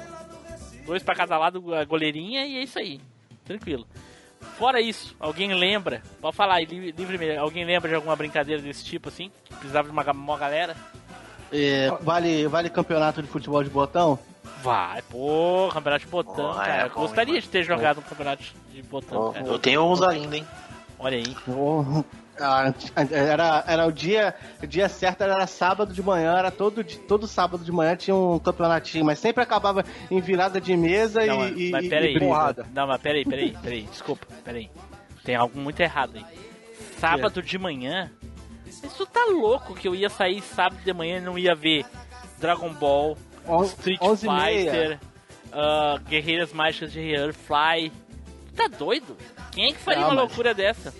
dois 0.86 1.02
pra 1.02 1.16
cada 1.16 1.38
lado, 1.40 1.74
a 1.74 1.84
goleirinha, 1.84 2.46
e 2.46 2.58
é 2.58 2.64
isso 2.64 2.78
aí. 2.78 3.02
Tranquilo. 3.44 3.88
Fora 4.58 4.80
isso, 4.82 5.16
alguém 5.20 5.54
lembra? 5.54 6.02
Pode 6.22 6.36
falar 6.36 6.56
aí, 6.56 6.66
li- 6.66 6.92
livremente. 6.92 7.38
Alguém 7.38 7.66
lembra 7.66 7.90
de 7.90 7.96
alguma 7.96 8.16
brincadeira 8.16 8.62
desse 8.62 8.84
tipo 8.84 9.10
assim? 9.10 9.32
Que 9.46 9.54
precisava 9.56 9.88
de 9.88 9.92
uma, 9.94 10.04
uma 10.12 10.38
galera? 10.38 10.76
É, 11.52 11.92
vale, 12.02 12.48
vale 12.48 12.70
campeonato 12.70 13.22
de 13.22 13.28
futebol 13.28 13.64
de 13.64 13.70
botão? 13.70 14.18
Vai, 14.64 15.02
pô, 15.04 15.70
campeonato 15.74 16.06
de 16.06 16.12
botão, 16.12 16.52
Oh, 16.52 16.56
cara. 16.56 16.84
é 16.86 16.90
bom, 16.90 17.02
Gostaria 17.02 17.36
hein, 17.36 17.42
de 17.42 17.50
ter 17.50 17.64
jogado 17.64 18.00
um 18.00 18.04
campeonato 18.04 18.44
de 18.72 18.82
botão, 18.84 19.34
cara. 19.34 19.46
Eu 19.46 19.60
tenho 19.60 19.84
uns 19.84 20.02
ainda, 20.02 20.38
hein? 20.38 20.46
Olha 21.00 21.18
aí. 21.18 21.36
Ah, 22.42 22.74
era, 23.12 23.64
era 23.68 23.86
o 23.88 23.92
dia, 23.92 24.34
o 24.62 24.66
dia 24.68 24.90
certo 24.90 25.22
era 25.22 25.46
sábado 25.46 25.94
de 25.94 26.02
manhã, 26.02 26.36
era 26.38 26.50
todo, 26.52 26.84
todo 26.84 27.28
sábado 27.28 27.64
de 27.64 27.72
manhã 27.72 27.96
tinha 27.96 28.16
um 28.16 28.40
campeonatinho, 28.40 29.06
mas 29.06 29.20
sempre 29.20 29.44
acabava 29.44 29.86
em 30.10 30.20
virada 30.20 30.60
de 30.60 30.76
mesa 30.76 31.26
Não, 31.26 31.48
e, 31.50 31.68
e, 31.68 31.72
mas 31.72 31.86
e 31.86 31.90
peraí. 31.90 32.14
briga. 32.16 32.66
Não, 32.74 32.88
mas 32.88 33.02
peraí, 33.02 33.24
peraí, 33.26 33.56
peraí. 33.62 33.82
Desculpa, 33.84 34.26
peraí. 34.44 34.70
Tem 35.24 35.36
algo 35.36 35.60
muito 35.60 35.80
errado 35.80 36.14
aí. 36.16 36.26
Sábado 36.98 37.42
de 37.42 37.58
manhã? 37.58 38.12
Isso 38.66 39.06
tá 39.06 39.26
louco 39.26 39.76
que 39.76 39.88
eu 39.88 39.94
ia 39.94 40.10
sair 40.10 40.42
sábado 40.42 40.82
de 40.84 40.94
manhã 40.94 41.18
e 41.18 41.22
não 41.22 41.38
ia 41.38 41.54
ver 41.54 41.86
Dragon 42.40 42.74
Ball, 42.74 43.18
On- 43.48 43.64
Street 43.64 44.00
11 44.02 44.26
e 44.26 44.30
meia. 44.30 44.72
Fighter, 44.72 45.00
ah, 45.52 46.00
Guerreiras 46.08 46.54
Mágicas 46.54 46.92
de 46.92 47.14
Fly. 47.34 47.92
Tá 48.56 48.68
doido? 48.68 49.16
Quem 49.52 49.70
é 49.70 49.74
que 49.74 49.80
faria 49.80 50.02
Não, 50.02 50.08
uma 50.10 50.16
mas- 50.16 50.26
loucura 50.28 50.54
dessa? 50.54 50.94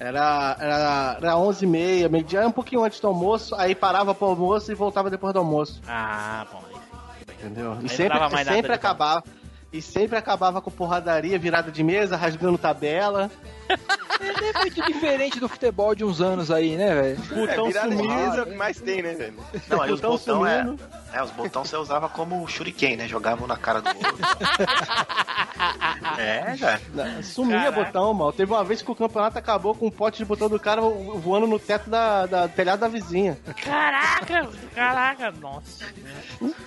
Era, 0.00 0.56
era, 0.60 1.16
era 1.20 1.36
11 1.36 1.64
e 1.64 1.68
meia, 1.68 2.08
meio-dia, 2.08 2.46
um 2.46 2.52
pouquinho 2.52 2.84
antes 2.84 3.00
do 3.00 3.08
almoço, 3.08 3.54
aí 3.56 3.74
parava 3.74 4.14
pro 4.14 4.28
almoço 4.28 4.70
e 4.70 4.74
voltava 4.74 5.10
depois 5.10 5.32
do 5.32 5.40
almoço. 5.40 5.80
Ah, 5.88 6.46
bom. 6.52 6.62
aí. 6.68 7.34
Entendeu? 7.34 7.72
Aí 7.72 7.78
E 7.78 7.82
não 7.82 7.88
sempre, 7.88 8.18
e 8.18 8.44
sempre 8.44 8.72
acabava. 8.72 9.24
E 9.70 9.82
sempre 9.82 10.16
acabava 10.16 10.62
com 10.62 10.70
porradaria, 10.70 11.38
virada 11.38 11.70
de 11.70 11.82
mesa, 11.82 12.16
rasgando 12.16 12.56
tabela. 12.56 13.30
É 13.68 14.58
muito 14.60 14.82
diferente 14.86 15.38
do 15.38 15.48
futebol 15.48 15.94
de 15.94 16.04
uns 16.04 16.20
anos 16.20 16.50
aí, 16.50 16.74
né, 16.74 16.94
velho? 16.94 17.48
É, 17.48 17.66
virada 17.66 17.94
de 17.94 18.02
mesa 18.02 18.38
é 18.38 18.42
o 18.42 18.46
que 18.46 18.54
mais 18.56 18.80
tem, 18.80 19.02
né, 19.02 19.12
velho? 19.12 19.34
Não, 19.68 19.82
aí 19.82 19.92
os 19.92 20.00
Botão 20.00 20.46
é, 20.46 20.62
sumindo. 20.64 20.82
É, 21.12 21.22
os 21.22 21.30
botão 21.30 21.64
você 21.64 21.76
usava 21.76 22.08
como 22.08 22.46
shuriken, 22.46 22.96
né? 22.96 23.08
Jogavam 23.08 23.46
na 23.46 23.56
cara 23.56 23.80
do 23.80 23.88
outro. 23.88 24.08
é, 26.18 26.56
cara. 26.58 27.22
Sumia 27.22 27.58
Caraca. 27.58 27.84
botão, 27.84 28.14
mal. 28.14 28.32
Teve 28.32 28.52
uma 28.52 28.64
vez 28.64 28.82
que 28.82 28.90
o 28.90 28.94
campeonato 28.94 29.38
acabou 29.38 29.74
com 29.74 29.86
um 29.86 29.90
pote 29.90 30.18
de 30.18 30.24
botão 30.24 30.48
do 30.48 30.58
cara 30.58 30.80
vo- 30.80 31.18
voando 31.18 31.46
no 31.46 31.58
teto 31.58 31.88
da, 31.90 32.26
da 32.26 32.46
do 32.46 32.52
telhado 32.52 32.80
da 32.80 32.88
vizinha. 32.88 33.38
Caraca, 33.64 34.48
caraca, 34.74 35.30
nossa. 35.32 35.84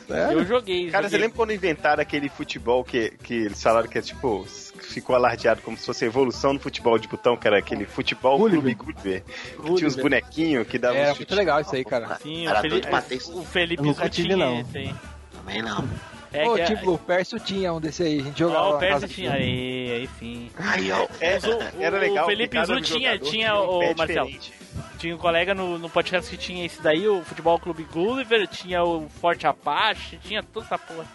Eu 0.07 0.45
joguei. 0.45 0.89
Cara, 0.89 1.03
você 1.03 1.11
joguei. 1.11 1.27
lembra 1.27 1.37
quando 1.37 1.53
inventaram 1.53 2.01
aquele 2.01 2.29
futebol 2.29 2.83
que, 2.83 3.11
que 3.23 3.33
eles 3.33 3.61
falaram 3.61 3.87
que 3.87 3.97
é 3.97 4.01
tipo. 4.01 4.45
Ficou 4.91 5.15
alardeado 5.15 5.61
como 5.61 5.77
se 5.77 5.85
fosse 5.85 6.03
a 6.03 6.07
evolução 6.07 6.53
do 6.53 6.59
futebol 6.59 6.97
de 6.99 7.07
botão, 7.07 7.37
que 7.37 7.47
era 7.47 7.57
aquele 7.59 7.85
futebol 7.85 8.37
Gulliver. 8.37 8.75
Clube 8.77 8.93
Gulliver. 9.01 9.23
Que 9.23 9.75
tinha 9.75 9.87
os 9.87 9.95
bonequinhos 9.95 10.67
que 10.67 10.77
davam 10.77 10.97
Era 10.97 11.09
chute. 11.09 11.19
muito 11.21 11.35
legal 11.35 11.61
isso 11.61 11.75
aí, 11.75 11.83
cara. 11.85 12.15
Sim, 12.21 12.45
o 12.45 12.49
Era 12.49 12.61
Felipe, 12.61 12.89
doido 12.89 13.39
o 13.39 13.43
Felipe 13.45 13.83
nunca 13.83 14.09
tive, 14.09 14.35
não. 14.35 14.59
esse 14.61 14.77
aí. 14.77 14.95
Também 15.33 15.61
não. 15.61 15.87
É 16.33 16.47
que 16.65 16.75
tipo, 16.75 16.91
o 16.93 16.97
Pércio 16.97 17.37
tinha 17.41 17.73
um 17.73 17.81
desse 17.81 18.03
aí, 18.03 18.19
a 18.21 18.23
gente 18.23 18.39
jogava. 18.39 18.67
Ó, 18.67 18.77
o 18.77 18.79
casa 18.79 19.05
tinha. 19.07 19.33
Aí, 19.33 19.91
aí 19.91 20.09
sim. 20.17 20.49
Aí, 20.57 20.89
ó. 20.91 21.05
É, 21.19 21.37
o- 21.39 21.81
era 21.83 21.97
o 21.97 21.99
legal. 21.99 22.25
Felipe 22.25 22.55
porque 22.57 22.67
cada 22.73 22.79
Zu 22.79 22.81
tinha- 22.81 23.17
tinha 23.19 23.55
um 23.59 23.91
o 23.91 23.97
Marcelo. 23.97 24.27
diferente. 24.27 24.53
Tinha 24.97 25.15
um 25.15 25.17
colega 25.17 25.53
no, 25.53 25.77
no 25.77 25.89
podcast 25.89 26.29
que 26.29 26.37
tinha 26.37 26.65
esse 26.65 26.81
daí, 26.81 27.05
o 27.07 27.21
Futebol 27.23 27.59
Clube 27.59 27.83
Gulliver, 27.91 28.47
tinha 28.47 28.81
o 28.83 29.09
Forte 29.09 29.45
Apache, 29.45 30.19
tinha 30.23 30.41
toda 30.41 30.65
essa 30.65 30.77
porra. 30.77 31.05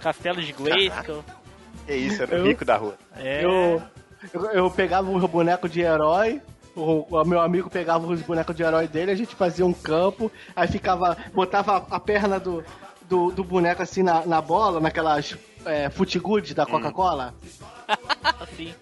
Castelo 0.00 0.42
de 0.42 0.52
Grayskull. 0.52 1.24
Que 1.86 1.94
isso, 1.94 2.22
era 2.22 2.42
o 2.42 2.46
rico 2.46 2.64
da 2.64 2.76
rua. 2.76 2.96
É. 3.16 3.44
Eu, 3.44 3.82
eu, 4.34 4.44
eu 4.50 4.70
pegava 4.70 5.10
o 5.10 5.28
boneco 5.28 5.68
de 5.68 5.80
herói, 5.80 6.42
o, 6.74 7.06
o 7.08 7.24
meu 7.24 7.40
amigo 7.40 7.70
pegava 7.70 8.06
os 8.06 8.20
bonecos 8.20 8.54
de 8.54 8.62
herói 8.62 8.86
dele, 8.86 9.12
a 9.12 9.14
gente 9.14 9.34
fazia 9.34 9.64
um 9.64 9.72
campo, 9.72 10.30
aí 10.54 10.68
ficava, 10.68 11.16
botava 11.32 11.86
a 11.90 12.00
perna 12.00 12.38
do, 12.38 12.64
do, 13.08 13.30
do 13.30 13.44
boneco 13.44 13.82
assim 13.82 14.02
na, 14.02 14.26
na 14.26 14.40
bola, 14.40 14.80
naquelas 14.80 15.36
é, 15.64 15.88
footy-good 15.88 16.54
da 16.54 16.66
Coca-Cola. 16.66 17.34
Assim. 18.40 18.74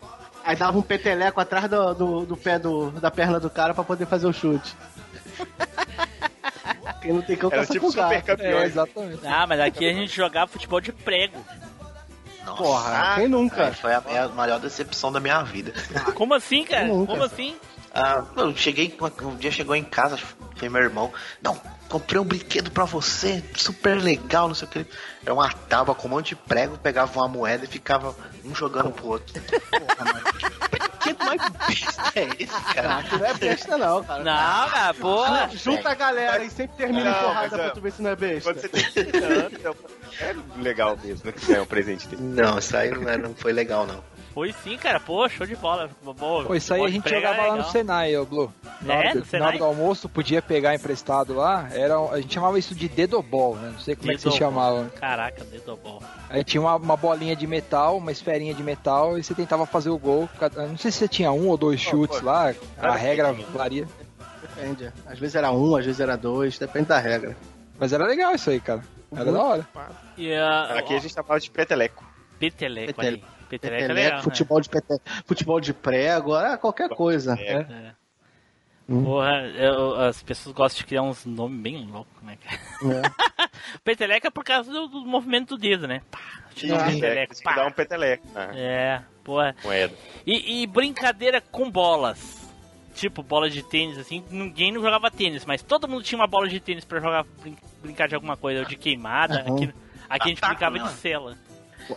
Aí 0.43 0.57
dava 0.57 0.79
um 0.79 0.83
peteleco 0.83 1.41
atrás 1.41 1.69
do, 1.69 1.95
do, 1.95 2.27
do 2.27 2.37
pé 2.37 2.59
do, 2.59 2.91
da 2.91 3.11
perna 3.11 3.39
do 3.39 3.49
cara 3.49 3.75
pra 3.75 3.85
poder 3.85 4.07
fazer 4.07 4.27
o 4.27 4.33
chute. 4.33 4.75
Quem 7.01 7.13
não 7.13 7.23
tem 7.23 7.37
cão 7.37 7.51
Era 7.53 7.67
tipo 7.67 7.91
super 7.91 8.23
gato. 8.23 8.43
É, 8.43 8.65
exatamente. 8.65 9.27
Ah, 9.27 9.47
mas 9.47 9.61
aqui 9.61 9.87
a 9.89 9.93
gente 9.93 10.15
jogava 10.15 10.51
futebol 10.51 10.81
de 10.81 10.91
prego. 10.91 11.37
Nossa. 12.45 12.63
Porra, 12.63 13.15
quem 13.17 13.29
nunca? 13.29 13.73
Foi 13.73 13.93
a, 13.93 14.01
minha 14.01 14.29
maior 14.29 14.61
decepção 14.61 15.11
da 15.11 15.21
minha 15.21 15.43
vida. 15.43 15.73
Como 16.15 16.35
assim, 16.35 16.65
cara? 16.65 16.87
Nunca. 16.87 17.13
Como 17.13 17.25
assim? 17.25 17.57
Ah, 17.93 18.25
eu 18.37 18.57
cheguei, 18.57 18.97
um 19.23 19.37
dia 19.37 19.53
chegou 19.53 19.75
em 19.77 19.85
casa, 19.85 20.19
foi 20.57 20.69
meu 20.69 20.83
irmão. 20.83 21.13
Não, 21.41 21.61
comprei 21.95 22.21
um 22.21 22.25
brinquedo 22.25 22.73
pra 22.73 22.85
você, 22.85 23.41
super 23.55 23.97
legal, 23.97 24.49
não 24.49 24.55
sei 24.55 24.67
o 24.67 24.71
que. 24.71 24.85
Era 25.23 25.33
uma 25.33 25.49
tábua 25.49 25.95
com 25.95 26.09
um 26.09 26.11
monte 26.11 26.31
de 26.31 26.37
prego, 26.37 26.77
pegava 26.77 27.13
uma 27.21 27.29
moeda 27.29 27.65
e 27.65 27.69
ficava 27.69 28.17
um 28.45 28.53
jogando 28.53 28.91
pro 28.91 29.07
outro. 29.07 29.41
Porra, 29.71 30.13
mano. 30.13 30.25
Que 30.33 31.13
brinquedo 31.13 31.25
mais 31.25 31.41
besta 31.69 32.13
é 32.17 32.29
esse, 32.37 32.75
cara? 32.75 32.97
Ah, 32.97 33.17
não 33.17 33.25
é 33.25 33.35
besta 33.35 33.79
não, 33.79 34.03
cara. 34.03 34.25
Não, 34.25 34.71
cara, 34.71 34.95
porra. 34.95 35.51
Junta 35.55 35.91
a 35.91 35.95
galera 35.95 36.43
e 36.43 36.51
sempre 36.51 36.77
termina 36.77 37.05
Não, 37.05 37.17
em 37.17 37.23
porrada 37.23 37.49
mas, 37.57 37.61
pra 37.61 37.71
tu 37.71 37.81
ver 37.81 37.93
se 37.93 38.03
não 38.03 38.11
é 38.11 38.17
besta. 38.17 38.53
Quando 38.53 38.61
você 38.61 38.69
tem 38.69 38.85
15 38.85 39.17
anos, 39.25 39.53
é 40.21 40.25
é 40.25 40.35
legal 40.61 40.99
mesmo 41.03 41.33
que 41.33 41.47
ganhar 41.47 41.63
um 41.63 41.67
presente 41.67 42.09
dele. 42.09 42.23
Não, 42.23 42.59
isso 42.59 42.77
aí 42.77 42.91
não, 42.91 43.09
é- 43.09 43.17
não 43.17 43.35
foi 43.37 43.53
legal, 43.53 43.87
não. 43.87 44.03
Foi 44.35 44.53
sim, 44.53 44.77
cara. 44.77 44.99
Pô, 44.99 45.29
show 45.29 45.47
de 45.47 45.55
bola. 45.55 45.89
Boa, 46.03 46.45
Pô, 46.45 46.55
isso 46.57 46.75
aí 46.75 46.85
a 46.85 46.89
gente 46.89 47.07
é 47.07 47.15
jogava 47.17 47.47
lá 47.47 47.57
no. 47.57 47.65
Senai, 47.65 48.17
ô 48.17 48.27
Blue. 48.27 48.53
Na, 48.83 48.95
É? 48.95 48.99
hora, 48.99 49.09
No 49.09 49.15
do, 49.15 49.19
na 49.21 49.25
Senai? 49.27 49.49
hora 49.49 49.59
do 49.59 49.65
almoço, 49.65 50.09
podia 50.09 50.43
pegar 50.43 50.75
emprestado 50.75 51.35
lá. 51.35 51.69
Era, 51.73 51.97
a 52.11 52.21
gente 52.21 52.35
chamava 52.35 52.59
isso 52.59 52.75
de 52.75 52.89
dedobol, 52.89 53.55
né? 53.57 53.71
Não 53.73 53.79
sei 53.79 53.95
como 53.95 54.11
é 54.11 54.15
que 54.17 54.21
se 54.21 54.25
Dedobol. 54.29 54.39
chamava. 54.49 54.85
Caraca, 54.99 55.45
dedobol. 55.45 56.03
Aí 56.29 56.43
tinha 56.43 56.61
uma, 56.61 56.75
uma 56.75 56.97
bolinha 56.97 57.37
de 57.37 57.47
metal, 57.47 57.97
uma 57.99 58.11
esferinha 58.11 58.53
de 58.53 58.63
metal, 58.65 59.17
e 59.17 59.23
você 59.23 59.35
tentava 59.37 59.65
fazer 59.67 59.91
o 59.91 59.99
gol. 59.99 60.29
Não 60.69 60.77
sei 60.79 60.91
se 60.91 60.99
você 60.99 61.07
tinha 61.09 61.31
um 61.31 61.47
ou 61.49 61.57
dois 61.57 61.81
chutes 61.81 62.19
pô. 62.19 62.27
lá, 62.27 62.53
a 62.79 62.93
regra 62.97 63.33
varia. 63.53 63.87
Depende. 64.43 64.93
Às 65.07 65.19
vezes 65.19 65.37
era 65.37 65.53
um, 65.53 65.77
às 65.77 65.85
vezes 65.87 66.01
era 66.01 66.17
dois, 66.17 66.59
depende 66.59 66.87
da 66.89 66.99
regra. 66.99 67.37
Mas 67.79 67.93
era 67.93 68.05
legal 68.05 68.35
isso 68.35 68.51
aí, 68.51 68.61
cara. 68.61 68.83
Era 69.15 69.27
Uhum. 69.27 69.33
da 69.33 69.43
hora. 69.45 69.69
E 70.19 70.35
a. 70.35 70.79
Aqui 70.79 70.95
a 70.95 70.99
gente 70.99 71.15
tá 71.15 71.23
falando 71.23 71.43
de 71.43 71.51
peteleco. 71.53 72.05
Peteleco. 72.39 72.87
Peteleco 72.95 73.34
é 73.47 73.59
Peteleco, 73.59 73.93
legal, 73.93 74.17
né? 74.19 74.23
futebol, 74.23 74.61
de 74.61 74.69
pete... 74.69 75.01
futebol 75.27 75.61
de 75.61 75.73
prego, 75.73 76.37
é 76.37 76.57
qualquer 76.57 76.89
coisa. 76.91 77.35
É. 77.39 77.53
É. 77.61 77.93
Porra, 78.87 79.47
eu- 79.57 79.95
as 79.99 80.23
pessoas 80.23 80.55
gostam 80.55 80.79
de 80.81 80.87
criar 80.87 81.03
uns 81.03 81.25
nomes 81.25 81.59
bem 81.61 81.87
loucos, 81.87 82.23
né? 82.23 82.37
É. 82.83 83.49
Peteleco 83.83 84.27
é 84.27 84.31
por 84.31 84.45
causa 84.45 84.71
do, 84.71 84.89
do 84.89 85.07
movimento 85.07 85.57
do 85.57 85.61
dedo, 85.61 85.89
né? 85.89 86.03
Pá, 86.11 86.19
um 86.63 86.75
É, 86.75 86.85
peteleco, 86.93 87.35
tem 87.35 87.43
que 87.43 87.49
dar 87.49 87.55
pá. 87.63 87.67
um 87.67 87.73
peteleco 87.73 88.27
na 88.35 88.43
É, 88.55 89.03
porra. 89.25 89.57
moeda. 89.65 89.95
E, 90.27 90.63
e 90.63 90.67
brincadeira 90.67 91.41
com 91.41 91.71
bolas. 91.71 92.45
Tipo, 92.95 93.23
bola 93.25 93.49
de 93.51 93.61
tênis, 93.63 93.99
assim, 93.99 94.23
ninguém 94.31 94.71
não 94.71 94.81
jogava 94.83 95.11
tênis, 95.11 95.45
mas 95.45 95.63
todo 95.63 95.89
mundo 95.89 96.05
tinha 96.05 96.19
uma 96.21 96.29
bola 96.29 96.47
de 96.47 96.61
tênis 96.61 96.85
pra 96.85 97.01
jogar, 97.01 97.25
brin- 97.43 97.57
brincar 97.83 98.07
de 98.07 98.15
alguma 98.15 98.37
coisa, 98.37 98.61
ou 98.61 98.67
de 98.67 98.77
queimada. 98.77 99.45
Uhum. 99.49 99.55
Aqui, 99.57 99.75
aqui 100.09 100.25
a 100.25 100.29
gente 100.29 100.41
Taco, 100.41 100.53
brincava 100.55 100.79
né? 100.79 100.85
de 100.85 100.91
cela. 101.01 101.37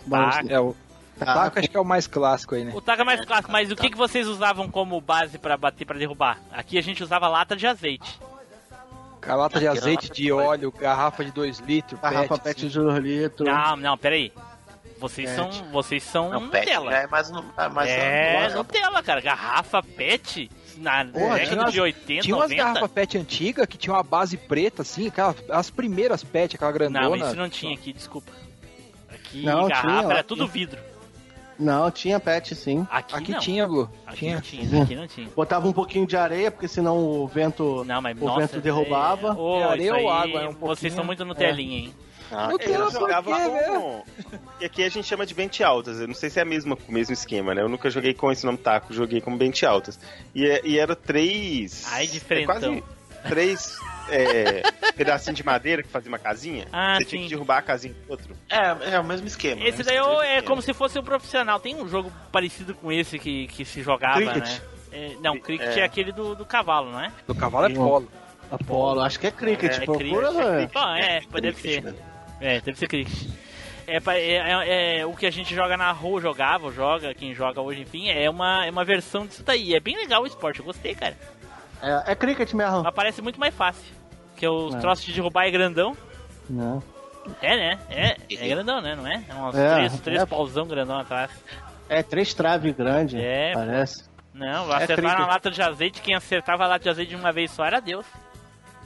Mas, 0.07 0.49
É, 0.49 0.59
o 0.59 0.73
tá, 0.73 0.79
taco 1.26 1.59
acho 1.59 1.70
que 1.70 1.78
é 1.78 1.80
o 1.80 1.86
mais 1.86 2.07
clássico 2.07 2.55
aí, 2.55 2.63
né? 2.65 2.72
O 2.76 2.82
taco 2.82 3.01
é 3.01 3.05
mais 3.05 3.24
clássico, 3.26 3.51
mas 3.51 3.72
o 3.72 3.76
que, 3.76 3.89
que 3.89 3.97
vocês 3.97 4.28
usavam 4.28 4.70
como 4.70 4.99
base 5.01 5.38
pra 5.38 5.57
bater, 5.57 5.86
pra 5.86 5.97
derrubar? 5.97 6.39
Aqui 6.51 6.78
a 6.78 6.82
gente 6.82 7.03
usava 7.03 7.28
lata 7.28 7.55
de 7.55 7.65
azeite. 7.68 8.20
Lata 9.26 9.59
de 9.59 9.68
azeite, 9.68 10.09
de 10.09 10.32
óleo, 10.32 10.72
garrafa 10.72 11.26
de 11.26 11.32
2 11.32 11.59
litros, 11.59 11.99
garrafa 11.99 12.36
pet, 12.38 12.43
pet 12.43 12.57
assim. 12.59 12.68
de 12.70 12.80
2 12.80 12.97
litros. 13.03 13.47
Não, 13.49 13.76
não, 13.76 13.97
peraí. 13.97 14.32
Vocês 14.99 15.30
Pet. 15.30 15.36
são, 15.55 15.70
vocês 15.72 16.01
são 16.03 16.30
Não, 16.32 16.49
pet 16.49 16.65
Nutella. 16.65 16.95
é 16.95 17.05
mais... 17.07 17.30
no- 17.30 17.43
mais 17.72 17.89
É, 17.89 18.49
no- 18.49 18.55
Nutella, 18.59 19.03
cara. 19.03 19.22
Garrafa 19.22 19.84
pet 19.84 20.49
na 20.78 21.05
Porra, 21.05 21.36
tinha 21.36 21.36
década 21.36 21.61
umas- 21.61 21.74
de 21.74 21.82
80, 21.82 22.22
Tinha 22.24 22.36
umas 22.36 22.49
90. 22.49 22.63
garrafas 22.63 22.91
pet 22.91 23.18
antigas 23.18 23.65
que 23.68 23.78
tinha 23.78 23.93
uma 23.93 24.01
base 24.01 24.38
preta, 24.38 24.82
assim, 24.82 25.07
aquela, 25.09 25.36
as 25.51 25.70
primeiras 25.70 26.24
pet, 26.24 26.55
aquela 26.55 26.72
grandona. 26.72 27.07
Não, 27.09 27.15
isso 27.15 27.36
não 27.36 27.49
tinha 27.49 27.76
aqui, 27.76 27.93
desculpa. 27.93 28.32
Aqui, 29.13 29.43
Não, 29.43 29.68
garrafa 29.68 29.88
tinha, 29.99 30.11
era 30.13 30.24
tudo 30.24 30.43
tinha. 30.45 30.51
vidro. 30.53 30.80
Não, 31.60 31.89
tinha 31.91 32.20
pet 32.20 32.53
sim. 32.55 32.86
Aqui, 32.89 33.16
Aqui 33.16 33.32
não. 33.32 33.39
tinha, 33.39 33.68
Blue. 33.68 33.89
Aqui 34.05 34.20
tinha. 34.20 34.36
não 34.36 34.41
tinha, 34.41 34.84
aqui 34.84 34.95
não 34.95 35.08
tinha. 35.08 35.28
Botava 35.36 35.68
um 35.68 35.74
pouquinho 35.74 36.05
de 36.05 36.16
areia, 36.16 36.51
porque 36.51 36.68
senão 36.68 36.97
o 36.97 37.28
vento, 37.28 37.84
Não, 37.86 38.01
mas 38.01 38.16
o 38.22 38.26
nossa, 38.26 38.41
vento 38.41 38.62
derrubava. 38.62 39.36
É, 39.39 39.60
É 39.60 39.64
areia 39.64 39.95
ou 39.95 40.10
água, 40.10 40.41
é 40.41 40.47
um 40.49 40.53
Vocês 40.53 40.93
são 40.93 41.03
muito 41.03 41.26
Nutelinha, 41.26 41.78
hein? 41.80 41.93
Ah, 42.30 42.49
Eu 42.51 42.60
É, 42.60 42.91
jogava 42.91 43.32
com. 43.39 44.03
E 44.60 44.66
aqui 44.66 44.84
a 44.84 44.89
gente 44.89 45.08
chama 45.08 45.26
de 45.26 45.34
bente 45.34 45.64
altas. 45.64 45.99
Eu 46.01 46.08
não 46.08 46.14
sei 46.14 46.30
se 46.30 46.38
é 46.39 46.41
a 46.41 46.45
mesma, 46.45 46.78
o 46.88 46.91
mesmo 46.91 47.14
esquema, 47.14 47.55
né? 47.55 47.62
Eu 47.62 47.70
nunca 47.70 47.89
joguei 47.89 48.14
com 48.14 48.30
esse 48.30 48.45
nome 48.45 48.58
taco, 48.58 48.93
joguei 48.93 49.22
como 49.22 49.38
bente 49.38 49.66
altas. 49.66 49.97
E, 50.36 50.45
é- 50.45 50.62
e 50.66 50.78
era 50.78 50.93
três. 50.93 51.86
Ai, 51.89 52.03
é 52.03 52.08
diferentão. 52.08 52.60
quase 52.60 52.84
três 53.24 53.78
é, 54.09 54.61
pedacinhos 54.95 55.38
de 55.38 55.45
madeira 55.45 55.84
que 55.84 55.89
fazia 55.89 56.09
uma 56.09 56.20
casinha. 56.20 56.68
Ah, 56.72 56.95
Você 56.97 57.05
tinha 57.05 57.22
sim. 57.22 57.28
que 57.28 57.34
derrubar 57.34 57.57
a 57.57 57.61
casinha 57.61 57.93
do 57.93 58.09
outro. 58.11 58.36
É, 58.49 58.95
é 58.95 58.99
o 58.99 59.03
mesmo 59.03 59.28
esquema. 59.28 59.61
Esse 59.61 59.78
mesmo 59.80 59.84
daí 59.86 59.97
esquema, 59.97 60.26
é 60.26 60.28
esquema. 60.36 60.47
como 60.47 60.61
se 60.61 60.74
fosse 60.74 60.97
um 60.99 61.03
profissional. 61.03 61.59
Tem 61.59 61.76
um 61.76 61.88
jogo 61.88 62.11
parecido 62.32 62.74
com 62.76 62.91
esse 62.91 63.18
que, 63.20 63.47
que 63.47 63.65
se 63.65 63.82
jogava, 63.82 64.18
Cricket. 64.22 64.47
né? 64.49 64.61
É, 64.91 65.11
não, 65.22 65.38
cricket 65.38 65.78
é. 65.78 65.80
É. 65.82 65.84
aquele 65.84 66.11
do, 66.11 66.34
do 66.36 66.45
cavalo, 66.45 66.91
não 66.91 67.01
é? 67.01 67.11
Do 67.28 67.36
cavalo 67.36 67.65
é 67.68 67.74
polo. 67.74 68.09
Apolo, 68.49 69.01
acho 69.01 69.20
que 69.20 69.28
é 69.28 69.32
cricket. 69.32 69.74
É, 69.74 69.84
é 69.84 69.86
procura, 69.86 70.28
cricket, 70.30 70.45
velho. 70.45 70.70
Bom, 70.74 70.95
é, 70.95 71.20
deve 71.41 71.61
Cricket, 71.61 71.84
ser. 71.84 71.84
né? 71.84 71.93
É, 72.39 72.61
deve 72.61 72.78
ser 72.80 72.88
cricket. 72.88 73.30
É, 73.86 73.97
é, 73.97 74.68
é- 74.68 74.99
é 74.99 75.05
o 75.05 75.13
que 75.13 75.26
a 75.26 75.32
gente 75.32 75.53
joga 75.53 75.76
na 75.78 75.91
rua, 75.91 76.20
jogava, 76.22 76.65
ou 76.65 76.72
joga, 76.74 77.13
quem 77.13 77.34
joga 77.34 77.61
hoje, 77.61 77.82
enfim, 77.82 78.09
é 78.09 78.30
uma, 78.30 78.65
é 78.65 78.70
uma 78.72 78.84
versão 78.86 79.26
disso 79.28 79.43
daí. 79.43 79.74
É 79.76 79.80
bem 79.80 79.95
legal 79.97 80.24
o 80.24 80.28
esporte, 80.28 80.59
eu 80.59 80.65
gostei, 80.65 80.93
cara. 80.95 81.18
É, 81.82 82.11
é 82.11 82.15
cricket 82.15 82.53
mesmo. 82.53 82.84
Mas 82.84 82.93
parece 82.93 83.21
muito 83.21 83.39
mais 83.39 83.53
fácil. 83.53 83.84
Porque 84.32 84.47
os 84.47 84.75
É. 84.75 84.80
troços 84.80 85.05
de 85.05 85.13
derrubar 85.13 85.45
é 85.45 85.51
grandão. 85.51 85.95
Não. 86.49 86.82
É, 87.41 87.55
né? 87.57 87.80
É, 87.89 88.17
é 88.30 88.47
grandão, 88.47 88.82
né? 88.82 88.95
Não 88.95 89.05
é? 89.07 89.23
É 89.28 89.34
uns 89.36 89.55
É, 89.55 89.73
três, 89.75 89.99
três 89.99 90.21
é. 90.21 90.25
pauzão 90.25 90.65
grandão 90.67 90.97
atrás. 90.97 91.30
É 91.89 92.01
três 92.03 92.34
traves 92.34 92.73
grandes, 92.75 93.19
É, 93.21 93.51
parece. 93.53 94.05
Não, 94.34 94.71
É 94.71 94.75
acertar 94.84 95.03
na 95.03 95.11
cricket. 95.11 95.28
lata 95.28 95.51
de 95.51 95.61
azeite, 95.61 96.01
quem 96.01 96.13
acertava 96.15 96.63
a 96.63 96.67
lata 96.67 96.84
de 96.84 96.89
azeite 96.89 97.09
de 97.09 97.15
uma 97.15 97.32
vez 97.32 97.51
só 97.51 97.65
era 97.65 97.80
Deus. 97.80 98.05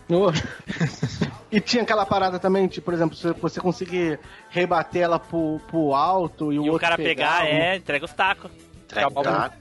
Oh. 0.10 0.32
E 1.52 1.60
tinha 1.60 1.84
aquela 1.84 2.06
parada 2.06 2.40
também, 2.40 2.66
tipo, 2.66 2.86
por 2.86 2.94
exemplo, 2.94 3.14
se 3.14 3.30
você 3.34 3.60
conseguir 3.60 4.18
rebater 4.50 5.02
ela 5.02 5.20
pro, 5.20 5.60
pro 5.68 5.94
alto 5.94 6.54
e 6.54 6.58
o 6.58 6.64
E 6.64 6.70
o 6.70 6.72
outro 6.72 6.80
cara 6.88 6.96
pegar, 6.96 7.46
é, 7.46 7.76
entrega 7.76 8.06
os 8.06 8.14
tacos. 8.14 8.50
Treco, 8.88 9.22
tá? 9.22 9.52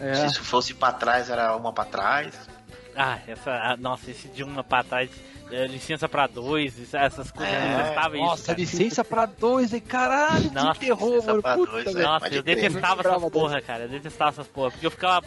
É. 0.00 0.14
Se 0.14 0.26
isso 0.28 0.42
fosse 0.42 0.72
pra 0.72 0.92
trás, 0.92 1.28
era 1.28 1.54
uma 1.54 1.74
pra 1.74 1.84
trás. 1.84 2.48
Ah, 2.96 3.18
essa. 3.26 3.50
ah, 3.50 3.76
Nossa, 3.76 4.10
esse 4.10 4.28
de 4.28 4.42
uma 4.42 4.62
pra 4.64 4.82
trás. 4.82 5.10
é, 5.50 5.66
licença 5.66 6.08
pra 6.08 6.26
dois, 6.26 6.94
essas 6.94 7.30
coisas. 7.30 7.54
eu 7.54 7.60
detestava 7.78 8.16
isso. 8.16 8.24
Nossa, 8.26 8.46
cara. 8.46 8.58
licença 8.60 9.04
pra 9.04 9.26
dois, 9.26 9.72
hein? 9.72 9.80
Caralho, 9.80 10.52
Nossa, 10.52 10.72
que 10.78 10.86
terror, 10.86 11.08
licença 11.10 11.26
mano. 11.28 11.42
pra 11.42 11.54
Puta, 11.54 11.72
dois, 11.72 11.94
né? 11.94 12.02
Nossa, 12.02 12.20
Pode 12.20 12.36
eu 12.36 12.42
detestava 12.42 13.00
essas 13.08 13.30
porra, 13.30 13.60
cara. 13.60 13.82
Eu 13.84 13.88
detestava 13.88 14.30
essas 14.30 14.46
porra. 14.46 14.70
Porque 14.70 14.86
eu 14.86 14.90
ficava 14.90 15.20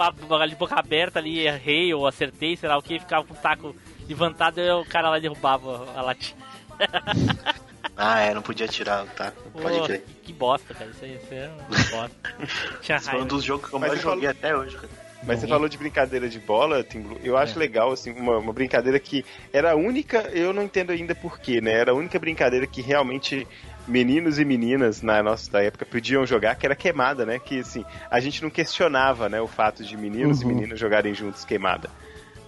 de 0.48 0.56
boca 0.56 0.76
aberta 0.80 1.20
ali, 1.20 1.40
errei 1.46 1.94
ou 1.94 2.08
acertei, 2.08 2.56
sei 2.56 2.70
lá 2.70 2.78
o 2.78 2.82
que, 2.82 3.00
ficava 3.00 3.26
com 3.26 3.34
o 3.34 3.38
taco 3.38 3.76
levantado 4.08 4.60
e 4.60 4.72
o 4.72 4.86
cara 4.86 5.10
lá 5.10 5.20
derrubava 5.20 5.88
a 5.96 6.02
latinha. 6.02 6.38
Ah, 7.96 8.22
é, 8.22 8.34
não 8.34 8.42
podia 8.42 8.68
tirar 8.68 9.04
o 9.04 9.08
taco. 9.08 9.50
Pode 9.52 9.78
Pô, 9.78 9.84
crer. 9.86 10.02
que, 10.02 10.14
que 10.24 10.34
bosta, 10.34 10.74
cara. 10.74 10.90
Isso 10.90 11.06
aí, 11.06 11.16
isso 11.16 11.28
aí 11.30 11.38
era 11.38 11.52
uma 11.52 11.68
bosta. 11.68 12.36
Tinha 12.82 12.98
Esse 12.98 13.06
foi 13.06 13.14
um 13.14 13.18
raiva. 13.20 13.26
dos 13.36 13.44
jogos 13.44 13.70
que 13.70 13.76
eu 13.76 13.80
mais 13.80 14.02
joguei 14.02 14.30
até 14.30 14.56
hoje, 14.58 14.76
cara. 14.78 14.90
Mas 15.26 15.40
você 15.40 15.48
falou 15.48 15.70
de 15.70 15.78
brincadeira 15.78 16.28
de 16.28 16.40
bola, 16.40 16.84
Tim. 16.84 17.06
Eu 17.24 17.38
acho 17.38 17.56
É. 17.56 17.60
legal, 17.60 17.92
assim, 17.92 18.12
uma, 18.12 18.38
uma 18.40 18.52
brincadeira 18.52 19.00
que 19.00 19.24
era 19.54 19.72
a 19.72 19.76
única, 19.76 20.30
eu 20.34 20.52
não 20.52 20.64
entendo 20.64 20.92
ainda 20.92 21.16
porquê, 21.16 21.62
né? 21.62 21.72
Era 21.72 21.92
a 21.92 21.96
única 21.96 22.20
brincadeira 22.20 22.68
que 22.68 22.82
realmente 22.82 23.48
meninos 23.88 24.38
e 24.40 24.44
meninas 24.46 25.02
na 25.02 25.24
nossa 25.24 25.62
época 25.64 25.86
podiam 25.86 26.26
jogar, 26.26 26.56
que 26.56 26.66
era 26.66 26.76
queimada, 26.76 27.26
né? 27.26 27.40
Que, 27.40 27.60
assim, 27.60 27.86
a 28.12 28.20
gente 28.20 28.42
não 28.44 28.50
questionava, 28.50 29.30
né, 29.30 29.40
o 29.42 29.48
fato 29.48 29.84
de 29.84 29.96
meninos 29.98 30.42
e 30.42 30.46
Uhum. 30.46 30.54
meninas 30.56 30.80
jogarem 30.80 31.14
juntos 31.14 31.44
queimada. 31.46 31.90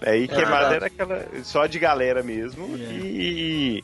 É, 0.02 0.18
e 0.18 0.28
queimada 0.28 0.76
era 0.76 0.88
aquela, 0.88 1.26
só 1.44 1.66
de 1.68 1.80
galera 1.80 2.22
mesmo, 2.22 2.66
É. 2.76 2.80
e, 2.80 3.84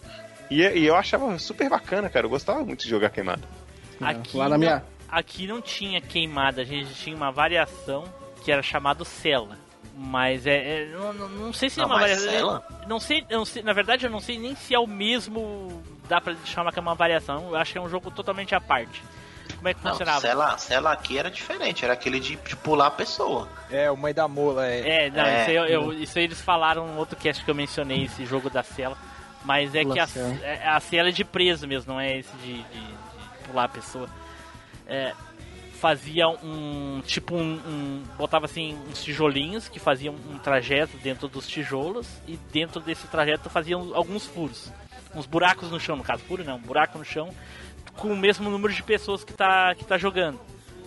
e, 0.50 0.62
e 0.62 0.86
eu 0.86 0.96
achava 0.96 1.38
super 1.40 1.70
bacana, 1.70 2.10
cara. 2.10 2.26
Eu 2.26 2.30
gostava 2.30 2.64
muito 2.66 2.84
de 2.84 2.90
jogar 2.90 3.10
queimada. 3.10 3.42
Aqui, 4.02 4.36
Lá 4.38 4.50
na 4.50 4.58
minha. 4.58 4.76
não, 4.78 4.84
aqui 5.10 5.48
não 5.48 5.62
tinha 5.62 6.02
queimada, 6.02 6.62
a 6.62 6.66
gente 6.66 6.94
tinha 6.96 7.16
uma 7.16 7.32
variação 7.32 8.04
que 8.44 8.52
era 8.52 8.62
chamado 8.64 9.06
cela. 9.06 9.58
Mas 9.96 10.48
é. 10.48 10.84
é- 10.84 10.86
não, 10.88 11.14
não- 11.30 11.54
sei 11.54 11.70
se 11.70 11.80
é 11.80 11.84
Não, 11.84 11.90
uma 11.90 12.00
mas 12.00 12.12
variação. 12.12 12.32
cela? 12.32 12.68
Não 12.88 13.00
sei, 13.00 13.26
não 13.30 13.46
sei, 13.46 13.62
na 13.62 13.74
verdade 13.74 14.06
eu 14.06 14.10
não 14.10 14.20
sei 14.20 14.40
nem 14.40 14.56
se 14.56 14.74
é 14.74 14.80
o 14.80 14.88
mesmo. 14.88 15.84
Dá 16.08 16.20
pra 16.20 16.36
chamar 16.46 16.72
que 16.72 16.80
é 16.80 16.82
uma 16.82 16.96
variação. 16.96 17.50
Eu 17.50 17.56
acho 17.56 17.72
que 17.74 17.78
é 17.78 17.82
um 17.82 17.90
jogo 17.90 18.10
totalmente 18.10 18.56
à 18.56 18.60
parte. 18.62 19.02
Como 19.56 19.68
é 19.68 19.74
que 19.74 19.84
Não, 19.84 19.92
funcionava? 19.92 20.22
cela, 20.22 20.58
cela 20.58 20.92
aqui 20.92 21.18
era 21.20 21.30
diferente, 21.30 21.84
era 21.86 21.94
aquele 21.94 22.20
de, 22.20 22.36
de 22.36 22.56
pular 22.56 22.88
a 22.88 22.92
pessoa. 22.92 23.48
É, 23.70 23.92
o 23.92 23.98
mãe 23.98 24.14
da 24.14 24.28
mola, 24.28 24.66
é. 24.66 25.06
É, 25.06 25.10
não, 25.12 25.24
É. 25.24 25.42
Isso, 25.42 25.50
aí, 25.50 25.56
eu- 25.56 25.66
eu- 25.66 25.94
isso 25.94 26.18
aí 26.18 26.24
eles 26.24 26.42
falaram 26.42 26.88
no 26.88 26.98
outro 26.98 27.16
cast 27.18 27.44
que 27.44 27.52
eu 27.52 27.56
mencionei, 27.56 28.06
esse 28.06 28.26
jogo 28.26 28.50
da 28.50 28.64
cela. 28.64 28.98
Mas 29.46 29.76
é 29.76 29.82
Pula 29.84 29.94
que 29.94 30.00
a, 30.00 30.08
cela. 30.08 30.38
é- 30.44 30.68
a 30.68 30.80
cela 30.80 31.10
é 31.10 31.12
de 31.12 31.24
preso 31.24 31.68
mesmo, 31.68 31.94
não 31.94 32.00
é 32.00 32.18
esse 32.18 32.32
de, 32.38 32.54
de- 32.54 32.64
de 32.64 32.96
pular 33.46 33.66
a 33.66 33.70
pessoa. 33.70 34.10
É, 34.88 35.14
fazia 35.82 36.28
um. 36.30 37.02
Tipo 37.06 37.36
um, 37.36 37.54
um- 37.56 38.04
Botava 38.16 38.46
assim 38.46 38.78
uns 38.88 39.04
tijolinhos 39.04 39.68
que 39.68 39.80
faziam 39.80 40.14
um 40.30 40.38
trajeto 40.38 40.96
dentro 40.98 41.28
dos 41.28 41.48
tijolos. 41.48 42.08
E 42.28 42.38
dentro 42.54 42.80
desse 42.80 43.08
trajeto 43.08 43.50
faziam 43.50 43.96
alguns 43.96 44.26
furos. 44.28 44.72
Uns 45.16 45.26
buracos 45.26 45.72
no 45.72 45.80
chão, 45.80 45.96
no 45.96 46.04
caso, 46.04 46.24
furo 46.24 46.44
não, 46.44 46.56
um 46.58 46.62
buraco 46.62 46.98
no 47.00 47.04
chão. 47.04 47.34
Com 47.98 48.10
o 48.14 48.16
mesmo 48.16 48.50
número 48.50 48.72
de 48.72 48.84
pessoas 48.84 49.24
que 49.24 49.34
tá, 49.34 49.74
que 49.76 49.84
tá 49.84 49.98
jogando. 49.98 50.40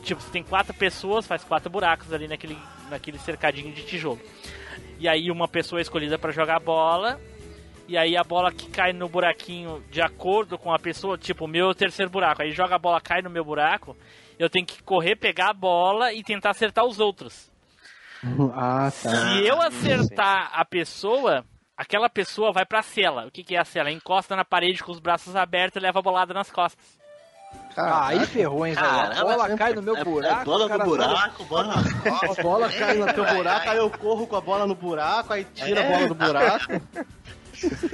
Tipo, 0.03 0.21
você 0.23 0.31
tem 0.31 0.43
quatro 0.43 0.73
pessoas, 0.73 1.27
faz 1.27 1.43
quatro 1.43 1.69
buracos 1.69 2.13
ali 2.13 2.29
naquele, 2.29 2.57
naquele 2.89 3.19
cercadinho 3.19 3.73
de 3.75 3.83
tijolo. 3.83 4.21
E 4.99 5.09
aí 5.09 5.31
uma 5.31 5.49
pessoa 5.49 5.81
é 5.81 5.83
escolhida 5.83 6.17
para 6.19 6.31
jogar 6.33 6.61
bola. 6.61 7.21
E 7.89 7.99
aí 7.99 8.17
a 8.17 8.23
bola 8.25 8.51
que 8.53 8.71
cai 8.71 8.93
no 8.95 9.09
buraquinho 9.09 9.83
de 9.91 10.01
acordo 10.01 10.57
com 10.57 10.73
a 10.73 10.79
pessoa, 10.79 11.19
tipo, 11.19 11.45
o 11.45 11.49
meu 11.49 11.75
terceiro 11.75 12.11
buraco. 12.11 12.41
Aí 12.43 12.53
joga 12.53 12.77
a 12.77 12.79
bola, 12.79 13.01
cai 13.01 13.21
no 13.21 13.29
meu 13.29 13.45
buraco. 13.45 13.97
Eu 14.39 14.51
tenho 14.51 14.66
que 14.66 14.82
correr, 14.82 15.16
pegar 15.16 15.51
a 15.51 15.55
bola 15.55 16.12
e 16.12 16.22
tentar 16.22 16.51
acertar 16.51 16.85
os 16.85 16.99
outros. 17.01 17.51
Ah, 18.55 18.91
tá. 18.91 19.11
Se 19.11 19.47
eu 19.47 19.61
acertar 19.61 20.51
a 20.55 20.64
pessoa, 20.64 21.45
aquela 21.76 22.09
pessoa 22.09 22.53
vai 22.53 22.64
pra 22.64 22.80
cela. 22.80 23.26
O 23.26 23.30
que, 23.30 23.45
que 23.45 23.55
é 23.55 23.61
a 23.61 23.64
cela? 23.66 23.91
Encosta 23.91 24.35
na 24.35 24.45
parede 24.47 24.82
com 24.82 24.91
os 24.93 24.99
braços 24.99 25.37
abertos 25.37 25.76
e 25.76 25.85
leva 25.85 25.99
a 25.99 26.03
bolada 26.03 26.32
nas 26.32 26.51
costas. 26.51 26.82
Ah, 27.76 28.07
aí 28.09 28.24
ferrou, 28.26 28.66
hein, 28.66 28.72
velho. 28.74 28.87
A 28.87 29.22
bola 29.24 29.57
cai 29.57 29.74
no 29.74 29.82
meu 29.82 29.95
É- 29.97 30.03
buraco. 30.05 30.41
É 30.41 30.45
bola 30.45 30.68
no 30.68 30.76
sai- 30.76 30.87
buraco, 30.87 31.45
bola 31.45 31.66
nas 31.76 31.87
A 32.39 32.43
bola 32.43 32.68
cai 32.72 32.95
no 32.97 33.12
teu 33.12 33.24
buraco, 33.26 33.68
aí 33.70 33.76
eu 33.76 33.91
corro 33.91 34.26
com 34.26 34.37
a 34.37 34.41
bola 34.41 34.66
no 34.66 34.74
buraco, 34.74 35.32
aí 35.35 35.45
tira 35.55 35.80
a 35.85 35.91
bola 35.91 36.09
do 36.09 36.14
buraco. 36.14 36.72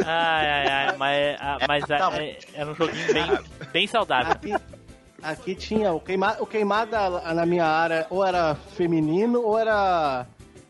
Ai, 0.06 0.46
ai, 0.48 0.66
ai, 0.68 0.96
mas, 0.96 1.36
ah, 1.40 1.58
mas 1.68 1.84
ah, 1.90 1.98
Tá. 1.98 2.22
é- 2.22 2.38
era 2.54 2.70
um 2.70 2.74
joguinho 2.74 3.12
bem, 3.12 3.26
bem 3.72 3.86
saudável. 3.86 4.36
Aqui, 5.22 5.54
tinha 5.54 5.92
o, 5.92 6.00
queima, 6.00 6.36
o 6.40 6.46
queimada 6.46 7.08
lá 7.08 7.34
na 7.34 7.44
minha 7.46 7.66
área, 7.66 8.06
ou 8.10 8.24
era 8.24 8.54
feminino 8.54 9.42
ou 9.42 9.58
era 9.58 10.26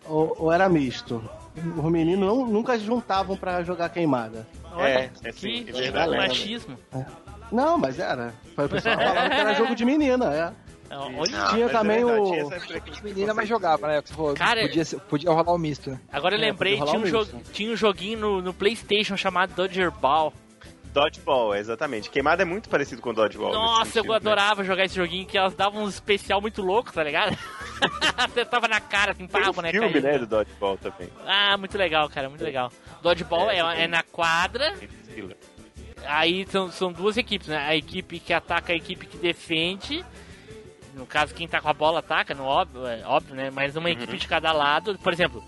ou, 0.06 0.34
ou 0.38 0.52
era 0.52 0.68
misto. 0.68 1.22
Os 1.56 1.90
meninos 1.90 2.26
não- 2.26 2.46
nunca 2.46 2.78
se 2.78 2.84
juntavam 2.84 3.36
pra 3.36 3.62
jogar 3.62 3.88
queimada. 3.90 4.46
Olha, 4.72 4.88
É, 4.88 5.10
é 5.24 5.32
sim, 5.32 5.64
que, 5.64 5.70
é 5.84 6.06
machismo. 6.16 6.76
Não, 7.50 7.76
mas 7.76 7.98
era. 7.98 8.32
Foi 8.54 8.66
o 8.66 8.68
pessoal 8.68 8.96
falando 8.98 9.30
que 9.30 9.40
era 9.40 9.54
jogo 9.54 9.74
de 9.74 9.84
menina, 9.84 10.32
é. 10.34 10.52
Olha, 10.92 11.30
Não, 11.38 11.46
tinha 11.50 11.66
é 11.66 11.68
também 11.68 12.04
o. 12.04 12.50
tinha. 12.50 13.02
Menina, 13.02 13.32
mas 13.32 13.48
jogava, 13.48 13.86
né? 13.86 14.02
Cara, 14.36 14.62
podia, 14.62 14.84
podia 15.08 15.30
rolar 15.30 15.52
o 15.52 15.58
misto, 15.58 15.90
né? 15.90 16.00
Agora 16.12 16.34
eu 16.34 16.38
É, 16.40 16.46
lembrei, 16.46 16.76
tinha 16.76 16.98
um, 16.98 17.20
um 17.20 17.42
tinha 17.52 17.72
um 17.72 17.76
joguinho 17.76 18.18
no, 18.18 18.42
no 18.42 18.52
Playstation 18.54 19.16
chamado 19.16 19.54
Dodger 19.54 19.90
Ball. 19.92 20.32
Dodgeball, 20.92 21.54
exatamente. 21.54 22.10
Queimada 22.10 22.42
é 22.42 22.44
muito 22.44 22.68
parecido 22.68 23.00
com 23.00 23.14
Dodgeball. 23.14 23.52
Nossa, 23.52 23.84
sentido, 23.92 24.06
eu 24.06 24.10
né? 24.10 24.16
adorava 24.16 24.64
jogar 24.64 24.84
esse 24.84 24.94
joguinho, 24.96 25.26
que 25.26 25.38
elas 25.38 25.54
davam 25.54 25.84
um 25.84 25.88
especial 25.88 26.40
muito 26.40 26.60
louco, 26.62 26.92
tá 26.92 27.02
ligado? 27.04 27.36
Acertava 28.18 28.66
na 28.66 28.80
cara, 28.80 29.12
assim, 29.12 29.26
Tem 29.26 29.42
pá, 29.42 29.52
boneca 29.52 29.78
filme, 29.78 29.94
aí. 29.96 30.00
né, 30.02 30.18
do 30.18 30.26
Dodgeball 30.26 30.76
também. 30.78 31.08
Ah, 31.26 31.56
muito 31.56 31.78
legal, 31.78 32.08
cara, 32.08 32.28
muito 32.28 32.42
legal. 32.42 32.72
Dodgeball 33.02 33.50
É, 33.50 33.58
é, 33.58 33.82
é 33.84 33.86
na 33.86 34.02
quadra, 34.02 34.74
Stiller. 35.04 35.36
aí 36.06 36.44
são, 36.48 36.70
são 36.70 36.92
duas 36.92 37.16
equipes, 37.16 37.48
né? 37.48 37.58
A 37.58 37.76
equipe 37.76 38.18
que 38.18 38.32
ataca, 38.32 38.72
a 38.72 38.76
equipe 38.76 39.06
que 39.06 39.16
defende. 39.16 40.04
No 40.94 41.06
caso, 41.06 41.32
quem 41.32 41.46
tá 41.46 41.60
com 41.60 41.68
a 41.68 41.72
bola 41.72 42.00
ataca, 42.00 42.34
no 42.34 42.44
óbvio, 42.44 42.84
é 42.84 43.02
óbvio, 43.06 43.36
né? 43.36 43.48
Mas 43.50 43.76
uma 43.76 43.90
equipe 43.90 44.16
de 44.16 44.26
cada 44.26 44.50
lado. 44.52 44.98
Por 44.98 45.12
exemplo, 45.12 45.42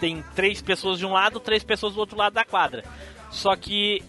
tem 0.00 0.24
três 0.34 0.60
pessoas 0.60 0.98
de 0.98 1.06
um 1.06 1.12
lado, 1.12 1.38
três 1.38 1.62
pessoas 1.62 1.94
do 1.94 2.00
outro 2.00 2.18
lado 2.18 2.32
da 2.32 2.44
quadra. 2.44 2.84
Só 3.30 3.54
que 3.54 4.02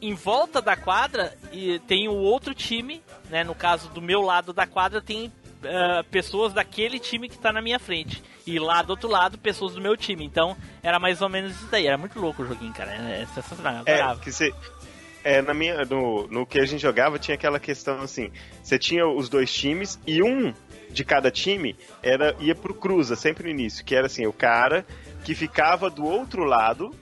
em 0.00 0.14
volta 0.14 0.60
da 0.60 0.76
quadra 0.76 1.36
e 1.52 1.78
tem 1.80 2.08
o 2.08 2.14
outro 2.14 2.54
time, 2.54 3.02
né? 3.30 3.44
No 3.44 3.54
caso 3.54 3.88
do 3.88 4.02
meu 4.02 4.20
lado 4.20 4.52
da 4.52 4.66
quadra 4.66 5.00
tem 5.00 5.32
ah, 5.66 6.04
pessoas 6.10 6.52
daquele 6.52 6.98
time 6.98 7.28
que 7.28 7.38
tá 7.38 7.52
na 7.52 7.62
minha 7.62 7.78
frente. 7.78 8.22
E 8.46 8.58
lá 8.58 8.82
do 8.82 8.90
outro 8.90 9.08
lado, 9.08 9.38
pessoas 9.38 9.74
do 9.74 9.80
meu 9.80 9.96
time. 9.96 10.24
Então 10.24 10.56
era 10.82 10.98
mais 10.98 11.22
ou 11.22 11.28
menos 11.28 11.52
isso 11.52 11.66
daí. 11.70 11.86
Era 11.86 11.96
muito 11.96 12.18
louco 12.18 12.42
o 12.42 12.46
joguinho, 12.46 12.72
cara. 12.72 12.92
É, 12.92 13.22
é 13.22 13.26
sensacional. 13.34 13.82
É, 13.86 14.16
que 14.16 14.30
você. 14.30 14.52
É, 15.22 15.40
na 15.40 15.54
minha, 15.54 15.84
no, 15.86 16.26
no 16.28 16.46
que 16.46 16.58
a 16.58 16.66
gente 16.66 16.82
jogava 16.82 17.18
tinha 17.18 17.34
aquela 17.34 17.58
questão 17.58 18.00
assim: 18.02 18.30
você 18.62 18.78
tinha 18.78 19.06
os 19.06 19.28
dois 19.28 19.52
times 19.52 19.98
e 20.06 20.22
um 20.22 20.52
de 20.90 21.04
cada 21.04 21.30
time 21.30 21.74
era 22.02 22.36
ia 22.38 22.54
pro 22.54 22.74
cruza, 22.74 23.16
sempre 23.16 23.44
no 23.44 23.50
início, 23.50 23.84
que 23.84 23.94
era 23.94 24.06
assim, 24.06 24.26
o 24.26 24.32
cara 24.32 24.86
que 25.24 25.34
ficava 25.34 25.88
do 25.88 26.04
outro 26.04 26.44
lado, 26.44 26.94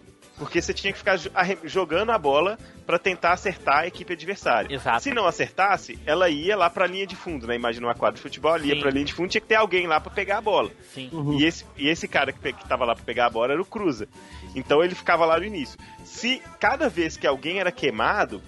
porque 0.42 0.60
você 0.60 0.74
tinha 0.74 0.92
que 0.92 0.98
ficar 0.98 1.16
jogando 1.64 2.10
a 2.10 2.18
bola 2.18 2.58
pra 2.84 2.98
tentar 2.98 3.32
acertar 3.32 3.78
a 3.78 3.86
equipe 3.86 4.12
adversária. 4.12 4.74
Exato. 4.74 5.00
Se 5.02 5.12
não 5.14 5.24
acertasse, 5.24 5.98
ela 6.04 6.28
ia 6.28 6.56
lá 6.56 6.68
pra 6.68 6.84
linha 6.86 7.06
de 7.06 7.14
fundo, 7.14 7.46
né? 7.46 7.54
Imagina 7.54 7.86
uma 7.86 7.94
quadra 7.94 8.16
de 8.16 8.22
futebol, 8.22 8.56
ela 8.56 8.66
ia 8.66 8.74
Sim. 8.74 8.80
pra 8.80 8.90
linha 8.90 9.04
de 9.04 9.14
fundo, 9.14 9.28
tinha 9.30 9.40
que 9.40 9.46
ter 9.46 9.54
alguém 9.54 9.86
lá 9.86 10.00
pra 10.00 10.10
pegar 10.12 10.38
a 10.38 10.40
bola. 10.40 10.70
Sim. 10.92 11.10
E, 11.38 11.44
esse, 11.44 11.64
e 11.76 11.88
esse 11.88 12.08
cara 12.08 12.32
que, 12.32 12.52
que 12.52 12.68
tava 12.68 12.84
lá 12.84 12.94
pra 12.96 13.04
pegar 13.04 13.26
a 13.26 13.30
bola 13.30 13.52
era 13.52 13.62
o 13.62 13.64
Cruza. 13.64 14.08
Então 14.56 14.82
ele 14.82 14.94
ficava 14.96 15.24
lá 15.24 15.38
no 15.38 15.44
início. 15.44 15.78
Se 16.04 16.42
cada 16.58 16.88
vez 16.88 17.16
que 17.16 17.26
alguém 17.26 17.60
era 17.60 17.70
queimado, 17.70 18.42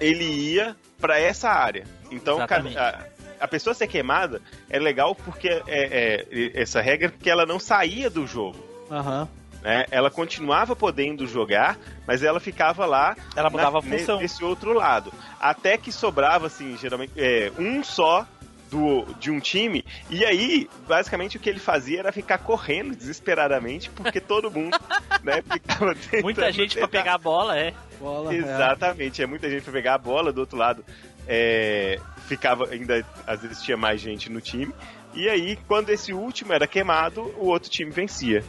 ele 0.00 0.24
ia 0.24 0.76
pra 1.00 1.18
essa 1.18 1.48
área. 1.48 1.86
Então 2.10 2.38
a, 2.40 3.04
a 3.40 3.48
pessoa 3.48 3.72
ser 3.74 3.86
queimada 3.86 4.42
é 4.68 4.78
legal 4.78 5.14
porque 5.14 5.48
é, 5.48 5.62
é- 5.66 6.50
essa 6.60 6.80
regra 6.80 7.08
porque 7.10 7.30
ela 7.30 7.46
não 7.46 7.58
saía 7.60 8.10
do 8.10 8.26
jogo. 8.26 8.58
Aham. 8.90 9.28
Né? 9.62 9.86
Ela 9.90 10.10
continuava 10.10 10.76
podendo 10.76 11.26
jogar, 11.26 11.76
mas 12.06 12.22
ela 12.22 12.38
ficava 12.38 12.86
lá 12.86 13.16
Ela 13.34 13.50
mudava 13.50 13.78
a 13.78 13.82
ne- 13.82 13.98
função. 13.98 14.18
nesse 14.20 14.44
outro 14.44 14.72
lado. 14.72 15.12
Até 15.40 15.76
que 15.76 15.90
sobrava, 15.90 16.46
assim, 16.46 16.76
geralmente, 16.76 17.12
é, 17.16 17.50
um 17.58 17.82
só 17.82 18.26
do, 18.70 19.04
de 19.18 19.30
um 19.30 19.40
time. 19.40 19.84
E 20.10 20.24
aí, 20.24 20.68
basicamente, 20.86 21.36
o 21.36 21.40
que 21.40 21.48
ele 21.50 21.58
fazia 21.58 21.98
era 22.00 22.12
ficar 22.12 22.38
correndo 22.38 22.94
desesperadamente, 22.94 23.90
porque 23.90 24.20
todo 24.20 24.50
mundo 24.50 24.78
né, 25.24 25.42
ficava 25.50 25.94
tentando 25.94 26.22
Muita 26.22 26.52
gente 26.52 26.76
pra 26.78 26.86
tentar- 26.86 26.98
pegar 27.02 27.14
a 27.14 27.18
bola, 27.18 27.58
é. 27.58 27.74
Bola. 27.98 28.32
é. 28.32 28.36
Exatamente, 28.36 29.22
é 29.22 29.26
muita 29.26 29.50
gente 29.50 29.62
pra 29.64 29.72
pegar 29.72 29.94
a 29.94 29.98
bola 29.98 30.32
do 30.32 30.40
outro 30.40 30.56
lado. 30.56 30.84
é, 31.26 31.98
ficava, 32.26 32.68
ainda 32.70 33.04
às 33.26 33.42
vezes 33.42 33.60
tinha 33.62 33.76
mais 33.76 34.00
gente 34.00 34.30
no 34.30 34.40
time. 34.40 34.72
E 35.14 35.28
aí, 35.28 35.56
quando 35.66 35.90
esse 35.90 36.12
último 36.12 36.52
era 36.52 36.66
queimado, 36.66 37.22
o 37.38 37.46
outro 37.46 37.68
time 37.70 37.90
vencia. 37.90 38.44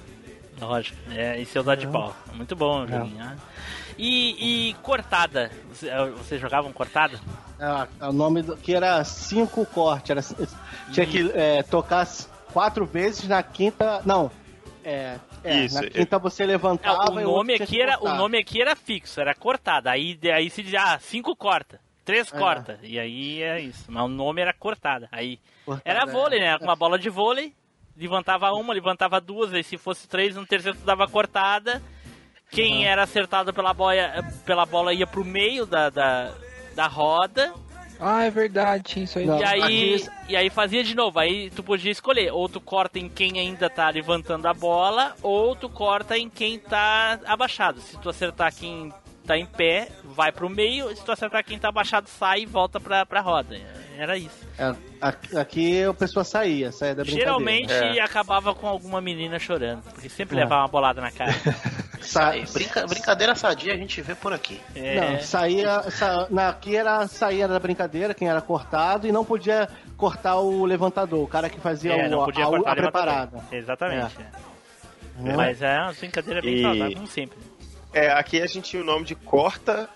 Lógico, 0.60 0.98
é, 1.12 1.40
esse 1.42 1.58
é 1.58 1.62
o 1.62 1.64
dá 1.64 1.76
de 1.76 1.88
pau. 1.88 2.16
Muito 2.34 2.56
bom 2.56 2.84
o 2.84 2.88
joguinho. 2.88 3.18
né? 3.18 3.38
E, 3.98 4.70
e 4.70 4.74
cortada, 4.76 5.52
Você- 5.70 5.90
eh, 5.90 6.06
vocês 6.12 6.40
jogavam 6.40 6.72
cortada? 6.72 7.20
É, 7.60 8.06
o 8.08 8.14
nome 8.14 8.42
do, 8.42 8.56
que 8.56 8.74
era 8.74 9.04
cinco 9.04 9.66
cortes. 9.66 10.10
Era, 10.10 10.22
tinha 10.94 11.06
que 11.06 11.30
é, 11.34 11.64
tocar 11.64 12.08
quatro 12.54 12.86
vezes 12.86 13.28
na 13.28 13.44
quinta. 13.44 14.02
Não. 14.06 14.32
É, 14.84 15.18
é, 15.44 15.66
Isso, 15.66 15.76
na 15.76 15.88
é. 15.88 15.90
quinta 15.90 16.18
você 16.18 16.44
É, 16.44 16.46
levantava 16.46 17.12
o 17.12 17.20
e 17.20 17.24
nome 17.24 17.54
aqui 17.56 17.82
era 17.82 17.96
o 17.98 18.00
cortar. 18.00 18.16
nome 18.18 18.38
aqui 18.38 18.62
era 18.62 18.76
fixo, 18.76 19.20
era 19.20 19.36
cortada. 19.36 19.92
Aí 19.92 20.18
aí 20.34 20.50
se 20.50 20.64
dizia, 20.64 20.82
ah, 20.82 21.00
cinco 21.00 21.36
corta, 21.36 21.82
três 22.06 22.32
É. 22.34 22.38
corta. 22.38 22.80
E 22.82 22.98
aí 22.98 23.44
é 23.44 23.60
isso. 23.60 23.84
Mas 23.92 24.04
o 24.04 24.08
nome 24.08 24.42
era 24.42 24.54
cortada. 24.54 25.10
Aí 25.12 25.38
Cortada, 25.66 25.84
era 25.90 26.06
vôlei, 26.06 26.40
é. 26.40 26.44
né? 26.54 26.58
Com 26.58 26.64
uma 26.64 26.76
bola 26.78 26.98
de 26.98 27.10
vôlei, 27.10 27.54
levantava 28.00 28.52
uma, 28.54 28.74
levantava 28.74 29.20
duas, 29.20 29.54
aí 29.54 29.64
se 29.64 29.78
fosse 29.78 30.08
três, 30.08 30.36
no 30.36 30.46
terceiro 30.46 30.78
tu 30.78 30.86
dava 30.86 31.08
cortada. 31.08 31.82
Quem 32.52 32.88
era 32.88 33.04
acertado 33.04 33.54
pela 33.54 33.74
boia, 33.74 34.24
pela 34.46 34.66
bola 34.66 34.94
ia 34.94 35.06
pro 35.06 35.24
meio 35.24 35.66
da, 35.68 35.90
da, 35.92 36.32
da 36.76 36.88
roda. 36.88 37.54
Ah, 38.00 38.24
é 38.24 38.32
verdade, 38.32 38.84
tinha 38.84 39.04
isso 39.06 39.20
aí. 39.20 39.26
Não, 39.26 39.40
e 39.40 39.44
aí, 39.44 39.62
aqui- 39.96 40.10
e 40.30 40.36
aí 40.36 40.50
fazia 40.50 40.84
de 40.84 40.96
novo. 40.96 41.20
Aí 41.20 41.50
tu 41.52 41.62
podia 41.62 41.92
escolher, 41.92 42.32
ou 42.32 42.48
tu 42.50 42.62
corta 42.62 42.98
em 42.98 43.10
quem 43.10 43.38
ainda 43.38 43.70
tá 43.70 43.90
levantando 43.90 44.48
a 44.48 44.54
bola, 44.54 45.14
ou 45.22 45.54
tu 45.56 45.70
corta 45.70 46.18
em 46.18 46.30
quem 46.30 46.58
tá 46.58 47.20
abaixado. 47.26 47.82
Se 47.82 47.98
tu 48.00 48.10
acertar 48.10 48.56
quem 48.56 48.92
tá 49.30 49.38
em 49.38 49.46
pé, 49.46 49.88
vai 50.04 50.32
pro 50.32 50.50
meio. 50.50 50.90
Se 50.96 51.06
tu 51.06 51.12
acertar 51.12 51.44
quem 51.46 51.60
tá 51.60 51.70
abaixado, 51.70 52.10
sai 52.10 52.42
e 52.42 52.46
volta 52.48 52.80
pra, 52.80 53.06
pra 53.06 53.22
roda. 53.22 53.56
Era 53.96 54.18
isso. 54.18 54.48
É, 54.58 54.74
aqui, 55.40 55.84
a 55.84 55.94
pessoa 55.94 56.24
saía, 56.24 56.72
saía 56.72 56.96
da 56.96 57.04
brincadeira. 57.04 57.30
Geralmente 57.32 57.72
É. 57.74 58.02
acabava 58.02 58.56
com 58.56 58.68
alguma 58.68 59.00
menina 59.00 59.38
chorando, 59.38 59.84
porque 59.84 60.10
sempre 60.10 60.36
É. 60.38 60.40
levava 60.44 60.64
uma 60.64 60.68
bolada 60.68 61.00
na 61.02 61.12
cara. 61.12 61.32
Sa- 62.02 62.32
brinca- 62.54 62.88
brincadeira 62.88 63.36
sadia 63.36 63.74
a 63.74 63.78
gente 63.78 64.02
vê 64.02 64.16
por 64.16 64.34
aqui. 64.34 64.60
É. 64.74 65.00
Não, 65.00 65.20
saía. 65.22 65.82
Sa, 65.92 66.28
na, 66.32 66.50
aqui 66.50 66.76
era 66.76 67.06
saía 67.08 67.48
da 67.48 67.60
brincadeira, 67.60 68.14
quem 68.14 68.28
era 68.30 68.42
cortado, 68.42 69.06
e 69.06 69.12
não 69.12 69.24
podia 69.26 69.68
cortar 69.98 70.38
o 70.40 70.66
levantador, 70.66 71.22
o 71.24 71.28
cara 71.28 71.50
que 71.50 71.60
fazia 71.60 71.94
É, 71.94 72.08
o, 72.08 72.10
não 72.10 72.26
podia 72.26 72.46
a, 72.46 72.48
a, 72.48 72.52
cortar 72.52 72.72
a 72.72 72.76
preparada. 72.76 73.40
Exatamente. 73.52 74.16
é. 74.22 75.30
É. 75.30 75.36
Mas 75.36 75.62
é 75.62 75.78
uma 75.78 75.92
brincadeira 75.94 76.42
bem 76.42 76.56
E- 76.56 76.62
saudável, 76.62 76.96
como 76.96 77.08
sempre. 77.08 77.38
É, 77.94 78.12
aqui 78.12 78.42
a 78.42 78.48
gente 78.48 78.72
tinha 78.72 78.82
o 78.82 78.86
nome 78.86 79.06
de 79.06 79.14
corta 79.16 79.90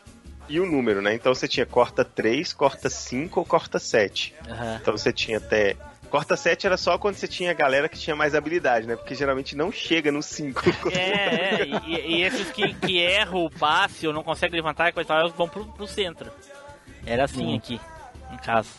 e 0.50 0.60
o 0.60 0.66
número, 0.66 1.02
né? 1.02 1.14
Então 1.14 1.34
você 1.34 1.48
tinha 1.48 1.66
corta 1.66 2.04
3, 2.04 2.52
corta 2.54 2.90
5 2.90 3.40
ou 3.40 3.46
corta 3.46 3.80
7. 3.80 4.36
Aham. 4.50 4.80
Então 4.82 4.98
você 4.98 5.14
tinha 5.14 5.38
até. 5.38 5.78
Corta 6.10 6.36
7 6.38 6.68
era 6.68 6.78
só 6.78 6.98
quando 6.98 7.16
você 7.16 7.28
tinha 7.28 7.54
galera 7.54 7.90
que 7.90 7.98
tinha 7.98 8.16
mais 8.16 8.36
habilidade, 8.36 8.86
né? 8.86 8.96
Porque 8.96 9.16
geralmente 9.16 9.56
não 9.56 9.72
chega 9.72 10.12
no 10.12 10.22
5. 10.22 10.62
É, 10.94 11.00
é, 11.00 11.66
e, 11.88 12.18
e 12.18 12.22
esses 12.24 12.52
que, 12.52 12.74
que 12.76 13.00
erram 13.00 13.46
o 13.46 13.50
passe 13.50 14.06
ou 14.06 14.14
não 14.14 14.24
conseguem 14.24 14.58
levantar 14.58 14.90
e 14.90 14.92
coisa 14.92 15.08
e 15.08 15.10
tal, 15.10 15.22
eles 15.22 15.34
vão 15.36 15.50
pro, 15.50 15.66
pro 15.66 15.88
centro. 15.88 16.32
Era 17.06 17.26
assim 17.26 17.58
aqui, 17.58 17.82
em 18.32 18.38
casa. 18.38 18.70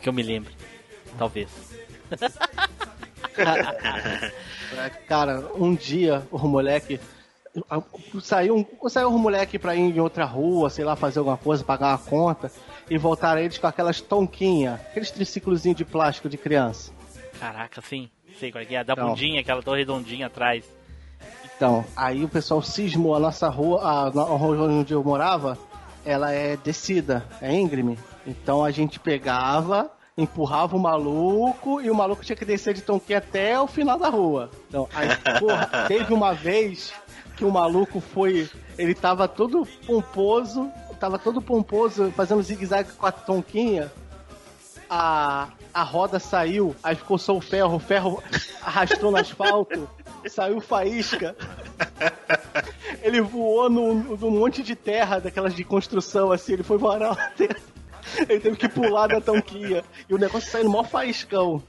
Que 0.00 0.08
eu 0.08 0.12
me 0.12 0.22
lembro. 0.22 0.52
Talvez. 1.18 1.48
Cara, 5.06 5.52
um 5.54 5.74
dia 5.74 6.26
o 6.30 6.46
moleque. 6.46 7.00
Saiu 8.20 8.56
um, 8.56 8.88
saiu 8.88 9.08
um 9.08 9.18
moleque 9.18 9.58
pra 9.58 9.76
ir 9.76 9.96
em 9.96 10.00
outra 10.00 10.24
rua, 10.24 10.68
sei 10.70 10.84
lá, 10.84 10.96
fazer 10.96 11.20
alguma 11.20 11.36
coisa, 11.36 11.62
pagar 11.62 11.90
uma 11.90 11.98
conta, 11.98 12.50
e 12.90 12.98
voltaram 12.98 13.40
eles 13.40 13.58
com 13.58 13.66
aquelas 13.66 14.00
tonquinhas, 14.00 14.80
aqueles 14.80 15.10
triciclozinhos 15.10 15.76
de 15.78 15.84
plástico 15.84 16.28
de 16.28 16.36
criança. 16.36 16.92
Caraca, 17.38 17.80
sim. 17.80 18.08
Sei 18.40 18.50
qual 18.50 18.62
é 18.62 18.64
que 18.64 18.74
é. 18.74 18.78
A 18.78 18.82
da 18.82 18.96
Não. 18.96 19.10
bundinha, 19.10 19.40
aquela 19.40 19.62
tão 19.62 19.74
redondinha 19.74 20.26
atrás. 20.26 20.64
Então, 21.56 21.84
aí 21.96 22.24
o 22.24 22.28
pessoal 22.28 22.60
cismou 22.60 23.14
a 23.14 23.20
nossa 23.20 23.48
rua, 23.48 23.80
a, 23.82 24.06
a 24.06 24.36
rua 24.36 24.68
onde 24.68 24.92
eu 24.92 25.04
morava, 25.04 25.56
ela 26.04 26.32
é 26.32 26.56
descida, 26.56 27.24
é 27.40 27.52
íngreme. 27.52 27.96
Então 28.26 28.64
a 28.64 28.70
gente 28.72 28.98
pegava, 28.98 29.90
empurrava 30.18 30.76
o 30.76 30.80
maluco 30.80 31.80
e 31.80 31.90
o 31.90 31.94
maluco 31.94 32.24
tinha 32.24 32.34
que 32.34 32.44
descer 32.44 32.74
de 32.74 32.82
tonquinha 32.82 33.18
até 33.18 33.58
o 33.60 33.66
final 33.68 33.98
da 33.98 34.08
rua. 34.08 34.50
Então, 34.68 34.88
aí, 34.94 35.08
porra, 35.38 35.86
teve 35.86 36.12
uma 36.12 36.32
vez 36.32 36.92
que 37.36 37.44
o 37.44 37.50
maluco 37.50 38.00
foi, 38.00 38.48
ele 38.78 38.94
tava 38.94 39.26
todo 39.26 39.66
pomposo, 39.86 40.70
tava 41.00 41.18
todo 41.18 41.42
pomposo, 41.42 42.10
fazendo 42.12 42.42
zigue-zague 42.42 42.92
com 42.92 43.06
a 43.06 43.12
tonquinha. 43.12 43.90
A, 44.88 45.48
a 45.72 45.82
roda 45.82 46.18
saiu, 46.18 46.76
aí 46.82 46.94
ficou 46.94 47.18
só 47.18 47.36
o 47.36 47.40
ferro, 47.40 47.76
o 47.76 47.80
ferro 47.80 48.22
arrastou 48.62 49.10
no 49.10 49.16
asfalto, 49.16 49.88
saiu 50.28 50.60
faísca. 50.60 51.34
Ele 53.02 53.20
voou 53.20 53.68
num, 53.68 53.94
num 53.94 54.30
monte 54.30 54.62
de 54.62 54.74
terra, 54.74 55.18
daquelas 55.18 55.54
de 55.54 55.64
construção, 55.64 56.32
assim, 56.32 56.54
ele 56.54 56.62
foi 56.62 56.78
varar. 56.78 57.34
Ele 58.28 58.40
teve 58.40 58.56
que 58.56 58.68
pular 58.68 59.08
da 59.08 59.20
tonquinha. 59.20 59.82
E 60.08 60.14
o 60.14 60.18
negócio 60.18 60.50
saiu 60.50 60.68
mó 60.68 60.84
faíscão. 60.84 61.62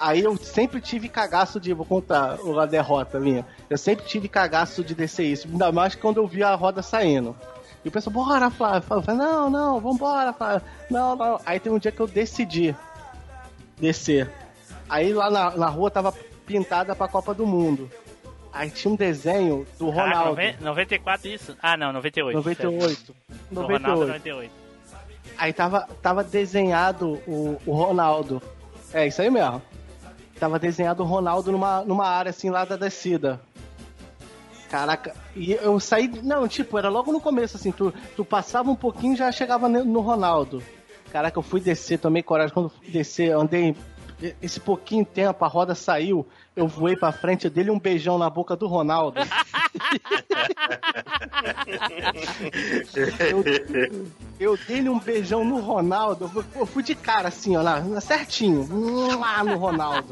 Aí 0.00 0.22
eu 0.24 0.34
sempre 0.38 0.80
tive 0.80 1.08
cagaço 1.08 1.60
de. 1.60 1.74
Vou 1.74 1.84
contar 1.84 2.38
a 2.58 2.66
derrota 2.66 3.20
minha. 3.20 3.46
Eu 3.68 3.76
sempre 3.76 4.06
tive 4.06 4.28
cagaço 4.28 4.82
de 4.82 4.94
descer 4.94 5.26
isso. 5.26 5.46
Ainda 5.46 5.70
mais 5.70 5.94
quando 5.94 6.16
eu 6.16 6.26
vi 6.26 6.42
a 6.42 6.54
roda 6.54 6.80
saindo. 6.82 7.36
E 7.84 7.88
o 7.88 7.92
pessoal, 7.92 8.12
bora, 8.14 8.50
Flávio. 8.50 8.82
Eu 8.90 9.02
falei, 9.02 9.20
não, 9.20 9.50
não, 9.50 9.78
vambora, 9.80 10.32
Flávio. 10.32 10.62
Não, 10.90 11.14
não. 11.14 11.40
Aí 11.44 11.60
tem 11.60 11.70
um 11.70 11.78
dia 11.78 11.92
que 11.92 12.00
eu 12.00 12.06
decidi 12.06 12.74
descer. 13.78 14.30
Aí 14.88 15.12
lá 15.12 15.30
na, 15.30 15.50
na 15.56 15.66
rua 15.68 15.90
tava 15.90 16.12
pintada 16.46 16.94
pra 16.96 17.06
Copa 17.06 17.32
do 17.34 17.46
Mundo. 17.46 17.90
Aí 18.52 18.68
tinha 18.70 18.92
um 18.92 18.96
desenho 18.96 19.66
do 19.78 19.92
Caraca, 19.92 20.08
Ronaldo. 20.08 20.30
noven- 20.30 20.56
94 20.60 21.28
isso? 21.28 21.56
Ah, 21.62 21.76
não, 21.76 21.92
98. 21.92 22.34
98. 22.36 23.14
Do 23.50 23.60
Ronaldo 23.62 24.06
98. 24.06 24.08
98. 24.08 24.52
Aí 25.38 25.52
tava, 25.52 25.88
tava 26.02 26.24
desenhado 26.24 27.20
o, 27.26 27.58
o 27.64 27.72
Ronaldo. 27.72 28.42
É 28.92 29.06
isso 29.06 29.22
aí 29.22 29.30
mesmo. 29.30 29.62
Tava 30.40 30.58
desenhado 30.58 31.02
o 31.02 31.06
Ronaldo 31.06 31.52
numa, 31.52 31.84
numa 31.84 32.06
área 32.06 32.30
assim 32.30 32.48
lá 32.48 32.64
da 32.64 32.74
descida. 32.74 33.38
Caraca, 34.70 35.14
e 35.36 35.52
eu 35.52 35.78
saí. 35.78 36.08
Não, 36.22 36.48
tipo, 36.48 36.78
era 36.78 36.88
logo 36.88 37.12
no 37.12 37.20
começo, 37.20 37.56
assim, 37.56 37.70
tu, 37.70 37.92
tu 38.16 38.24
passava 38.24 38.70
um 38.70 38.76
pouquinho 38.76 39.14
já 39.14 39.30
chegava 39.30 39.68
no 39.68 40.00
Ronaldo. 40.00 40.62
Caraca, 41.12 41.38
eu 41.38 41.42
fui 41.42 41.60
descer, 41.60 41.98
tomei 41.98 42.22
coragem. 42.22 42.54
Quando 42.54 42.72
descer, 42.88 43.32
andei 43.32 43.76
esse 44.40 44.60
pouquinho 44.60 45.04
tempo, 45.04 45.44
a 45.44 45.48
roda 45.48 45.74
saiu, 45.74 46.26
eu 46.60 46.68
voei 46.68 46.94
pra 46.96 47.10
frente, 47.10 47.46
eu 47.46 47.50
dei 47.50 47.68
um 47.70 47.78
beijão 47.78 48.18
na 48.18 48.28
boca 48.28 48.54
do 48.54 48.66
Ronaldo. 48.66 49.18
eu, 53.18 53.44
eu 54.38 54.58
dei 54.66 54.88
um 54.88 54.98
beijão 54.98 55.44
no 55.44 55.58
Ronaldo, 55.60 56.30
eu 56.54 56.66
fui- 56.66 56.82
de 56.82 56.94
cara 56.94 57.28
assim, 57.28 57.56
ó, 57.56 57.62
lá, 57.62 57.82
certinho, 58.00 58.66
lá 59.18 59.44
no 59.44 59.56
Ronaldo. 59.58 60.08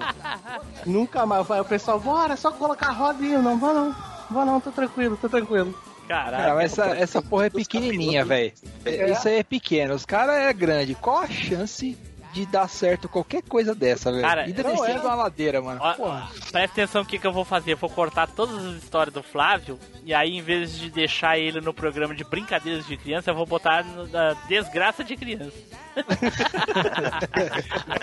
Nunca 0.85 1.25
mais. 1.27 1.51
Aí 1.51 1.61
o 1.61 1.65
pessoal, 1.65 1.99
bora, 1.99 2.37
só 2.37 2.51
colocar 2.51 2.89
a 2.89 2.93
roda 2.93 3.23
e 3.25 3.33
eu 3.33 3.43
não 3.43 3.59
vou 3.59 3.73
não. 3.75 3.95
Vou 4.31 4.45
não, 4.45 4.61
tô 4.61 4.71
tranquilo, 4.71 5.17
tô 5.17 5.29
tranquilo. 5.29 5.75
Caraca. 6.07 6.43
Cara, 6.43 6.63
essa, 6.63 6.87
essa 6.97 7.21
porra 7.23 7.47
é 7.47 7.51
pequenininha, 7.51 8.25
velho. 8.25 8.53
É. 8.85 9.11
Isso 9.13 9.29
aí 9.29 9.37
é 9.39 9.43
pequeno. 9.43 9.95
Os 9.95 10.05
caras 10.07 10.37
é 10.37 10.53
grande. 10.53 10.95
Qual 10.95 11.19
a 11.19 11.27
chance 11.27 11.97
de 12.33 12.47
dar 12.47 12.69
certo 12.69 13.09
qualquer 13.09 13.43
coisa 13.43 13.75
dessa, 13.75 14.11
velho? 14.11 14.23
Cara, 14.23 14.43
Ainda 14.43 14.63
não, 14.63 14.85
é. 14.85 15.01
uma 15.01 15.15
ladeira, 15.15 15.61
mano. 15.61 15.81
Ó, 15.83 15.95
Porra. 15.95 16.29
presta 16.51 16.83
atenção 16.83 17.03
o 17.03 17.07
que, 17.07 17.19
que 17.19 17.27
eu 17.27 17.33
vou 17.33 17.45
fazer. 17.45 17.73
Eu 17.73 17.77
vou 17.77 17.91
cortar 17.91 18.27
todas 18.29 18.57
as 18.65 18.83
histórias 18.83 19.13
do 19.13 19.23
Flávio 19.23 19.79
e 20.05 20.15
aí, 20.15 20.37
em 20.37 20.43
vez 20.43 20.79
de 20.79 20.91
deixar 20.91 21.39
ele 21.39 21.61
no 21.61 21.73
programa 21.75 22.15
de 22.15 22.25
brincadeiras 22.25 22.87
de 22.87 22.97
criança, 22.97 23.31
eu 23.31 23.35
vou 23.35 23.47
botar 23.47 23.85
na 23.85 24.35
desgraça 24.49 25.03
de 25.05 25.17
criança. 25.17 25.53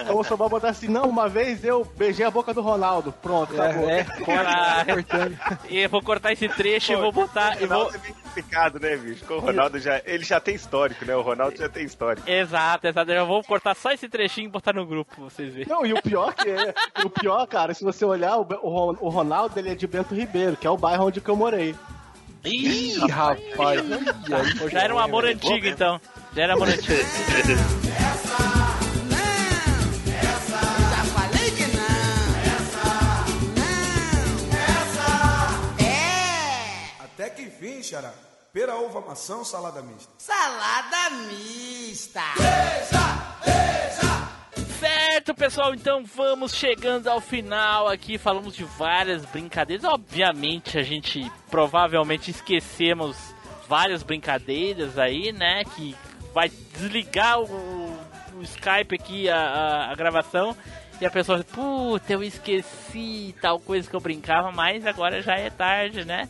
Eu 0.07 0.13
vou 0.13 0.23
só 0.23 0.35
botar 0.35 0.69
assim, 0.69 0.87
não, 0.87 1.03
uma 1.09 1.27
vez 1.27 1.63
eu 1.63 1.85
beijei 1.97 2.25
a 2.25 2.31
boca 2.31 2.53
do 2.53 2.61
Ronaldo. 2.61 3.11
Pronto, 3.11 3.59
acabou. 3.59 3.89
É, 3.89 3.99
é, 3.99 4.03
Caraca. 4.03 4.93
cortando. 4.93 5.37
E 5.69 5.77
eu 5.79 5.89
vou 5.89 6.01
cortar 6.01 6.31
esse 6.33 6.47
trecho 6.49 6.93
e 6.93 6.95
vou 6.95 7.11
botar. 7.11 7.57
O 7.57 7.63
E 7.63 7.65
vou... 7.67 7.77
Ronaldo 7.77 7.95
é 7.95 7.99
bem 7.99 8.13
complicado, 8.13 8.79
né, 8.79 8.95
bicho? 8.97 9.25
Com 9.25 9.35
o 9.35 9.39
Ronaldo 9.39 9.79
já. 9.79 10.01
Ele 10.05 10.23
já 10.23 10.39
tem 10.39 10.55
histórico, 10.55 11.05
né? 11.05 11.15
O 11.15 11.21
Ronaldo 11.21 11.57
já 11.57 11.69
tem 11.69 11.83
histórico. 11.85 12.29
Exato, 12.29 12.87
exato. 12.87 13.11
Eu 13.11 13.25
vou 13.25 13.43
cortar 13.43 13.75
só 13.75 13.91
esse 13.91 14.07
trechinho 14.09 14.47
e 14.47 14.51
botar 14.51 14.73
no 14.73 14.85
grupo 14.85 15.15
pra 15.15 15.23
vocês 15.25 15.53
verem. 15.53 15.67
Não, 15.69 15.85
e 15.85 15.93
o 15.93 16.01
pior 16.01 16.33
que 16.33 16.49
é, 16.49 16.73
o 17.03 17.09
pior, 17.09 17.45
cara, 17.47 17.73
se 17.73 17.83
você 17.83 18.03
olhar, 18.05 18.37
o, 18.37 18.41
o 18.61 18.69
Ron- 18.69 18.97
o 18.99 19.09
Ronaldo 19.09 19.57
ele 19.59 19.69
é 19.71 19.75
de 19.75 19.87
Bento 19.87 20.13
Ribeiro, 20.15 20.55
que 20.57 20.67
é 20.67 20.69
o 20.69 20.77
bairro 20.77 21.05
onde 21.07 21.21
que 21.21 21.29
eu 21.29 21.35
morei. 21.35 21.75
Ih, 22.43 22.99
rapaz. 23.09 23.81
Pô, 24.59 24.69
Já 24.69 24.81
era 24.83 24.93
um 24.93 24.99
amor 24.99 25.25
antigo, 25.25 25.65
então. 25.65 25.99
Já 26.35 26.43
era 26.43 26.53
amor 26.53 26.67
antigo. 26.67 26.93
Já 30.91 31.05
falei 31.13 31.51
que 31.51 31.65
não. 31.67 31.85
Não. 35.77 35.85
É. 35.85 36.89
Até 36.99 37.29
que 37.29 37.43
enfim, 37.43 37.81
Xará. 37.81 38.13
Pera, 38.51 38.75
uva, 38.75 38.99
maçã 38.99 39.37
ou 39.37 39.45
salada 39.45 39.81
mista? 39.81 40.11
Salada 40.17 41.09
mista. 41.29 42.21
Certo, 42.37 42.95
Certo, 44.79 45.33
pessoal, 45.33 45.73
então 45.73 46.03
vamos 46.03 46.53
chegando 46.53 47.07
ao 47.07 47.21
final 47.21 47.87
aqui. 47.87 48.17
Falamos 48.17 48.53
de 48.53 48.65
várias 48.65 49.23
brincadeiras. 49.25 49.85
Obviamente, 49.85 50.77
a 50.77 50.83
gente 50.83 51.31
provavelmente 51.49 52.29
esquecemos 52.31 53.15
várias 53.67 54.03
brincadeiras 54.03 54.97
aí, 54.97 55.31
né? 55.31 55.63
Que 55.75 55.95
vai 56.35 56.51
desligar 56.73 57.39
o, 57.39 57.97
o 58.37 58.43
Skype 58.43 58.93
aqui, 58.93 59.29
a, 59.29 59.37
a, 59.37 59.91
a 59.91 59.95
gravação. 59.95 60.55
E 60.99 61.05
a 61.05 61.09
pessoa, 61.09 61.43
puta, 61.43 62.11
eu 62.11 62.21
esqueci 62.21 63.33
tal 63.41 63.57
coisa 63.59 63.89
que 63.89 63.95
eu 63.95 64.01
brincava, 64.01 64.51
mas 64.51 64.85
agora 64.85 65.21
já 65.21 65.35
é 65.35 65.49
tarde, 65.49 66.03
né? 66.03 66.27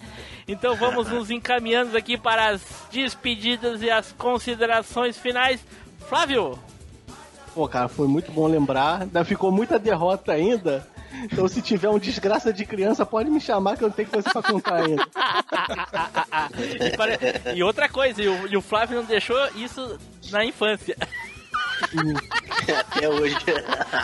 Então 0.47 0.75
vamos 0.75 1.09
nos 1.09 1.31
encaminhando 1.31 1.97
aqui 1.97 2.17
para 2.17 2.49
as 2.49 2.61
despedidas 2.91 3.81
e 3.81 3.89
as 3.89 4.11
considerações 4.11 5.17
finais. 5.17 5.59
Flávio! 6.07 6.57
Pô, 7.53 7.67
cara, 7.67 7.87
foi 7.87 8.07
muito 8.07 8.31
bom 8.31 8.47
lembrar. 8.47 9.03
Ainda 9.03 9.25
ficou 9.25 9.51
muita 9.51 9.79
derrota 9.79 10.33
ainda. 10.33 10.87
Então, 11.23 11.47
se 11.47 11.61
tiver 11.61 11.89
um 11.89 11.97
desgraça 11.99 12.51
de 12.53 12.65
criança, 12.65 13.05
pode 13.05 13.29
me 13.29 13.39
chamar 13.41 13.77
que 13.77 13.83
eu 13.83 13.87
não 13.89 13.95
tenho 13.95 14.09
coisa 14.09 14.29
pra 14.29 14.41
contar 14.43 14.75
ainda. 14.83 15.03
e, 16.85 16.97
pare- 16.97 17.17
e 17.55 17.63
outra 17.63 17.89
coisa, 17.89 18.21
e 18.21 18.27
o, 18.27 18.47
e 18.47 18.55
o 18.57 18.61
Flávio 18.61 18.97
não 18.97 19.05
deixou 19.05 19.37
isso 19.55 19.97
na 20.31 20.43
infância. 20.45 20.95
Até 22.91 23.09
hoje. 23.09 23.35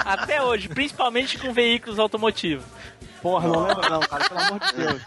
Até 0.06 0.42
hoje, 0.44 0.68
principalmente 0.70 1.38
com 1.38 1.54
veículos 1.54 2.00
automotivos. 2.00 2.66
Porra, 3.22 3.48
não 3.48 3.68
lembra 3.68 3.90
não, 3.90 4.00
cara, 4.00 4.28
pelo 4.30 4.40
amor 4.40 4.60
de 4.60 4.74
Deus. 4.74 5.02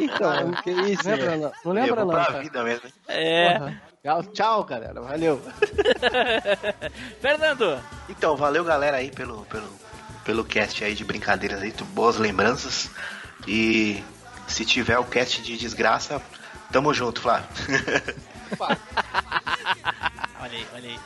Então, 0.00 0.52
que 0.64 0.70
isso, 0.70 1.04
Não 1.08 1.12
lembra 1.14 1.30
velho? 1.30 1.42
não, 1.42 1.52
não 1.64 1.72
lembra 1.72 2.04
não, 2.04 2.08
pra 2.12 2.24
cara. 2.24 2.40
vida 2.40 2.62
mesmo. 2.64 2.88
É. 3.06 3.58
Porra. 3.58 3.82
Tchau, 4.32 4.64
galera, 4.64 5.00
valeu. 5.00 5.40
Fernando! 7.20 7.80
Então, 8.08 8.36
valeu 8.36 8.64
galera 8.64 8.96
aí 8.96 9.10
pelo, 9.10 9.44
pelo, 9.46 9.68
pelo 10.26 10.44
cast 10.44 10.84
aí 10.84 10.94
de 10.94 11.04
brincadeiras 11.04 11.62
aí, 11.62 11.72
boas 11.94 12.16
lembranças. 12.16 12.90
E 13.46 14.02
se 14.48 14.64
tiver 14.64 14.98
o 14.98 15.04
cast 15.04 15.40
de 15.40 15.56
desgraça, 15.56 16.20
tamo 16.72 16.92
junto, 16.92 17.20
Flávio. 17.20 17.46
Olha 20.38 20.58
aí, 20.58 20.66
olha 20.74 20.90
aí. 20.90 20.98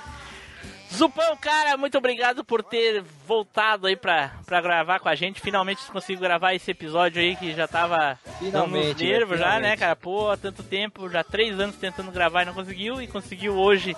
Zupão, 0.93 1.37
cara, 1.37 1.77
muito 1.77 1.97
obrigado 1.97 2.45
por 2.45 2.63
ter 2.63 3.03
voltado 3.27 3.87
aí 3.87 3.97
pra, 3.97 4.33
pra 4.45 4.61
gravar 4.61 4.99
com 4.99 5.09
a 5.09 5.15
gente. 5.15 5.41
Finalmente 5.41 5.87
conseguiu 5.87 6.21
gravar 6.21 6.53
esse 6.53 6.71
episódio 6.73 7.23
aí 7.23 7.37
que 7.37 7.55
já 7.55 7.67
tava 7.67 7.97
dando 7.97 8.35
uns 8.35 8.39
Finalmente, 8.39 9.05
nervos 9.05 9.39
né? 9.39 9.47
já, 9.47 9.61
né, 9.61 9.77
cara? 9.77 9.97
Pô, 9.97 10.31
há 10.31 10.37
tanto 10.37 10.63
tempo, 10.63 11.09
já 11.09 11.23
três 11.25 11.59
anos 11.59 11.77
tentando 11.77 12.11
gravar 12.11 12.43
e 12.43 12.47
não 12.47 12.53
conseguiu. 12.53 13.01
E 13.01 13.07
conseguiu 13.07 13.57
hoje 13.57 13.97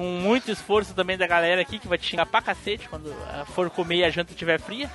com 0.00 0.06
muito 0.06 0.50
esforço 0.50 0.94
também 0.94 1.18
da 1.18 1.26
galera 1.26 1.60
aqui, 1.60 1.78
que 1.78 1.86
vai 1.86 1.98
te 1.98 2.06
xingar 2.06 2.24
pra 2.24 2.40
cacete 2.40 2.88
quando 2.88 3.14
ah, 3.28 3.44
for 3.44 3.68
comer 3.68 3.96
e 3.96 4.04
a 4.04 4.08
janta 4.08 4.32
estiver 4.32 4.58
fria. 4.58 4.90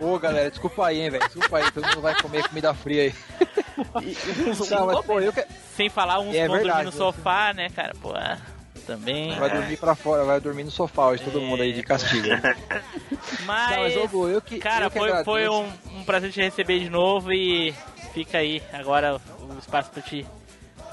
Ô, 0.00 0.18
galera, 0.18 0.50
desculpa 0.50 0.88
aí, 0.88 1.02
hein, 1.02 1.10
velho. 1.10 1.22
Desculpa 1.24 1.58
aí, 1.58 1.70
todo 1.70 1.86
mundo 1.86 2.00
vai 2.00 2.20
comer 2.20 2.48
comida 2.48 2.74
fria 2.74 3.02
aí. 3.04 3.14
Não, 4.68 4.86
mas, 4.86 5.04
pô, 5.06 5.20
eu 5.20 5.32
que... 5.32 5.46
Sem 5.76 5.88
falar 5.88 6.18
uns 6.18 6.34
É 6.34 6.48
vão 6.48 6.56
dormir 6.56 6.64
verdade, 6.64 6.84
no 6.86 6.90
né? 6.90 6.96
sofá, 6.96 7.52
né, 7.52 7.68
cara? 7.70 7.92
Pô, 8.02 8.12
ah, 8.12 8.38
também. 8.84 9.38
Vai 9.38 9.50
dormir 9.50 9.76
pra 9.76 9.94
fora, 9.94 10.24
vai 10.24 10.40
dormir 10.40 10.64
no 10.64 10.70
sofá 10.72 11.06
hoje, 11.06 11.22
todo 11.22 11.40
mundo 11.40 11.62
aí 11.62 11.72
de 11.72 11.84
castigo. 11.84 12.26
Mas, 13.46 13.70
Não, 13.70 13.82
mas, 13.82 14.14
ô, 14.14 14.28
eu 14.28 14.40
que- 14.42 14.58
cara, 14.58 14.86
eu 14.86 14.90
que 14.90 14.98
foi, 14.98 15.22
foi 15.24 15.48
um, 15.48 15.72
um 15.94 16.04
prazer 16.04 16.32
te 16.32 16.40
receber 16.42 16.80
de 16.80 16.90
novo 16.90 17.32
e 17.32 17.72
fica 18.12 18.38
aí 18.38 18.60
agora 18.72 19.20
o 19.38 19.58
espaço 19.60 19.92
pra 19.92 20.02
te 20.02 20.26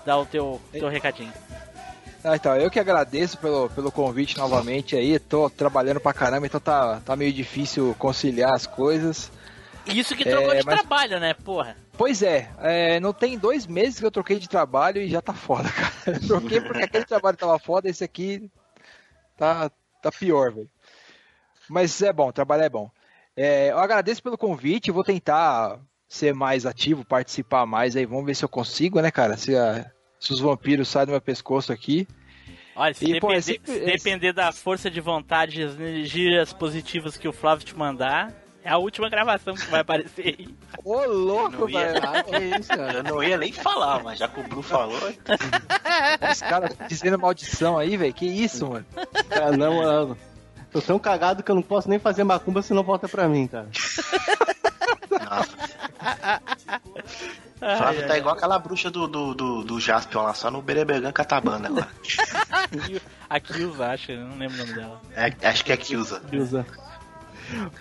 dar 0.05 0.19
o 0.19 0.27
teu, 0.27 0.61
teu 0.71 0.89
recadinho. 0.89 1.33
Ah, 2.23 2.35
então, 2.35 2.55
eu 2.55 2.69
que 2.69 2.79
agradeço 2.79 3.37
pelo, 3.39 3.69
pelo 3.71 3.91
convite 3.91 4.37
novamente 4.37 4.95
aí. 4.95 5.17
Tô 5.17 5.49
trabalhando 5.49 5.99
pra 5.99 6.13
caramba, 6.13 6.45
então 6.45 6.59
tá, 6.59 6.99
tá 7.03 7.15
meio 7.15 7.33
difícil 7.33 7.95
conciliar 7.97 8.53
as 8.53 8.67
coisas. 8.67 9.31
Isso 9.87 10.15
que 10.15 10.27
É, 10.27 10.31
trocou 10.31 10.55
de 10.55 10.63
mas- 10.63 10.79
trabalho, 10.79 11.19
né, 11.19 11.33
porra? 11.33 11.75
Pois 11.97 12.21
é, 12.21 12.49
é, 12.59 12.99
não 12.99 13.11
tem 13.13 13.37
dois 13.37 13.65
meses 13.65 13.99
que 13.99 14.05
eu 14.05 14.11
troquei 14.11 14.37
de 14.37 14.47
trabalho 14.47 15.01
e 15.01 15.09
já 15.09 15.21
tá 15.21 15.33
foda, 15.33 15.69
cara. 16.05 16.17
Eu 16.17 16.27
troquei 16.27 16.61
porque 16.61 16.83
aquele 16.83 17.05
trabalho 17.05 17.37
tava 17.37 17.57
foda, 17.57 17.89
esse 17.89 18.03
aqui 18.03 18.49
tá, 19.35 19.71
tá 20.01 20.11
pior, 20.11 20.51
velho. 20.53 20.69
Mas 21.67 21.99
é 22.01 22.13
bom, 22.13 22.31
trabalhar 22.31 22.65
é 22.65 22.69
bom. 22.69 22.91
É, 23.35 23.71
eu 23.71 23.79
agradeço 23.79 24.21
pelo 24.21 24.37
convite, 24.37 24.91
vou 24.91 25.03
tentar 25.03 25.79
ser 26.07 26.33
mais 26.35 26.65
ativo, 26.65 27.03
participar 27.05 27.65
mais 27.65 27.95
aí. 27.95 28.05
Vamos 28.05 28.25
ver 28.25 28.35
se 28.35 28.43
eu 28.45 28.49
consigo, 28.49 28.99
né, 29.01 29.09
cara? 29.09 29.37
Se, 29.37 29.55
a- 29.55 29.89
se 30.21 30.31
os 30.31 30.39
vampiros 30.39 30.87
saem 30.87 31.07
do 31.07 31.11
meu 31.13 31.19
pescoço 31.21 31.73
aqui. 31.73 32.07
Olha, 32.75 32.93
se, 32.93 33.03
E, 33.05 33.19
pô, 33.19 33.31
é 33.31 33.35
depender, 33.39 33.41
sempre- 33.41 33.73
se 33.73 33.79
depender 33.85 34.31
da 34.33 34.51
força 34.53 34.89
de 34.89 35.01
vontade 35.01 35.59
e 35.59 35.63
as 35.63 35.73
energias 35.73 36.53
positivas 36.53 37.17
que 37.17 37.27
o 37.27 37.33
Flávio 37.33 37.65
te 37.65 37.75
mandar, 37.75 38.31
é 38.63 38.69
a 38.69 38.77
última 38.77 39.09
gravação 39.09 39.55
que 39.55 39.65
vai 39.65 39.81
aparecer 39.81 40.35
aí. 40.39 40.47
Ô, 40.85 41.03
louco, 41.05 41.65
velho. 41.67 41.99
Ah, 42.01 42.23
que 42.23 42.37
isso, 42.59 42.69
cara. 42.69 42.99
Eu 42.99 43.03
não 43.03 43.21
ia 43.23 43.35
nem 43.37 43.51
falar, 43.51 44.01
mas 44.03 44.19
já 44.19 44.27
que 44.27 44.39
o 44.39 44.43
Bru 44.43 44.61
falou, 44.61 44.95
Os 46.31 46.39
caras 46.39 46.77
dizendo 46.87 47.17
maldição 47.19 47.77
aí, 47.77 47.97
velho. 47.97 48.13
Que 48.13 48.25
isso, 48.27 48.67
mano? 48.69 48.85
Cara, 49.29 49.57
não, 49.57 49.77
mano. 49.77 50.17
Tô 50.71 50.81
tão 50.81 50.97
cagado 50.97 51.43
que 51.43 51.51
eu 51.51 51.55
não 51.55 51.61
posso 51.63 51.89
nem 51.89 51.99
fazer 51.99 52.23
macumba 52.23 52.61
se 52.61 52.73
não 52.73 52.83
volta 52.83 53.09
pra 53.09 53.27
mim, 53.27 53.47
cara. 53.47 53.67
nossa. 55.11 55.57
Flávio 57.61 58.07
tá 58.07 58.17
igual 58.17 58.35
aquela 58.35 58.57
bruxa 58.57 58.89
do, 58.89 59.07
do, 59.07 59.35
do, 59.35 59.63
do 59.63 59.79
Jaspion 59.79 60.23
lá, 60.23 60.33
só 60.33 60.49
no 60.49 60.63
Berebergan 60.63 61.11
Catabana 61.11 61.67
agora. 61.67 61.87
A 63.29 63.39
Kills, 63.39 63.81
acho, 63.83 64.11
eu 64.11 64.25
não 64.25 64.37
lembro 64.37 64.55
o 64.55 64.59
nome 64.59 64.73
dela. 64.73 65.01
É, 65.15 65.47
acho 65.47 65.63
que 65.63 65.71
é 65.71 65.77
Kyuza. 65.77 66.23
Usa. 66.33 66.65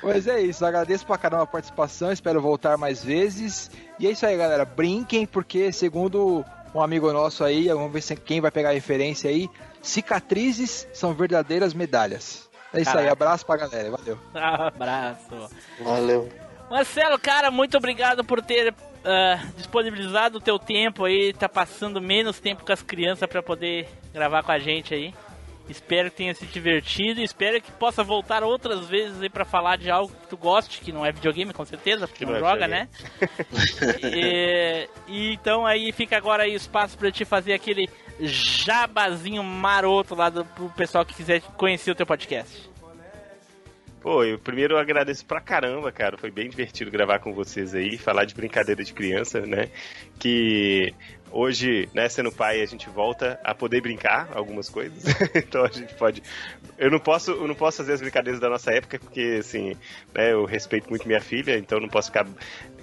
Pois 0.00 0.26
é 0.26 0.40
isso, 0.40 0.64
agradeço 0.66 1.06
pra 1.06 1.16
caramba 1.16 1.44
a 1.44 1.46
participação, 1.46 2.12
espero 2.12 2.42
voltar 2.42 2.76
mais 2.76 3.02
vezes. 3.02 3.70
E 3.98 4.06
é 4.06 4.10
isso 4.10 4.26
aí, 4.26 4.36
galera. 4.36 4.64
Brinquem, 4.64 5.26
porque 5.26 5.72
segundo 5.72 6.44
um 6.74 6.82
amigo 6.82 7.10
nosso 7.12 7.42
aí, 7.42 7.68
vamos 7.68 7.92
ver 7.92 8.02
se 8.02 8.14
quem 8.16 8.40
vai 8.40 8.50
pegar 8.50 8.70
a 8.70 8.74
referência 8.74 9.30
aí. 9.30 9.48
Cicatrizes 9.80 10.86
são 10.92 11.14
verdadeiras 11.14 11.72
medalhas. 11.72 12.50
É 12.72 12.80
isso 12.80 12.90
aí, 12.90 12.96
Caraca. 12.96 13.12
abraço 13.12 13.46
pra 13.46 13.56
galera, 13.56 13.90
valeu. 13.90 14.18
Abraço. 14.34 15.50
Valeu. 15.82 16.28
Marcelo, 16.70 17.18
cara, 17.18 17.50
muito 17.50 17.76
obrigado 17.76 18.22
por 18.22 18.40
ter 18.42 18.74
ah, 19.04 19.42
disponibilizado 19.56 20.38
o 20.38 20.40
teu 20.40 20.58
tempo 20.58 21.04
aí, 21.04 21.32
tá 21.32 21.48
passando 21.48 22.00
menos 22.00 22.40
tempo 22.40 22.64
com 22.64 22.72
as 22.72 22.82
crianças 22.82 23.28
pra 23.28 23.42
poder 23.42 23.88
gravar 24.12 24.42
com 24.42 24.52
a 24.52 24.58
gente 24.58 24.94
aí. 24.94 25.14
Espero 25.68 26.10
que 26.10 26.16
tenha 26.16 26.34
se 26.34 26.44
divertido, 26.46 27.20
espero 27.20 27.62
que 27.62 27.70
possa 27.70 28.02
voltar 28.02 28.42
outras 28.42 28.88
vezes 28.88 29.22
aí 29.22 29.30
pra 29.30 29.44
falar 29.44 29.76
de 29.78 29.88
algo 29.88 30.12
que 30.12 30.26
tu 30.26 30.36
goste, 30.36 30.80
que 30.80 30.90
não 30.90 31.06
é 31.06 31.12
videogame 31.12 31.52
com 31.52 31.64
certeza, 31.64 32.08
porque 32.08 32.24
Que 32.24 32.24
não 32.24 32.32
não 32.32 32.44
é 32.44 32.50
joga, 32.50 32.66
né? 32.66 32.88
e, 34.02 34.88
e 35.06 35.32
então 35.32 35.64
aí 35.64 35.92
fica 35.92 36.16
agora 36.16 36.42
aí 36.42 36.54
o 36.54 36.56
espaço 36.56 36.98
pra 36.98 37.12
te 37.12 37.24
fazer 37.24 37.52
aquele 37.52 37.88
jabazinho 38.20 39.44
maroto 39.44 40.16
lá 40.16 40.28
do, 40.28 40.44
pro 40.44 40.68
pessoal 40.70 41.04
que 41.04 41.14
quiser 41.14 41.40
conhecer 41.56 41.92
o 41.92 41.94
teu 41.94 42.06
podcast. 42.06 42.69
Pô, 44.00 44.24
eu 44.24 44.38
primeiro 44.38 44.78
agradeço 44.78 45.24
pra 45.26 45.40
caramba, 45.42 45.92
cara. 45.92 46.16
Foi 46.16 46.30
bem 46.30 46.48
divertido 46.48 46.90
gravar 46.90 47.18
com 47.18 47.34
vocês 47.34 47.74
aí, 47.74 47.98
falar 47.98 48.24
de 48.24 48.34
brincadeira 48.34 48.82
de 48.82 48.94
criança, 48.94 49.40
né? 49.42 49.68
Que 50.18 50.94
hoje, 51.30 51.86
né, 51.94 52.08
sendo 52.08 52.32
pai, 52.32 52.62
a 52.62 52.66
gente 52.66 52.88
volta 52.88 53.38
a 53.44 53.54
poder 53.54 53.82
brincar 53.82 54.30
algumas 54.34 54.70
coisas. 54.70 55.04
então 55.36 55.64
a 55.64 55.68
gente 55.68 55.92
pode. 55.94 56.22
Eu 56.78 56.90
não 56.90 56.98
posso, 56.98 57.32
eu 57.32 57.46
não 57.46 57.54
posso 57.54 57.76
fazer 57.78 57.92
as 57.92 58.00
brincadeiras 58.00 58.40
da 58.40 58.48
nossa 58.48 58.72
época, 58.72 58.98
porque 58.98 59.36
assim, 59.38 59.76
né, 60.14 60.32
eu 60.32 60.46
respeito 60.46 60.88
muito 60.88 61.06
minha 61.06 61.20
filha, 61.20 61.58
então 61.58 61.76
eu 61.76 61.82
não 61.82 61.88
posso 61.90 62.08
ficar 62.08 62.26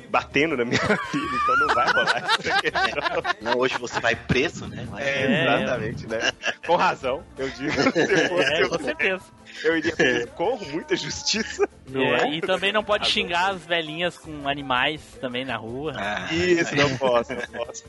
batendo 0.09 0.55
na 0.55 0.63
minha 0.65 0.79
filha, 1.11 1.29
então 1.43 1.57
não 1.57 1.73
vai 1.73 1.87
rolar 1.91 2.17
essa 2.17 2.37
questão. 2.61 3.23
Não, 3.41 3.57
hoje 3.57 3.75
você 3.79 3.99
vai 3.99 4.15
preso, 4.15 4.67
né? 4.67 4.87
Mas- 4.91 5.03
É, 5.05 5.41
exatamente, 5.41 6.07
né? 6.07 6.19
Com 6.67 6.75
razão, 6.75 7.23
eu 7.39 7.49
digo. 7.49 7.71
Se 7.71 8.27
fosse 8.29 8.53
É, 8.53 8.67
com 8.69 8.79
certeza. 8.79 9.36
Eu 9.63 9.77
iria 9.77 9.95
pedir 9.95 10.21
socorro, 10.23 10.65
muita 10.71 10.95
justiça. 10.95 11.67
Não 11.89 12.01
É, 12.01 12.23
é? 12.23 12.33
E 12.35 12.41
também 12.41 12.71
não 12.71 12.83
pode 12.83 13.07
xingar 13.09 13.51
as 13.51 13.65
velhinhas 13.65 14.17
com 14.17 14.47
animais 14.47 15.01
também 15.21 15.43
na 15.45 15.55
rua. 15.57 15.93
Ah, 15.97 16.27
Isso, 16.33 16.75
não 16.75 16.97
posso, 16.97 17.33
não 17.33 17.41
posso. 17.41 17.83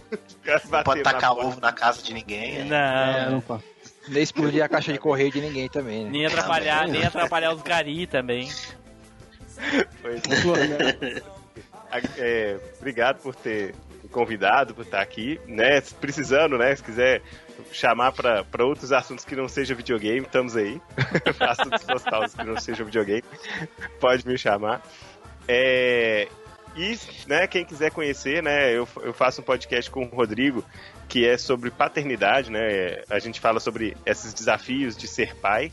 não 0.71 0.83
pode 0.83 1.03
tacar 1.03 1.33
ovo 1.33 1.61
na 1.61 1.73
casa 1.73 2.03
de 2.03 2.15
ninguém. 2.15 2.65
Não, 2.65 2.77
É, 2.77 3.29
não 3.31 3.41
posso. 3.41 3.65
Nem 4.09 4.23
explodir 4.23 4.63
a 4.65 4.69
caixa 4.69 4.93
de 4.93 4.99
correio 4.99 5.31
de 5.31 5.41
ninguém 5.41 5.69
também, 5.69 6.05
né? 6.05 6.11
nem 6.11 6.27
atrapalhar, 6.27 6.89
nem 6.89 7.05
atrapalhar 7.05 7.53
os 7.53 7.61
gari 7.63 8.07
também. 8.07 8.49
Pois 10.03 10.23
é. 10.25 11.23
É, 12.19 12.59
obrigado 12.79 13.19
por 13.23 13.35
ter 13.35 13.75
convidado, 14.11 14.75
por 14.75 14.85
estar 14.85 15.01
aqui, 15.01 15.41
né? 15.47 15.81
Precisando, 15.99 16.59
né? 16.59 16.77
Se 16.77 16.83
quiser 16.83 17.23
chamar 17.73 18.13
para 18.13 18.65
outros 18.65 18.93
assuntos 18.93 19.25
que 19.25 19.37
não 19.37 19.49
seja 19.49 19.75
videogame, 19.75 20.21
estamos 20.21 20.57
aí. 20.57 20.81
assuntos 21.41 21.87
nostálgicos 21.87 22.35
que 22.35 22.45
não 22.45 22.61
seja 22.61 22.85
videogame, 22.85 23.25
pode 24.01 24.27
me 24.27 24.37
chamar. 24.37 24.83
É, 25.47 26.29
e, 26.77 26.99
né, 27.27 27.47
quem 27.47 27.65
quiser 27.65 27.91
conhecer, 27.91 28.43
né, 28.43 28.73
eu, 28.73 28.87
eu 29.03 29.13
faço 29.13 29.41
um 29.41 29.45
podcast 29.45 29.91
com 29.91 30.05
o 30.05 30.09
Rodrigo 30.09 30.65
que 31.09 31.27
é 31.27 31.39
sobre 31.39 31.71
paternidade, 31.71 32.53
né? 32.53 33.03
A 33.09 33.19
gente 33.19 33.41
fala 33.41 33.59
sobre 33.59 33.97
esses 34.05 34.35
desafios 34.35 34.97
de 34.97 35.09
ser 35.09 35.35
pai. 35.37 35.73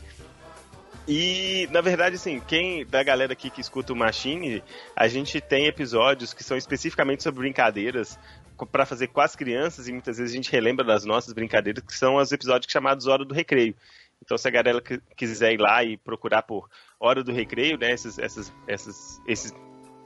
E, 1.06 1.68
na 1.70 1.80
verdade, 1.80 2.16
assim, 2.16 2.40
quem 2.40 2.84
da 2.84 3.02
galera 3.02 3.34
aqui 3.34 3.50
que 3.50 3.60
escuta 3.60 3.92
o 3.92 3.96
Machine, 3.96 4.64
a 4.96 5.06
gente 5.06 5.40
tem 5.40 5.66
episódios 5.66 6.34
que 6.34 6.42
são 6.42 6.56
especificamente 6.56 7.22
sobre 7.22 7.40
brincadeiras 7.40 8.18
para 8.64 8.86
fazer 8.86 9.08
com 9.08 9.20
as 9.20 9.36
crianças 9.36 9.88
e 9.88 9.92
muitas 9.92 10.18
vezes 10.18 10.32
a 10.32 10.36
gente 10.36 10.50
relembra 10.50 10.84
das 10.84 11.04
nossas 11.04 11.32
brincadeiras, 11.32 11.82
que 11.82 11.94
são 11.94 12.16
os 12.16 12.32
episódios 12.32 12.72
chamados 12.72 13.06
Hora 13.06 13.24
do 13.24 13.34
Recreio. 13.34 13.74
Então, 14.22 14.38
se 14.38 14.48
a 14.48 14.50
galera 14.50 14.80
quiser 15.16 15.52
ir 15.52 15.60
lá 15.60 15.84
e 15.84 15.96
procurar 15.96 16.42
por 16.42 16.68
Hora 16.98 17.22
do 17.22 17.32
Recreio, 17.32 17.76
né, 17.76 17.92
esses, 17.92 18.18
essas, 18.18 18.52
essas, 18.66 19.20
esses, 19.26 19.52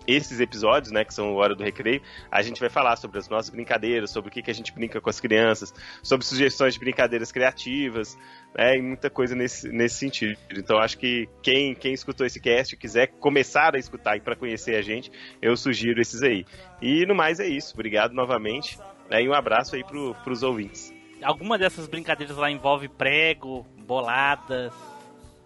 esses 0.07 0.41
episódios, 0.41 0.93
né, 0.93 1.05
que 1.05 1.13
são 1.13 1.35
Hora 1.35 1.55
do 1.55 1.63
Recreio, 1.63 2.03
a 2.31 2.43
gente 2.43 2.61
vai 2.61 2.69
falar 2.69 2.97
sobre 2.97 3.19
as 3.19 3.29
nossas 3.29 3.51
brincadeiras, 3.51 4.11
sobre 4.11 4.29
o 4.29 4.33
que, 4.33 4.43
que 4.43 4.51
a 4.51 4.55
gente 4.55 4.73
brinca 4.73 5.01
com 5.01 5.11
as 5.11 5.21
crianças, 5.21 5.73
sobre 6.03 6.27
sugestões 6.27 6.75
de 6.75 6.81
brincadeiras 6.81 7.31
criativas, 7.31 8.19
né, 8.55 8.77
e 8.77 8.83
muita 8.83 9.11
coisa 9.11 9.35
nesse, 9.35 9.69
nesse 9.69 9.97
sentido. 9.97 10.39
Então, 10.57 10.79
acho 10.79 10.99
que 10.99 11.29
quem, 11.43 11.75
quem 11.75 11.93
escutou 11.93 12.27
esse 12.27 12.41
cast 12.41 12.77
quiser 12.77 13.09
começar 13.19 13.75
a 13.75 13.79
escutar 13.79 14.17
e 14.17 14.21
para 14.21 14.37
conhecer 14.37 14.77
a 14.77 14.83
gente, 14.83 15.11
eu 15.41 15.57
sugiro 15.57 16.01
esses 16.01 16.23
aí. 16.23 16.45
E 16.81 17.05
no 17.07 17.15
mais 17.15 17.41
é 17.41 17.47
isso. 17.47 17.75
Obrigado 17.75 18.13
novamente, 18.13 18.79
né, 19.09 19.23
e 19.23 19.29
um 19.29 19.35
abraço 19.35 19.77
aí 19.77 19.85
pro, 19.85 20.15
pros 20.25 20.43
ouvintes. 20.43 20.93
Alguma 21.23 21.59
dessas 21.59 21.87
brincadeiras 21.87 22.37
lá 22.37 22.51
envolve 22.51 22.89
prego, 22.89 23.67
boladas. 23.79 24.73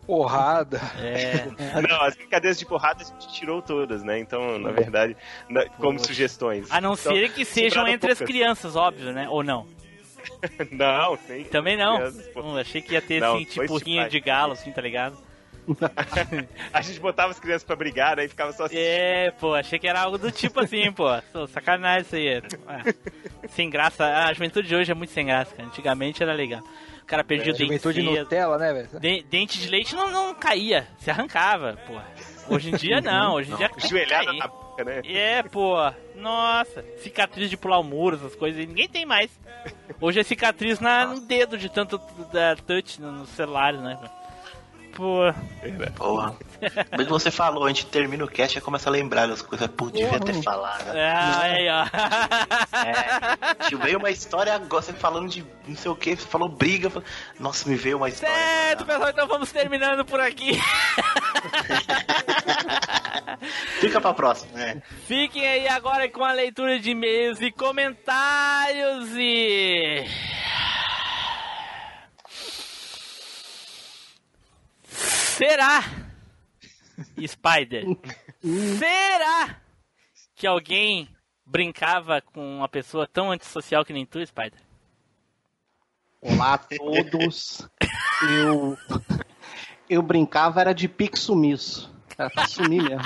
Porrada. 0.07 0.81
É. 1.01 1.47
Não, 1.89 2.03
as 2.03 2.15
brincadeiras 2.15 2.59
de 2.59 2.67
porrada 2.67 3.03
a 3.03 3.07
gente 3.07 3.33
tirou 3.33 3.63
todas, 3.63 4.03
né? 4.03 4.19
Então, 4.19 4.59
na 4.59 4.71
verdade, 4.71 5.17
na- 5.49 5.69
como 5.71 5.95
Poxa. 5.99 6.09
sugestões. 6.09 6.71
A 6.71 6.81
não 6.81 6.95
Então, 6.95 7.13
ser 7.13 7.33
que 7.33 7.45
sejam 7.45 7.87
entre 7.89 8.13
as 8.13 8.19
poucas. 8.19 8.35
crianças, 8.35 8.77
óbvio, 8.77 9.13
né? 9.13 9.29
Ou 9.29 9.43
não? 9.43 9.67
Não, 10.73 11.19
nem 11.29 11.45
Também 11.45 11.77
não. 11.77 11.97
crianças, 11.97 12.27
pô. 12.29 12.41
Hum, 12.43 12.57
achei 12.57 12.81
que 12.81 12.95
ia 12.95 13.03
ter, 13.03 13.21
Não, 13.21 13.35
assim, 13.37 13.45
tipo 13.45 13.77
rinha 13.77 14.09
de 14.09 14.19
galo, 14.21 14.53
assim, 14.55 14.73
tá 14.73 14.81
ligado? 14.81 15.19
A 16.73 16.81
gente 16.83 17.01
botava 17.01 17.31
as 17.31 17.39
crianças 17.41 17.65
pra 17.65 17.75
brigar, 17.77 18.17
né? 18.17 18.25
E 18.25 18.29
ficava 18.29 18.53
só 18.53 18.65
assim. 18.65 18.77
É, 18.79 19.31
pô, 19.33 19.55
achei 19.55 19.79
que 19.79 19.87
era 19.89 20.01
algo 20.01 20.19
do 20.19 20.31
tipo 20.31 20.61
assim, 20.61 20.91
pô. 20.93 21.05
Pô, 21.33 21.47
Sacanagem 21.47 22.03
isso 22.03 22.17
aí. 22.17 22.43
Ah, 22.67 22.83
sem 23.49 23.69
graça. 23.71 24.05
A 24.05 24.33
juventude 24.33 24.69
de 24.69 24.75
hoje 24.77 24.91
é 24.93 24.95
muito 24.95 25.13
sem 25.13 25.27
graça, 25.27 25.55
cara. 25.55 25.69
Antigamente 25.69 26.23
era 26.23 26.33
legal. 26.35 26.63
O 27.05 27.07
cara 27.07 27.23
perdia 27.23 27.53
o 27.53 27.57
dente 27.57 27.83
cedo. 27.83 28.03
Nutella, 28.23 28.57
né, 28.59 28.73
velho? 28.73 28.89
De- 28.99 29.23
dente 29.29 29.59
de 29.61 29.69
leite 29.69 29.95
não, 29.95 30.11
não 30.11 30.35
caía, 30.35 30.89
se 30.99 31.11
arrancava, 31.11 31.79
pô. 31.87 32.01
Hoje 32.55 32.71
em 32.71 32.77
dia 32.77 32.99
não, 33.05 33.35
hoje 33.35 33.53
em 33.53 33.57
dia 33.57 33.71
Joelhada 33.77 34.33
na 34.33 34.49
boca, 34.49 34.83
né? 34.85 35.03
É, 35.05 35.43
pô. 35.43 35.77
Nossa, 36.15 36.83
cicatriz 37.03 37.51
de 37.51 37.57
pular 37.59 37.79
o 37.79 37.85
muro, 37.85 38.17
essas 38.17 38.35
coisas 38.35 38.59
aí, 38.59 38.67
ninguém 38.67 38.89
tem 38.89 39.05
mais. 39.05 39.31
Hoje 40.01 40.21
é 40.21 40.23
cicatriz 40.23 40.81
na, 40.81 41.07
no 41.07 41.21
dedo 41.21 41.59
de 41.59 41.69
tanto 41.69 41.99
da 42.33 42.57
touch 42.57 43.01
no- 43.01 43.13
nos 43.13 43.29
celulares, 43.31 43.81
né? 43.81 43.99
Pô. 44.95 45.21
Porra. 45.97 46.37
Mas 46.97 47.07
você 47.09 47.31
falou, 47.31 47.65
a 47.65 47.69
gente 47.69 47.87
termina 47.87 48.25
o 48.25 48.29
cast 48.29 48.57
e 48.57 48.61
começa 48.61 48.89
a 48.89 48.93
lembrar 48.93 49.27
das 49.27 49.43
coisas. 49.43 49.67
Pô, 49.69 49.91
devia 49.91 50.21
ter 50.21 50.41
falado. 50.43 50.89
Ah, 50.97 51.41
aí, 51.43 51.69
ó. 51.69 51.85
É, 52.79 53.69
te 53.69 53.75
veio 53.77 53.99
uma 53.99 54.11
história 54.11 54.55
agora, 54.55 54.83
você 54.83 54.93
falando 54.93 55.29
de 55.29 55.45
não 55.67 55.77
sei 55.77 55.91
o 55.91 55.97
que, 55.97 56.15
você 56.17 56.27
falou 56.27 56.49
briga. 56.49 56.89
falou- 56.91 57.07
Nossa, 57.41 57.69
me 57.69 57.77
veio 57.77 57.97
uma 57.97 58.09
história. 58.09 58.35
Certo, 58.35 58.85
pessoal, 58.87 59.11
então 59.11 59.27
vamos 59.27 59.51
terminando 59.53 60.05
por 60.05 60.21
aqui. 60.21 60.59
Fica 63.81 64.01
pra 64.01 64.15
próxima, 64.15 64.53
né? 64.59 64.83
Fiquem 65.07 65.47
aí 65.47 65.69
agora 65.69 66.09
com 66.09 66.25
a 66.25 66.33
leitura 66.33 66.79
de 66.79 66.91
e-mails 66.91 67.41
e 67.41 67.51
comentários 67.51 69.09
e. 69.17 70.05
Será, 75.37 75.83
Spider, 77.27 77.85
será 78.79 79.57
que 80.37 80.47
alguém 80.47 81.09
brincava 81.45 82.21
com 82.21 82.59
uma 82.59 82.69
pessoa 82.69 83.05
tão 83.05 83.33
antissocial 83.33 83.85
que 83.85 83.93
nem 83.93 84.07
tu, 84.07 84.25
Spider? 84.25 84.61
Olá 86.21 86.55
a 86.55 86.59
todos. 86.59 87.69
Eu. 88.23 88.79
Eu 89.91 90.03
brincava, 90.03 90.61
era 90.61 90.73
de 90.73 90.87
pique 90.87 91.19
sumiço. 91.19 91.93
Era 92.17 92.31
pra 92.31 92.47
sumir 92.47 92.85
mesmo. 92.85 93.03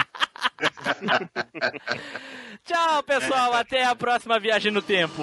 Tchau, 2.63 3.03
pessoal, 3.05 3.55
até 3.55 3.85
a 3.85 3.97
próxima 3.97 4.39
viagem 4.39 4.71
no 4.71 4.83
tempo. 4.83 5.23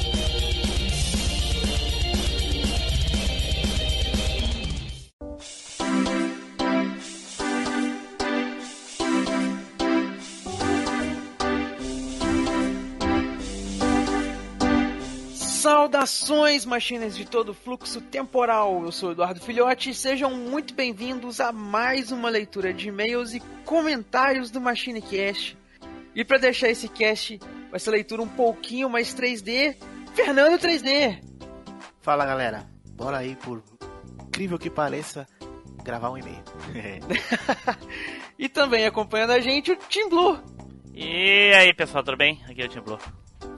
Saudações, 16.21 16.65
machines 16.65 17.17
de 17.17 17.25
todo 17.25 17.53
fluxo 17.53 17.99
temporal. 17.99 18.83
Eu 18.83 18.91
sou 18.91 19.09
o 19.09 19.11
Eduardo 19.13 19.41
Filhote 19.41 19.89
e 19.89 19.93
sejam 19.93 20.31
muito 20.31 20.73
bem-vindos 20.73 21.39
a 21.39 21.51
mais 21.51 22.11
uma 22.11 22.29
leitura 22.29 22.71
de 22.71 22.89
e-mails 22.89 23.33
e 23.33 23.39
comentários 23.65 24.51
do 24.51 24.61
MachineCast. 24.61 25.57
E 26.13 26.23
para 26.23 26.37
deixar 26.37 26.69
esse 26.69 26.87
cast, 26.87 27.39
essa 27.73 27.89
leitura 27.89 28.21
um 28.21 28.27
pouquinho 28.27 28.87
mais 28.87 29.15
3D, 29.15 29.75
Fernando 30.13 30.59
3D. 30.59 31.23
Fala 32.01 32.25
galera, 32.25 32.69
bora 32.91 33.17
aí 33.17 33.35
por 33.35 33.63
incrível 34.23 34.59
que 34.59 34.69
pareça, 34.69 35.27
gravar 35.83 36.11
um 36.11 36.17
e-mail. 36.17 36.43
E 38.39 38.49
também 38.49 38.87
acompanhando 38.87 39.31
a 39.31 39.39
gente 39.39 39.71
o 39.71 39.75
Tim 39.75 40.09
Blue. 40.09 40.39
E 40.95 41.53
aí, 41.53 41.75
pessoal, 41.75 42.03
tudo 42.03 42.17
bem? 42.17 42.41
Aqui 42.49 42.63
é 42.63 42.65
o 42.65 42.67
Tim 42.67 42.81
Blue. 42.81 42.97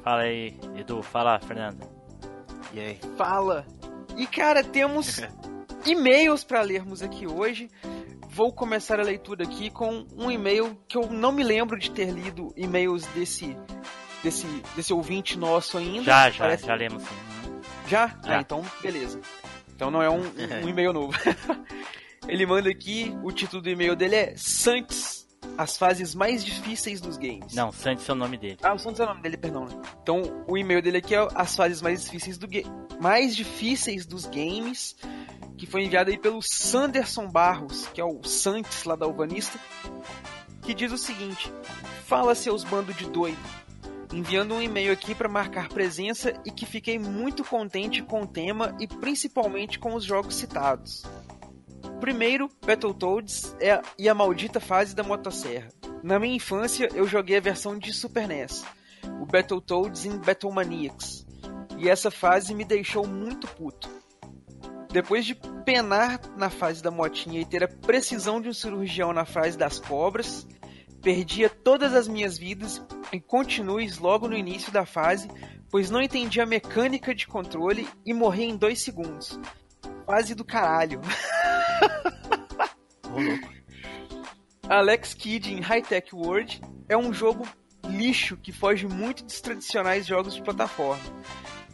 Fala 0.04 0.24
aí, 0.24 0.60
Edu. 0.76 1.02
Fala, 1.02 1.40
Fernando. 1.40 2.03
E 2.74 2.80
aí? 2.80 3.00
Fala. 3.18 3.66
E 4.18 4.26
cara, 4.28 4.64
temos 4.64 5.22
e-mails 5.86 6.44
para 6.44 6.62
lermos 6.62 7.02
aqui 7.02 7.28
hoje. 7.28 7.70
Vou 8.30 8.52
começar 8.52 9.00
a 9.00 9.04
leitura 9.04 9.44
aqui 9.44 9.70
com 9.70 10.08
um 10.18 10.32
e-mail 10.32 10.76
que 10.88 10.98
eu 10.98 11.08
não 11.12 11.32
me 11.32 11.44
lembro 11.44 11.78
de 11.78 11.92
ter 11.92 12.10
lido 12.10 12.52
e-mails 12.58 13.06
desse 13.08 13.56
desse 14.24 14.48
desse 14.76 14.92
ouvinte 14.94 15.38
nosso 15.38 15.78
ainda. 15.78 16.04
Já, 16.04 16.30
já, 16.32 16.44
Parece- 16.46 16.66
já 16.66 16.74
lemos 16.76 17.04
sim. 17.04 17.16
Já? 17.88 18.08
Já. 18.08 18.38
Ah, 18.38 18.42
então 18.42 18.64
beleza. 18.82 19.20
Então 19.76 19.92
não 19.92 20.02
é 20.02 20.10
um, 20.10 20.22
um 20.64 20.68
e-mail 20.70 20.94
novo. 20.94 21.14
Ele 22.28 22.46
manda 22.46 22.70
aqui, 22.70 23.14
o 23.22 23.32
título 23.32 23.62
do 23.62 23.70
e-mail 23.70 23.96
dele 23.96 24.16
é 24.16 24.34
Santos, 24.38 25.23
as 25.58 25.78
fases 25.78 26.16
mais 26.16 26.44
difíceis 26.44 27.00
dos 27.00 27.18
games. 27.18 27.54
Não, 27.54 27.72
Santos 27.72 28.08
é 28.08 28.12
o 28.12 28.16
nome 28.16 28.38
dele. 28.38 28.58
Ah, 28.62 28.74
o 28.74 28.80
Santos 28.80 29.00
é 29.00 29.04
o 29.04 29.08
nome 29.08 29.22
dele, 29.22 29.38
perdão. 29.38 29.66
né? 29.66 29.82
Então, 30.02 30.44
o 30.48 30.58
e-mail 30.58 30.82
dele 30.82 30.98
aqui 30.98 31.16
é 31.16 31.28
as 31.36 31.56
fases 31.56 31.82
mais 31.82 32.04
difíceis 32.04 32.38
do 32.38 32.48
mais 33.00 33.36
difíceis 33.36 34.06
dos 34.06 34.26
games, 34.26 34.96
que 35.58 35.66
foi 35.66 35.84
enviado 35.84 36.10
aí 36.10 36.18
pelo 36.18 36.42
Sanderson 36.42 37.28
Barros, 37.28 37.88
que 37.94 38.02
é 38.02 38.06
o 38.06 38.24
Santos 38.24 38.84
lá 38.84 38.96
da 38.96 39.06
Alvanista, 39.06 39.60
que 40.62 40.74
diz 40.74 40.92
o 40.92 40.98
seguinte: 40.98 41.52
Fala 42.06 42.36
seus 42.36 42.64
bandos 42.64 42.96
de 42.96 43.06
doido. 43.06 43.40
Enviando 44.12 44.54
um 44.54 44.62
e-mail 44.62 44.94
aqui 44.94 45.16
para 45.16 45.28
marcar 45.28 45.70
presença 45.70 46.34
e 46.46 46.52
que 46.52 46.68
fiquei 46.68 47.00
muito 47.00 47.44
contente 47.44 48.04
com 48.04 48.22
o 48.22 48.28
tema 48.28 48.76
e 48.80 48.86
principalmente 48.86 49.80
com 49.80 49.96
os 49.96 50.04
jogos 50.04 50.36
citados. 50.36 51.04
Primeiro, 52.00 52.50
Battletoads 52.66 53.56
é 53.60 53.82
e 53.98 54.10
a 54.10 54.14
maldita 54.14 54.60
fase 54.60 54.96
da 54.96 55.04
motosserra. 55.04 55.70
Na 56.04 56.20
minha 56.20 56.36
infância, 56.36 56.90
eu 56.94 57.08
joguei 57.08 57.38
a 57.38 57.42
versão 57.42 57.78
de 57.78 57.94
Super 57.94 58.28
NES, 58.28 58.66
o 59.22 59.26
Battletoads 59.26 60.06
em 60.06 60.18
Battlemaniacs, 60.18 61.26
e 61.78 61.88
essa 61.88 62.12
fase 62.12 62.54
me 62.54 62.66
deixou 62.66 63.08
muito 63.08 63.48
puto. 63.48 63.90
Depois 64.92 65.26
de 65.26 65.34
penar 65.66 66.20
na 66.38 66.50
fase 66.50 66.84
da 66.84 66.92
motinha 66.92 67.42
e 67.42 67.46
ter 67.46 67.64
a 67.64 67.68
precisão 67.68 68.42
de 68.42 68.50
um 68.50 68.54
cirurgião 68.54 69.12
na 69.12 69.26
fase 69.26 69.58
das 69.58 69.80
cobras, 69.80 70.46
perdia 71.02 71.50
todas 71.50 71.94
as 71.94 72.08
minhas 72.08 72.38
vidas 72.38 72.82
e 73.12 73.20
continues 73.20 73.98
logo 73.98 74.28
no 74.28 74.38
início 74.38 74.72
da 74.72 74.86
fase, 74.86 75.28
pois 75.72 75.90
não 75.90 76.02
entendi 76.02 76.40
a 76.40 76.46
mecânica 76.46 77.16
de 77.16 77.28
controle 77.28 77.88
e 78.06 78.14
morri 78.14 78.44
em 78.44 78.56
dois 78.56 78.82
segundos. 78.82 79.40
Fase 80.06 80.36
do 80.36 80.44
caralho. 80.44 81.02
Alex 84.68 85.14
Kidd 85.14 85.54
em 85.54 85.62
High 85.62 85.82
Tech 85.82 86.14
World 86.16 86.62
é 86.90 86.98
um 86.98 87.14
jogo 87.14 87.48
lixo 87.86 88.38
que 88.38 88.52
foge 88.52 88.88
muito 88.88 89.24
dos 89.24 89.40
tradicionais 89.42 90.06
jogos 90.06 90.34
de 90.36 90.42
plataforma. 90.42 91.04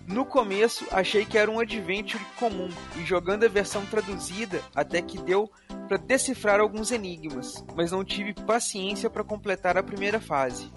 No 0.07 0.25
começo, 0.25 0.87
achei 0.91 1.23
que 1.23 1.37
era 1.37 1.51
um 1.51 1.59
adventure 1.59 2.23
comum, 2.39 2.69
e 2.97 3.05
jogando 3.05 3.45
a 3.45 3.47
versão 3.47 3.85
traduzida, 3.85 4.59
até 4.73 5.03
que 5.03 5.21
deu 5.21 5.51
para 5.87 5.97
decifrar 5.97 6.59
alguns 6.59 6.91
enigmas, 6.91 7.63
mas 7.75 7.91
não 7.91 8.03
tive 8.03 8.33
paciência 8.33 9.07
para 9.07 9.23
completar 9.23 9.77
a 9.77 9.83
primeira 9.83 10.19
fase. 10.19 10.71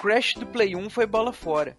Crash 0.00 0.34
do 0.34 0.46
Play 0.46 0.74
1 0.74 0.90
foi 0.90 1.06
bola 1.06 1.32
fora. 1.32 1.78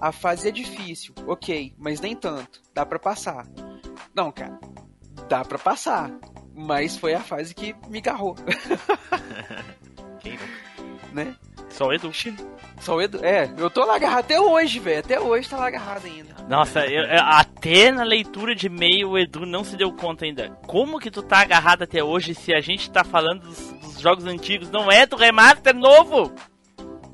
A 0.00 0.12
fase 0.12 0.48
é 0.48 0.50
difícil, 0.50 1.14
ok, 1.26 1.74
mas 1.78 2.00
nem 2.00 2.14
tanto. 2.14 2.60
Dá 2.74 2.84
pra 2.84 2.98
passar. 2.98 3.46
Não, 4.14 4.30
cara, 4.30 4.58
dá 5.28 5.44
pra 5.44 5.58
passar. 5.58 6.10
Mas 6.54 6.96
foi 6.96 7.12
a 7.14 7.20
fase 7.20 7.54
que 7.54 7.74
me 7.88 8.00
garrou. 8.00 8.34
Quem 10.20 10.36
não? 10.38 11.14
né? 11.14 11.34
Só 11.70 11.88
o 11.88 11.92
Edu. 11.92 12.10
Só 12.80 12.96
o 12.96 13.02
Edu. 13.02 13.22
É, 13.24 13.50
eu 13.58 13.68
tô 13.68 13.84
lá 13.84 13.96
agarrado 13.96 14.20
até 14.20 14.40
hoje, 14.40 14.78
velho. 14.78 15.00
Até 15.00 15.20
hoje 15.20 15.48
tá 15.48 15.56
lá 15.58 15.66
agarrado 15.66 16.06
ainda. 16.06 16.34
Nossa, 16.48 16.86
eu- 16.86 17.04
até 17.22 17.90
na 17.90 18.04
leitura 18.04 18.54
de 18.54 18.66
e-mail 18.68 19.10
o 19.10 19.18
Edu 19.18 19.44
não 19.44 19.64
se 19.64 19.76
deu 19.76 19.92
conta 19.92 20.24
ainda. 20.24 20.50
Como 20.66 20.98
que 20.98 21.10
tu 21.10 21.22
tá 21.22 21.40
agarrado 21.40 21.82
até 21.82 22.02
hoje 22.02 22.34
se 22.34 22.54
a 22.54 22.60
gente 22.60 22.90
tá 22.90 23.04
falando 23.04 23.42
dos, 23.42 23.58
dos 23.72 24.00
jogos 24.00 24.24
antigos? 24.24 24.70
Não 24.70 24.90
é 24.90 25.04
do 25.06 25.16
remaster 25.16 25.74
novo? 25.74 26.32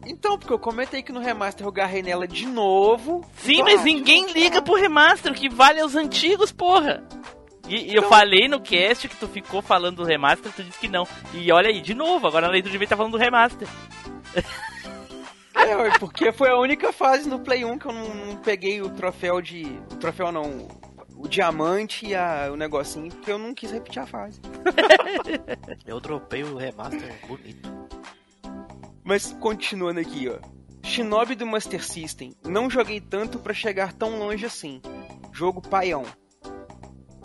Então, 0.07 0.39
porque 0.39 0.53
eu 0.53 0.59
comentei 0.59 1.03
que 1.03 1.13
no 1.13 1.21
remaster 1.21 1.67
eu 1.67 1.73
garrei 1.73 2.03
nela 2.03 2.27
de 2.27 2.47
novo. 2.47 3.25
Sim, 3.37 3.59
Tô 3.59 3.65
mas 3.65 3.85
ninguém 3.85 4.31
liga 4.33 4.61
pro 4.61 4.75
remaster, 4.75 5.31
o 5.33 5.35
que 5.35 5.49
vale 5.49 5.79
é 5.81 5.85
os 5.85 5.95
antigos, 5.95 6.51
porra. 6.53 7.03
E, 7.69 7.77
e 7.77 7.95
eu 7.95 7.99
Então- 7.99 8.09
falei 8.09 8.49
no 8.49 8.61
cast 8.61 9.09
que 9.09 9.17
tu 9.17 9.29
ficou 9.29 9.63
falando 9.63 9.97
do 9.99 10.05
remaster, 10.05 10.51
tu 10.53 10.63
disse 10.65 10.79
que 10.79 10.89
não. 10.89 11.07
E 11.33 11.51
olha 11.53 11.69
aí, 11.69 11.81
de 11.81 11.95
novo, 11.95 12.27
agora 12.27 12.47
na 12.47 12.53
leitura 12.53 12.71
de 12.71 12.77
e-mail 12.77 12.89
tá 12.89 12.97
falando 12.97 13.13
do 13.13 13.19
remaster. 13.19 13.69
É, 15.55 15.99
porque 15.99 16.33
foi 16.33 16.49
a 16.49 16.57
única 16.57 16.93
fase 16.93 17.29
no 17.29 17.39
Play 17.39 17.65
1 17.65 17.79
que 17.79 17.87
eu 17.87 17.93
não, 17.93 18.15
não 18.15 18.37
peguei 18.37 18.81
o 18.83 18.89
troféu 18.91 19.41
de. 19.41 19.65
O 19.93 19.97
troféu 19.97 20.33
não. 20.33 20.67
O 21.17 21.29
diamante 21.29 22.07
e 22.07 22.15
a- 22.17 22.49
o 22.51 22.57
negocinho, 22.57 23.11
porque 23.11 23.31
eu 23.31 23.39
não 23.39 23.55
quis 23.55 23.71
repetir 23.71 24.03
a 24.03 24.07
fase. 24.07 24.41
Eu 25.87 26.01
dropei 26.01 26.43
o 26.43 26.57
remaster 26.57 27.15
bonito. 27.29 27.71
Mas 29.13 29.37
continuando 29.39 30.01
aqui, 30.01 30.27
ó. 30.27 30.39
Shinobi 30.83 31.35
do 31.35 31.47
Master 31.47 31.85
System. 31.85 32.35
Não 32.47 32.71
joguei 32.71 32.99
tanto 32.99 33.39
pra 33.39 33.53
chegar 33.53 33.93
tão 33.93 34.19
longe 34.19 34.47
assim. 34.47 34.81
Jogo 35.31 35.61
paião. 35.61 36.07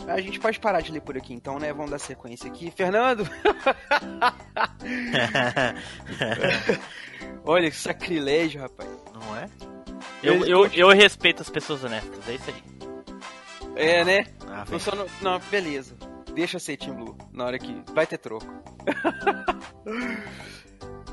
A 0.06 0.20
gente 0.20 0.38
pode 0.38 0.60
parar 0.60 0.82
de 0.82 0.92
ler 0.92 1.00
por 1.00 1.16
aqui 1.16 1.32
então, 1.32 1.58
né? 1.58 1.72
Vamos 1.72 1.90
dar 1.90 1.98
sequência 1.98 2.50
aqui. 2.50 2.70
Fernando! 2.70 3.24
Olha 7.42 7.70
que 7.70 7.76
sacrilégio, 7.76 8.60
rapaz. 8.60 8.90
Não 9.14 9.34
é? 9.34 9.48
Eu, 10.22 10.44
eu, 10.44 10.66
eu 10.66 10.90
respeito 10.90 11.40
as 11.40 11.48
pessoas 11.48 11.82
honestas, 11.82 12.28
é 12.28 12.34
isso 12.34 12.50
aí. 12.50 12.62
É, 13.76 14.04
né? 14.04 14.26
Ah, 14.46 14.66
só 14.78 14.94
não, 14.94 15.06
não, 15.22 15.40
beleza. 15.50 15.96
Deixa 16.34 16.58
ser 16.58 16.76
Team 16.76 16.96
Blue. 16.96 17.16
Na 17.32 17.46
hora 17.46 17.58
que. 17.58 17.82
Vai 17.94 18.06
ter 18.06 18.18
troco. 18.18 18.46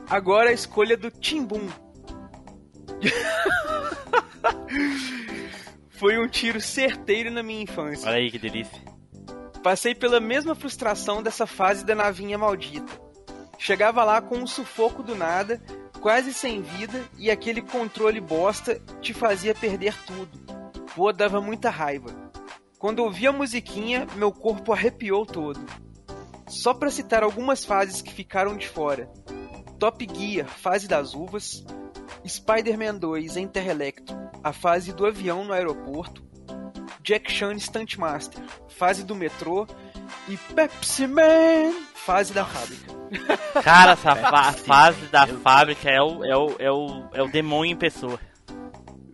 Agora 0.09 0.49
a 0.49 0.53
escolha 0.53 0.95
do 0.95 1.09
Timbum. 1.09 1.67
Foi 5.89 6.17
um 6.17 6.27
tiro 6.27 6.61
certeiro 6.61 7.31
na 7.31 7.41
minha 7.41 7.63
infância. 7.63 8.07
Olha 8.07 8.17
aí 8.17 8.29
que 8.29 8.37
delícia. 8.37 8.81
Passei 9.63 9.95
pela 9.95 10.19
mesma 10.19 10.53
frustração 10.53 11.23
dessa 11.23 11.47
fase 11.47 11.85
da 11.85 11.95
navinha 11.95 12.37
maldita. 12.37 12.91
Chegava 13.57 14.03
lá 14.03 14.21
com 14.21 14.37
um 14.37 14.45
sufoco 14.45 15.01
do 15.01 15.15
nada, 15.15 15.61
quase 15.99 16.33
sem 16.33 16.61
vida, 16.61 17.03
e 17.17 17.31
aquele 17.31 17.61
controle 17.61 18.21
bosta 18.21 18.79
te 19.01 19.13
fazia 19.13 19.55
perder 19.55 19.95
tudo. 20.05 20.37
Pô, 20.93 21.11
dava 21.11 21.41
muita 21.41 21.69
raiva. 21.69 22.13
Quando 22.77 22.99
ouvi 22.99 23.25
a 23.25 23.31
musiquinha, 23.31 24.05
meu 24.15 24.31
corpo 24.31 24.71
arrepiou 24.71 25.25
todo. 25.25 25.65
Só 26.47 26.73
pra 26.73 26.91
citar 26.91 27.23
algumas 27.23 27.65
fases 27.65 28.01
que 28.01 28.13
ficaram 28.13 28.55
de 28.55 28.67
fora: 28.67 29.09
Top 29.79 30.07
Gear, 30.13 30.47
fase 30.47 30.87
das 30.87 31.13
uvas, 31.13 31.63
Spider-Man 32.27 32.95
2 32.95 33.37
em 33.37 33.47
Terra 33.47 33.71
Electro, 33.71 34.15
a 34.43 34.51
fase 34.53 34.93
do 34.93 35.05
avião 35.05 35.43
no 35.43 35.53
aeroporto, 35.53 36.23
Jack 37.03 37.31
Chan 37.31 37.57
Stuntmaster, 37.59 38.41
fase 38.69 39.03
do 39.03 39.15
metrô 39.15 39.67
e 40.27 40.37
Pepsi 40.53 41.07
Man, 41.07 41.73
fase 41.93 42.33
da 42.33 42.45
fábrica. 42.45 42.95
Cara, 43.61 43.91
essa 43.91 44.15
fa- 44.15 44.53
fase 44.53 45.05
da 45.07 45.25
meu 45.27 45.39
fábrica 45.39 45.89
é 45.89 46.01
o, 46.01 46.25
é, 46.25 46.35
o, 46.35 46.55
é, 46.59 46.71
o, 46.71 47.03
é 47.13 47.21
o 47.23 47.27
demônio 47.27 47.71
em 47.73 47.75
pessoa. 47.77 48.19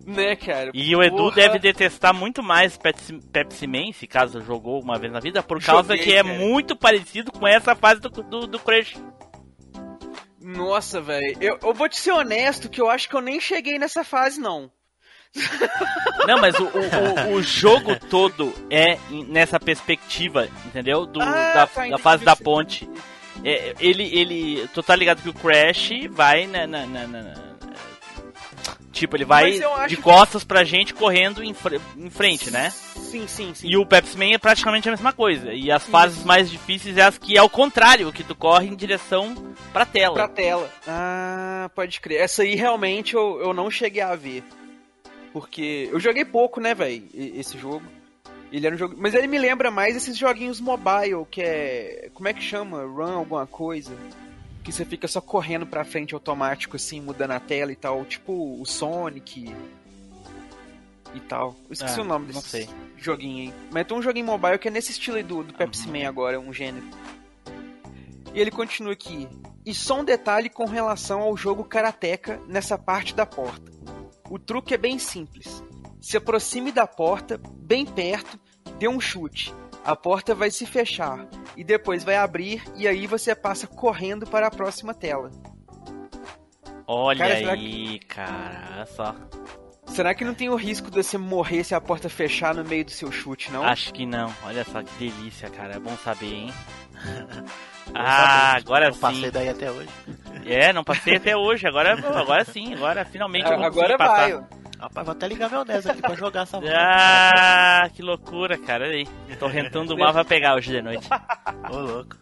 Né, 0.05 0.35
cara? 0.35 0.71
E 0.73 0.95
o 0.95 1.03
Edu 1.03 1.15
Porra. 1.17 1.35
deve 1.35 1.59
detestar 1.59 2.13
muito 2.13 2.41
mais 2.41 2.75
Pepsi, 2.77 3.19
Pepsi 3.31 3.67
Man, 3.67 3.91
se 3.93 4.07
caso 4.07 4.41
jogou 4.41 4.81
uma 4.81 4.97
vez 4.97 5.11
na 5.13 5.19
vida, 5.19 5.43
por 5.43 5.61
causa 5.61 5.89
Joguei, 5.95 6.03
que 6.03 6.13
é 6.13 6.23
cara. 6.23 6.39
muito 6.39 6.75
parecido 6.75 7.31
com 7.31 7.45
essa 7.47 7.75
fase 7.75 8.01
do, 8.01 8.09
do, 8.09 8.47
do 8.47 8.59
Crash. 8.59 8.95
Nossa, 10.41 10.99
velho. 11.01 11.37
Eu, 11.39 11.59
eu 11.63 11.73
vou 11.73 11.87
te 11.87 11.97
ser 11.99 12.11
honesto 12.11 12.69
que 12.69 12.81
eu 12.81 12.89
acho 12.89 13.07
que 13.09 13.15
eu 13.15 13.21
nem 13.21 13.39
cheguei 13.39 13.77
nessa 13.79 14.03
fase, 14.03 14.39
não. 14.39 14.71
Não, 16.27 16.39
mas 16.41 16.55
o, 16.59 16.65
o, 16.65 17.35
o- 17.37 17.41
jogo 17.41 17.95
todo 18.09 18.53
é 18.69 18.97
nessa 19.29 19.57
perspectiva, 19.59 20.49
entendeu? 20.65 21.05
Do, 21.05 21.21
Ah, 21.21 21.53
da, 21.53 21.67
tá, 21.67 21.87
da 21.87 21.97
fase 21.97 22.25
da 22.25 22.35
ponte. 22.35 22.89
É, 23.43 23.73
ele, 23.79 24.03
ele. 24.13 24.67
Tu 24.73 24.83
tá 24.83 24.93
ligado 24.95 25.21
que 25.21 25.29
o 25.29 25.33
Crash 25.33 25.91
vai 26.09 26.47
na. 26.47 26.67
na- 26.67 26.85
na- 26.85 27.07
na- 27.07 27.21
na- 27.23 27.50
tipo, 28.91 29.15
ele 29.15 29.25
vai 29.25 29.51
de 29.87 29.95
que- 29.95 30.01
costas 30.01 30.43
pra 30.43 30.63
gente 30.63 30.93
correndo 30.93 31.43
em, 31.43 31.53
fre- 31.53 31.81
em 31.97 32.09
frente, 32.09 32.51
né? 32.51 32.69
Sim, 32.69 33.27
sim, 33.27 33.53
sim. 33.53 33.67
E 33.67 33.75
o 33.77 33.85
Pepsi 33.85 34.17
Man 34.17 34.33
é 34.33 34.37
praticamente 34.37 34.87
a 34.87 34.91
mesma 34.91 35.11
coisa. 35.11 35.53
E 35.53 35.71
as 35.71 35.83
fases 35.85 36.23
mais 36.23 36.49
difíceis 36.49 36.97
é 36.97 37.01
as 37.03 37.17
que 37.17 37.37
é 37.37 37.41
o 37.41 37.49
contrário, 37.49 38.11
que 38.13 38.23
tu 38.23 38.33
corre 38.35 38.67
em 38.67 38.75
direção 38.75 39.33
pra 39.73 39.85
tela. 39.85 40.13
Pra 40.15 40.27
tela. 40.27 40.69
Ah, 40.87 41.69
pode 41.75 41.99
crer. 41.99 42.21
Essa 42.21 42.43
aí 42.43 42.55
realmente 42.55 43.15
eu, 43.15 43.39
eu 43.41 43.53
não 43.53 43.69
cheguei 43.71 44.01
a 44.01 44.15
ver. 44.15 44.43
Porque 45.33 45.89
eu 45.91 45.99
joguei 45.99 46.25
pouco, 46.25 46.59
né, 46.59 46.73
velho, 46.75 47.03
esse 47.13 47.57
jogo. 47.57 47.83
Ele 48.51 48.65
era 48.67 48.75
um 48.75 48.77
jogo. 48.77 48.95
Mas 48.97 49.13
ele 49.13 49.27
me 49.27 49.37
lembra 49.37 49.71
mais 49.71 49.95
esses 49.95 50.17
joguinhos 50.17 50.59
mobile, 50.59 51.25
que 51.31 51.41
é. 51.41 52.09
Como 52.13 52.27
é 52.27 52.33
que 52.33 52.41
chama? 52.43 52.83
Run 52.83 53.13
alguma 53.17 53.47
coisa. 53.47 53.93
Que 54.63 54.71
você 54.71 54.85
fica 54.85 55.07
só 55.07 55.19
correndo 55.19 55.65
pra 55.65 55.83
frente 55.83 56.13
automático, 56.13 56.75
assim, 56.75 57.01
mudando 57.01 57.31
a 57.31 57.39
tela 57.39 57.71
e 57.71 57.75
tal. 57.75 58.05
Tipo 58.05 58.59
o 58.61 58.65
Sonic. 58.65 59.55
E 61.13 61.19
tal. 61.21 61.55
Eu 61.67 61.73
esqueci 61.73 61.99
Ah, 61.99 62.03
o 62.03 62.05
nome 62.05 62.27
não 62.27 62.33
desse 62.39 62.49
sei. 62.49 62.69
joguinho 62.97 63.49
aí. 63.51 63.53
Mas 63.71 63.85
tem 63.87 63.97
um 63.97 64.01
joguinho 64.01 64.25
mobile 64.25 64.57
que 64.59 64.67
é 64.67 64.71
nesse 64.71 64.91
estilo 64.91 65.17
aí 65.17 65.23
do, 65.23 65.43
do 65.43 65.53
Pepsi 65.53 65.87
Man 65.89 66.07
agora, 66.07 66.39
um 66.39 66.53
gênero. 66.53 66.85
E 68.33 68.39
ele 68.39 68.51
continua 68.51 68.93
aqui. 68.93 69.27
E 69.65 69.73
só 69.73 69.99
um 69.99 70.05
detalhe 70.05 70.49
com 70.49 70.65
relação 70.65 71.21
ao 71.21 71.35
jogo 71.35 71.63
Karateka 71.65 72.39
nessa 72.47 72.77
parte 72.77 73.13
da 73.13 73.25
porta. 73.25 73.71
O 74.29 74.39
truque 74.39 74.73
é 74.73 74.77
bem 74.77 74.97
simples. 74.97 75.61
Se 75.99 76.15
aproxime 76.17 76.71
da 76.71 76.87
porta, 76.87 77.39
bem 77.57 77.85
perto, 77.85 78.39
dê 78.79 78.87
um 78.87 78.99
chute. 78.99 79.53
A 79.83 79.95
porta 79.95 80.35
vai 80.35 80.51
se 80.51 80.65
fechar 80.65 81.25
e 81.57 81.63
depois 81.63 82.03
vai 82.03 82.15
abrir 82.15 82.63
e 82.75 82.87
aí 82.87 83.07
você 83.07 83.33
passa 83.35 83.65
correndo 83.65 84.27
para 84.27 84.47
a 84.47 84.51
próxima 84.51 84.93
tela. 84.93 85.31
Olha 86.85 87.19
Cara, 87.19 87.51
aí, 87.53 87.99
cara, 87.99 88.69
olha 88.73 88.85
só. 88.85 89.15
Será 89.87 90.13
que 90.13 90.23
não 90.23 90.33
tem 90.33 90.49
o 90.49 90.55
risco 90.55 90.89
de 90.89 91.03
você 91.03 91.17
morrer 91.17 91.63
se 91.63 91.75
a 91.75 91.81
porta 91.81 92.09
fechar 92.09 92.53
no 92.55 92.63
meio 92.63 92.85
do 92.85 92.91
seu 92.91 93.11
chute, 93.11 93.51
não? 93.51 93.63
Acho 93.63 93.93
que 93.93 94.05
não. 94.05 94.33
Olha 94.43 94.63
só 94.63 94.81
que 94.81 94.91
delícia, 94.97 95.49
cara. 95.49 95.75
É 95.75 95.79
bom 95.79 95.95
saber, 95.97 96.33
hein? 96.33 96.53
ah, 97.93 98.55
agora 98.55 98.89
Não 98.89 98.97
passei 98.97 99.25
sim. 99.25 99.31
daí 99.31 99.49
até 99.49 99.71
hoje. 99.71 99.89
É, 100.45 100.71
não 100.71 100.83
passei 100.83 101.17
até 101.17 101.35
hoje. 101.35 101.67
Agora, 101.67 101.93
agora 102.19 102.45
sim. 102.45 102.73
Agora 102.73 103.03
finalmente 103.03 103.49
eu 103.49 103.57
vou 103.57 103.65
Agora 103.65 103.97
vai. 103.97 104.60
Rapaz, 104.81 105.05
vou 105.05 105.11
até 105.13 105.27
ligar 105.27 105.49
meu 105.49 105.63
NES 105.63 105.85
aqui 105.85 106.01
pra 106.01 106.15
jogar 106.15 106.41
essa 106.41 106.59
Ah, 106.75 107.87
que 107.93 108.01
loucura, 108.01 108.57
cara. 108.57 108.85
Olha 108.85 108.95
aí. 108.95 109.07
Torrentão 109.37 109.85
do 109.85 109.97
mal 109.97 110.11
vai 110.11 110.25
pegar 110.25 110.55
hoje 110.55 110.71
de 110.71 110.81
noite. 110.81 111.07
Ô, 111.71 111.77
louco. 111.77 112.17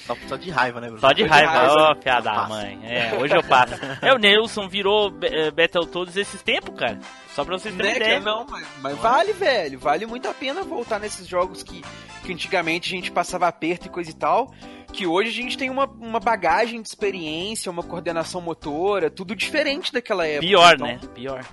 Só, 0.00 0.16
só 0.28 0.36
de 0.36 0.50
raiva, 0.50 0.80
né, 0.80 0.88
Bruno? 0.88 1.00
Só 1.00 1.12
de 1.12 1.22
de 1.22 1.28
raiva, 1.28 1.72
ó, 1.72 1.94
piada 1.94 2.28
da 2.30 2.48
mãe. 2.48 2.78
É, 2.82 3.14
hoje 3.14 3.36
eu 3.36 3.42
passo. 3.44 3.74
É, 4.02 4.12
o 4.12 4.18
Nelson 4.18 4.68
virou 4.68 5.16
eh, 5.22 5.50
Battletoads 5.52 6.16
esses 6.16 6.42
tempos, 6.42 6.76
cara. 6.76 6.98
Só 7.32 7.44
pra 7.44 7.56
vocês 7.56 7.72
terem 7.74 7.92
Né, 7.92 7.96
ideia. 7.96 8.20
Não, 8.20 8.44
mas, 8.50 8.66
mas 8.82 8.98
vale, 8.98 9.32
velho. 9.32 9.78
Vale 9.78 10.04
muito 10.04 10.28
a 10.28 10.34
pena 10.34 10.64
voltar 10.64 10.98
nesses 10.98 11.26
jogos 11.28 11.62
que, 11.62 11.82
que 12.24 12.32
antigamente 12.32 12.92
a 12.92 12.96
gente 12.96 13.12
passava 13.12 13.46
aperto 13.46 13.86
e 13.86 13.90
coisa 13.90 14.10
e 14.10 14.14
tal. 14.14 14.52
Que 14.92 15.06
hoje 15.06 15.30
a 15.30 15.32
gente 15.42 15.56
tem 15.56 15.70
uma, 15.70 15.86
uma 15.86 16.18
bagagem 16.18 16.82
de 16.82 16.88
experiência, 16.88 17.70
uma 17.70 17.84
coordenação 17.84 18.40
motora, 18.40 19.08
tudo 19.08 19.36
diferente 19.36 19.92
daquela 19.92 20.26
época. 20.26 20.46
Pior, 20.48 20.74
Então, 20.74 20.86
né? 20.88 20.98
Pior. 21.14 21.44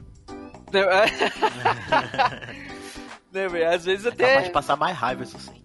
né, 3.32 3.48
velho? 3.48 3.70
Às 3.70 3.86
vezes 3.86 4.06
É 4.06 4.12
capaz 4.12 4.34
até. 4.38 4.42
de 4.44 4.52
passar 4.52 4.76
mais 4.76 4.98
raiva, 4.98 5.24
isso 5.24 5.40
sim. 5.40 5.64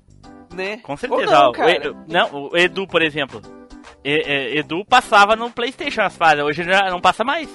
Né? 0.55 0.79
Com 0.79 0.97
certeza. 0.97 1.47
Ou 1.47 1.53
não, 1.53 1.55
o. 1.65 1.69
Edu, 1.69 1.97
não, 2.09 2.35
o 2.51 2.57
Edu, 2.57 2.87
por 2.87 3.03
exemplo. 3.03 3.41
E- 4.05 4.55
e- 4.55 4.59
Edu 4.59 4.85
passava 4.85 5.37
no 5.37 5.51
Playstation 5.51 6.03
as 6.03 6.17
fases, 6.17 6.43
hoje 6.45 6.63
já 6.65 6.89
não 6.91 7.01
passa 7.01 7.25
mais. 7.25 7.49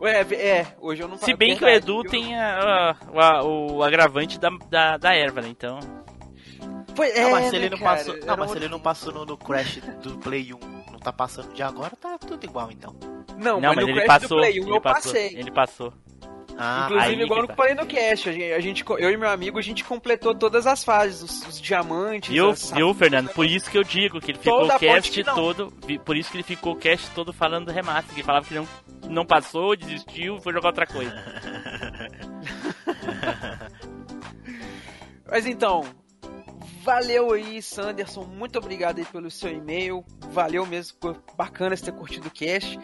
Ué, 0.00 0.20
é, 0.34 0.66
hoje 0.78 1.02
eu 1.02 1.08
não 1.08 1.16
Se 1.16 1.34
bem 1.34 1.56
que 1.56 1.64
o 1.64 1.68
Edu 1.68 2.02
tem 2.04 2.38
a- 2.38 2.94
a- 3.14 3.42
o 3.44 3.82
agravante 3.82 4.38
da, 4.38 4.50
da, 4.70 4.96
da 4.98 5.14
erva, 5.14 5.40
né? 5.40 5.48
Então. 5.48 5.78
Foi, 6.94 7.08
é, 7.10 7.24
não, 7.24 7.30
mas 7.32 7.46
se 7.46 7.52
né, 7.52 7.58
ele 7.58 7.70
não 7.70 7.78
cara, 7.78 7.96
passou, 7.96 8.16
não, 8.26 8.36
mas 8.36 8.50
se 8.50 8.56
ele 8.56 8.68
não 8.68 8.80
passou 8.80 9.12
no, 9.12 9.26
no 9.26 9.36
Crash 9.36 9.80
do 10.02 10.16
Play 10.18 10.52
1, 10.54 10.58
não 10.92 10.98
tá 10.98 11.12
passando 11.12 11.52
de 11.52 11.62
agora, 11.62 11.92
tá 12.00 12.16
tudo 12.18 12.42
igual 12.44 12.70
então. 12.70 12.94
Não, 13.36 13.60
Não, 13.60 13.68
mas, 13.68 13.76
mas 13.76 13.84
no 13.84 13.90
ele 13.90 14.00
Crash 14.02 14.06
passou. 14.22 14.38
do 14.38 14.42
Play 14.42 14.60
1 14.60 14.62
Ele 14.64 14.72
eu 14.76 14.80
passou. 14.80 15.12
passei. 15.12 15.36
Ele 15.38 15.50
passou. 15.50 15.92
Ah, 16.58 16.88
Inclusive, 16.90 17.22
igual 17.24 17.42
no 17.42 17.48
tá. 17.48 17.54
falei 17.54 17.74
no 17.74 17.84
cast, 17.86 18.30
a 18.30 18.32
gente, 18.32 18.52
a 18.52 18.60
gente- 18.60 18.84
eu 18.88 19.10
e 19.10 19.16
meu 19.16 19.28
amigo, 19.28 19.58
a 19.58 19.62
gente 19.62 19.84
completou 19.84 20.34
todas 20.34 20.66
as 20.66 20.82
fases, 20.82 21.22
os, 21.22 21.46
os 21.48 21.60
diamantes. 21.60 22.30
Viu, 22.30 22.50
as- 22.50 22.70
viu, 22.70 22.94
Fernando? 22.94 23.28
Por 23.30 23.44
isso 23.44 23.70
que 23.70 23.76
eu 23.76 23.84
digo 23.84 24.20
que 24.20 24.30
ele 24.30 24.38
ficou 24.38 24.60
Toda 24.62 24.76
o 24.76 24.78
cast 24.78 25.22
todo. 25.24 25.70
Por 26.04 26.16
isso 26.16 26.30
que 26.30 26.36
ele 26.38 26.42
ficou 26.44 26.72
o 26.72 26.76
cast 26.76 27.10
todo 27.10 27.32
falando 27.32 27.66
do 27.66 27.72
remaster. 27.72 28.14
Que 28.14 28.22
falava 28.22 28.46
que 28.46 28.54
não, 28.54 28.66
não 29.08 29.26
passou, 29.26 29.76
desistiu, 29.76 30.40
foi 30.40 30.52
jogar 30.54 30.68
outra 30.68 30.86
coisa. 30.86 31.14
Mas 35.28 35.46
então, 35.46 35.84
valeu 36.82 37.32
aí, 37.32 37.60
Sanderson. 37.60 38.24
Muito 38.24 38.58
obrigado 38.58 38.98
aí 38.98 39.04
pelo 39.04 39.30
seu 39.30 39.50
e-mail. 39.52 40.04
Valeu 40.30 40.64
mesmo, 40.66 40.96
bacana 41.36 41.76
você 41.76 41.86
ter 41.86 41.92
curtido 41.92 42.28
o 42.28 42.30
cast. 42.30 42.78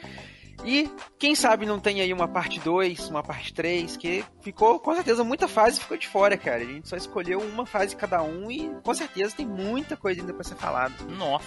E 0.64 0.90
quem 1.18 1.34
sabe 1.34 1.66
não 1.66 1.80
tem 1.80 2.00
aí 2.00 2.12
uma 2.12 2.28
parte 2.28 2.60
2, 2.60 3.08
uma 3.08 3.22
parte 3.22 3.52
3, 3.52 3.96
que 3.96 4.24
ficou, 4.40 4.78
com 4.78 4.94
certeza, 4.94 5.24
muita 5.24 5.48
fase 5.48 5.80
ficou 5.80 5.96
de 5.96 6.06
fora, 6.08 6.36
cara. 6.36 6.62
A 6.62 6.64
gente 6.64 6.88
só 6.88 6.96
escolheu 6.96 7.40
uma 7.40 7.66
fase 7.66 7.96
cada 7.96 8.22
um 8.22 8.50
e 8.50 8.70
com 8.82 8.94
certeza 8.94 9.36
tem 9.36 9.46
muita 9.46 9.96
coisa 9.96 10.20
ainda 10.20 10.32
pra 10.32 10.44
ser 10.44 10.54
falada, 10.54 10.94
Nossa. 11.08 11.44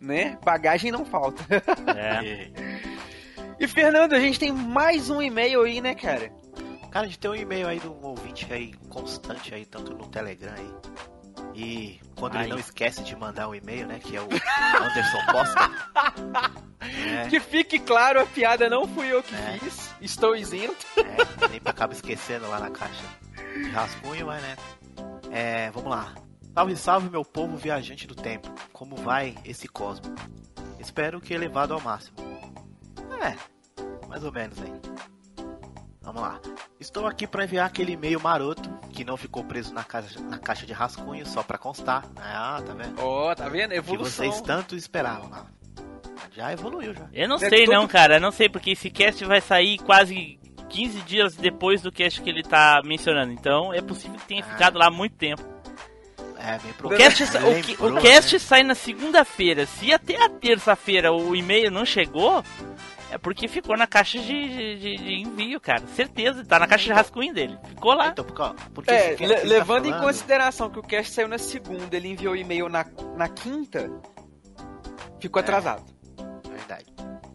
né? 0.00 0.38
Bagagem 0.44 0.92
não 0.92 1.04
falta. 1.04 1.42
É. 1.96 2.50
E 3.58 3.68
Fernando, 3.68 4.14
a 4.14 4.20
gente 4.20 4.38
tem 4.38 4.52
mais 4.52 5.10
um 5.10 5.20
e-mail 5.20 5.62
aí, 5.62 5.82
né, 5.82 5.94
cara? 5.94 6.32
Cara, 6.90 7.04
a 7.04 7.08
gente 7.08 7.18
tem 7.18 7.30
um 7.30 7.34
e-mail 7.34 7.68
aí 7.68 7.78
de 7.78 7.86
um 7.86 8.02
ouvinte 8.02 8.50
aí 8.50 8.72
constante 8.88 9.54
aí, 9.54 9.66
tanto 9.66 9.92
no 9.94 10.08
Telegram 10.08 10.52
aí. 10.56 10.70
E 11.54 12.00
quando 12.16 12.36
Aí. 12.36 12.44
ele 12.44 12.52
não 12.52 12.58
esquece 12.58 13.02
de 13.02 13.14
mandar 13.16 13.48
um 13.48 13.54
e-mail, 13.54 13.86
né? 13.86 13.98
Que 13.98 14.16
é 14.16 14.20
o 14.20 14.24
Anderson 14.24 15.26
Costa. 15.32 15.70
é, 16.80 17.28
Que 17.28 17.40
fique 17.40 17.78
claro, 17.78 18.20
a 18.20 18.26
piada 18.26 18.68
não 18.70 18.86
fui 18.86 19.06
eu 19.12 19.22
que 19.22 19.34
É. 19.34 19.58
fiz. 19.58 19.90
Estou 20.00 20.34
isento. 20.36 20.86
é, 20.98 21.48
sempre 21.48 21.70
acaba 21.70 21.92
esquecendo 21.92 22.48
lá 22.48 22.58
na 22.60 22.70
caixa 22.70 23.02
de 23.54 23.70
rascunho, 23.70 24.26
mas 24.26 24.42
né. 24.42 24.56
É, 25.30 25.70
vamos 25.70 25.90
lá. 25.90 26.14
Salve, 26.54 26.76
salve, 26.76 27.10
meu 27.10 27.24
povo 27.24 27.56
viajante 27.56 28.06
do 28.06 28.14
tempo. 28.14 28.50
Como 28.72 28.96
vai 28.96 29.36
esse 29.44 29.68
cosmo? 29.68 30.14
Espero 30.78 31.20
que 31.20 31.32
elevado 31.34 31.74
ao 31.74 31.80
máximo. 31.80 32.16
É, 33.22 33.36
mais 34.08 34.24
ou 34.24 34.32
menos 34.32 34.58
aí. 34.60 34.72
Vamos 36.02 36.22
lá. 36.22 36.40
Estou 36.78 37.06
aqui 37.06 37.26
para 37.26 37.44
enviar 37.44 37.66
aquele 37.66 37.92
e-mail 37.92 38.18
maroto 38.20 38.68
que 38.90 39.04
não 39.04 39.16
ficou 39.16 39.44
preso 39.44 39.72
na 39.74 39.84
caixa, 39.84 40.18
na 40.20 40.38
caixa 40.38 40.64
de 40.66 40.72
rascunho, 40.72 41.26
só 41.26 41.42
para 41.42 41.58
constar. 41.58 42.04
Ah, 42.16 42.60
tá 42.66 42.72
vendo? 42.72 42.94
Ó, 42.98 43.34
tá 43.34 43.48
vendo? 43.48 43.70
Que 43.70 43.76
Evolução. 43.76 44.24
vocês 44.26 44.40
tanto 44.40 44.74
esperavam 44.74 45.28
lá. 45.28 45.46
Já 46.34 46.52
evoluiu 46.52 46.94
já. 46.94 47.06
Eu 47.12 47.28
não 47.28 47.36
É 47.36 47.48
sei 47.50 47.64
todo- 47.66 47.74
não, 47.74 47.86
cara. 47.86 48.16
Eu 48.16 48.20
não 48.20 48.30
sei, 48.30 48.48
porque 48.48 48.70
esse 48.70 48.88
cast 48.88 49.24
vai 49.24 49.40
sair 49.42 49.78
quase 49.78 50.38
15 50.70 51.00
dias 51.02 51.34
depois 51.36 51.82
do 51.82 51.92
cast 51.92 52.22
que 52.22 52.30
ele 52.30 52.42
tá 52.42 52.80
mencionando. 52.84 53.32
Então 53.32 53.72
é 53.74 53.82
possível 53.82 54.18
que 54.18 54.26
tenha 54.26 54.42
Ah. 54.44 54.52
ficado 54.52 54.78
lá 54.78 54.90
muito 54.90 55.16
tempo. 55.16 55.42
É, 56.38 56.58
bem 56.58 56.70
O 56.70 56.74
provável. 56.74 57.04
cast, 57.04 57.26
sa- 57.26 57.40
o, 57.46 57.62
que- 57.62 57.74
o 57.82 58.00
cast 58.00 58.32
né? 58.34 58.38
sai 58.38 58.62
na 58.62 58.74
segunda-feira. 58.74 59.66
Se 59.66 59.92
até 59.92 60.16
a 60.24 60.30
terça-feira 60.30 61.12
o 61.12 61.36
e-mail 61.36 61.70
não 61.70 61.84
chegou, 61.84 62.42
é 63.10 63.18
porque 63.18 63.48
ficou 63.48 63.76
na 63.76 63.86
caixa 63.86 64.18
de, 64.18 64.26
de- 64.26 64.76
de- 64.78 64.96
de 64.96 65.14
envio, 65.20 65.60
cara. 65.60 65.86
Certeza, 65.88 66.44
tá 66.44 66.58
na 66.58 66.66
caixa 66.66 66.84
de 66.84 66.92
rascunho 66.92 67.32
dele. 67.34 67.58
Ficou 67.68 67.94
lá. 67.94 68.08
Então, 68.08 68.24
porque, 68.24 68.42
porque 68.74 68.90
É, 68.90 69.10
le- 69.16 69.16
você 69.38 69.44
levando 69.46 69.82
tá 69.82 69.88
em 69.88 69.92
falando- 69.92 70.06
consideração 70.06 70.70
que 70.70 70.78
o 70.78 70.82
cast 70.82 71.12
saiu 71.12 71.28
na 71.28 71.38
segunda, 71.38 71.96
ele 71.96 72.08
enviou 72.08 72.32
o 72.34 72.36
e-mail 72.36 72.68
na, 72.68 72.84
na 73.16 73.28
quinta, 73.28 73.90
ficou 75.20 75.40
É. 75.40 75.42
atrasado. 75.42 75.84
Verdade. 76.48 76.86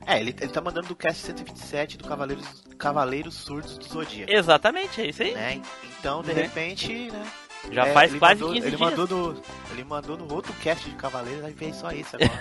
É, 0.07 0.19
ele, 0.19 0.35
ele 0.39 0.51
tá 0.51 0.61
mandando 0.61 0.87
do 0.87 0.95
cast 0.95 1.21
127 1.25 1.97
do 1.97 2.07
Cavaleiros, 2.07 2.63
Cavaleiros 2.77 3.33
Surdos 3.35 3.77
do 3.77 3.85
Zodíaco. 3.85 4.31
Exatamente, 4.31 5.01
é 5.01 5.07
isso 5.07 5.23
aí. 5.23 5.33
Né? 5.33 5.61
Então, 5.99 6.21
de 6.21 6.33
Né? 6.33 6.41
repente, 6.43 7.11
né? 7.11 7.25
Já 7.71 7.87
é, 7.87 7.93
faz 7.93 8.13
quase 8.15 8.41
mandou, 8.41 8.53
15 8.55 8.67
ele 8.67 8.75
dias. 8.77 8.89
Mandou 8.97 9.07
no, 9.33 9.41
ele 9.71 9.83
mandou 9.83 10.17
no 10.17 10.33
outro 10.33 10.53
cast 10.61 10.89
de 10.89 10.95
Cavaleiros, 10.95 11.43
aí 11.43 11.53
veio 11.53 11.73
só 11.73 11.91
esse 11.91 12.15
agora. 12.15 12.31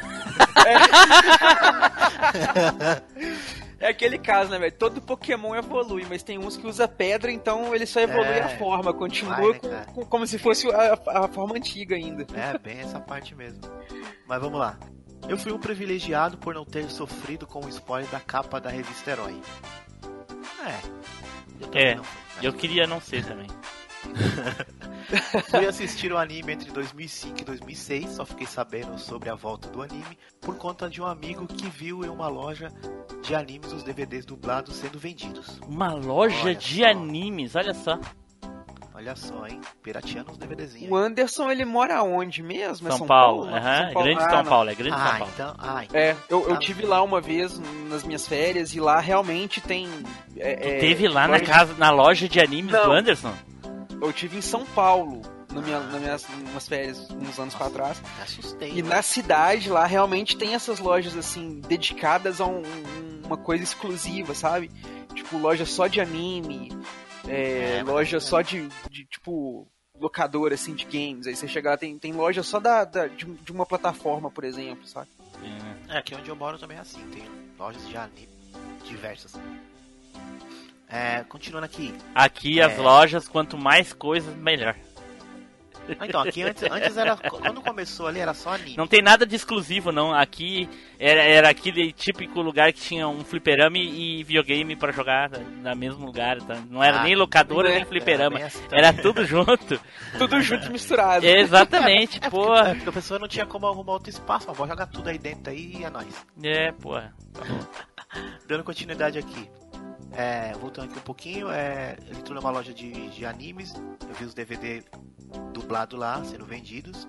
É 3.80 3.88
aquele 3.88 4.18
caso, 4.18 4.50
né, 4.50 4.58
velho? 4.58 4.72
Todo 4.72 5.02
Pokémon 5.02 5.54
evolui, 5.54 6.06
mas 6.08 6.22
tem 6.22 6.38
uns 6.38 6.56
que 6.56 6.66
usa 6.66 6.88
pedra, 6.88 7.30
então 7.30 7.74
ele 7.74 7.84
só 7.86 8.00
evolui 8.00 8.24
É, 8.28 8.42
a 8.42 8.48
forma, 8.58 8.94
continua 8.94 9.36
vai, 9.36 9.52
né, 9.52 9.58
com- 9.86 9.92
com- 9.94 10.04
como 10.06 10.26
se 10.26 10.38
fosse 10.38 10.66
a, 10.70 10.98
a 11.24 11.28
forma 11.28 11.56
antiga 11.56 11.94
ainda. 11.96 12.26
É, 12.34 12.56
bem 12.58 12.80
essa 12.80 12.98
parte 13.00 13.34
mesmo. 13.34 13.60
Mas 14.26 14.40
vamos 14.40 14.58
lá. 14.58 14.78
Eu 15.28 15.36
fui 15.36 15.52
um 15.52 15.58
privilegiado 15.58 16.38
por 16.38 16.54
não 16.54 16.64
ter 16.64 16.88
sofrido 16.90 17.46
com 17.46 17.64
o 17.64 17.68
spoiler 17.68 18.08
da 18.10 18.20
capa 18.20 18.60
da 18.60 18.70
revista 18.70 19.10
Herói. 19.10 19.40
É. 20.66 20.78
Eu 21.60 21.68
É, 21.72 21.94
não 21.96 22.04
fui, 22.04 22.20
né? 22.36 22.40
Eu 22.48 22.52
queria 22.52 22.86
não 22.86 23.00
ser 23.00 23.24
também. 23.24 23.48
Fui 25.50 25.66
assistir 25.66 26.12
o 26.12 26.18
anime 26.18 26.52
entre 26.52 26.70
2005 26.70 27.40
e 27.40 27.44
2006, 27.44 28.10
só 28.10 28.24
fiquei 28.24 28.46
sabendo 28.46 28.98
sobre 28.98 29.28
a 29.30 29.34
volta 29.34 29.68
do 29.68 29.82
anime 29.82 30.18
por 30.40 30.56
conta 30.56 30.88
de 30.88 31.00
um 31.02 31.06
amigo 31.06 31.46
que 31.46 31.68
viu 31.68 32.04
em 32.04 32.08
uma 32.08 32.28
loja 32.28 32.68
de 33.22 33.34
animes 33.34 33.72
os 33.72 33.82
DVDs 33.82 34.24
dublados 34.24 34.76
sendo 34.76 34.98
vendidos. 34.98 35.58
Uma 35.68 35.92
loja 35.92 36.36
Olha 36.44 36.54
de 36.54 36.80
só. 36.82 36.86
animes, 36.88 37.54
olha 37.54 37.74
só. 37.74 37.98
Olha 38.96 39.16
só, 39.16 39.46
hein? 39.46 39.60
Pirateando 39.82 40.30
os 40.30 40.38
DVDzinhos. 40.38 40.90
O 40.90 40.94
Anderson, 40.96 41.50
ele 41.50 41.64
mora 41.64 42.02
onde 42.04 42.42
mesmo? 42.42 42.86
É 42.88 42.92
São, 42.92 43.06
Paulo, 43.06 43.44
aham, 43.48 43.84
São 43.86 43.92
Paulo. 43.92 44.04
grande 44.08 44.22
Ah, 44.24 44.30
São. 44.30 44.44
Paulo, 44.44 44.70
é 44.70 44.74
grande 44.74 44.96
São 44.96 45.04
Ah, 45.06 45.10
Paulo. 45.18 45.30
então. 45.34 45.54
Ah, 45.58 45.84
então. 45.84 46.00
É, 46.00 46.16
eu, 46.30 46.42
eu 46.42 46.54
Tá. 46.54 46.58
tive 46.58 46.86
lá 46.86 47.02
uma 47.02 47.20
vez 47.20 47.60
nas 47.90 48.04
minhas 48.04 48.26
férias 48.26 48.72
e 48.72 48.78
lá 48.80 49.00
realmente 49.00 49.60
tem. 49.60 49.88
é, 50.36 50.54
Tu 50.56 50.68
é, 50.68 50.78
teve 50.78 51.08
lá 51.08 51.22
na 51.26 51.34
loja- 51.38 51.44
casa, 51.44 51.74
na 51.76 51.90
loja 51.90 52.28
de 52.28 52.40
animes 52.40 52.72
Não. 52.72 52.84
do 52.84 52.92
Anderson? 52.92 53.34
Eu 54.04 54.12
tive 54.12 54.36
em 54.38 54.40
São 54.42 54.64
Paulo, 54.66 55.22
na 55.52 55.60
minha, 55.62 55.80
nas 55.80 56.00
minhas 56.00 56.26
umas 56.50 56.68
férias, 56.68 57.08
uns 57.10 57.38
anos 57.38 57.54
pra 57.54 57.70
trás. 57.70 58.02
Assustei. 58.22 58.70
E 58.72 58.82
né? 58.82 58.88
na 58.96 59.02
cidade 59.02 59.68
lá 59.70 59.86
realmente 59.86 60.36
tem 60.36 60.54
essas 60.54 60.78
lojas 60.78 61.16
assim, 61.16 61.60
dedicadas 61.60 62.40
a 62.40 62.46
um- 62.46 62.62
um- 62.62 63.22
uma 63.26 63.36
coisa 63.36 63.64
exclusiva, 63.64 64.34
sabe? 64.34 64.70
Tipo, 65.14 65.38
loja 65.38 65.64
só 65.64 65.86
de 65.86 66.00
anime, 66.00 66.70
é, 67.26 67.78
É, 67.78 67.82
mas 67.82 67.94
loja 67.94 68.16
é. 68.18 68.20
só 68.20 68.42
de, 68.42 68.68
de, 68.90 69.04
tipo, 69.06 69.66
locadora 69.98 70.54
assim 70.54 70.74
de 70.74 70.84
games. 70.84 71.26
Aí 71.26 71.34
você 71.36 71.48
chega 71.48 71.70
lá, 71.70 71.76
tem, 71.76 71.98
tem 71.98 72.12
loja 72.12 72.42
só 72.42 72.60
da, 72.60 72.84
da- 72.84 73.06
de, 73.06 73.24
de 73.24 73.52
uma 73.52 73.64
plataforma, 73.64 74.30
por 74.30 74.44
exemplo, 74.44 74.86
sabe? 74.86 75.08
É. 75.88 75.94
É, 75.94 75.98
aqui 75.98 76.14
onde 76.14 76.28
eu 76.28 76.36
moro 76.36 76.58
também 76.58 76.76
é 76.76 76.80
assim, 76.80 77.00
tem 77.10 77.22
lojas 77.58 77.86
de 77.88 77.96
anime 77.96 78.28
diversas. 78.84 79.32
É, 80.88 81.24
continuando 81.28 81.66
aqui. 81.66 81.94
Aqui 82.14 82.60
as 82.60 82.72
É. 82.78 82.80
lojas, 82.80 83.26
quanto 83.28 83.56
mais 83.58 83.92
coisas, 83.92 84.34
melhor. 84.36 84.74
Então, 86.00 86.22
aqui 86.22 86.42
antes, 86.42 86.62
antes 86.62 86.96
era. 86.96 87.14
Quando 87.14 87.60
começou 87.60 88.06
ali 88.06 88.18
era 88.18 88.32
só 88.32 88.54
anime. 88.54 88.74
Não 88.74 88.86
tem 88.86 89.02
nada 89.02 89.26
de 89.26 89.36
exclusivo, 89.36 89.92
não. 89.92 90.14
Aqui 90.14 90.66
era, 90.98 91.20
era 91.22 91.50
aquele 91.50 91.92
típico 91.92 92.40
lugar 92.40 92.72
que 92.72 92.80
tinha 92.80 93.06
um 93.06 93.22
fliperama 93.22 93.76
e 93.76 94.22
videogame 94.24 94.74
pra 94.76 94.92
jogar 94.92 95.28
no 95.32 95.76
mesmo 95.76 96.06
lugar. 96.06 96.40
tá? 96.40 96.54
Não 96.70 96.82
era 96.82 97.00
Ah, 97.00 97.04
nem 97.04 97.14
locadora, 97.14 97.68
nem 97.68 97.84
fliperama. 97.84 98.36
bem 98.36 98.44
assim 98.46 98.62
também. 98.62 98.78
Era 98.78 98.94
tudo 98.94 99.26
junto. 99.26 99.78
Tudo 100.16 100.40
junto 100.40 100.68
e 100.68 100.70
misturado. 100.70 101.26
Exatamente, 101.26 102.18
É, 102.24 102.30
pô. 102.30 102.46
porque, 102.46 102.60
é, 102.70 102.74
porque 102.76 102.88
a 102.88 102.92
pessoa 102.92 103.18
não 103.20 103.28
tinha 103.28 103.44
como 103.44 103.66
arrumar 103.66 103.92
outro 103.92 104.08
espaço, 104.08 104.50
vou 104.54 104.66
jogar 104.66 104.86
tudo 104.86 105.10
aí 105.10 105.18
dentro 105.18 105.52
aí 105.52 105.76
e 105.80 105.84
é 105.84 105.90
nóis. 105.90 106.24
É, 106.42 106.72
porra. 106.72 107.12
Dando 108.48 108.64
continuidade 108.64 109.18
aqui. 109.18 109.50
É, 110.16 110.52
voltando 110.54 110.90
aqui 110.90 110.98
um 110.98 111.02
pouquinho, 111.02 111.50
é, 111.50 111.96
ele 112.06 112.18
entrou 112.18 112.40
numa 112.40 112.50
loja 112.50 112.72
de, 112.72 113.08
de 113.10 113.26
animes, 113.26 113.74
eu 113.74 114.14
vi 114.14 114.24
os 114.24 114.34
DVD 114.34 114.82
dublados 115.52 115.98
lá, 115.98 116.22
sendo 116.24 116.44
vendidos, 116.44 117.08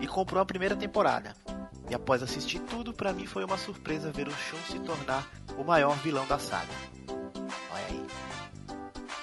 e 0.00 0.06
comprou 0.06 0.42
a 0.42 0.46
primeira 0.46 0.76
temporada. 0.76 1.34
E 1.88 1.94
após 1.94 2.22
assistir 2.22 2.60
tudo, 2.60 2.92
pra 2.92 3.14
mim 3.14 3.26
foi 3.26 3.44
uma 3.44 3.56
surpresa 3.56 4.12
ver 4.12 4.28
o 4.28 4.32
Shun 4.32 4.58
se 4.70 4.78
tornar 4.80 5.26
o 5.56 5.64
maior 5.64 5.96
vilão 5.98 6.26
da 6.26 6.38
saga. 6.38 6.68
Olha 7.72 7.86
aí. 7.86 8.06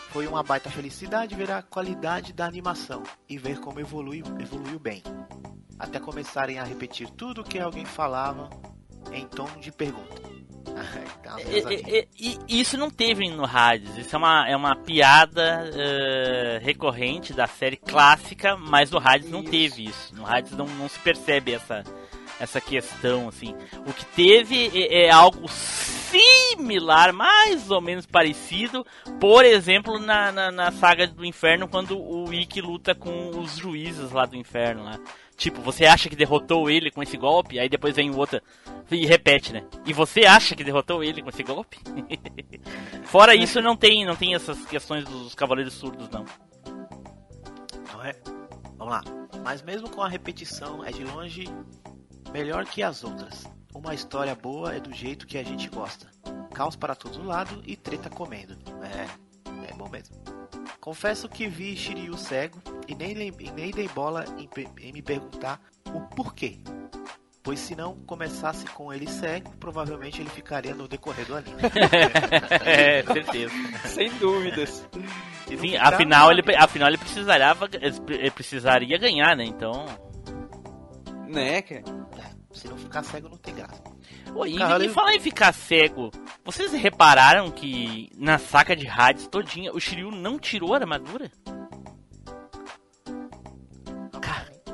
Foi 0.09 0.25
uma 0.25 0.41
baita 0.41 0.71
felicidade 0.71 1.35
ver 1.35 1.51
a 1.51 1.61
qualidade 1.61 2.33
da 2.33 2.45
animação 2.45 3.03
e 3.29 3.37
ver 3.37 3.59
como 3.59 3.79
evolui, 3.79 4.23
evoluiu 4.39 4.79
bem. 4.79 5.03
Até 5.77 5.99
começarem 5.99 6.57
a 6.57 6.63
repetir 6.63 7.09
tudo 7.11 7.43
que 7.43 7.59
alguém 7.59 7.85
falava 7.85 8.49
em 9.11 9.27
tom 9.27 9.47
de 9.59 9.71
pergunta. 9.71 10.34
E, 11.39 12.07
e- 12.17 12.37
isso 12.61 12.77
não 12.77 12.89
teve 12.89 13.29
no 13.29 13.45
Hades. 13.45 13.97
Isso 13.97 14.15
é 14.15 14.17
uma, 14.17 14.49
é 14.49 14.55
uma 14.55 14.75
piada 14.75 15.69
eh, 15.73 16.59
recorrente 16.61 17.33
da 17.33 17.47
série 17.47 17.77
clássica, 17.77 18.55
mas 18.57 18.91
no 18.91 18.97
Hades 18.99 19.29
não 19.29 19.43
teve 19.43 19.85
isso. 19.85 20.13
No 20.15 20.25
Hades 20.25 20.51
não, 20.51 20.65
não 20.65 20.87
se 20.89 20.99
percebe 20.99 21.53
essa, 21.53 21.83
essa 22.39 22.59
questão, 22.59 23.27
assim. 23.29 23.55
O 23.87 23.93
que 23.93 24.05
teve 24.05 24.71
é, 24.73 25.05
é 25.05 25.09
algo 25.11 25.47
similar, 25.49 27.13
mais 27.13 27.69
ou 27.69 27.81
menos 27.81 28.05
parecido, 28.05 28.85
por 29.19 29.43
exemplo, 29.45 29.99
na, 29.99 30.31
na, 30.31 30.51
na 30.51 30.71
saga 30.71 31.07
do 31.07 31.25
inferno, 31.25 31.67
quando 31.67 31.99
o 31.99 32.33
Ikki 32.33 32.61
luta 32.61 32.93
com 32.95 33.29
os 33.39 33.57
juízes 33.57 34.11
lá 34.11 34.25
do 34.25 34.35
inferno 34.35 34.83
lá. 34.83 34.99
Tipo, 35.37 35.61
você 35.61 35.85
acha 35.85 36.09
que 36.09 36.15
derrotou 36.15 36.69
ele 36.69 36.89
com 36.89 37.03
esse 37.03 37.17
golpe, 37.17 37.59
aí 37.59 37.67
depois 37.67 37.95
vem 37.95 38.09
o 38.09 38.17
outro 38.17 38.41
e 38.89 39.05
repete, 39.05 39.51
né? 39.51 39.65
E 39.85 39.91
você 39.91 40.21
acha 40.21 40.55
que 40.55 40.63
derrotou 40.63 41.03
ele 41.03 41.21
com 41.21 41.29
esse 41.29 41.43
golpe? 41.43 41.77
Fora 43.03 43.35
isso, 43.35 43.61
não 43.61 43.75
tem, 43.75 44.05
não 44.05 44.15
tem 44.15 44.33
essas 44.33 44.65
questões 44.65 45.03
dos 45.03 45.35
cavaleiros 45.35 45.73
surdos, 45.73 46.09
não. 46.09 46.25
Não 47.91 48.03
é? 48.03 48.13
Vamos 48.77 48.93
lá. 48.93 49.03
Mas 49.43 49.61
mesmo 49.61 49.89
com 49.89 50.01
a 50.01 50.07
repetição, 50.07 50.83
é 50.83 50.91
de 50.91 51.03
longe 51.03 51.45
melhor 52.31 52.65
que 52.65 52.81
as 52.81 53.03
outras. 53.03 53.45
Uma 53.73 53.93
história 53.93 54.33
boa 54.35 54.73
é 54.73 54.79
do 54.79 54.93
jeito 54.93 55.27
que 55.27 55.37
a 55.37 55.43
gente 55.43 55.67
gosta. 55.69 56.09
Caos 56.53 56.77
para 56.77 56.95
todo 56.95 57.23
lado 57.23 57.61
e 57.65 57.75
treta 57.75 58.09
comendo. 58.09 58.57
É, 58.83 59.05
é 59.63 59.73
bom 59.73 59.89
mesmo. 59.89 60.15
Confesso 60.79 61.27
que 61.27 61.47
vi 61.47 61.75
Shiryu 61.75 62.17
cego 62.17 62.59
e 62.87 62.95
nem, 62.95 63.11
e 63.39 63.51
nem 63.51 63.71
dei 63.71 63.87
bola 63.87 64.25
em, 64.37 64.49
em 64.79 64.93
me 64.93 65.01
perguntar 65.01 65.59
o 65.93 66.01
porquê. 66.01 66.59
Pois 67.41 67.59
se 67.59 67.75
não 67.75 67.95
começasse 68.07 68.65
com 68.65 68.91
ele 68.91 69.07
cego, 69.07 69.55
provavelmente 69.57 70.19
ele 70.19 70.29
ficaria 70.31 70.73
no 70.73 70.87
decorrer 70.87 71.27
do 71.27 71.35
anime. 71.35 71.61
é, 72.65 73.03
certeza. 73.13 73.53
Sem 73.85 74.09
dúvidas. 74.17 74.87
Sim, 75.47 75.77
afinal 75.77 76.31
ele, 76.31 76.41
afinal 76.57 76.87
ele 76.87 76.97
precisaria, 76.97 77.55
ele 78.09 78.31
precisaria 78.31 78.97
ganhar, 78.97 79.35
né? 79.37 79.45
Então. 79.45 79.85
Né, 81.27 81.61
cara? 81.61 81.83
Se 82.51 82.67
não 82.67 82.77
ficar 82.77 83.03
cego, 83.03 83.29
não 83.29 83.37
tem 83.37 83.53
graça. 83.53 83.94
Pô, 84.33 84.45
e, 84.45 84.57
Caralho. 84.57 84.89
falar 84.91 85.15
em 85.15 85.19
ficar 85.19 85.53
cego, 85.53 86.11
vocês 86.43 86.71
repararam 86.73 87.49
que 87.51 88.09
na 88.17 88.37
saca 88.37 88.75
de 88.75 88.87
Hades 88.87 89.27
todinha 89.27 89.71
o 89.71 89.79
Shiryu 89.79 90.11
não 90.11 90.37
tirou 90.37 90.73
a 90.73 90.77
armadura? 90.77 91.31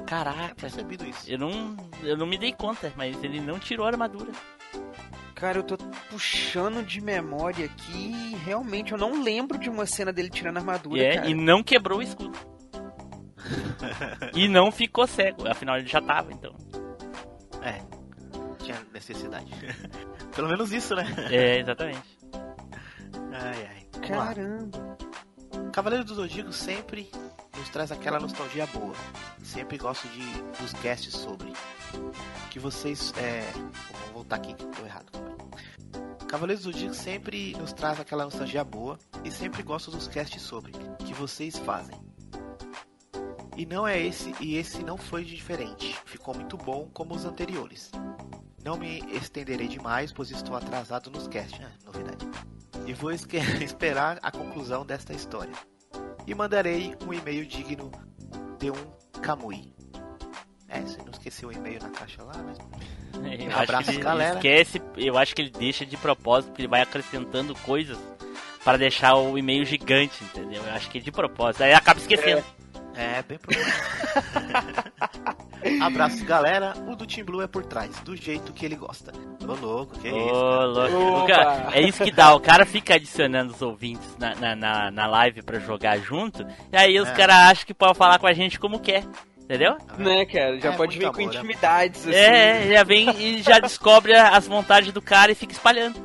Caraca, 0.06 0.53
percebido 0.56 1.06
isso. 1.06 1.32
eu 1.32 1.38
não, 1.40 1.78
eu 2.03 2.18
não 2.18 2.28
me 2.28 2.38
dei 2.38 2.52
conta, 2.52 2.91
mas 2.98 3.15
ele 3.23 3.40
não 3.40 3.57
tirou 3.57 3.86
a 3.86 3.90
armadura. 3.90 4.30
Cara, 5.34 5.60
eu 5.60 5.64
tô 5.64 5.78
puxando 6.10 6.86
de 6.86 6.99
memória 6.99 7.64
aqui 7.65 8.11
e 8.11 8.36
realmente 8.44 8.91
eu 8.91 8.98
não 8.98 9.23
lembro 9.23 9.57
de 9.57 9.69
uma 9.69 9.86
cena 9.86 10.11
dele 10.11 10.30
tirando 10.30 10.57
a 10.57 10.60
armadura, 10.60 11.02
E, 11.02 11.06
é, 11.06 11.15
cara. 11.15 11.30
e 11.30 11.34
não 11.34 11.64
quebrou 11.64 11.99
o 11.99 12.02
escudo. 12.02 12.38
e 14.36 14.49
não 14.49 14.69
ficou 14.69 15.07
cego, 15.07 15.48
afinal 15.49 15.78
ele 15.78 15.88
já 15.88 16.02
tava, 16.02 16.34
então. 16.34 16.53
É, 17.64 17.82
tinha 18.72 18.88
necessidade. 18.93 19.52
Pelo 20.35 20.48
menos 20.48 20.72
isso, 20.72 20.95
né? 20.95 21.06
É, 21.30 21.60
exatamente. 21.60 22.18
Ai, 23.34 23.69
ai. 23.69 23.88
Vamos 23.93 24.10
lá. 24.10 24.26
Caramba. 24.27 24.98
Cavaleiro 25.72 26.03
do 26.03 26.15
Zodíaco 26.15 26.52
sempre 26.52 27.10
nos 27.57 27.69
traz 27.69 27.91
aquela 27.91 28.19
nostalgia 28.19 28.65
boa. 28.68 28.95
Sempre 29.43 29.77
gosto 29.77 30.07
de 30.10 30.41
dos 30.61 30.73
casts 30.73 31.14
sobre. 31.14 31.53
Que 32.49 32.60
vocês. 32.60 33.14
É... 33.18 33.41
Vou 33.52 34.14
voltar 34.14 34.38
aqui 34.38 34.53
que 34.53 34.65
tô 34.65 34.85
errado. 34.85 35.11
calma 35.11 35.30
aí. 35.30 36.27
Cavaleiro 36.27 36.61
do 36.61 36.72
Zodíaco 36.72 36.95
sempre 36.95 37.56
nos 37.57 37.73
traz 37.73 37.99
aquela 37.99 38.26
nostalgia 38.26 38.64
boa. 38.64 38.98
E 39.23 39.31
sempre 39.31 39.64
gosto 39.64 39.91
dos 39.91 40.07
casts 40.07 40.41
sobre. 40.41 40.73
Que 41.06 41.14
vocês 41.14 41.57
fazem. 41.57 41.98
E 43.56 43.65
não 43.65 43.88
é 43.88 43.99
esse. 43.99 44.34
E 44.39 44.56
esse 44.56 44.84
não 44.84 44.98
foi 44.98 45.23
diferente. 45.23 45.95
Ficou 46.06 46.34
muito 46.34 46.57
bom 46.57 46.89
como 46.93 47.14
os 47.14 47.26
anteriores. 47.26 47.91
Não 48.64 48.78
me 48.78 49.00
estenderei 49.16 49.68
demais, 49.68 50.12
pois 50.14 50.32
estou 50.32 50.56
atrasado 50.56 51.10
nos 51.10 51.28
casts. 51.28 51.60
Ah, 51.64 51.72
novidade 51.86 52.28
e 52.86 52.94
vou 52.94 53.12
esperar 53.62 54.20
a 54.22 54.32
conclusão 54.32 54.86
desta 54.86 55.14
história. 55.14 55.54
E 56.26 56.36
mandarei 56.36 56.96
um 57.06 57.14
e-mail 57.14 57.46
digno 57.46 57.92
de 58.60 58.70
um 58.72 59.22
Kamui. 59.22 59.74
É, 60.68 60.80
você 60.82 60.98
não 61.00 61.12
esqueceu 61.12 61.50
o 61.50 61.52
e-mail 61.52 61.82
na 61.82 61.90
caixa 61.90 62.24
lá, 62.24 62.34
mas. 62.38 62.58
Eu 63.14 63.28
ele 63.28 64.00
galera. 64.00 64.36
esquece, 64.36 64.82
eu 64.96 65.18
acho 65.18 65.36
que 65.36 65.42
ele 65.42 65.52
deixa 65.52 65.86
de 65.86 65.98
propósito, 65.98 66.48
porque 66.50 66.62
ele 66.62 66.70
vai 66.70 66.82
acrescentando 66.82 67.54
coisas 67.56 67.98
para 68.64 68.78
deixar 68.78 69.16
o 69.16 69.38
e-mail 69.38 69.64
gigante, 69.66 70.24
entendeu? 70.24 70.64
Eu 70.64 70.74
acho 70.74 70.90
que 70.90 70.98
é 70.98 71.02
de 71.02 71.12
propósito. 71.12 71.62
Aí 71.64 71.74
acaba 71.74 72.00
esquecendo. 72.00 72.44
É, 72.96 73.22
bem 73.22 73.38
provável. 73.38 73.74
Abraços, 75.82 76.22
galera. 76.24 76.74
O 76.88 76.96
do 76.96 77.06
Team 77.06 77.26
Blue 77.26 77.42
é 77.42 77.48
por 77.48 77.66
trás, 77.66 78.00
do 78.02 78.16
jeito 78.16 78.52
que 78.54 78.66
ele 78.66 78.76
gosta. 78.76 79.12
Ô, 79.48 79.54
louco, 79.54 79.98
que 80.00 80.10
Ô, 80.10 80.18
isso? 80.18 80.34
cara. 80.34 80.88
louco. 80.90 81.28
Cara- 81.28 81.68
é 81.74 81.82
isso 81.82 82.04
que 82.04 82.12
dá. 82.12 82.34
O 82.36 82.40
cara 82.40 82.66
fica 82.66 82.96
adicionando 82.96 83.54
os 83.54 83.62
ouvintes 83.62 84.16
na, 84.18 84.36
na, 84.36 84.56
na, 84.56 84.92
na 84.92 85.08
live 85.08 85.42
pra 85.42 85.60
jogar 85.60 85.98
junto. 86.00 86.46
E 86.72 86.78
aí 86.78 87.00
os 87.00 87.10
É. 87.10 87.14
caras 87.14 87.36
acham 87.36 87.66
que 87.66 87.74
pode 87.74 87.98
falar 87.98 88.20
com 88.20 88.28
a 88.28 88.34
gente 88.34 88.60
como 88.60 88.80
quer. 88.80 89.04
Entendeu? 89.42 89.76
Né, 89.98 90.26
cara? 90.26 90.60
Já 90.62 90.72
É, 90.72 90.78
pode 90.78 90.98
vir 90.98 91.12
com 91.12 91.22
amor, 91.22 91.34
né? 91.34 91.40
intimidades, 91.40 92.02
assim. 92.08 92.16
É, 92.16 92.72
já 92.74 92.84
vem 92.84 93.10
e 93.20 93.42
já 93.42 93.60
descobre 93.60 94.14
as 94.16 94.48
vontades 94.48 94.94
do 94.94 95.02
cara 95.02 95.32
e 95.32 95.36
fica 95.36 95.52
espalhando. 95.52 96.00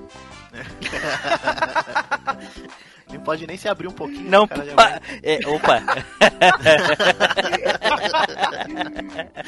Não 3.12 3.20
pode 3.20 3.46
nem 3.46 3.56
se 3.56 3.68
abrir 3.68 3.86
um 3.88 3.92
pouquinho. 3.92 4.28
Não, 4.28 4.46
cara 4.48 4.74
vai- 4.74 5.00
é, 5.22 5.38
opa. 5.46 5.80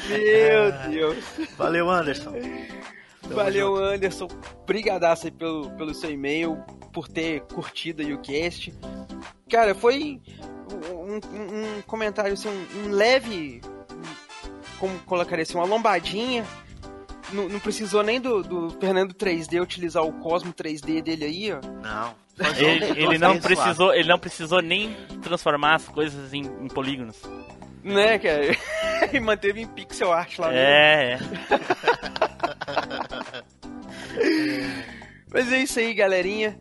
Meu 0.07 0.71
Deus. 0.89 1.17
Valeu, 1.57 1.89
Anderson. 1.89 2.31
Tamo 3.21 3.35
Valeu, 3.35 3.75
junto. 3.75 3.83
Anderson. 3.83 4.27
Brigadaço 4.65 5.25
aí 5.27 5.31
pelo, 5.31 5.69
pelo 5.71 5.93
seu 5.93 6.09
e-mail, 6.11 6.57
por 6.93 7.07
ter 7.07 7.41
curtido 7.41 8.01
aí 8.01 8.13
o 8.13 8.19
cast. 8.19 8.73
Cara, 9.49 9.75
foi 9.75 10.21
um, 10.71 11.15
um- 11.15 11.77
um 11.77 11.81
comentário, 11.83 12.33
assim, 12.33 12.49
um, 12.49 12.85
um 12.85 12.89
leve... 12.91 13.61
Como 14.79 14.97
colocaria 14.99 15.43
assim, 15.43 15.55
uma 15.57 15.65
lombadinha. 15.65 16.45
Não, 17.33 17.49
não 17.49 17.59
precisou 17.59 18.01
nem 18.01 18.19
do, 18.21 18.41
do 18.41 18.69
Fernando 18.79 19.13
3D 19.13 19.61
utilizar 19.61 20.03
o 20.03 20.13
Cosmo 20.13 20.53
3D 20.53 21.01
dele 21.01 21.25
aí, 21.25 21.51
ó. 21.51 21.59
Não. 21.83 22.15
Ele, 22.57 22.85
ele 23.03 23.17
não 23.17 23.37
precisou, 23.39 23.93
ele 23.93 24.07
não 24.07 24.17
precisou 24.17 24.61
nem 24.61 24.95
transformar 25.21 25.75
as 25.75 25.87
coisas 25.87 26.33
em, 26.33 26.41
em 26.41 26.67
polígonos. 26.67 27.21
Né, 27.83 28.17
cara? 28.19 28.55
e 29.11 29.19
manteve 29.19 29.61
em 29.61 29.67
pixel 29.67 30.11
art 30.11 30.39
lá 30.39 30.49
mesmo. 30.49 30.61
É, 30.61 31.13
é. 31.13 31.19
Mas 35.31 35.51
é 35.51 35.59
isso 35.59 35.79
aí, 35.79 35.93
galerinha. 35.93 36.57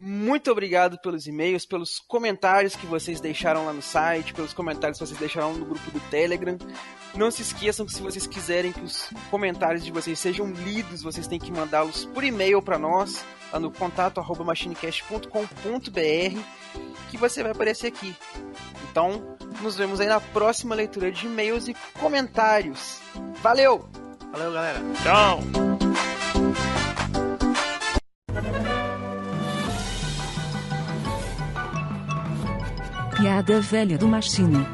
Muito 0.00 0.50
obrigado 0.50 0.98
pelos 0.98 1.26
e-mails, 1.26 1.66
pelos 1.66 1.98
comentários 1.98 2.74
que 2.74 2.86
vocês 2.86 3.20
deixaram 3.20 3.66
lá 3.66 3.72
no 3.72 3.82
site, 3.82 4.32
pelos 4.32 4.54
comentários 4.54 4.98
que 4.98 5.06
vocês 5.06 5.18
deixaram 5.18 5.52
no 5.52 5.66
grupo 5.66 5.90
do 5.90 6.00
Telegram. 6.08 6.56
Não 7.14 7.30
se 7.30 7.42
esqueçam 7.42 7.84
que 7.84 7.92
se 7.92 8.00
vocês 8.00 8.26
quiserem 8.26 8.72
que 8.72 8.80
os 8.80 9.10
comentários 9.30 9.84
de 9.84 9.92
vocês 9.92 10.18
sejam 10.18 10.50
lidos, 10.50 11.02
vocês 11.02 11.26
têm 11.26 11.38
que 11.38 11.52
mandá-los 11.52 12.06
por 12.06 12.24
e-mail 12.24 12.62
para 12.62 12.78
nós, 12.78 13.22
lá 13.52 13.60
no 13.60 13.70
contato 13.70 14.20
arroba 14.20 14.42
machinecast.com.br, 14.42 16.40
que 17.10 17.18
você 17.18 17.42
vai 17.42 17.52
aparecer 17.52 17.88
aqui. 17.88 18.16
Então, 18.90 19.36
nos 19.60 19.76
vemos 19.76 20.00
aí 20.00 20.06
na 20.06 20.20
próxima 20.20 20.74
leitura 20.74 21.12
de 21.12 21.26
e-mails 21.26 21.68
e 21.68 21.76
comentários. 21.98 23.00
Valeu! 23.42 23.86
Valeu, 24.32 24.52
galera. 24.52 24.80
Tchau. 25.02 25.40
Piada 33.20 33.60
velha 33.60 33.98
do 33.98 34.08
Machine. 34.08 34.66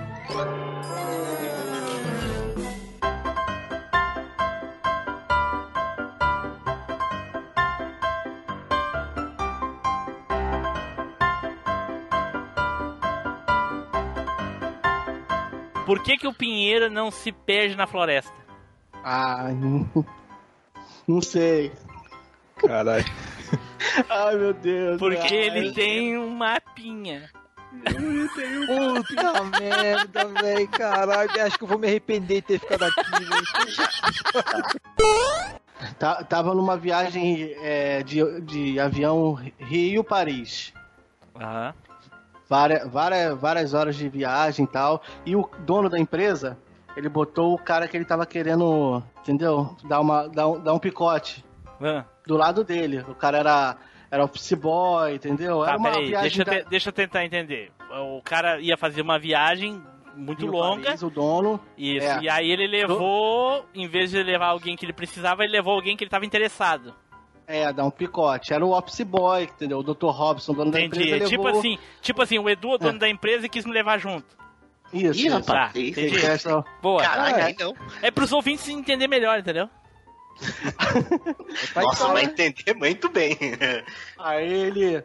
Por 15.85 16.01
que, 16.05 16.17
que 16.17 16.29
o 16.29 16.33
pinheiro 16.33 16.89
não 16.89 17.11
se 17.11 17.33
perde 17.33 17.75
na 17.75 17.89
floresta? 17.89 18.33
Ai, 19.03 19.55
não, 19.55 20.07
não 21.09 21.21
sei. 21.21 21.73
Caralho. 22.59 23.05
Ai, 24.09 24.37
meu 24.37 24.55
Deus. 24.55 24.99
Porque 25.01 25.35
ai. 25.35 25.35
ele 25.35 25.73
tem 25.73 26.17
Puta 27.85 29.45
merda, 29.61 30.25
velho. 30.41 30.69
Caralho, 30.69 31.43
acho 31.43 31.59
que 31.59 31.65
eu 31.65 31.69
vou 31.69 31.79
me 31.79 31.87
arrepender 31.87 32.41
de 32.43 32.47
ter 32.47 32.59
ficado 32.59 32.85
aqui, 32.85 33.11
velho. 33.25 33.47
Tá- 35.99 36.23
tava 36.25 36.55
numa 36.55 36.77
viagem 36.77 37.55
é, 37.61 38.03
de, 38.03 38.41
de 38.43 38.81
avião 38.81 39.39
Rio-Paris. 39.59 40.73
Aham. 41.39 41.75
Várias, 42.49 42.89
várias, 42.89 43.39
várias 43.39 43.75
horas 43.75 43.97
de 43.97 44.09
viagem 44.09 44.65
e 44.65 44.69
tal. 44.69 45.03
E 45.25 45.35
o 45.35 45.49
dono 45.61 45.89
da 45.91 45.99
empresa 45.99 46.57
Ele 46.97 47.09
botou 47.09 47.53
o 47.55 47.59
cara 47.59 47.89
que 47.89 47.97
ele 47.97 48.05
tava 48.05 48.25
querendo, 48.25 49.03
entendeu? 49.21 49.77
Dar, 49.85 50.01
uma, 50.01 50.29
dar, 50.29 50.47
um, 50.49 50.61
dar 50.61 50.73
um 50.73 50.79
picote 50.79 51.45
Ah, 51.81 52.05
do 52.27 52.37
lado 52.37 52.63
dele. 52.65 53.05
O 53.09 53.15
cara 53.17 53.39
era, 53.39 53.77
era 54.17 54.25
office 54.25 54.53
boy, 54.55 55.15
entendeu? 55.15 55.61
Tá, 55.63 55.69
era 55.71 55.79
uma 55.79 55.91
peraí, 55.91 56.07
viagem 56.09 56.23
deixa, 56.29 56.41
eu 56.43 56.45
da- 56.45 56.63
te- 56.65 56.69
deixa 56.71 56.89
eu 56.89 56.93
tentar 56.93 57.25
entender. 57.25 57.71
O 58.17 58.21
cara 58.23 58.61
ia 58.61 58.77
fazer 58.77 59.01
uma 59.03 59.19
viagem 59.19 59.81
muito 60.17 60.43
Rio 60.43 60.53
longa. 60.53 60.85
Paris, 60.87 61.03
o 61.03 61.11
dono. 61.11 61.61
Isso, 61.79 62.07
É. 62.07 62.23
e 62.23 62.29
aí 62.29 62.51
ele 62.51 62.67
levou, 62.67 63.65
em 63.75 63.87
vez 63.87 64.11
de 64.11 64.23
levar 64.23 64.47
alguém 64.49 64.75
que 64.77 64.85
ele 64.85 64.93
precisava, 64.93 65.45
ele 65.45 65.53
levou 65.53 65.75
alguém 65.75 65.97
que 65.97 66.03
ele 66.05 66.11
tava 66.11 66.25
interessado. 66.27 66.95
É, 67.49 67.73
dar 67.73 67.85
um 67.85 67.91
picote. 67.91 68.53
Era 68.53 68.65
o 68.67 68.77
office 68.77 69.03
boy, 69.03 69.45
entendeu? 69.45 69.79
O 69.79 69.83
Dr. 69.83 70.07
Robson, 70.09 70.53
dono 70.53 70.71
da 70.73 70.81
Entendi. 70.81 71.05
empresa, 71.11 71.25
É 71.25 71.29
tipo 71.29 71.47
assim, 71.47 71.79
tipo 72.01 72.21
assim, 72.23 72.39
o 72.41 72.49
Edu 72.51 72.75
é 72.75 72.79
dono 72.79 72.97
É. 72.97 72.99
da 72.99 73.09
empresa 73.09 73.47
e 73.47 73.49
quis 73.49 73.65
me 73.65 73.73
levar 73.73 73.99
junto. 73.99 74.27
Isso, 74.93 75.21
Ih, 75.21 75.27
isso. 75.27 75.37
rapaz, 75.37 75.73
Tá, 75.73 75.79
isso, 75.79 76.01
entendi. 76.01 76.65
Boa. 76.83 77.03
Caralho, 77.03 77.37
É. 77.37 77.43
aí 77.43 77.57
não. 77.59 77.75
É 78.03 78.11
pros 78.11 78.33
ouvintes 78.33 78.69
entender 78.69 79.07
melhor, 79.07 79.39
entendeu? 79.39 79.69
Nossa, 81.75 82.09
vai 82.09 82.25
entender 82.25 82.75
muito 82.75 83.09
bem. 83.09 83.37
Aí 84.19 84.53
ele. 84.53 85.05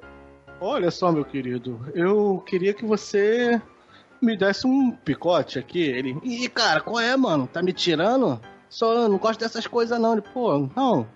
Olha 0.60 0.92
só, 0.92 1.12
meu 1.12 1.26
querido, 1.26 1.80
eu 1.96 2.44
queria 2.46 2.74
que 2.74 2.86
você 2.86 3.60
me 4.22 4.38
desse 4.38 4.68
um 4.68 4.92
picote 4.92 5.58
aqui. 5.58 5.82
Ele. 5.82 6.18
Ih, 6.24 6.50
cara, 6.50 6.82
qual 6.82 7.00
é, 7.00 7.16
mano? 7.18 7.48
Tá 7.48 7.64
me 7.64 7.74
tirando? 7.74 8.40
Só 8.70 8.94
eu 8.94 9.10
não 9.10 9.18
gosto 9.18 9.40
dessas 9.40 9.66
coisas, 9.66 10.00
não. 10.00 10.14
Ele, 10.14 10.22
pô, 10.22 10.70
não. 10.76 11.08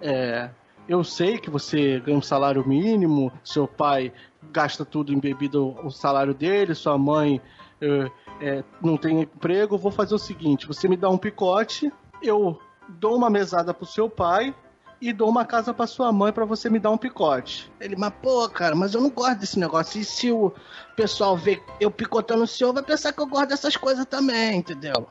É. 0.00 0.50
Eu 0.88 1.02
sei 1.02 1.36
que 1.38 1.50
você 1.50 1.98
ganha 1.98 2.16
um 2.16 2.22
salário 2.22 2.66
mínimo, 2.66 3.32
seu 3.42 3.66
pai 3.66 4.12
gasta 4.52 4.84
tudo 4.84 5.12
em 5.12 5.18
bebida, 5.18 5.58
o 5.58 5.90
salário 5.90 6.32
dele, 6.32 6.76
sua 6.76 6.96
mãe 6.96 7.40
é, 7.80 8.10
é, 8.40 8.64
não 8.80 8.96
tem 8.96 9.22
emprego. 9.22 9.76
Vou 9.76 9.90
fazer 9.90 10.14
o 10.14 10.18
seguinte: 10.18 10.66
você 10.66 10.88
me 10.88 10.96
dá 10.96 11.08
um 11.08 11.18
picote, 11.18 11.92
eu 12.22 12.60
dou 12.88 13.16
uma 13.16 13.30
mesada 13.30 13.72
pro 13.74 13.86
seu 13.86 14.08
pai 14.08 14.54
e 15.00 15.12
dou 15.12 15.28
uma 15.28 15.44
casa 15.44 15.74
pra 15.74 15.86
sua 15.86 16.10
mãe 16.12 16.32
pra 16.32 16.44
você 16.44 16.70
me 16.70 16.78
dar 16.78 16.90
um 16.90 16.96
picote. 16.96 17.70
Ele, 17.80 17.96
mas 17.96 18.12
pô, 18.22 18.48
cara, 18.48 18.74
mas 18.74 18.94
eu 18.94 19.00
não 19.00 19.10
gosto 19.10 19.38
desse 19.38 19.58
negócio. 19.58 20.00
E 20.00 20.04
se 20.04 20.30
o 20.32 20.52
pessoal 20.94 21.36
ver 21.36 21.62
eu 21.80 21.90
picotando 21.90 22.44
o 22.44 22.46
senhor, 22.46 22.72
vai 22.72 22.82
pensar 22.82 23.12
que 23.12 23.20
eu 23.20 23.26
gosto 23.26 23.48
dessas 23.48 23.76
coisas 23.76 24.06
também, 24.06 24.58
entendeu? 24.58 25.06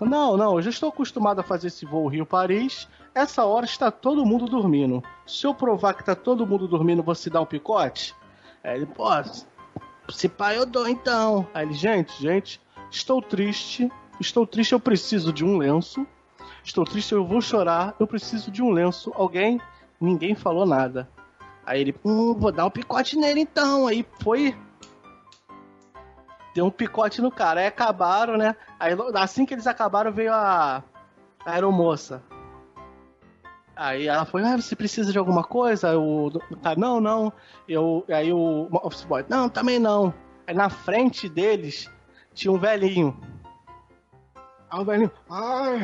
Não, 0.00 0.36
não, 0.36 0.56
eu 0.56 0.62
já 0.62 0.70
estou 0.70 0.90
acostumado 0.90 1.40
a 1.40 1.44
fazer 1.44 1.68
esse 1.68 1.86
voo 1.86 2.08
Rio-Paris. 2.08 2.88
Essa 3.14 3.44
hora 3.44 3.64
está 3.64 3.90
todo 3.90 4.26
mundo 4.26 4.46
dormindo. 4.46 5.02
Se 5.26 5.46
eu 5.46 5.54
provar 5.54 5.94
que 5.94 6.04
tá 6.04 6.14
todo 6.14 6.46
mundo 6.46 6.68
dormindo, 6.68 7.02
você 7.02 7.30
dá 7.30 7.40
um 7.40 7.46
picote? 7.46 8.14
Aí 8.62 8.76
ele, 8.76 8.86
pô, 8.86 9.08
se 10.10 10.28
pá, 10.28 10.54
eu 10.54 10.66
dou 10.66 10.88
então. 10.88 11.46
Aí 11.54 11.64
ele, 11.64 11.74
gente, 11.74 12.20
gente, 12.20 12.60
estou 12.90 13.22
triste. 13.22 13.90
Estou 14.20 14.46
triste, 14.46 14.72
eu 14.72 14.80
preciso 14.80 15.32
de 15.32 15.44
um 15.44 15.56
lenço. 15.56 16.06
Estou 16.68 16.84
triste, 16.84 17.14
eu 17.14 17.24
vou 17.24 17.40
chorar. 17.40 17.96
Eu 17.98 18.06
preciso 18.06 18.50
de 18.50 18.62
um 18.62 18.70
lenço. 18.70 19.10
Alguém? 19.14 19.58
Ninguém 19.98 20.34
falou 20.34 20.66
nada. 20.66 21.08
Aí 21.64 21.80
ele, 21.80 21.94
hum, 22.04 22.34
vou 22.34 22.52
dar 22.52 22.66
um 22.66 22.70
picote 22.70 23.16
nele 23.16 23.40
então. 23.40 23.86
Aí 23.86 24.06
foi. 24.20 24.54
Deu 26.54 26.66
um 26.66 26.70
picote 26.70 27.22
no 27.22 27.30
cara. 27.30 27.60
Aí 27.60 27.66
acabaram, 27.66 28.36
né? 28.36 28.54
Aí 28.78 28.92
assim 29.14 29.46
que 29.46 29.54
eles 29.54 29.66
acabaram, 29.66 30.12
veio 30.12 30.30
a, 30.30 30.84
a 31.42 31.52
aeromoça. 31.52 32.22
Aí 33.74 34.06
ela 34.06 34.26
foi, 34.26 34.42
ah, 34.42 34.56
você 34.56 34.76
precisa 34.76 35.10
de 35.10 35.18
alguma 35.18 35.44
coisa? 35.44 35.98
O 35.98 36.30
cara, 36.62 36.78
não, 36.78 37.00
não. 37.00 37.32
Eu, 37.66 38.04
aí 38.10 38.30
o 38.30 38.68
office 38.82 39.04
boy, 39.04 39.24
não, 39.26 39.48
também 39.48 39.78
não. 39.78 40.12
Aí 40.46 40.54
na 40.54 40.68
frente 40.68 41.30
deles 41.30 41.90
tinha 42.34 42.52
um 42.52 42.58
velhinho. 42.58 43.18
Aí 44.70 44.78
o 44.78 44.84
velhinho, 44.84 45.10
ai, 45.30 45.80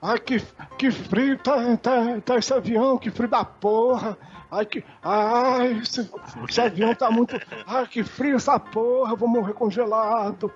ai 0.00 0.18
que, 0.18 0.40
que 0.78 0.90
frio 0.90 1.36
tá, 1.38 1.76
tá, 1.76 2.20
tá 2.24 2.36
esse 2.36 2.52
avião, 2.54 2.98
que 2.98 3.10
frio 3.10 3.28
da 3.28 3.44
porra. 3.44 4.16
Ai, 4.50 4.64
que, 4.64 4.82
ai, 5.02 5.72
esse, 5.82 6.10
esse 6.48 6.60
avião 6.60 6.94
tá 6.94 7.10
muito, 7.10 7.38
ai, 7.66 7.86
que 7.86 8.02
frio 8.02 8.36
essa 8.36 8.58
porra, 8.58 9.12
eu 9.12 9.16
vou 9.16 9.28
morrer 9.28 9.52
congelado. 9.52 10.50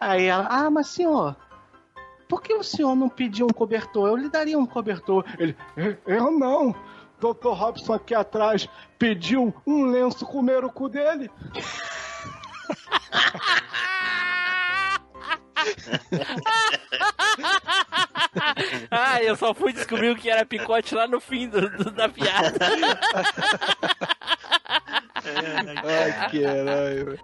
Aí 0.00 0.24
ela, 0.24 0.48
ah, 0.50 0.68
mas 0.68 0.88
senhor, 0.88 1.36
por 2.28 2.42
que 2.42 2.52
o 2.54 2.64
senhor 2.64 2.96
não 2.96 3.08
pediu 3.08 3.46
um 3.46 3.52
cobertor? 3.52 4.08
Eu 4.08 4.16
lhe 4.16 4.28
daria 4.28 4.58
um 4.58 4.66
cobertor. 4.66 5.24
Ele, 5.38 5.56
"Eu- 5.76 5.96
eu 6.06 6.30
não. 6.32 6.74
Dr. 7.20 7.52
Robson 7.54 7.94
aqui 7.94 8.14
atrás 8.14 8.68
pediu 8.98 9.54
um 9.66 9.84
lenço 9.86 10.26
comer 10.26 10.64
o 10.64 10.70
cu 10.70 10.88
dele. 10.88 11.30
ah, 18.90 19.22
eu 19.22 19.36
só 19.36 19.54
fui 19.54 19.72
descobrir 19.72 20.10
o 20.10 20.16
que 20.16 20.30
era 20.30 20.44
picote 20.44 20.94
lá 20.94 21.06
no 21.06 21.20
fim 21.20 21.48
do, 21.48 21.68
do- 21.68 21.90
da 21.90 22.08
piada. 22.08 22.54
Ai, 25.84 26.30
caralho. 26.30 27.18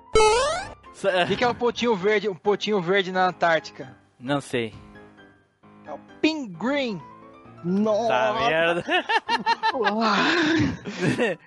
Sa- 0.93 1.25
O 1.25 1.27
que, 1.27 1.37
que 1.37 1.45
é 1.45 1.49
um 1.49 1.55
pontinho 1.55 1.95
verde, 1.97 2.29
um 2.29 2.35
pontinho 2.35 2.81
verde 2.81 3.13
na 3.13 3.27
Antártica? 3.27 3.97
Não 4.19 4.41
sei. 4.41 4.75
É 5.87 5.93
o 5.93 5.99
pinguim. 6.21 7.01
Nossa. 7.65 8.09
Tá 8.09 8.33
merda. 8.49 8.85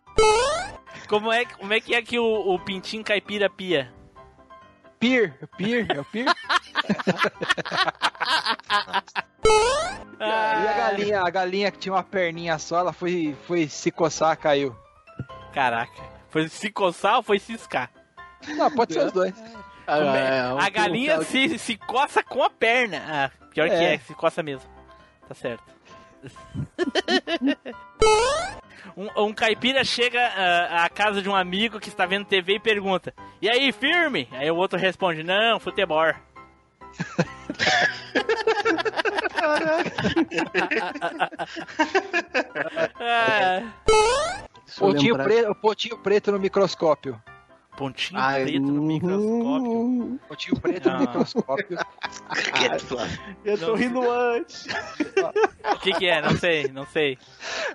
como, 1.10 1.32
é, 1.32 1.46
como 1.46 1.74
é 1.74 1.80
que 1.82 1.94
é 1.94 2.02
que 2.02 2.18
o, 2.18 2.26
o 2.54 2.58
pintinho 2.60 3.04
caipira 3.04 3.50
pia? 3.50 3.92
Pier, 5.00 5.34
pier, 5.58 5.86
é 5.96 6.00
o 6.00 6.06
pier. 6.06 6.26
E 10.20 10.68
a 10.68 10.74
galinha, 10.78 11.22
a 11.22 11.30
galinha 11.30 11.72
que 11.72 11.78
tinha 11.80 11.94
uma 11.94 12.04
perninha 12.04 12.58
só, 12.58 12.80
ela 12.80 12.94
foi, 12.94 13.36
foi 13.48 13.68
se 13.68 13.92
coçar, 13.92 14.36
caiu. 14.38 14.76
Caraca. 15.54 16.02
Foi 16.30 16.48
se 16.50 16.70
coçar 16.72 17.18
ou 17.18 17.24
foi 17.24 17.40
ciscar? 17.40 17.90
Não, 18.48 18.72
pode 18.72 18.94
ser 18.94 19.06
os 19.06 19.12
dois. 19.12 19.34
Como 19.36 20.16
é- 20.16 20.38
É, 20.38 20.42
a 20.42 20.70
galinha 20.70 21.22
se, 21.22 21.58
se 21.60 21.78
coça 21.78 22.24
com 22.24 22.44
a 22.44 22.50
perna. 22.50 23.02
Ah, 23.08 23.32
pior 23.52 23.68
que 23.70 23.76
É. 23.76 23.94
é, 23.96 23.98
se 24.00 24.14
coça 24.16 24.42
mesmo. 24.42 24.70
Tá 25.28 25.34
certo. 25.36 25.64
um, 28.96 29.26
um 29.26 29.34
caipira 29.34 29.84
chega 29.84 30.22
ah, 30.22 30.86
à 30.86 30.90
casa 30.90 31.22
de 31.22 31.30
um 31.30 31.36
amigo 31.36 31.80
que 31.80 31.90
está 31.90 32.06
vendo 32.06 32.26
TV 32.26 32.56
e 32.56 32.60
pergunta: 32.60 33.14
E 33.42 33.50
aí, 33.50 33.72
firme? 33.72 34.28
Aí 34.32 34.50
o 34.50 34.56
outro 34.56 34.80
responde: 34.80 35.24
Não, 35.24 35.60
futebol. 35.60 36.14
Ah, 43.00 43.62
Pontinho 44.78 45.18
preto, 45.18 45.56
pontinho 45.56 45.98
preto 45.98 46.32
no 46.32 46.40
microscópio. 46.40 47.22
Pontinho 47.76 48.20
Ai, 48.20 48.44
preto 48.44 48.62
no 48.62 48.82
microscópio. 48.82 50.20
Pontinho 50.28 50.60
preto 50.60 50.90
Não. 50.90 50.94
no 50.96 51.02
microscópio. 51.02 51.78
Eu 53.46 53.58
tô 53.58 53.68
Não. 53.68 53.76
rindo 53.76 54.12
antes. 54.12 54.66
O 55.74 55.80
que, 55.80 55.94
que 55.94 56.08
é? 56.08 56.22
Não 56.22 56.38
sei, 56.38 56.68
não 56.70 56.86
sei. 56.86 57.18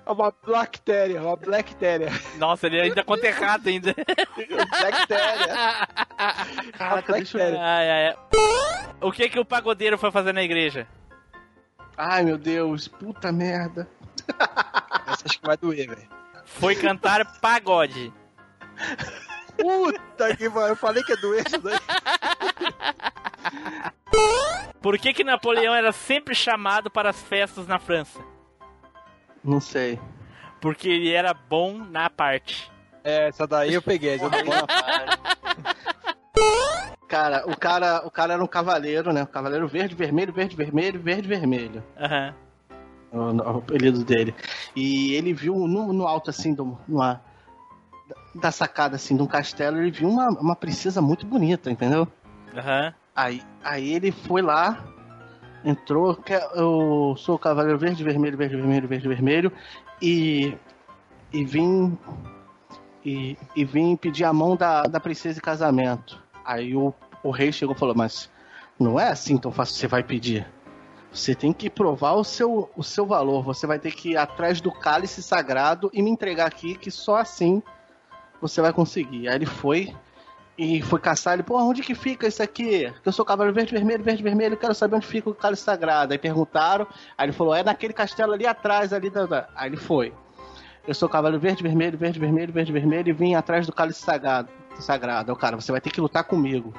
É 0.04 0.10
uma 0.10 0.32
bactéria, 0.46 1.22
uma 1.22 1.36
bactéria. 1.36 2.08
Nossa, 2.38 2.66
ele 2.66 2.80
ainda 2.80 3.04
conta 3.04 3.26
errado 3.26 3.68
ainda. 3.68 3.94
Bactéria. 3.94 5.88
Caraca, 6.76 7.12
deixa 7.12 7.38
eu... 7.38 7.60
Ai, 7.60 7.90
ai, 7.90 8.06
ai. 8.08 8.16
O 9.00 9.12
que 9.12 9.28
que 9.28 9.38
o 9.38 9.44
pagodeiro 9.44 9.96
foi 9.98 10.10
fazer 10.10 10.32
na 10.32 10.42
igreja? 10.42 10.86
Ai, 11.96 12.22
meu 12.22 12.38
Deus, 12.38 12.88
puta 12.88 13.30
merda. 13.30 13.88
Essa 15.06 15.26
acho 15.26 15.40
que 15.40 15.46
vai 15.46 15.56
doer, 15.56 15.88
velho. 15.88 16.08
Foi 16.44 16.74
cantar 16.74 17.40
pagode. 17.40 18.12
Puta 19.60 20.36
que 20.36 20.48
pariu, 20.48 20.68
eu 20.68 20.76
falei 20.76 21.02
que 21.02 21.12
é 21.12 21.16
isso 21.16 21.60
daí. 21.60 21.78
Por 24.80 24.98
que 24.98 25.12
que 25.12 25.22
Napoleão 25.22 25.74
era 25.74 25.92
sempre 25.92 26.34
chamado 26.34 26.90
para 26.90 27.10
as 27.10 27.22
festas 27.22 27.66
na 27.66 27.78
França? 27.78 28.18
Não 29.44 29.60
sei. 29.60 30.00
Porque 30.60 30.88
ele 30.88 31.12
era 31.12 31.34
bom 31.34 31.78
na 31.78 32.08
parte. 32.08 32.70
É, 33.04 33.28
essa 33.28 33.46
daí 33.46 33.74
eu 33.74 33.82
peguei. 33.82 34.14
essa 34.14 34.28
daí. 34.28 34.44
Cara, 37.08 37.44
o 37.44 37.56
cara, 37.56 38.06
o 38.06 38.10
cara 38.10 38.34
era 38.34 38.44
um 38.44 38.46
cavaleiro, 38.46 39.12
né? 39.12 39.24
Um 39.24 39.26
cavaleiro 39.26 39.66
verde, 39.66 39.96
vermelho, 39.96 40.32
verde, 40.32 40.54
vermelho, 40.54 41.00
verde, 41.00 41.26
vermelho. 41.26 41.82
Aham. 41.98 42.34
O, 43.10 43.18
o 43.18 43.58
apelido 43.58 44.04
dele. 44.04 44.32
E 44.76 45.14
ele 45.14 45.32
viu 45.34 45.54
no, 45.66 45.92
no 45.92 46.06
alto, 46.06 46.30
assim, 46.30 46.54
do, 46.54 46.78
numa, 46.86 47.20
da 48.34 48.50
sacada, 48.50 48.96
assim, 48.96 49.16
de 49.16 49.22
um 49.22 49.26
castelo, 49.26 49.78
ele 49.78 49.90
viu 49.90 50.08
uma, 50.08 50.28
uma 50.28 50.56
princesa 50.56 51.00
muito 51.00 51.26
bonita, 51.26 51.70
entendeu? 51.70 52.06
Aham. 52.56 52.94
Aí, 53.14 53.42
aí 53.62 53.92
ele 53.92 54.12
foi 54.12 54.40
lá, 54.40 54.84
entrou, 55.64 56.14
que 56.14 56.32
eu 56.32 57.14
sou 57.18 57.34
o 57.34 57.38
cavaleiro 57.38 57.78
verde, 57.78 58.04
vermelho, 58.04 58.36
verde, 58.36 58.56
vermelho, 58.56 58.88
verde, 58.88 59.08
vermelho, 59.08 59.52
e, 60.00 60.56
e 61.32 61.44
vim 61.44 61.98
e, 63.04 63.36
e 63.56 63.64
vim 63.64 63.96
pedir 63.96 64.24
a 64.24 64.32
mão 64.32 64.56
da, 64.56 64.82
da 64.82 65.00
princesa 65.00 65.38
em 65.38 65.42
casamento. 65.42 66.22
Aí 66.44 66.76
o, 66.76 66.94
o 67.22 67.30
rei 67.30 67.52
chegou 67.52 67.74
e 67.74 67.78
falou, 67.78 67.94
mas 67.94 68.30
Não 68.78 68.98
é 68.98 69.08
assim 69.08 69.36
tão 69.36 69.52
fácil 69.52 69.76
você 69.76 69.86
vai 69.86 70.02
pedir. 70.02 70.46
Você 71.12 71.34
tem 71.34 71.52
que 71.52 71.68
provar 71.68 72.12
o 72.12 72.24
seu, 72.24 72.70
o 72.76 72.82
seu 72.82 73.04
valor. 73.04 73.42
Você 73.42 73.66
vai 73.66 73.78
ter 73.78 73.92
que 73.92 74.10
ir 74.10 74.16
atrás 74.16 74.60
do 74.60 74.70
cálice 74.70 75.22
sagrado 75.22 75.90
e 75.92 76.00
me 76.00 76.10
entregar 76.10 76.46
aqui, 76.46 76.74
que 76.74 76.90
só 76.90 77.16
assim 77.16 77.62
você 78.40 78.60
vai 78.60 78.72
conseguir. 78.72 79.28
Aí 79.28 79.34
ele 79.34 79.46
foi 79.46 79.94
e 80.58 80.82
foi 80.82 81.00
caçar. 81.00 81.34
Ele, 81.34 81.42
pô, 81.42 81.58
onde 81.60 81.82
que 81.82 81.94
fica 81.94 82.26
isso 82.26 82.42
aqui? 82.42 82.92
Eu 83.04 83.12
sou 83.12 83.24
cavalo 83.24 83.52
verde, 83.52 83.72
vermelho, 83.72 84.02
verde, 84.04 84.22
vermelho. 84.22 84.56
Quero 84.56 84.74
saber 84.74 84.96
onde 84.96 85.06
fica 85.06 85.30
o 85.30 85.34
cálice 85.34 85.62
sagrado. 85.62 86.12
Aí 86.12 86.18
perguntaram. 86.18 86.86
Aí 87.16 87.26
ele 87.26 87.32
falou, 87.32 87.54
é 87.54 87.62
naquele 87.62 87.92
castelo 87.92 88.32
ali 88.32 88.46
atrás, 88.46 88.92
ali 88.92 89.08
da. 89.10 89.26
da- 89.26 89.48
Aí 89.54 89.68
ele 89.70 89.76
foi. 89.76 90.12
Eu 90.86 90.94
sou 90.94 91.08
cavalo 91.08 91.38
verde, 91.38 91.62
vermelho, 91.62 91.96
verde, 91.96 92.18
vermelho, 92.18 92.52
verde, 92.52 92.72
vermelho 92.72 93.08
e 93.08 93.12
vim 93.12 93.34
atrás 93.34 93.66
do 93.66 93.72
cálice 93.72 94.00
sagrado. 94.02 94.48
sagrado. 94.78 95.32
O 95.32 95.36
cara, 95.36 95.56
você 95.56 95.70
vai 95.72 95.80
ter 95.80 95.90
que 95.90 96.00
lutar 96.00 96.24
comigo. 96.24 96.72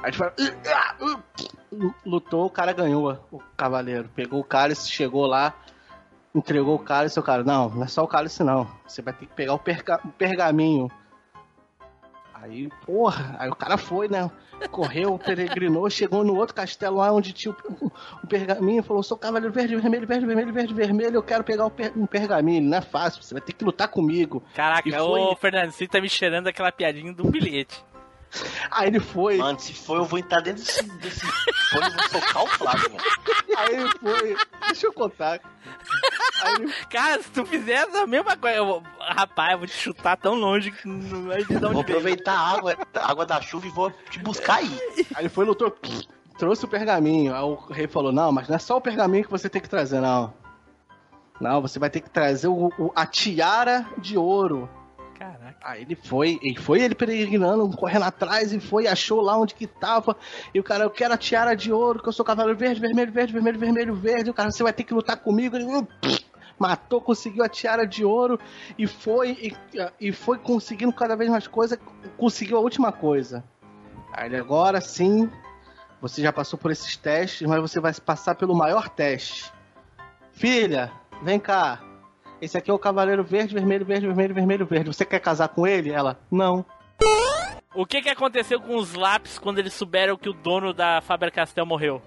Aí 0.00 0.10
ele 0.10 0.16
falou, 0.16 0.32
"Ah, 0.38 0.52
ah, 0.70 0.94
ah." 1.00 1.92
lutou, 2.06 2.46
o 2.46 2.50
cara 2.50 2.72
ganhou, 2.72 3.18
o 3.32 3.40
cavaleiro. 3.56 4.08
Pegou 4.14 4.40
o 4.40 4.44
cálice, 4.44 4.88
chegou 4.90 5.26
lá, 5.26 5.52
entregou 6.34 6.76
o 6.76 6.78
cálice, 6.78 7.18
o 7.18 7.22
cara, 7.22 7.42
não, 7.42 7.68
não 7.68 7.82
é 7.82 7.86
só 7.88 8.04
o 8.04 8.08
cálice 8.08 8.42
não. 8.44 8.66
Você 8.86 9.02
vai 9.02 9.12
ter 9.12 9.26
que 9.26 9.34
pegar 9.34 9.54
o, 9.54 9.58
perga- 9.58 10.00
o 10.04 10.08
pergaminho. 10.08 10.90
Aí, 12.42 12.68
porra, 12.86 13.36
aí 13.38 13.48
o 13.50 13.54
cara 13.54 13.76
foi, 13.76 14.08
né? 14.08 14.30
Correu, 14.70 15.18
peregrinou, 15.18 15.88
chegou 15.88 16.24
no 16.24 16.34
outro 16.36 16.54
castelo 16.54 16.96
lá 16.96 17.12
onde 17.12 17.32
tinha 17.32 17.54
o, 17.80 17.92
o 18.22 18.26
pergaminho, 18.26 18.82
falou: 18.82 19.02
sou 19.02 19.16
cavaleiro 19.16 19.52
verde, 19.52 19.76
vermelho, 19.76 20.06
verde, 20.06 20.26
vermelho, 20.26 20.52
verde, 20.52 20.74
vermelho, 20.74 21.14
eu 21.16 21.22
quero 21.22 21.44
pegar 21.44 21.66
o 21.66 21.70
per- 21.70 21.92
um 21.96 22.06
pergaminho. 22.06 22.62
Não 22.62 22.78
é 22.78 22.80
fácil, 22.80 23.22
você 23.22 23.34
vai 23.34 23.40
ter 23.40 23.52
que 23.52 23.64
lutar 23.64 23.88
comigo. 23.88 24.42
E 24.52 24.56
Caraca, 24.56 24.90
foi- 24.90 25.20
ô 25.20 25.36
Fernando, 25.36 25.70
você 25.70 25.86
tá 25.86 26.00
me 26.00 26.08
cheirando 26.08 26.46
aquela 26.48 26.72
piadinha 26.72 27.12
do 27.12 27.24
bilhete. 27.30 27.84
Aí 28.70 28.88
ele 28.88 29.00
foi. 29.00 29.38
Mano, 29.38 29.58
se 29.58 29.72
for, 29.72 29.96
eu 29.96 30.04
vou 30.04 30.18
entrar 30.18 30.40
dentro 30.40 30.62
desse, 30.62 30.82
desse 30.82 31.20
fone 31.70 31.86
e 31.86 31.90
vou 31.90 32.20
socar 32.20 32.42
o 32.44 32.46
Flávio, 32.46 32.90
velho. 32.90 33.02
Aí 33.56 33.74
ele 33.74 33.90
foi. 33.98 34.36
Deixa 34.66 34.86
eu 34.86 34.92
contar. 34.92 35.40
Ele 36.58 36.72
Cara, 36.90 37.22
se 37.22 37.30
tu 37.30 37.44
fizer 37.46 37.88
a 37.96 38.06
mesma 38.06 38.36
coisa, 38.36 38.56
eu 38.58 38.66
vou- 38.66 38.82
rapaz, 39.00 39.52
eu 39.52 39.58
vou 39.58 39.66
te 39.66 39.72
chutar 39.76 40.16
tão 40.16 40.34
longe 40.34 40.70
que 40.70 40.86
não 40.86 41.26
vai 41.28 41.42
de 41.44 41.54
onde 41.56 41.66
Vou 41.72 41.80
aproveitar 41.80 42.32
a 42.34 42.50
água, 42.56 42.76
a 42.94 43.10
água 43.10 43.24
da 43.26 43.40
chuva 43.40 43.66
e 43.66 43.70
vou 43.70 43.90
te 44.10 44.18
buscar 44.20 44.56
aí. 44.56 44.78
Aí 45.14 45.22
ele 45.22 45.28
foi, 45.28 45.44
lutou, 45.44 45.74
trouxe 46.38 46.64
o 46.64 46.68
pergaminho. 46.68 47.34
Aí 47.34 47.42
o 47.42 47.54
rei 47.70 47.86
falou: 47.88 48.12
Não, 48.12 48.30
mas 48.30 48.46
não 48.48 48.56
é 48.56 48.58
só 48.58 48.76
o 48.76 48.80
pergaminho 48.80 49.24
que 49.24 49.30
você 49.30 49.48
tem 49.48 49.60
que 49.62 49.68
trazer, 49.68 50.00
não. 50.00 50.32
Não, 51.40 51.62
você 51.62 51.78
vai 51.78 51.88
ter 51.88 52.00
que 52.00 52.10
trazer 52.10 52.48
o, 52.48 52.66
o- 52.78 52.92
a 52.94 53.06
tiara 53.06 53.86
de 53.96 54.16
ouro. 54.18 54.68
Caraca. 55.18 55.56
Aí 55.62 55.82
ele 55.82 55.96
foi, 55.96 56.38
e 56.42 56.56
foi 56.56 56.80
ele 56.80 56.94
peregrinando, 56.94 57.68
correndo 57.76 58.04
atrás, 58.04 58.52
e 58.52 58.60
foi, 58.60 58.86
achou 58.86 59.20
lá 59.20 59.36
onde 59.36 59.52
que 59.52 59.66
tava. 59.66 60.16
E 60.54 60.60
o 60.60 60.62
cara, 60.62 60.84
eu 60.84 60.90
quero 60.90 61.12
a 61.12 61.18
tiara 61.18 61.56
de 61.56 61.72
ouro, 61.72 62.00
que 62.00 62.08
eu 62.08 62.12
sou 62.12 62.24
cavaleiro 62.24 62.56
verde, 62.56 62.80
vermelho, 62.80 63.10
verde, 63.10 63.32
vermelho, 63.32 63.58
vermelho, 63.58 63.94
verde. 63.94 64.30
O 64.30 64.34
cara, 64.34 64.52
você 64.52 64.62
vai 64.62 64.72
ter 64.72 64.84
que 64.84 64.94
lutar 64.94 65.16
comigo. 65.16 65.56
Ele 65.56 65.64
uh, 65.64 65.88
matou, 66.56 67.00
conseguiu 67.00 67.42
a 67.42 67.48
tiara 67.48 67.84
de 67.84 68.04
ouro 68.04 68.38
e 68.78 68.86
foi, 68.86 69.30
e, 69.30 69.56
e 70.00 70.12
foi 70.12 70.38
conseguindo 70.38 70.92
cada 70.92 71.16
vez 71.16 71.28
mais 71.28 71.48
coisa, 71.48 71.76
conseguiu 72.16 72.56
a 72.56 72.60
última 72.60 72.92
coisa. 72.92 73.42
Aí 74.12 74.26
ele, 74.28 74.36
agora 74.36 74.80
sim, 74.80 75.28
você 76.00 76.22
já 76.22 76.32
passou 76.32 76.56
por 76.56 76.70
esses 76.70 76.96
testes, 76.96 77.46
mas 77.46 77.60
você 77.60 77.80
vai 77.80 77.92
passar 77.94 78.36
pelo 78.36 78.54
maior 78.54 78.88
teste. 78.88 79.52
Filha, 80.32 80.92
vem 81.22 81.40
cá. 81.40 81.87
Esse 82.40 82.56
aqui 82.56 82.70
é 82.70 82.74
o 82.74 82.78
Cavaleiro 82.78 83.24
Verde, 83.24 83.54
Vermelho, 83.54 83.84
Verde, 83.84 84.06
Vermelho, 84.06 84.34
Vermelho, 84.34 84.66
Verde. 84.66 84.88
Você 84.88 85.04
quer 85.04 85.20
casar 85.20 85.48
com 85.48 85.66
ele? 85.66 85.90
Ela, 85.90 86.18
não. 86.30 86.64
O 87.74 87.84
que 87.84 88.00
que 88.00 88.08
aconteceu 88.08 88.60
com 88.60 88.76
os 88.76 88.94
lápis 88.94 89.38
quando 89.38 89.58
eles 89.58 89.74
souberam 89.74 90.16
que 90.16 90.28
o 90.28 90.32
dono 90.32 90.72
da 90.72 91.00
Faber-Castell 91.00 91.66
morreu? 91.66 92.02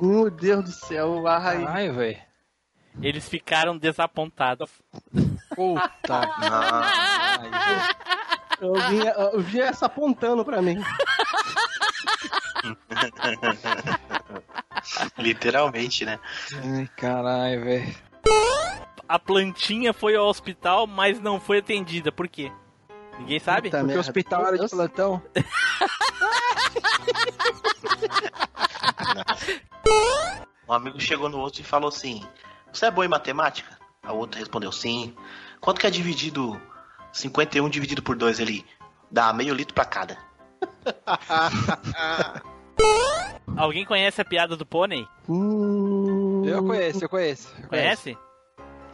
Meu 0.00 0.30
Deus 0.30 0.64
do 0.64 0.70
céu, 0.72 1.26
ai. 1.26 1.64
Ai, 1.66 1.90
velho. 1.90 2.18
Eles 3.02 3.28
ficaram 3.28 3.76
desapontados. 3.76 4.70
Puta. 5.54 5.84
Ai, 6.40 7.50
Eu 8.60 8.72
vi, 8.74 9.06
eu 9.06 9.40
vi 9.40 9.60
essa 9.60 9.84
apontando 9.84 10.42
pra 10.44 10.62
mim. 10.62 10.82
Literalmente, 15.18 16.04
né? 16.06 16.18
Ai, 16.54 16.88
caralho, 16.96 17.64
velho. 17.64 17.94
A 19.08 19.18
plantinha 19.18 19.92
foi 19.92 20.16
ao 20.16 20.26
hospital, 20.26 20.86
mas 20.86 21.20
não 21.20 21.38
foi 21.40 21.58
atendida. 21.58 22.10
Por 22.10 22.26
quê? 22.28 22.50
Ninguém 23.18 23.38
sabe? 23.38 23.68
Puta 23.70 23.78
Porque 23.78 23.84
o 23.84 23.86
merda. 23.86 24.00
hospital 24.00 24.46
era 24.46 24.58
de 24.58 24.68
plantão. 24.68 25.22
Um 30.68 30.72
amigo 30.72 30.98
chegou 31.00 31.28
no 31.28 31.38
outro 31.38 31.60
e 31.60 31.64
falou 31.64 31.88
assim: 31.88 32.24
Você 32.72 32.86
é 32.86 32.90
bom 32.90 33.04
em 33.04 33.08
matemática? 33.08 33.78
A 34.02 34.12
outro 34.12 34.38
respondeu 34.38 34.72
sim. 34.72 35.14
Quanto 35.60 35.80
que 35.80 35.86
é 35.86 35.90
dividido 35.90 36.60
51 37.12 37.68
dividido 37.68 38.02
por 38.02 38.16
2 38.16 38.40
ali? 38.40 38.66
Dá 39.10 39.32
meio 39.32 39.54
litro 39.54 39.74
pra 39.74 39.84
cada. 39.84 40.18
Alguém 43.56 43.84
conhece 43.84 44.20
a 44.20 44.24
piada 44.24 44.56
do 44.56 44.66
pônei? 44.66 45.06
Hum, 45.28 46.42
Eu 46.44 46.64
conheço, 46.64 47.04
eu 47.04 47.08
conheço. 47.08 47.54
eu 47.62 47.68
Conhece? 47.68 48.18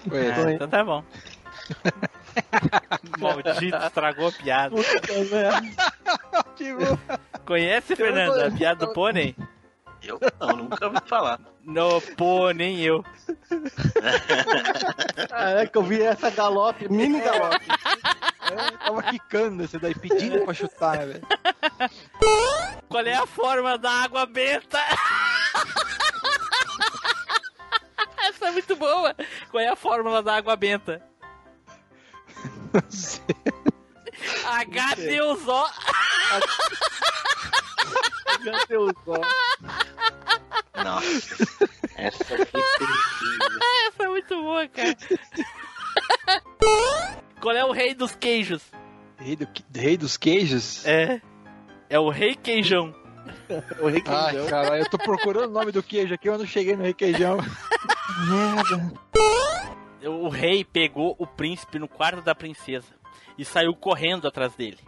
Conheço. 0.08 0.40
Ah, 0.40 0.52
então 0.52 0.68
tá 0.68 0.84
bom. 0.84 1.04
Maldito, 3.18 3.76
estragou 3.76 4.28
a 4.28 4.32
piada. 4.32 4.74
puta 4.76 5.12
merda. 5.30 5.62
Conhece, 7.44 7.96
Fernando, 7.96 8.40
a 8.40 8.50
piada 8.50 8.86
do 8.86 8.92
pônei? 8.92 9.36
Eu 10.02 10.18
não, 10.40 10.56
nunca 10.56 10.86
ouvi 10.86 10.98
falar. 11.06 11.38
No, 11.64 12.00
pô, 12.16 12.50
nem 12.50 12.80
eu. 12.80 13.04
Ah, 15.30 15.62
é 15.62 15.66
que 15.66 15.78
eu 15.78 15.82
vi 15.82 16.02
essa 16.02 16.30
galope, 16.30 16.88
mini 16.88 17.20
galope. 17.20 17.66
Eu 18.50 18.78
tava 18.78 19.02
quicando 19.04 19.62
esse 19.62 19.78
daí, 19.78 19.94
pedindo 19.94 20.44
pra 20.44 20.52
chutar, 20.52 20.98
né, 20.98 21.06
velho? 21.06 21.26
Qual 22.88 23.04
é 23.04 23.14
a 23.14 23.26
forma 23.26 23.78
da 23.78 23.90
água 23.90 24.26
benta? 24.26 24.78
Essa 28.42 28.48
é 28.48 28.52
muito 28.54 28.74
boa. 28.74 29.14
Qual 29.52 29.62
é 29.62 29.68
a 29.68 29.76
fórmula 29.76 30.20
da 30.20 30.34
água 30.34 30.56
benta? 30.56 31.00
H2O. 34.44 35.70
Meu 38.42 38.66
Deus 38.66 38.92
do 38.92 39.04
céu. 39.04 39.20
Nossa. 40.84 41.68
Essa 41.94 42.34
aqui 42.34 42.50
foi 42.50 42.60
Essa 43.86 44.02
é 44.02 44.08
muito 44.08 44.42
boa, 44.42 44.66
cara. 44.66 44.96
Qual 47.40 47.54
é 47.54 47.64
o 47.64 47.70
rei 47.70 47.94
dos 47.94 48.16
queijos? 48.16 48.60
Rei, 49.18 49.36
do, 49.36 49.46
rei 49.72 49.96
dos 49.96 50.16
queijos? 50.16 50.84
É. 50.84 51.22
É 51.88 51.96
o 51.96 52.10
rei 52.10 52.34
queijão. 52.34 52.92
O 53.78 53.86
Ai, 53.86 53.92
requeijão. 53.92 54.46
cara, 54.48 54.78
eu 54.80 54.90
tô 54.90 54.98
procurando 54.98 55.50
o 55.50 55.52
nome 55.52 55.70
do 55.70 55.80
queijo 55.82 56.14
aqui, 56.14 56.28
eu 56.28 56.38
não 56.38 56.46
cheguei 56.46 56.74
no 56.74 56.82
requeijão. 56.82 57.38
Merda. 58.20 58.92
O 60.08 60.28
rei 60.28 60.64
pegou 60.64 61.14
o 61.18 61.26
príncipe 61.26 61.78
no 61.78 61.88
quarto 61.88 62.22
da 62.22 62.34
princesa 62.34 62.94
e 63.38 63.44
saiu 63.44 63.74
correndo 63.74 64.26
atrás 64.26 64.54
dele. 64.54 64.78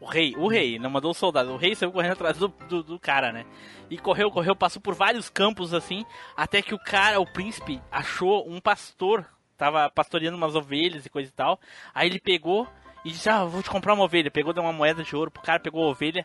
O 0.00 0.06
rei, 0.06 0.34
o 0.36 0.46
rei, 0.46 0.78
não 0.78 0.90
mandou 0.90 1.10
o 1.10 1.14
soldado. 1.14 1.52
O 1.52 1.56
rei 1.56 1.74
saiu 1.74 1.90
correndo 1.90 2.12
atrás 2.12 2.38
do, 2.38 2.48
do, 2.48 2.82
do 2.82 2.98
cara, 2.98 3.32
né? 3.32 3.44
E 3.90 3.98
correu, 3.98 4.30
correu, 4.30 4.54
passou 4.54 4.80
por 4.80 4.94
vários 4.94 5.28
campos 5.28 5.74
assim, 5.74 6.04
até 6.36 6.62
que 6.62 6.74
o 6.74 6.78
cara, 6.78 7.20
o 7.20 7.26
príncipe, 7.26 7.80
achou 7.90 8.48
um 8.48 8.60
pastor. 8.60 9.24
Tava 9.56 9.90
pastoreando 9.90 10.36
umas 10.36 10.54
ovelhas 10.54 11.04
e 11.04 11.10
coisa 11.10 11.28
e 11.28 11.32
tal. 11.32 11.58
Aí 11.92 12.08
ele 12.08 12.20
pegou 12.20 12.68
e 13.04 13.10
disse: 13.10 13.28
Ah, 13.28 13.44
vou 13.44 13.60
te 13.60 13.70
comprar 13.70 13.94
uma 13.94 14.04
ovelha. 14.04 14.30
Pegou, 14.30 14.52
deu 14.52 14.62
uma 14.62 14.72
moeda 14.72 15.02
de 15.02 15.16
ouro 15.16 15.32
pro 15.32 15.42
cara, 15.42 15.58
pegou 15.58 15.84
a 15.84 15.88
ovelha, 15.88 16.24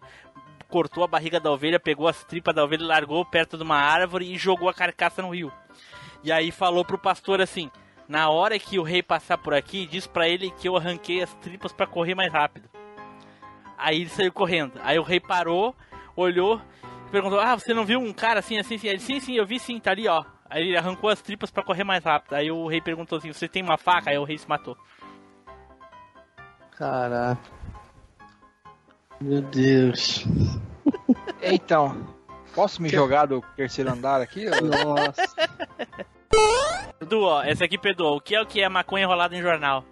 cortou 0.69 1.03
a 1.03 1.07
barriga 1.07 1.39
da 1.39 1.51
ovelha, 1.51 1.79
pegou 1.79 2.07
as 2.07 2.23
tripas 2.23 2.53
da 2.53 2.63
ovelha, 2.63 2.85
largou 2.85 3.25
perto 3.25 3.57
de 3.57 3.63
uma 3.63 3.77
árvore 3.77 4.31
e 4.31 4.37
jogou 4.37 4.69
a 4.69 4.73
carcaça 4.73 5.21
no 5.21 5.33
rio. 5.33 5.51
E 6.23 6.31
aí 6.31 6.51
falou 6.51 6.85
pro 6.85 6.97
pastor 6.97 7.41
assim: 7.41 7.69
Na 8.07 8.29
hora 8.29 8.57
que 8.57 8.79
o 8.79 8.83
rei 8.83 9.03
passar 9.03 9.37
por 9.37 9.53
aqui, 9.53 9.85
diz 9.85 10.07
pra 10.07 10.27
ele 10.27 10.51
que 10.51 10.67
eu 10.67 10.77
arranquei 10.77 11.21
as 11.21 11.33
tripas 11.35 11.73
pra 11.73 11.85
correr 11.85 12.15
mais 12.15 12.31
rápido. 12.31 12.69
Aí 13.77 14.01
ele 14.01 14.09
saiu 14.09 14.31
correndo. 14.31 14.73
Aí 14.81 14.97
o 14.97 15.03
rei 15.03 15.19
parou, 15.19 15.75
olhou, 16.15 16.61
perguntou: 17.11 17.39
Ah, 17.39 17.55
você 17.55 17.73
não 17.73 17.85
viu 17.85 17.99
um 17.99 18.13
cara 18.13 18.39
assim, 18.39 18.57
assim, 18.57 18.75
assim? 18.75 18.87
Ele, 18.87 18.99
sim, 18.99 19.19
sim, 19.19 19.35
eu 19.35 19.45
vi 19.45 19.59
sim, 19.59 19.79
tá 19.79 19.91
ali, 19.91 20.07
ó. 20.07 20.23
Aí 20.49 20.67
ele 20.67 20.77
arrancou 20.77 21.09
as 21.09 21.21
tripas 21.21 21.51
pra 21.51 21.63
correr 21.63 21.83
mais 21.83 22.03
rápido. 22.03 22.33
Aí 22.33 22.49
o 22.51 22.67
rei 22.67 22.79
perguntou 22.79 23.17
assim: 23.17 23.33
Você 23.33 23.47
tem 23.47 23.61
uma 23.61 23.77
faca? 23.77 24.09
Aí 24.09 24.17
o 24.17 24.23
rei 24.23 24.37
se 24.37 24.47
matou. 24.47 24.77
Caraca. 26.77 27.41
Meu 29.19 29.41
Deus. 29.41 30.25
Então, 31.41 32.07
posso 32.53 32.81
me 32.81 32.89
jogar 32.89 33.25
do 33.25 33.41
terceiro 33.55 33.91
andar 33.91 34.21
aqui? 34.21 34.45
Nossa. 34.61 35.23
Edu, 37.01 37.21
ó, 37.23 37.43
essa 37.43 37.65
aqui 37.65 37.77
perdoa. 37.77 38.11
O 38.15 38.21
que 38.21 38.35
é 38.35 38.41
o 38.41 38.45
que 38.45 38.61
é 38.61 38.69
maconha 38.69 39.03
enrolada 39.03 39.35
em 39.35 39.41
jornal? 39.41 39.83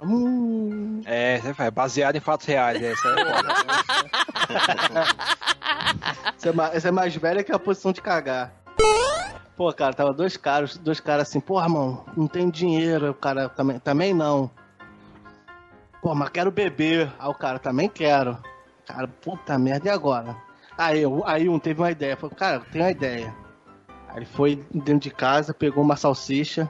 Hum, 0.00 1.00
É, 1.06 1.38
você 1.40 1.54
faz, 1.54 1.70
baseado 1.70 2.16
em 2.16 2.20
fatos 2.20 2.46
reais, 2.46 2.82
é, 2.82 2.92
essa 2.92 3.08
é 3.08 3.24
foda. 3.24 3.54
Essa 6.36 6.48
é, 6.48 6.52
ma- 6.52 6.70
essa 6.72 6.88
é 6.88 6.90
mais 6.90 7.16
velha 7.16 7.42
que 7.42 7.50
a 7.52 7.58
posição 7.58 7.92
de 7.92 8.00
cagar. 8.02 8.52
Pô, 9.56 9.72
cara, 9.72 9.94
tava 9.94 10.12
dois 10.12 10.36
caras, 10.36 10.76
dois 10.76 11.00
caras 11.00 11.28
assim, 11.28 11.40
porra, 11.40 11.68
mano, 11.68 12.04
não 12.16 12.28
tem 12.28 12.50
dinheiro. 12.50 13.10
O 13.10 13.14
cara 13.14 13.48
também, 13.48 13.78
também 13.78 14.12
não. 14.14 14.50
Pô, 16.02 16.14
mas 16.14 16.28
quero 16.28 16.50
beber. 16.50 17.10
Aí 17.18 17.28
o 17.28 17.34
cara, 17.34 17.58
também 17.58 17.88
quero. 17.88 18.36
Cara, 18.86 19.08
puta 19.08 19.58
merda, 19.58 19.88
e 19.88 19.90
agora? 19.90 20.36
Aí, 20.78 21.02
aí 21.24 21.48
um 21.48 21.58
teve 21.58 21.80
uma 21.80 21.90
ideia, 21.90 22.16
falou, 22.16 22.36
cara, 22.36 22.60
tem 22.60 22.82
uma 22.82 22.90
ideia. 22.90 23.34
Aí 24.08 24.18
ele 24.18 24.26
foi 24.26 24.56
dentro 24.72 25.00
de 25.00 25.10
casa, 25.10 25.54
pegou 25.54 25.82
uma 25.82 25.96
salsicha. 25.96 26.68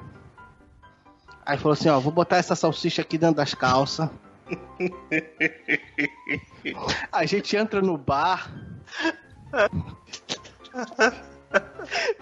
Aí 1.45 1.57
falou 1.59 1.73
assim, 1.73 1.89
ó, 1.89 1.99
vou 2.01 2.13
botar 2.13 2.37
essa 2.37 2.55
salsicha 2.55 3.03
aqui 3.03 3.19
dentro 3.19 3.37
das 3.37 3.55
calças. 3.55 4.09
A 7.11 7.25
gente 7.27 7.57
entra 7.57 7.81
no 7.81 7.97
bar. 7.97 8.51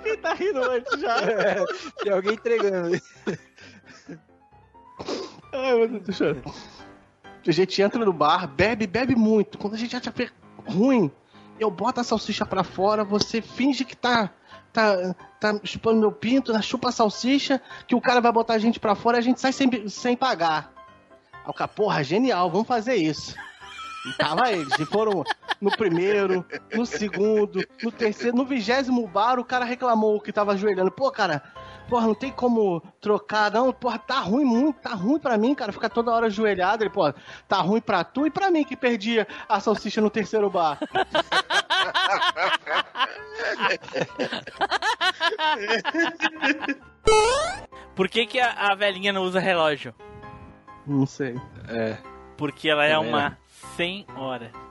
Quem 0.03 0.17
tá 0.19 0.35
rindo 0.35 0.63
antes 0.63 1.01
já? 1.01 1.17
Tem 2.03 2.13
alguém 2.13 2.35
entregando. 2.35 3.01
Ai, 5.53 5.75
meu 5.75 5.89
Deus. 6.01 6.21
A 7.47 7.51
gente 7.51 7.83
entra 7.83 8.05
no 8.05 8.13
bar, 8.13 8.47
bebe, 8.47 8.87
bebe 8.87 9.15
muito. 9.15 9.59
Quando 9.59 9.75
a 9.75 9.79
gente 9.79 9.95
acha 9.97 10.11
fe- 10.13 10.31
ruim, 10.67 11.11
eu 11.59 11.71
boto 11.71 12.01
a 12.01 12.05
salsicha 12.05 12.45
pra 12.45 12.65
fora, 12.65 13.05
você 13.05 13.41
finge 13.41 13.85
que 13.85 13.97
tá, 13.97 14.31
tá, 14.73 15.15
tá 15.41 15.61
chupando 15.65 16.01
meu 16.01 16.13
pinto, 16.13 16.53
né? 16.53 16.61
chupa 16.61 16.89
a 16.89 16.93
salsicha, 16.93 17.61
que 17.87 17.95
o 17.95 18.01
cara 18.01 18.21
vai 18.21 18.33
botar 18.33 18.55
a 18.55 18.59
gente 18.59 18.81
pra 18.81 18.95
fora 18.95 19.19
e 19.19 19.21
a 19.21 19.23
gente 19.23 19.41
sai 19.41 19.53
sem, 19.53 19.89
sem 19.89 20.17
pagar. 20.17 20.73
Aí 21.33 21.41
o 21.51 21.53
cara, 21.53 21.69
porra, 21.69 22.03
genial, 22.03 22.51
vamos 22.51 22.67
fazer 22.67 22.97
isso. 22.97 23.37
E 24.07 24.13
tava 24.19 24.51
eles, 24.53 24.79
e 24.79 24.85
foram 24.85 25.25
no 25.65 25.71
primeiro, 25.75 26.45
no 26.75 26.85
segundo, 26.85 27.67
no 27.83 27.91
terceiro, 27.91 28.37
no 28.37 28.45
vigésimo 28.45 29.09
bar, 29.09 29.39
o 29.39 29.45
cara 29.45 29.65
reclamou 29.65 30.21
que 30.21 30.31
tava 30.31 30.53
ajoelhando. 30.53 30.91
Pô, 30.91 31.11
cara, 31.11 31.43
porra, 31.89 32.07
não 32.07 32.15
tem 32.15 32.31
como 32.31 32.83
trocar, 33.01 33.51
não. 33.51 33.73
Porra, 33.73 33.99
tá 33.99 34.21
ruim 34.21 34.45
muito, 34.45 34.81
tá 34.81 34.91
ruim 34.91 35.19
pra 35.19 35.39
mim, 35.39 35.55
cara, 35.55 35.73
ficar 35.73 35.89
toda 35.89 36.13
hora 36.13 36.27
ajoelhado. 36.27 36.85
Ele, 36.85 36.91
pô, 36.91 37.11
tá 37.49 37.63
ruim 37.63 37.81
pra 37.81 38.05
tu 38.05 38.27
e 38.27 38.31
pra 38.31 38.51
mim 38.51 38.63
que 38.63 38.77
perdi 38.77 39.27
a 39.49 39.59
salsicha 39.59 40.03
no 40.03 40.11
terceiro 40.11 40.51
bar. 40.51 40.79
Por 47.97 48.09
que, 48.09 48.27
que 48.27 48.39
a, 48.39 48.51
a 48.51 48.75
velhinha 48.75 49.13
não 49.13 49.23
usa 49.23 49.41
relógio? 49.41 49.95
Não 50.87 51.07
sei. 51.07 51.41
É. 51.69 51.97
Porque 52.37 52.69
ela 52.69 52.85
é 52.85 52.95
Também 52.95 53.09
uma 53.09 53.39
senhora. 53.77 54.64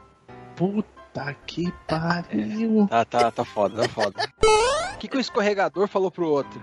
Puta 0.55 1.35
que 1.45 1.71
pariu. 1.87 2.87
Tá, 2.89 3.05
tá, 3.05 3.31
tá 3.31 3.45
foda, 3.45 3.83
tá 3.83 3.89
foda. 3.89 4.23
O 4.93 4.97
que, 4.97 5.07
que 5.07 5.17
o 5.17 5.19
escorregador 5.19 5.87
falou 5.87 6.09
pro 6.11 6.27
outro? 6.27 6.61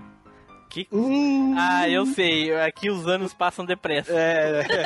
Que... 0.69 0.87
Hum. 0.91 1.55
Ah, 1.57 1.87
eu 1.89 2.05
sei. 2.05 2.53
Aqui 2.61 2.89
os 2.89 3.07
anos 3.07 3.33
passam 3.33 3.65
depressa. 3.65 4.13
É, 4.13 4.63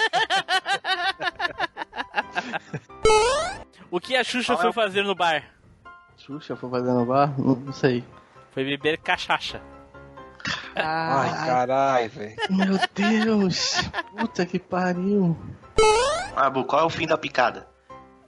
O 3.91 3.99
que 3.99 4.15
a 4.15 4.23
Xuxa 4.23 4.53
Qual 4.55 4.59
é 4.59 4.73
foi 4.73 4.83
fazer 4.83 5.03
no 5.03 5.15
bar? 5.15 5.43
Xuxa 6.17 6.55
foi 6.55 6.69
fazer 6.69 6.91
no 6.91 7.05
bar? 7.05 7.33
Não, 7.39 7.55
não 7.55 7.71
sei. 7.71 8.03
Foi 8.51 8.63
beber 8.63 8.97
cachaça. 8.97 9.61
Ai, 10.75 11.29
caralho, 11.47 12.09
velho. 12.09 12.35
Meu 12.49 12.79
Deus. 12.93 13.75
Puta 14.17 14.45
que 14.45 14.59
pariu. 14.59 15.37
Ah, 16.35 16.49
Bu, 16.49 16.65
qual 16.65 16.81
é 16.81 16.85
o 16.85 16.89
fim 16.89 17.07
da 17.07 17.17
picada? 17.17 17.67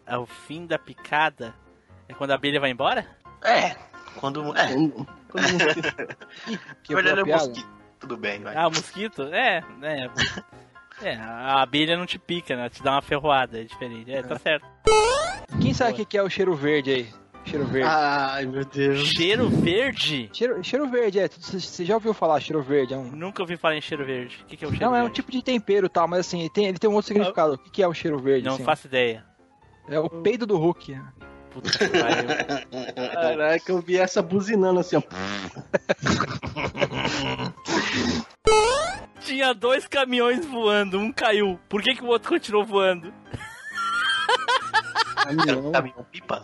É 0.07 0.17
o 0.17 0.25
fim 0.25 0.65
da 0.65 0.79
picada? 0.79 1.53
É 2.07 2.13
quando 2.13 2.31
a 2.31 2.35
abelha 2.35 2.59
vai 2.59 2.71
embora? 2.71 3.05
É, 3.43 3.75
quando. 4.19 4.55
É. 4.57 4.67
Que 6.83 6.93
Na 6.93 7.01
verdade 7.01 7.19
é 7.21 7.23
piada? 7.23 7.47
mosquito. 7.47 7.69
Tudo 7.99 8.17
bem, 8.17 8.39
vai. 8.41 8.55
Ah, 8.55 8.67
o 8.67 8.71
mosquito? 8.71 9.23
É, 9.33 9.63
é. 9.81 10.09
É, 11.01 11.15
a 11.15 11.61
abelha 11.61 11.97
não 11.97 12.05
te 12.05 12.17
pica, 12.17 12.55
né? 12.55 12.69
Te 12.69 12.81
dá 12.81 12.93
uma 12.93 13.01
ferroada, 13.01 13.59
é 13.59 13.63
diferente. 13.63 14.11
É, 14.11 14.23
tá 14.23 14.37
certo. 14.39 14.65
Quem 15.61 15.73
sabe 15.73 15.91
o 15.91 15.95
que, 15.95 16.05
que 16.05 16.17
é 16.17 16.23
o 16.23 16.29
cheiro 16.29 16.55
verde 16.55 16.91
aí? 16.91 17.13
Cheiro 17.45 17.65
verde. 17.65 17.87
Ai, 17.89 18.45
meu 18.45 18.65
Deus. 18.65 19.07
Cheiro 19.09 19.47
verde? 19.49 20.29
Cheiro, 20.33 20.63
cheiro 20.63 20.87
verde, 20.89 21.19
é. 21.19 21.27
Você 21.27 21.85
já 21.85 21.93
ouviu 21.95 22.13
falar 22.13 22.39
cheiro 22.39 22.61
verde? 22.61 22.93
É 22.93 22.97
um... 22.97 23.11
Nunca 23.11 23.41
ouvi 23.41 23.57
falar 23.57 23.75
em 23.75 23.81
cheiro 23.81 24.05
verde. 24.05 24.39
O 24.43 24.45
que, 24.47 24.57
que 24.57 24.65
é 24.65 24.67
o 24.67 24.71
cheiro 24.71 24.85
Não, 24.85 24.95
é 24.95 24.99
um 24.99 25.03
verde? 25.03 25.15
tipo 25.15 25.31
de 25.31 25.41
tempero 25.43 25.85
e 25.85 25.89
tal, 25.89 26.07
mas 26.07 26.21
assim, 26.21 26.41
ele 26.41 26.49
tem, 26.49 26.65
ele 26.65 26.77
tem 26.79 26.89
um 26.89 26.93
outro 26.93 27.07
significado. 27.07 27.53
O 27.53 27.57
que, 27.57 27.69
que 27.69 27.83
é 27.83 27.87
o 27.87 27.93
cheiro 27.93 28.17
verde? 28.19 28.45
Não 28.45 28.55
assim? 28.55 28.63
faço 28.63 28.87
ideia. 28.87 29.23
É 29.89 29.99
o 29.99 30.09
peido 30.09 30.45
do 30.45 30.57
Hulk. 30.57 30.99
Puta 31.51 31.71
que 31.71 31.87
pariu. 31.87 32.27
Caraca, 33.13 33.71
eu 33.71 33.81
vi 33.81 33.97
essa 33.97 34.21
buzinando 34.21 34.79
assim, 34.79 34.97
ó. 34.97 35.01
Tinha 39.21 39.53
dois 39.53 39.87
caminhões 39.87 40.45
voando, 40.45 40.99
um 40.99 41.11
caiu. 41.11 41.59
Por 41.69 41.81
que, 41.81 41.95
que 41.95 42.03
o 42.03 42.07
outro 42.07 42.29
continuou 42.29 42.65
voando? 42.65 43.13
Caminhão. 45.15 45.71
Caminhão 45.71 46.05
pipa. 46.11 46.41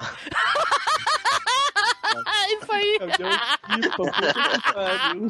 Ah, 2.26 2.48
isso 2.52 2.72
aí! 2.72 3.00
Caminhão 3.00 3.40
pipa, 3.68 3.98
puta 3.98 4.34
que 4.34 4.74
pariu. 4.74 5.28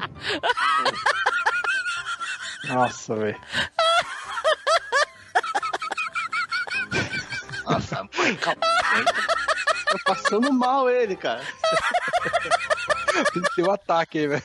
Nossa, 2.69 3.15
velho. 3.15 3.41
Calma. 8.39 8.61
Tá 9.85 9.97
passando 10.05 10.51
mal 10.51 10.89
ele, 10.89 11.15
cara. 11.15 11.41
Deu 13.55 13.71
ataque 13.71 14.19
aí, 14.19 14.27
velho. 14.27 14.43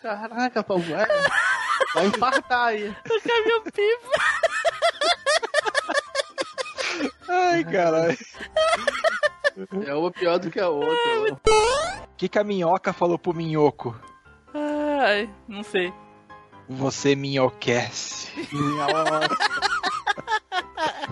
Caraca, 0.00 0.62
pô, 0.62 0.78
vai, 0.78 1.06
vai 1.94 2.06
infartar 2.06 2.66
aí. 2.68 2.88
O 2.88 3.20
caminhão 3.20 3.62
pipa! 3.64 4.08
Ai, 7.28 7.64
caralho. 7.64 8.16
É 9.86 9.94
uma 9.94 10.10
pior 10.10 10.38
do 10.38 10.50
que 10.50 10.60
a 10.60 10.68
outra. 10.68 11.38
O 12.04 12.16
que, 12.16 12.28
que 12.28 12.38
a 12.38 12.44
minhoca 12.44 12.92
falou 12.92 13.18
pro 13.18 13.34
minhoco? 13.34 13.98
Ai, 14.54 15.28
não 15.48 15.62
sei. 15.62 15.92
Você 16.68 17.16
minhoquece. 17.16 18.28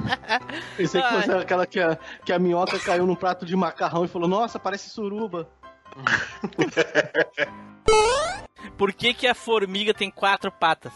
Pensei 0.76 1.00
que 1.00 1.06
Ai. 1.06 1.22
fosse 1.22 1.32
aquela 1.32 1.66
que 1.66 1.80
a, 1.80 1.96
que 2.24 2.32
a 2.32 2.38
minhoca 2.38 2.78
caiu 2.78 3.06
num 3.06 3.14
prato 3.14 3.44
de 3.44 3.56
macarrão 3.56 4.04
e 4.04 4.08
falou, 4.08 4.28
nossa, 4.28 4.58
parece 4.58 4.90
suruba. 4.90 5.48
Por 8.76 8.92
que, 8.92 9.14
que 9.14 9.26
a 9.26 9.34
formiga 9.34 9.92
tem 9.92 10.10
quatro 10.10 10.52
patas? 10.52 10.92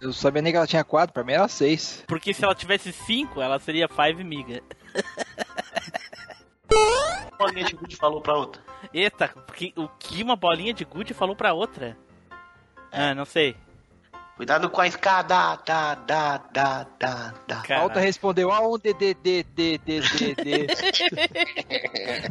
Eu 0.00 0.12
sabia 0.12 0.40
nem 0.40 0.52
que 0.52 0.56
ela 0.56 0.66
tinha 0.66 0.84
quatro, 0.84 1.12
pra 1.12 1.24
mim 1.24 1.32
era 1.32 1.48
seis. 1.48 2.04
Porque 2.06 2.32
se 2.32 2.44
ela 2.44 2.54
tivesse 2.54 2.92
cinco, 2.92 3.42
ela 3.42 3.58
seria 3.58 3.88
five 3.88 4.22
miga. 4.22 4.62
Bolinha 7.38 7.64
de 7.64 7.74
gude 7.74 7.96
falou 7.96 8.20
pra 8.20 8.34
outra. 8.34 8.62
Eita, 8.92 9.30
o 9.76 9.88
que 9.98 10.22
uma 10.22 10.36
bolinha 10.36 10.74
de 10.74 10.84
gude 10.84 11.14
falou 11.14 11.36
pra 11.36 11.52
outra? 11.52 11.96
Ah, 12.90 13.14
não 13.14 13.24
sei. 13.24 13.56
Cuidado 14.38 14.70
com 14.70 14.80
a 14.80 14.86
escada. 14.86 15.58
Da, 15.66 15.94
da, 15.96 16.38
da, 16.52 16.86
da, 16.98 17.34
da. 17.46 17.62
A 17.76 17.82
outra 17.82 18.00
respondeu, 18.00 18.52
aonde, 18.52 18.94
d, 18.94 19.12
d, 19.14 19.42
d, 19.42 19.78
d, 19.78 20.00
d, 20.00 20.34
d. 20.36 20.66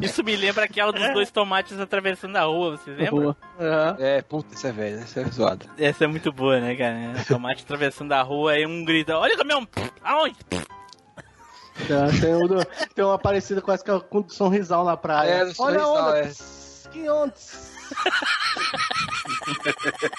Isso 0.02 0.24
me 0.24 0.34
lembra 0.34 0.64
aquela 0.64 0.90
dos 0.90 1.12
dois 1.12 1.30
tomates 1.30 1.78
atravessando 1.78 2.34
a 2.36 2.42
rua, 2.44 2.78
vocês 2.78 2.96
lembram? 2.96 3.36
É, 3.98 4.22
puta, 4.22 4.54
isso 4.54 4.66
é 4.66 4.72
velho, 4.72 5.00
isso 5.00 5.20
é 5.20 5.24
zoado. 5.26 5.66
Essa 5.78 6.04
é 6.04 6.06
muito 6.06 6.32
boa, 6.32 6.58
né, 6.58 6.74
cara? 6.74 7.24
Tomate 7.28 7.62
atravessando 7.62 8.12
a 8.12 8.22
rua, 8.22 8.52
aí 8.52 8.64
um 8.66 8.84
grita, 8.84 9.16
olha 9.18 9.34
o 9.34 9.38
caminhão! 9.38 9.68
Aonde? 10.02 10.36
Tem, 11.86 12.20
tem, 12.20 12.34
um 12.34 12.46
do- 12.48 12.64
tem 12.94 13.04
uma 13.04 13.18
parecida 13.18 13.60
com 13.60 13.70
essa 13.70 13.84
que 13.84 13.90
é 13.90 14.00
com 14.00 14.20
o 14.20 14.84
na 14.84 14.96
praia. 14.96 15.30
É, 15.30 15.52
Olha 15.58 15.82
a 15.82 15.88
onda. 15.88 16.18
é. 16.20 16.32
Que 16.90 17.08
onda. 17.08 17.34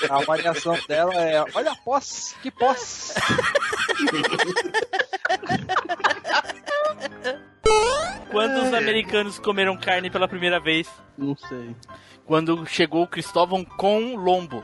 A 0.09 0.23
variação 0.25 0.77
dela 0.87 1.13
é, 1.15 1.43
olha 1.53 1.71
a 1.71 1.75
posse, 1.75 2.35
que 2.41 2.51
posse. 2.51 3.13
Quando 8.31 8.63
os 8.63 8.73
americanos 8.73 9.39
comeram 9.39 9.77
carne 9.77 10.09
pela 10.09 10.27
primeira 10.27 10.59
vez? 10.59 10.87
Não 11.17 11.35
sei. 11.35 11.75
Quando 12.25 12.65
chegou 12.65 13.07
Cristóvão 13.07 13.65
com 13.65 14.15
lombo. 14.15 14.63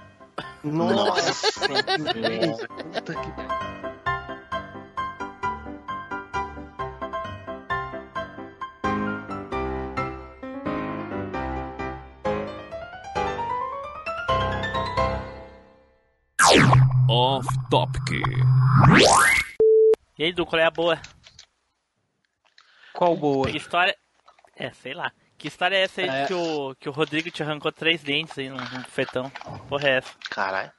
Nossa. 0.64 1.68
Puta 2.94 3.16
que... 3.16 3.65
Off 17.10 17.48
Topic. 17.70 18.02
E 20.18 20.24
aí, 20.24 20.34
Du, 20.34 20.46
qual 20.46 20.60
é 20.62 20.66
a 20.66 20.72
boa? 20.72 21.00
Qual 22.94 23.16
boa? 23.16 23.50
Que 23.50 23.58
história... 23.58 23.96
É, 24.56 24.72
sei 24.72 24.94
lá. 24.94 25.12
Que 25.38 25.48
história 25.50 25.76
é 25.76 25.82
essa 25.82 26.02
aí 26.02 26.08
É. 26.08 26.26
que, 26.28 26.34
o, 26.34 26.74
que 26.76 26.88
o 26.88 26.92
Rodrigo 26.92 27.30
te 27.30 27.44
arrancou 27.44 27.72
três 27.72 28.02
dentes 28.02 28.38
aí 28.38 28.50
num, 28.50 28.56
num 28.58 28.82
bufetão? 28.82 29.30
Porra 29.68 29.90
é 29.90 29.98
essa? 29.98 30.14
Caralho. 30.30 30.72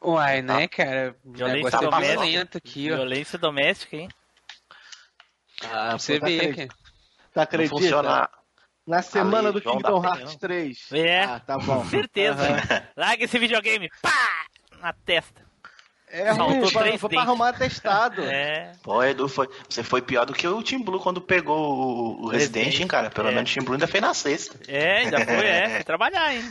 Uai, 0.00 0.40
né, 0.42 0.68
cara? 0.68 1.16
O 1.24 1.32
Violência 1.32 1.78
doméstica. 1.80 2.58
aqui, 2.58 2.92
ó. 2.92 2.96
Violência 2.96 3.38
doméstica, 3.38 3.96
hein? 3.96 4.08
Ah, 5.64 5.98
Você 5.98 6.20
vê, 6.20 6.20
tá 6.20 6.26
cara. 6.26 6.50
acredita? 6.50 6.74
Tu 6.74 7.36
Não 7.36 7.42
acredita? 7.42 7.76
funciona. 7.76 8.30
Na 8.86 9.02
semana 9.02 9.48
lei 9.48 9.52
do 9.52 9.60
Kingdom 9.62 10.04
Hearts 10.04 10.36
Penha. 10.36 10.38
3. 10.38 10.92
É. 10.92 11.24
Ah, 11.24 11.40
tá 11.40 11.58
bom. 11.58 11.84
Certeza. 11.86 12.46
Aham. 12.48 12.86
Larga 12.96 13.24
esse 13.24 13.38
videogame. 13.38 13.90
Pá! 14.02 14.46
Na 14.78 14.92
testa. 14.92 15.43
É 16.16 16.32
foi, 16.34 16.70
três 16.70 17.00
foi 17.00 17.10
pra 17.10 17.22
arrumar 17.22 17.52
testado. 17.52 18.22
É. 18.30 18.72
Pô, 18.82 19.02
Edu, 19.02 19.28
foi, 19.28 19.48
você 19.68 19.82
foi 19.82 20.00
pior 20.00 20.24
do 20.24 20.32
que 20.32 20.46
o 20.46 20.62
Team 20.62 20.82
Blue 20.82 21.00
quando 21.00 21.20
pegou 21.20 21.58
o, 21.58 22.24
o 22.24 22.28
Resident, 22.28 22.78
hein, 22.78 22.86
cara? 22.86 23.10
Pelo 23.10 23.28
É. 23.28 23.34
menos 23.34 23.50
o 23.50 23.54
Team 23.54 23.64
Blue 23.64 23.74
ainda 23.74 23.88
fez 23.88 24.00
na 24.02 24.14
sexta. 24.14 24.58
É, 24.68 24.98
ainda 24.98 25.24
foi, 25.24 25.46
é. 25.46 25.68
Foi 25.70 25.84
trabalhar, 25.84 26.34
hein? 26.34 26.44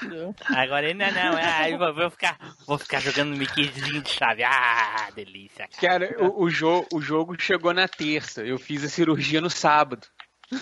Agora 0.56 0.86
ainda 0.86 1.10
não. 1.10 1.36
Ah, 1.36 1.68
eu 1.70 1.78
vou, 1.78 1.94
vou 1.94 2.10
ficar, 2.10 2.38
vou 2.66 2.78
ficar 2.78 3.00
jogando 3.00 3.36
Mickeyzinho 3.36 4.02
de 4.02 4.10
chave. 4.10 4.42
Ah, 4.42 5.08
delícia, 5.14 5.68
cara. 5.68 6.08
Cara, 6.08 6.24
o, 6.24 6.44
o, 6.44 6.50
jo 6.50 6.84
o 6.92 7.00
jogo 7.00 7.36
chegou 7.38 7.72
na 7.72 7.86
terça. 7.86 8.42
Eu 8.42 8.58
fiz 8.58 8.82
a 8.84 8.88
cirurgia 8.88 9.40
no 9.40 9.50
sábado. 9.50 10.06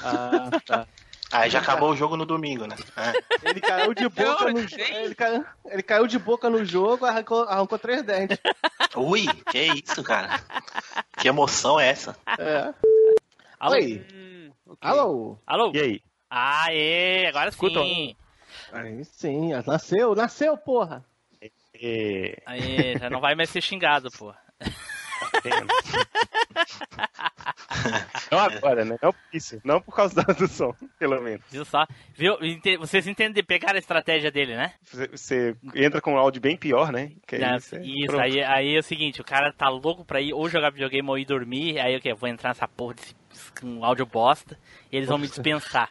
Ah, 0.02 0.50
tá. 0.66 0.86
Aí 1.32 1.50
já 1.50 1.60
acabou 1.60 1.90
o 1.90 1.96
jogo 1.96 2.16
no 2.16 2.26
domingo, 2.26 2.66
né? 2.66 2.76
É. 2.96 3.48
Ele 3.50 3.60
caiu 3.60 3.94
de 3.94 4.08
boca 4.08 4.52
no 4.52 4.60
jogo. 4.60 4.82
Ele 4.82 5.14
caiu, 5.14 5.44
ele 5.66 5.82
caiu 5.82 6.06
de 6.06 6.18
boca 6.18 6.50
no 6.50 6.64
jogo, 6.64 7.06
arrancou, 7.06 7.42
arrancou 7.44 7.78
três 7.78 8.02
dentes. 8.02 8.38
Ui, 8.94 9.26
que 9.50 9.58
isso, 9.58 10.02
cara? 10.02 10.40
Que 11.18 11.28
emoção 11.28 11.80
é 11.80 11.88
essa? 11.88 12.16
É. 12.38 12.74
Alô? 13.58 13.74
Oi. 13.74 14.06
Hum, 14.12 14.50
ok. 14.66 14.90
Alô? 14.90 15.38
Alô? 15.46 15.72
E 15.74 15.80
aí? 15.80 16.02
Aê, 16.28 17.26
agora 17.26 17.48
Escutam. 17.50 17.82
sim. 17.82 18.16
Aí 18.72 19.04
sim, 19.04 19.52
nasceu, 19.66 20.14
nasceu, 20.14 20.56
porra. 20.56 21.04
É, 21.74 22.40
Aí, 22.46 22.96
já 22.98 23.10
não 23.10 23.20
vai 23.20 23.34
mais 23.34 23.50
ser 23.50 23.60
xingado, 23.60 24.10
pô. 24.10 24.32
Não 28.30 28.38
agora, 28.38 28.84
né? 28.84 28.96
Não 29.02 29.12
por 29.12 29.20
isso. 29.32 29.60
Não 29.64 29.80
por 29.80 29.94
causa 29.94 30.22
do 30.22 30.46
som, 30.48 30.74
pelo 30.98 31.20
menos. 31.20 31.42
Viu 31.50 31.64
só? 31.64 31.86
Viu? 32.14 32.36
Vocês 32.78 33.06
entendem, 33.06 33.42
pegaram 33.44 33.76
a 33.76 33.78
estratégia 33.78 34.30
dele, 34.30 34.56
né? 34.56 34.74
Você, 35.10 35.56
entra 35.74 36.00
com 36.00 36.14
um 36.14 36.18
áudio 36.18 36.40
bem 36.40 36.56
pior, 36.56 36.92
né? 36.92 37.12
Que 37.26 37.38
Não, 37.38 37.56
isso, 37.56 37.76
é- 37.76 37.82
isso, 37.82 38.20
aí, 38.20 38.42
aí 38.42 38.76
é 38.76 38.78
o 38.78 38.82
seguinte, 38.82 39.20
o 39.20 39.24
cara 39.24 39.52
tá 39.52 39.68
louco 39.68 40.04
pra 40.04 40.20
ir 40.20 40.32
ou 40.32 40.48
jogar 40.48 40.70
videogame 40.70 41.08
ou 41.08 41.18
ir 41.18 41.24
dormir, 41.24 41.78
aí 41.78 41.96
o 41.96 42.00
que? 42.00 42.12
Vou 42.14 42.28
entrar 42.28 42.50
nessa 42.50 42.68
porra 42.68 42.94
desse 42.94 43.14
com 43.60 43.84
áudio 43.84 44.04
bosta, 44.06 44.58
e 44.90 44.96
eles 44.96 45.08
vão 45.08 45.18
me 45.18 45.26
dispensar. 45.28 45.90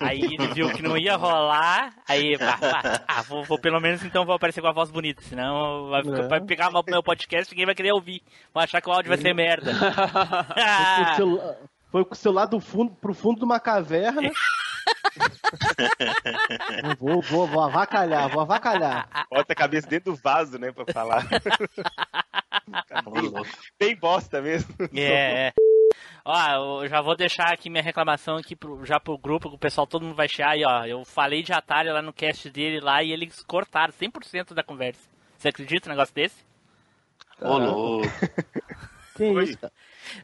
Aí 0.00 0.20
ele 0.22 0.46
viu 0.54 0.70
que 0.72 0.80
não 0.82 0.96
ia 0.96 1.16
rolar, 1.16 1.92
aí, 2.08 2.38
pá, 2.38 2.56
pá, 2.58 3.00
ah, 3.06 3.22
vou, 3.22 3.44
vou 3.44 3.60
pelo 3.60 3.78
menos 3.80 4.02
então 4.04 4.24
vou 4.24 4.34
aparecer 4.34 4.60
com 4.62 4.68
a 4.68 4.72
voz 4.72 4.90
bonita, 4.90 5.20
senão 5.22 5.88
vai, 5.90 6.02
ficar- 6.02 6.18
É. 6.24 6.28
vai 6.28 6.40
pegar 6.40 6.68
o 6.70 6.82
meu 6.86 7.02
podcast 7.02 7.52
e 7.52 7.54
ninguém 7.54 7.66
vai 7.66 7.74
querer 7.74 7.92
ouvir. 7.92 8.22
Vai 8.54 8.64
achar 8.64 8.80
que 8.80 8.88
o 8.88 8.92
áudio 8.92 9.10
vai 9.10 9.18
ser 9.18 9.34
merda. 9.34 9.72
Foi 11.92 12.04
com 12.04 12.14
o 12.14 12.16
celular- 12.16 12.46
do 12.46 12.58
fundo, 12.60 12.92
pro 13.00 13.14
fundo 13.14 13.38
de 13.38 13.44
uma 13.44 13.60
caverna. 13.60 14.22
vou, 16.98 17.22
vou, 17.22 17.46
vou 17.46 17.62
avacalhar, 17.62 18.28
vou 18.28 18.42
avacalhar. 18.42 19.08
Bota 19.30 19.52
a 19.52 19.56
cabeça 19.56 19.86
dentro 19.88 20.12
do 20.12 20.18
vaso, 20.20 20.58
né? 20.58 20.72
Pra 20.72 20.84
falar. 20.92 21.24
bem, 23.12 23.32
bem 23.78 23.96
bosta 23.96 24.42
mesmo. 24.42 24.74
É, 24.94 25.48
é. 25.48 25.52
Ó, 26.28 26.82
eu 26.82 26.88
já 26.88 27.00
vou 27.00 27.16
deixar 27.16 27.52
aqui 27.52 27.70
minha 27.70 27.82
reclamação 27.82 28.36
aqui 28.36 28.56
pro, 28.56 28.84
já 28.84 28.98
pro 28.98 29.16
grupo, 29.16 29.48
que 29.48 29.54
o 29.54 29.58
pessoal 29.58 29.86
todo 29.86 30.02
mundo 30.02 30.16
vai 30.16 30.28
chiar 30.28 30.50
aí, 30.50 30.64
ó. 30.64 30.84
Eu 30.84 31.04
falei 31.04 31.42
de 31.42 31.52
Atari 31.52 31.88
lá 31.90 32.02
no 32.02 32.12
cast 32.12 32.50
dele 32.50 32.80
lá 32.80 33.00
e 33.02 33.12
eles 33.12 33.42
cortaram 33.44 33.92
100% 33.92 34.52
da 34.52 34.62
conversa. 34.64 35.08
Você 35.38 35.48
acredita 35.48 35.88
um 35.88 35.92
negócio 35.92 36.14
desse? 36.14 36.44
Ô, 37.40 37.58
louco. 37.58 38.06
Que 39.16 39.24
isso? 39.24 39.58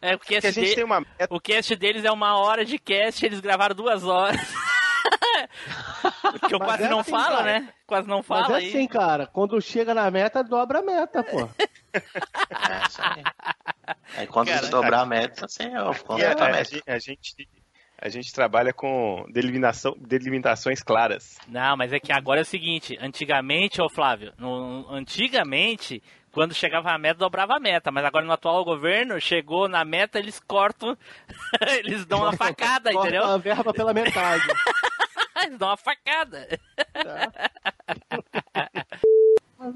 É, 0.02 0.14
o 0.14 0.18
Porque 0.18 0.36
a 0.36 0.42
cast, 0.42 0.60
gente 0.60 0.68
de- 0.68 0.74
tem 0.74 0.84
uma 0.84 1.02
o 1.30 1.40
cast 1.40 1.74
deles 1.76 2.04
é 2.04 2.12
uma 2.12 2.36
hora 2.36 2.62
de 2.62 2.78
cast, 2.78 3.24
eles 3.24 3.40
gravaram 3.40 3.74
duas 3.74 4.04
horas. 4.04 4.36
que 6.46 6.54
eu 6.54 6.58
Mas 6.58 6.68
quase 6.68 6.82
é 6.84 6.88
não 6.90 6.98
assim, 6.98 7.10
falo, 7.10 7.36
cara. 7.38 7.44
né? 7.60 7.72
Quase 7.86 8.06
não 8.08 8.18
Mas 8.18 8.26
falo 8.26 8.52
é 8.52 8.56
aí. 8.58 8.68
assim, 8.68 8.86
cara. 8.86 9.26
Quando 9.26 9.58
chega 9.62 9.94
na 9.94 10.10
meta, 10.10 10.44
dobra 10.44 10.80
a 10.80 10.82
meta, 10.82 11.24
pô. 11.24 11.48
É, 11.94 12.86
isso 12.88 13.02
aí. 13.02 13.22
Aí 14.16 14.26
quando 14.26 14.48
dobrar 14.70 15.00
a 15.00 15.06
meta, 15.06 15.48
você 15.48 15.64
E 15.64 15.74
a, 15.74 15.84
completa 15.94 16.44
a 16.44 16.48
a, 16.48 16.52
meta. 16.52 16.64
gente- 16.70 16.90
a 16.90 16.98
gente, 16.98 17.48
a 17.98 18.08
gente 18.08 18.32
trabalha 18.32 18.72
com 18.72 19.24
delimitação, 19.30 19.94
delimitações 19.98 20.82
claras. 20.82 21.38
Não, 21.48 21.76
mas 21.76 21.92
é 21.92 21.98
que 21.98 22.12
agora 22.12 22.40
é 22.40 22.42
o 22.42 22.46
seguinte, 22.46 22.96
antigamente, 23.00 23.80
ô 23.82 23.88
Flávio, 23.88 24.32
no- 24.38 24.86
antigamente, 24.90 26.02
quando 26.30 26.54
chegava 26.54 26.90
a 26.92 26.98
meta, 26.98 27.18
dobrava 27.20 27.56
a 27.56 27.60
meta, 27.60 27.90
mas 27.90 28.04
agora 28.04 28.24
no 28.24 28.32
atual 28.32 28.64
governo, 28.64 29.20
chegou 29.20 29.68
na 29.68 29.84
meta, 29.84 30.18
eles 30.18 30.38
cortam, 30.40 30.96
eles 31.78 32.04
dão 32.06 32.20
uma 32.20 32.32
facada, 32.36 32.92
Corta 32.92 33.08
entendeu? 33.08 33.24
a 33.26 33.36
verba 33.38 33.72
pela 33.72 33.92
metade. 33.94 34.44
Eles 35.44 35.58
dão 35.58 35.70
uma 35.70 35.76
facada. 35.76 36.46
Mais 36.94 38.41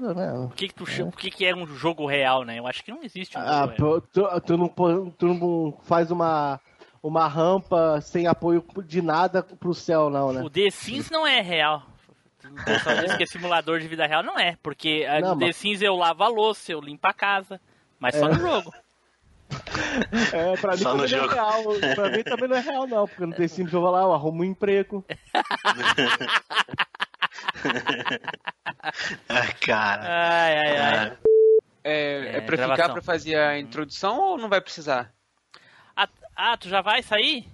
ou 0.01 0.15
menos. 0.15 0.47
Por 0.47 0.55
que 0.55 0.67
que, 0.67 0.73
tu, 0.73 0.85
chama- 0.85 1.11
por 1.11 1.19
que 1.19 1.29
que 1.31 1.45
é 1.45 1.55
um 1.55 1.65
jogo 1.67 2.05
real, 2.05 2.43
né? 2.43 2.59
Eu 2.59 2.67
acho 2.67 2.83
que 2.83 2.91
não 2.91 3.03
existe 3.03 3.37
um 3.37 3.41
Ah, 3.41 3.61
jogo 3.61 3.67
real. 3.67 3.77
pô, 3.77 4.01
tu, 4.01 4.41
tu 4.41 4.57
não, 4.57 5.09
tu 5.11 5.25
não 5.33 5.77
faz 5.83 6.11
uma, 6.11 6.59
uma 7.01 7.27
rampa 7.27 7.99
sem 8.01 8.27
apoio 8.27 8.63
de 8.85 9.01
nada 9.01 9.41
pro 9.43 9.73
céu, 9.73 10.09
não, 10.09 10.31
né? 10.33 10.41
O 10.43 10.49
The 10.49 10.69
Sims 10.69 11.09
não 11.09 11.25
é 11.25 11.41
real. 11.41 11.83
O 12.49 12.63
pessoal 12.63 12.95
diz 12.97 13.15
que 13.17 13.23
é 13.23 13.25
simulador 13.25 13.79
de 13.79 13.87
vida 13.87 14.05
real, 14.07 14.23
não 14.23 14.39
é, 14.39 14.57
porque 14.63 15.05
Não, 15.21 15.33
no 15.33 15.39
The 15.39 15.47
mas- 15.47 15.55
Sims 15.57 15.81
eu 15.81 15.95
lavo 15.95 16.23
a 16.23 16.27
louça, 16.29 16.71
eu 16.71 16.79
limpo 16.79 17.05
a 17.07 17.13
casa, 17.13 17.59
mas 17.99 18.15
só 18.15 18.27
É. 18.27 18.33
no 18.33 18.39
jogo. 18.39 18.73
É, 20.33 20.57
pra 20.57 20.73
mim 20.73 20.77
Só 20.79 20.91
também 20.91 21.09
não 21.09 21.23
é 21.23 21.33
real. 21.33 21.63
Pra 21.95 22.09
mim 22.09 22.23
também 22.23 22.47
não 22.49 22.57
é 22.57 22.59
real, 22.59 22.85
não. 22.87 23.07
Porque 23.07 23.25
no 23.25 23.33
The 23.33 23.47
Sims 23.47 23.71
eu 23.71 23.79
vou 23.79 23.89
lá, 23.91 24.01
eu 24.01 24.11
arrumo 24.13 24.41
um 24.41 24.43
emprego. 24.45 25.05
Ai, 29.29 29.53
cara. 29.65 30.03
Ai, 30.03 30.57
ai, 30.57 30.77
ai. 30.77 31.09
Ah, 31.09 31.17
É, 31.83 31.91
é, 32.33 32.37
É, 32.37 32.41
pra 32.41 32.55
gravação. 32.57 32.75
ficar 32.85 32.93
pra 32.93 33.01
fazer 33.01 33.35
a 33.37 33.57
introdução 33.57 34.19
ou 34.19 34.37
não 34.37 34.49
vai 34.49 34.59
precisar? 34.61 35.13
Ah, 35.95 36.07
ah, 36.35 36.57
tu 36.57 36.67
já 36.69 36.81
vai 36.81 37.01
sair? 37.01 37.47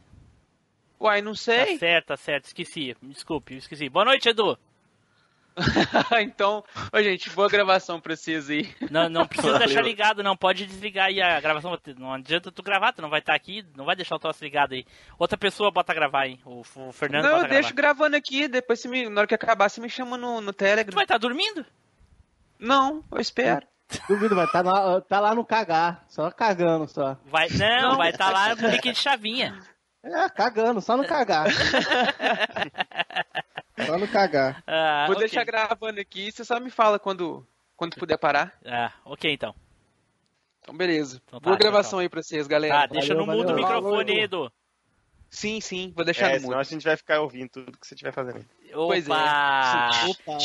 Uai, 1.00 1.22
não 1.22 1.34
Tá 1.34 1.38
sei. 1.40 1.78
certo, 1.78 2.08
tá 2.08 2.18
certo. 2.18 2.46
Esqueci. 2.46 2.96
Desculpe, 3.02 3.56
esqueci. 3.56 3.90
Boa 3.90 4.06
noite, 4.06 4.30
Edu. 4.30 4.58
então, 6.22 6.64
ô, 6.92 7.02
gente, 7.02 7.30
boa 7.30 7.48
gravação 7.48 8.00
pra 8.00 8.16
vocês 8.16 8.50
aí. 8.50 8.70
Não, 8.90 9.10
não 9.10 9.28
precisa 9.28 9.54
Valeu. 9.54 9.68
deixar 9.68 9.82
ligado, 9.82 10.24
não. 10.24 10.36
Pode 10.36 10.66
desligar 10.66 11.08
aí 11.08 11.22
a 11.22 11.40
gravação. 11.40 11.78
Não 11.98 12.14
adianta 12.14 12.52
tu 12.52 12.64
gravar, 12.64 12.94
tu 12.94 13.02
não 13.02 13.10
vai 13.10 13.20
estar 13.20 13.36
aqui. 13.36 13.66
Não 13.76 13.86
vai 13.86 13.96
deixar 13.96 14.16
o 14.16 14.20
troço 14.20 14.44
ligado 14.44 14.74
aí. 14.74 14.86
Outra 15.18 15.38
pessoa 15.38 15.72
bota 15.72 15.94
gravar 15.94 16.24
aí. 16.24 16.40
O, 16.46 16.62
o 16.76 16.92
Fernando 16.92 17.26
não, 17.26 17.38
eu 17.42 17.48
deixo 17.48 17.74
gravar. 17.74 17.96
gravando 17.98 18.16
aqui, 18.18 18.48
depois 18.48 18.80
você 18.80 18.88
me, 18.88 19.10
na 19.10 19.22
hora 19.22 19.28
que 19.28 19.36
acabar 19.36 19.70
você 19.70 19.80
me 19.80 19.90
chama 19.90 20.18
no, 20.18 20.42
no 20.42 20.52
Tu 20.54 20.58
Telegram. 20.58 20.96
vai 20.96 21.06
estar 21.06 21.18
dormindo? 21.18 21.66
Não, 22.60 23.04
eu 23.12 23.20
espero. 23.20 23.66
Duvido, 24.08 24.36
vai 24.36 24.48
tá 24.48 24.62
lá, 24.62 25.02
tá 25.02 25.20
lá 25.20 25.36
no 25.36 25.46
cagar. 25.46 26.04
Só 26.08 26.32
cagando, 26.32 26.88
só. 26.88 27.18
Vai, 27.26 27.48
não, 27.50 27.92
Não. 27.92 27.98
vai 27.98 28.10
estar 28.10 28.32
lá 28.32 28.56
no 28.56 28.72
pique 28.72 28.92
de 28.92 28.98
chavinha. 28.98 29.60
É, 30.04 30.30
cagando, 30.30 30.82
só 30.82 30.98
no 30.98 31.06
cagar. 31.06 31.48
só 33.86 33.98
no 33.98 34.08
cagar. 34.08 34.64
Ah, 34.68 35.06
Vou 35.08 35.16
ok. 35.16 35.28
deixar 35.28 35.44
gravando 35.44 36.00
aqui, 36.00 36.32
você 36.32 36.44
só 36.46 36.60
me 36.60 36.70
fala 36.70 36.98
quando, 37.00 37.46
quando 37.76 37.96
puder 37.96 38.18
parar. 38.18 38.58
Ah, 38.66 38.92
ok 39.06 39.32
então. 39.32 39.54
Então, 40.62 40.76
beleza. 40.76 41.22
Então 41.26 41.40
tá, 41.40 41.44
boa 41.44 41.56
tchau, 41.58 41.60
gravação 41.60 41.92
tchau. 41.92 42.00
aí 42.00 42.10
pra 42.10 42.24
vocês, 42.24 42.48
galera. 42.48 42.74
Tá, 42.74 42.86
deixa 42.88 43.14
valeu, 43.14 43.26
no 43.28 43.34
mudo 43.38 43.52
o 43.52 43.56
microfone, 43.56 44.20
Edu. 44.22 44.52
Sim, 45.30 45.60
sim, 45.60 45.92
vou 45.96 46.06
deixar 46.06 46.30
É, 46.30 46.34
no 46.36 46.40
senão 46.42 46.50
mudo. 46.52 46.60
a 46.60 46.64
gente 46.64 46.84
vai 46.84 46.96
ficar 46.96 47.20
ouvindo 47.22 47.50
tudo 47.50 47.78
que 47.78 47.86
você 47.88 47.96
estiver 47.96 48.14
fazendo. 48.14 48.46
Pois 48.74 49.08
é. 49.08 49.12
Opa! 49.12 49.90
Opa. 50.08 50.38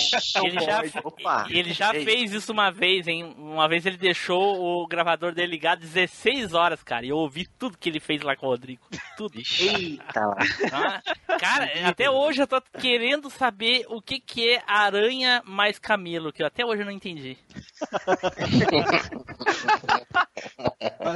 Ele 0.44 0.60
já, 0.60 0.82
Opa. 1.02 1.46
ele 1.50 1.72
já 1.72 1.94
Ei. 1.94 2.04
fez 2.04 2.32
isso 2.32 2.52
uma 2.52 2.70
vez, 2.70 3.08
hein? 3.08 3.34
Uma 3.38 3.68
vez 3.68 3.86
ele 3.86 3.96
deixou 3.96 4.60
o 4.60 4.86
gravador 4.86 5.32
dele 5.32 5.52
ligado 5.52 5.80
16 5.80 6.52
horas, 6.54 6.82
cara. 6.82 7.06
E 7.06 7.08
eu 7.08 7.16
ouvi 7.16 7.46
tudo 7.58 7.78
que 7.78 7.88
ele 7.88 8.00
fez 8.00 8.22
lá 8.22 8.36
com 8.36 8.46
o 8.46 8.50
Rodrigo. 8.50 8.82
Tudo. 9.16 9.40
Eita. 9.60 10.36
Tá? 10.70 11.02
Cara, 11.38 11.70
até 11.88 12.10
hoje 12.10 12.42
eu 12.42 12.46
tô 12.46 12.60
querendo 12.78 13.30
saber 13.30 13.86
o 13.88 14.02
que, 14.02 14.20
que 14.20 14.54
é 14.54 14.62
aranha 14.66 15.42
mais 15.44 15.78
camelo, 15.78 16.32
que 16.32 16.42
eu 16.42 16.46
até 16.46 16.64
hoje 16.64 16.82
eu 16.82 16.86
não 16.86 16.92
entendi. 16.92 17.38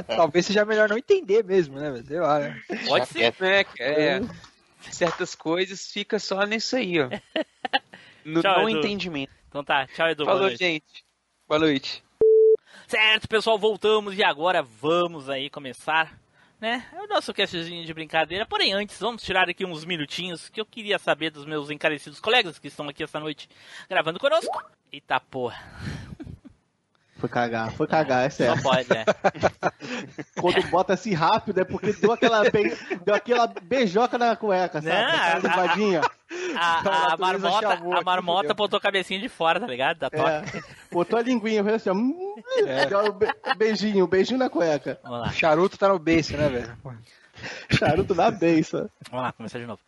Talvez 0.07 0.45
seja 0.45 0.65
melhor 0.65 0.89
não 0.89 0.97
entender 0.97 1.43
mesmo, 1.43 1.79
né? 1.79 2.03
Sei 2.05 2.19
lá, 2.19 2.39
né? 2.39 2.59
Pode 2.87 3.07
ser. 3.07 3.33
É, 3.41 3.65
é, 3.79 4.21
certas 4.91 5.35
coisas 5.35 5.91
fica 5.91 6.17
só 6.19 6.43
nisso 6.45 6.75
aí, 6.75 6.99
ó. 7.01 7.09
No 8.25 8.41
Tchau, 8.41 8.61
não 8.61 8.69
Edu. 8.69 8.79
entendimento. 8.79 9.31
Então 9.49 9.63
tá, 9.65 9.85
tchau, 9.87 10.07
Edu. 10.07 10.23
boa 10.23 10.35
Falou, 10.35 10.47
noite. 10.47 10.57
gente. 10.59 11.03
Boa 11.45 11.59
noite. 11.59 12.01
Certo, 12.87 13.27
pessoal, 13.27 13.59
voltamos 13.59 14.17
e 14.17 14.23
agora 14.23 14.61
vamos 14.63 15.29
aí 15.29 15.49
começar. 15.49 16.17
né? 16.59 16.87
É 16.93 17.01
o 17.01 17.07
nosso 17.07 17.33
castzinho 17.33 17.85
de 17.85 17.93
brincadeira. 17.93 18.45
Porém, 18.45 18.71
antes, 18.71 18.97
vamos 18.97 19.21
tirar 19.23 19.49
aqui 19.49 19.65
uns 19.65 19.83
minutinhos 19.83 20.47
que 20.47 20.61
eu 20.61 20.65
queria 20.65 20.97
saber 20.97 21.31
dos 21.31 21.45
meus 21.45 21.69
encarecidos 21.69 22.21
colegas 22.21 22.57
que 22.57 22.69
estão 22.69 22.87
aqui 22.87 23.03
essa 23.03 23.19
noite 23.19 23.49
gravando 23.89 24.17
conosco. 24.19 24.63
Eita 24.89 25.19
porra. 25.19 25.61
Foi 27.17 27.27
cagar, 27.29 27.71
foi 27.73 27.87
cagar, 27.87 28.25
é 28.25 28.29
sério. 28.29 28.55
Só 28.61 28.63
pode, 28.69 28.87
né? 28.89 29.03
Quando 30.51 30.69
bota 30.69 30.93
assim 30.93 31.13
rápido 31.13 31.61
é 31.61 31.63
porque 31.63 31.93
deu 31.93 32.11
aquela, 32.11 32.43
be... 32.49 32.75
deu 33.05 33.15
aquela 33.15 33.47
beijoca 33.47 34.17
na 34.17 34.35
cueca, 34.35 34.81
sabe? 34.81 34.93
Não, 34.93 35.07
Aquela 35.07 35.35
a- 35.35 35.39
linguadinha. 35.39 36.01
A, 36.57 37.13
a 37.13 37.17
marmota, 37.17 37.61
chamou 37.77 37.95
a 37.97 38.01
marmota 38.01 38.53
botou 38.53 38.77
a 38.77 38.81
cabecinha 38.81 39.21
de 39.21 39.29
fora, 39.29 39.59
tá 39.59 39.67
ligado? 39.67 39.99
Da 39.99 40.09
toca. 40.09 40.29
É, 40.29 40.43
botou 40.91 41.17
a 41.17 41.21
linguinha, 41.21 41.63
fez 41.63 41.75
assim, 41.75 41.89
ó. 41.89 41.93
hum, 41.93 42.35
deu 42.89 42.99
um 43.05 43.11
be- 43.13 43.33
beijinho, 43.57 44.05
beijinho 44.05 44.37
na 44.39 44.49
cueca. 44.49 44.99
Vamos 45.01 45.19
lá, 45.21 45.31
Charuto 45.31 45.77
tá 45.77 45.87
no 45.87 45.97
beijo, 45.97 46.35
né, 46.35 46.49
velho? 46.49 46.77
Charuto 47.71 48.13
na 48.13 48.29
beça. 48.29 48.89
vamos 49.09 49.25
lá, 49.27 49.31
começar 49.31 49.59
de 49.59 49.65
novo. 49.65 49.79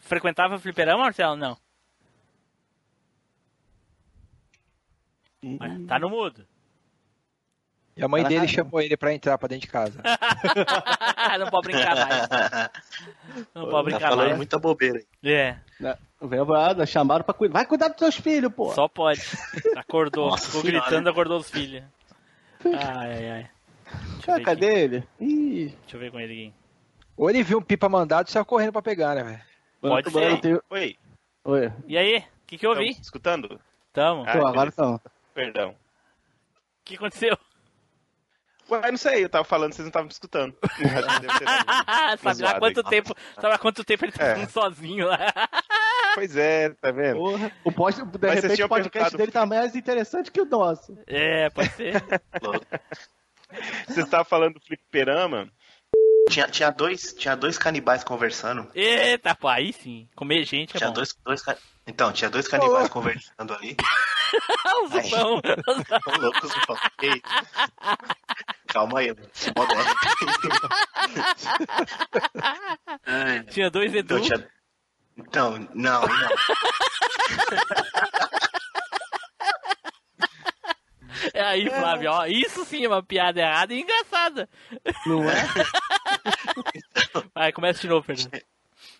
Frequentava 0.00 0.58
fliperama, 0.58 1.04
Marcelo? 1.04 1.36
Não. 1.36 1.56
Tá 5.88 5.98
no 5.98 6.08
mudo. 6.10 6.46
E 7.94 8.02
a 8.02 8.08
mãe 8.08 8.24
dele 8.24 8.46
tá- 8.46 8.52
chamou 8.52 8.80
ele 8.80 8.96
pra 8.96 9.12
entrar 9.12 9.36
pra 9.36 9.48
dentro 9.48 9.66
de 9.66 9.72
casa. 9.72 10.00
não 11.38 11.50
pode 11.50 11.68
brincar 11.68 11.94
mais. 11.94 12.28
Não 13.54 13.62
pode 13.68 13.72
tá 13.72 13.82
brincar 13.82 14.08
falando 14.10 14.26
mais. 14.26 14.36
muita 14.36 14.58
bobeira 14.58 14.98
aí. 15.22 15.30
É? 15.32 15.56
Veio 16.22 16.44
lá, 16.44 16.86
chamaram 16.86 17.24
pra 17.24 17.34
cuidar. 17.34 17.52
Vai 17.54 17.66
cuidar 17.66 17.88
dos 17.88 17.98
seus 17.98 18.16
filhos, 18.16 18.52
pô. 18.52 18.72
só 18.72 18.88
pode. 18.88 19.20
Acordou, 19.76 20.30
Nossa 20.30 20.46
ficou 20.46 20.62
senhora. 20.62 20.80
gritando, 20.80 21.08
acordou 21.10 21.38
os 21.38 21.50
filhos. 21.50 21.82
Ai, 22.64 23.12
ai, 23.12 23.30
ai. 23.30 23.50
Deixa 24.14 24.30
eu 24.30 24.34
Ah, 24.34 24.38
ver 24.38 24.44
cadê 24.44 24.66
aqui. 24.68 24.76
ele? 24.76 25.08
Ih. 25.20 25.66
Deixa 25.82 25.96
eu 25.96 26.00
ver 26.00 26.10
com 26.10 26.20
ele 26.20 26.32
aqui. 26.32 26.54
Ou 27.16 27.28
ele 27.28 27.42
viu 27.42 27.58
um 27.58 27.62
pipa 27.62 27.88
mandado 27.88 28.28
e 28.28 28.30
saiu 28.30 28.44
correndo 28.44 28.72
pra 28.72 28.80
pegar, 28.82 29.14
né, 29.16 29.22
velho? 29.22 29.40
Pode 29.80 30.10
Mano, 30.12 30.30
ser. 30.36 30.40
tenho- 30.40 30.62
Oi, 30.70 30.96
Oi. 31.44 31.72
E 31.86 31.98
aí? 31.98 32.18
O 32.18 32.24
que, 32.46 32.56
que 32.58 32.64
eu 32.66 32.70
ouvi? 32.70 32.90
escutando? 32.90 33.60
Tamo. 33.92 34.24
Ah, 34.26 34.32
Pô, 34.38 34.46
agora 34.46 34.70
então. 34.72 35.00
Perdão. 35.34 35.70
O 35.70 35.74
que 36.84 36.94
aconteceu? 36.96 37.36
Ué, 38.72 38.90
não 38.90 38.98
sei, 38.98 39.24
eu 39.24 39.28
tava 39.28 39.44
falando, 39.44 39.72
vocês 39.72 39.84
não 39.84 39.88
estavam 39.88 40.06
me 40.06 40.12
escutando. 40.12 40.54
Sabe 42.22 42.46
há 42.46 42.58
quanto 42.58 42.82
tempo? 42.84 43.14
Sabe 43.40 43.54
há 43.54 43.58
quanto 43.58 43.84
tempo 43.84 44.04
ele 44.04 44.12
tá 44.12 44.24
É. 44.24 44.34
falando 44.34 44.50
sozinho 44.50 45.06
lá? 45.06 45.18
Pois 46.14 46.36
é, 46.36 46.68
tá 46.68 46.90
vendo? 46.90 47.16
Porra. 47.16 47.50
O 47.64 47.72
pod, 47.72 47.96
de 47.96 48.02
vocês 48.18 48.42
repente 48.42 48.62
o 48.62 48.68
podcast 48.68 48.92
perguntado- 48.92 49.16
dele 49.16 49.32
tá 49.32 49.46
mais 49.46 49.74
interessante 49.74 50.30
que 50.30 50.42
o 50.42 50.44
nosso. 50.44 50.94
É, 51.06 51.48
pode 51.48 51.70
ser. 51.70 51.94
Vocês 53.88 54.04
estavam 54.04 54.24
falando 54.26 54.54
do 54.54 54.60
fliperama. 54.60 55.50
Tinha, 56.28 56.46
tinha, 56.48 56.70
dois, 56.70 57.14
tinha 57.14 57.34
dois 57.34 57.56
canibais 57.56 58.04
conversando. 58.04 58.70
Eita, 58.74 59.34
pô, 59.34 59.48
aí 59.48 59.72
sim. 59.72 60.06
Comer 60.14 60.44
gente 60.44 60.74
é 60.76 60.78
Tinha 60.78 60.88
bom. 60.88 60.94
dois, 60.94 61.14
dois 61.24 61.42
Então, 61.86 62.12
tinha 62.12 62.28
dois 62.30 62.46
canibais 62.46 62.88
conversando 62.88 63.54
ali. 63.54 63.76
o 64.82 64.86
Zupão. 64.88 65.40
Tão 65.42 66.20
loucos, 66.20 66.50
eu 66.54 66.60
falei. 66.66 67.22
Calma 68.68 69.00
aí, 69.00 69.08
mano. 69.08 69.28
Ai, 73.06 73.42
Tinha 73.44 73.70
dois 73.70 73.94
Edu. 73.94 74.18
Então, 74.18 74.38
tinha... 74.38 74.50
então, 75.16 75.58
não, 75.74 76.02
não. 76.02 76.08
É 81.34 81.40
aí, 81.40 81.70
Flávio, 81.70 82.10
ó. 82.10 82.26
Isso 82.26 82.64
sim 82.64 82.84
é 82.84 82.88
uma 82.88 83.02
piada 83.02 83.40
errada 83.40 83.72
e 83.72 83.80
engraçada. 83.80 84.48
Não 85.06 85.22
é? 85.30 85.36
Vai, 87.34 87.52
começa 87.52 87.80
de 87.80 87.88
novo, 87.88 88.04
Fernando. 88.04 88.42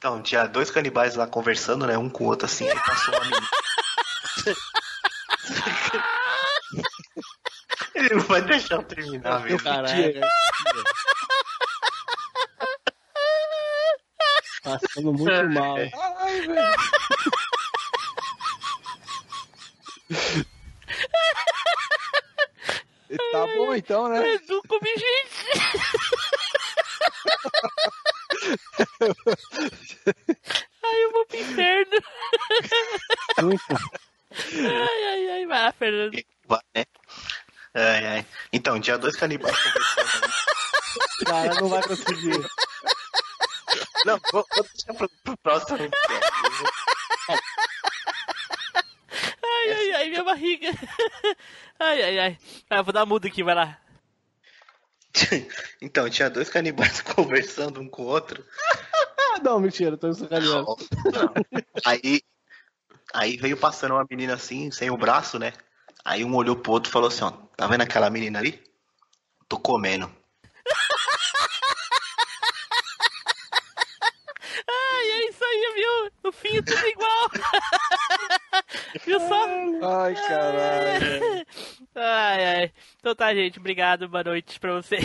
Então, 0.03 0.21
tinha 0.21 0.49
dois 0.49 0.69
canibais 0.69 1.15
lá 1.15 1.29
conversando, 1.29 1.87
né? 1.87 1.97
Um 1.97 2.11
com 2.11 2.25
o 2.25 2.27
outro 2.27 2.47
assim, 2.47 2.69
aí 2.69 2.75
passou 2.75 3.15
uma 3.15 3.21
menina. 3.21 3.47
Ele 7.95 8.15
não 8.17 8.23
vai 8.23 8.43
deixar 8.43 8.75
eu 8.75 8.83
terminar, 8.83 9.39
velho. 9.39 9.63
Caralho. 9.63 10.21
Passando 14.65 15.13
muito 15.13 15.49
mal. 15.51 15.77
Ai, 15.77 16.41
velho. 16.41 16.77
Tá 23.31 23.47
bom 23.57 23.73
então, 23.73 24.09
né? 24.09 24.35
Edu 24.35 24.61
come 24.67 24.97
gente. 24.97 25.47
Ai, 30.85 31.05
eu 31.05 31.13
vou 31.13 31.27
pro 31.27 31.39
inferno. 31.39 31.97
Ai, 33.39 35.05
ai, 35.05 35.31
ai. 35.31 35.47
Vai 35.47 35.63
lá, 35.63 35.73
Fernando. 35.73 36.25
Vai, 36.47 36.61
né? 36.75 36.85
Ai, 37.75 38.07
ai. 38.07 38.27
Então, 38.53 38.81
tinha 38.81 38.99
dois 38.99 39.17
canibais 39.17 39.57
conversando 39.57 40.25
ali. 40.25 40.33
Cara, 41.25 41.55
não 41.61 41.69
vai 41.69 41.83
conseguir. 41.83 42.47
Não, 44.05 44.21
vou, 44.33 44.47
vou 44.55 44.65
deixar 44.65 44.95
pro, 44.95 45.09
pro 45.25 45.37
próximo. 45.39 45.79
Ai, 49.45 49.71
ai, 49.71 49.93
ai, 49.93 50.09
minha 50.09 50.25
barriga. 50.25 50.71
Ai, 51.79 52.03
ai, 52.03 52.19
ai. 52.19 52.39
Ah, 52.69 52.79
eu 52.79 52.85
vou 52.85 52.93
dar 52.93 53.07
mudo 53.07 53.27
aqui, 53.27 53.43
vai 53.45 53.55
lá. 53.55 53.79
Então, 55.81 56.09
tinha 56.09 56.31
dois 56.31 56.49
canibais 56.49 57.01
conversando 57.03 57.81
um 57.81 57.89
com 57.89 58.03
o 58.03 58.07
outro. 58.07 58.45
Não, 59.43 59.59
mentira, 59.59 59.97
tô 59.97 60.13
sacaneando. 60.13 60.77
Não. 61.13 61.35
Aí, 61.85 62.23
aí 63.13 63.37
veio 63.37 63.57
passando 63.57 63.95
uma 63.95 64.07
menina 64.09 64.35
assim, 64.35 64.71
sem 64.71 64.91
o 64.91 64.97
braço, 64.97 65.39
né? 65.39 65.53
Aí 66.05 66.25
um 66.25 66.35
olhou 66.35 66.57
pro 66.57 66.73
outro 66.73 66.91
e 66.91 66.93
falou 66.93 67.09
assim, 67.09 67.25
ó, 67.25 67.31
tá 67.57 67.67
vendo 67.67 67.81
aquela 67.81 68.11
menina 68.11 68.39
ali? 68.39 68.63
Tô 69.49 69.59
comendo. 69.59 70.11
Ai, 74.69 75.11
é 75.11 75.29
isso 75.29 75.45
aí, 75.45 75.73
viu? 75.75 76.13
No 76.25 76.33
fim 76.33 76.57
é 76.57 76.63
tudo 76.63 76.87
igual. 76.87 77.31
Viu 79.05 79.21
só? 79.21 79.45
Ai, 79.83 80.15
caralho. 80.15 81.47
Ai, 81.95 82.45
ai. 82.45 82.73
Então 82.99 83.15
tá, 83.15 83.35
gente. 83.35 83.59
Obrigado. 83.59 84.09
Boa 84.09 84.25
noite 84.25 84.59
pra 84.61 84.75
vocês. 84.81 85.03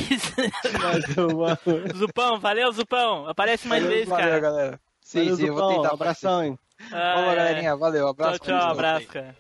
Zupão, 1.96 2.40
valeu, 2.40 2.72
Zupão. 2.72 3.28
Aparece 3.28 3.68
mais 3.68 3.84
vezes, 3.84 4.08
Valeu, 4.08 4.26
cara. 4.26 4.40
galera. 4.40 4.80
Sim, 5.02 5.20
Valeu, 5.20 5.36
sim, 5.38 5.46
eu 5.48 5.54
vou 5.54 5.64
Zupão, 5.64 5.82
tentar. 5.82 5.94
Abração, 5.94 6.44
hein? 6.44 6.60
Ai, 6.92 7.14
Vamos, 7.16 7.30
ai. 7.30 7.36
galerinha. 7.36 7.76
Valeu, 7.76 8.02
Tchau, 8.02 8.10
abraço. 8.10 8.40
tchau. 8.40 8.72
Abraço, 8.72 9.08
cara. 9.08 9.36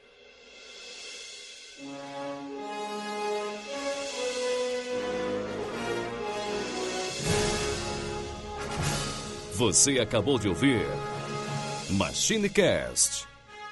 Você 9.53 9.99
acabou 9.99 10.37
de 10.37 10.47
ouvir 10.47 10.85
MachineCast. 11.91 13.26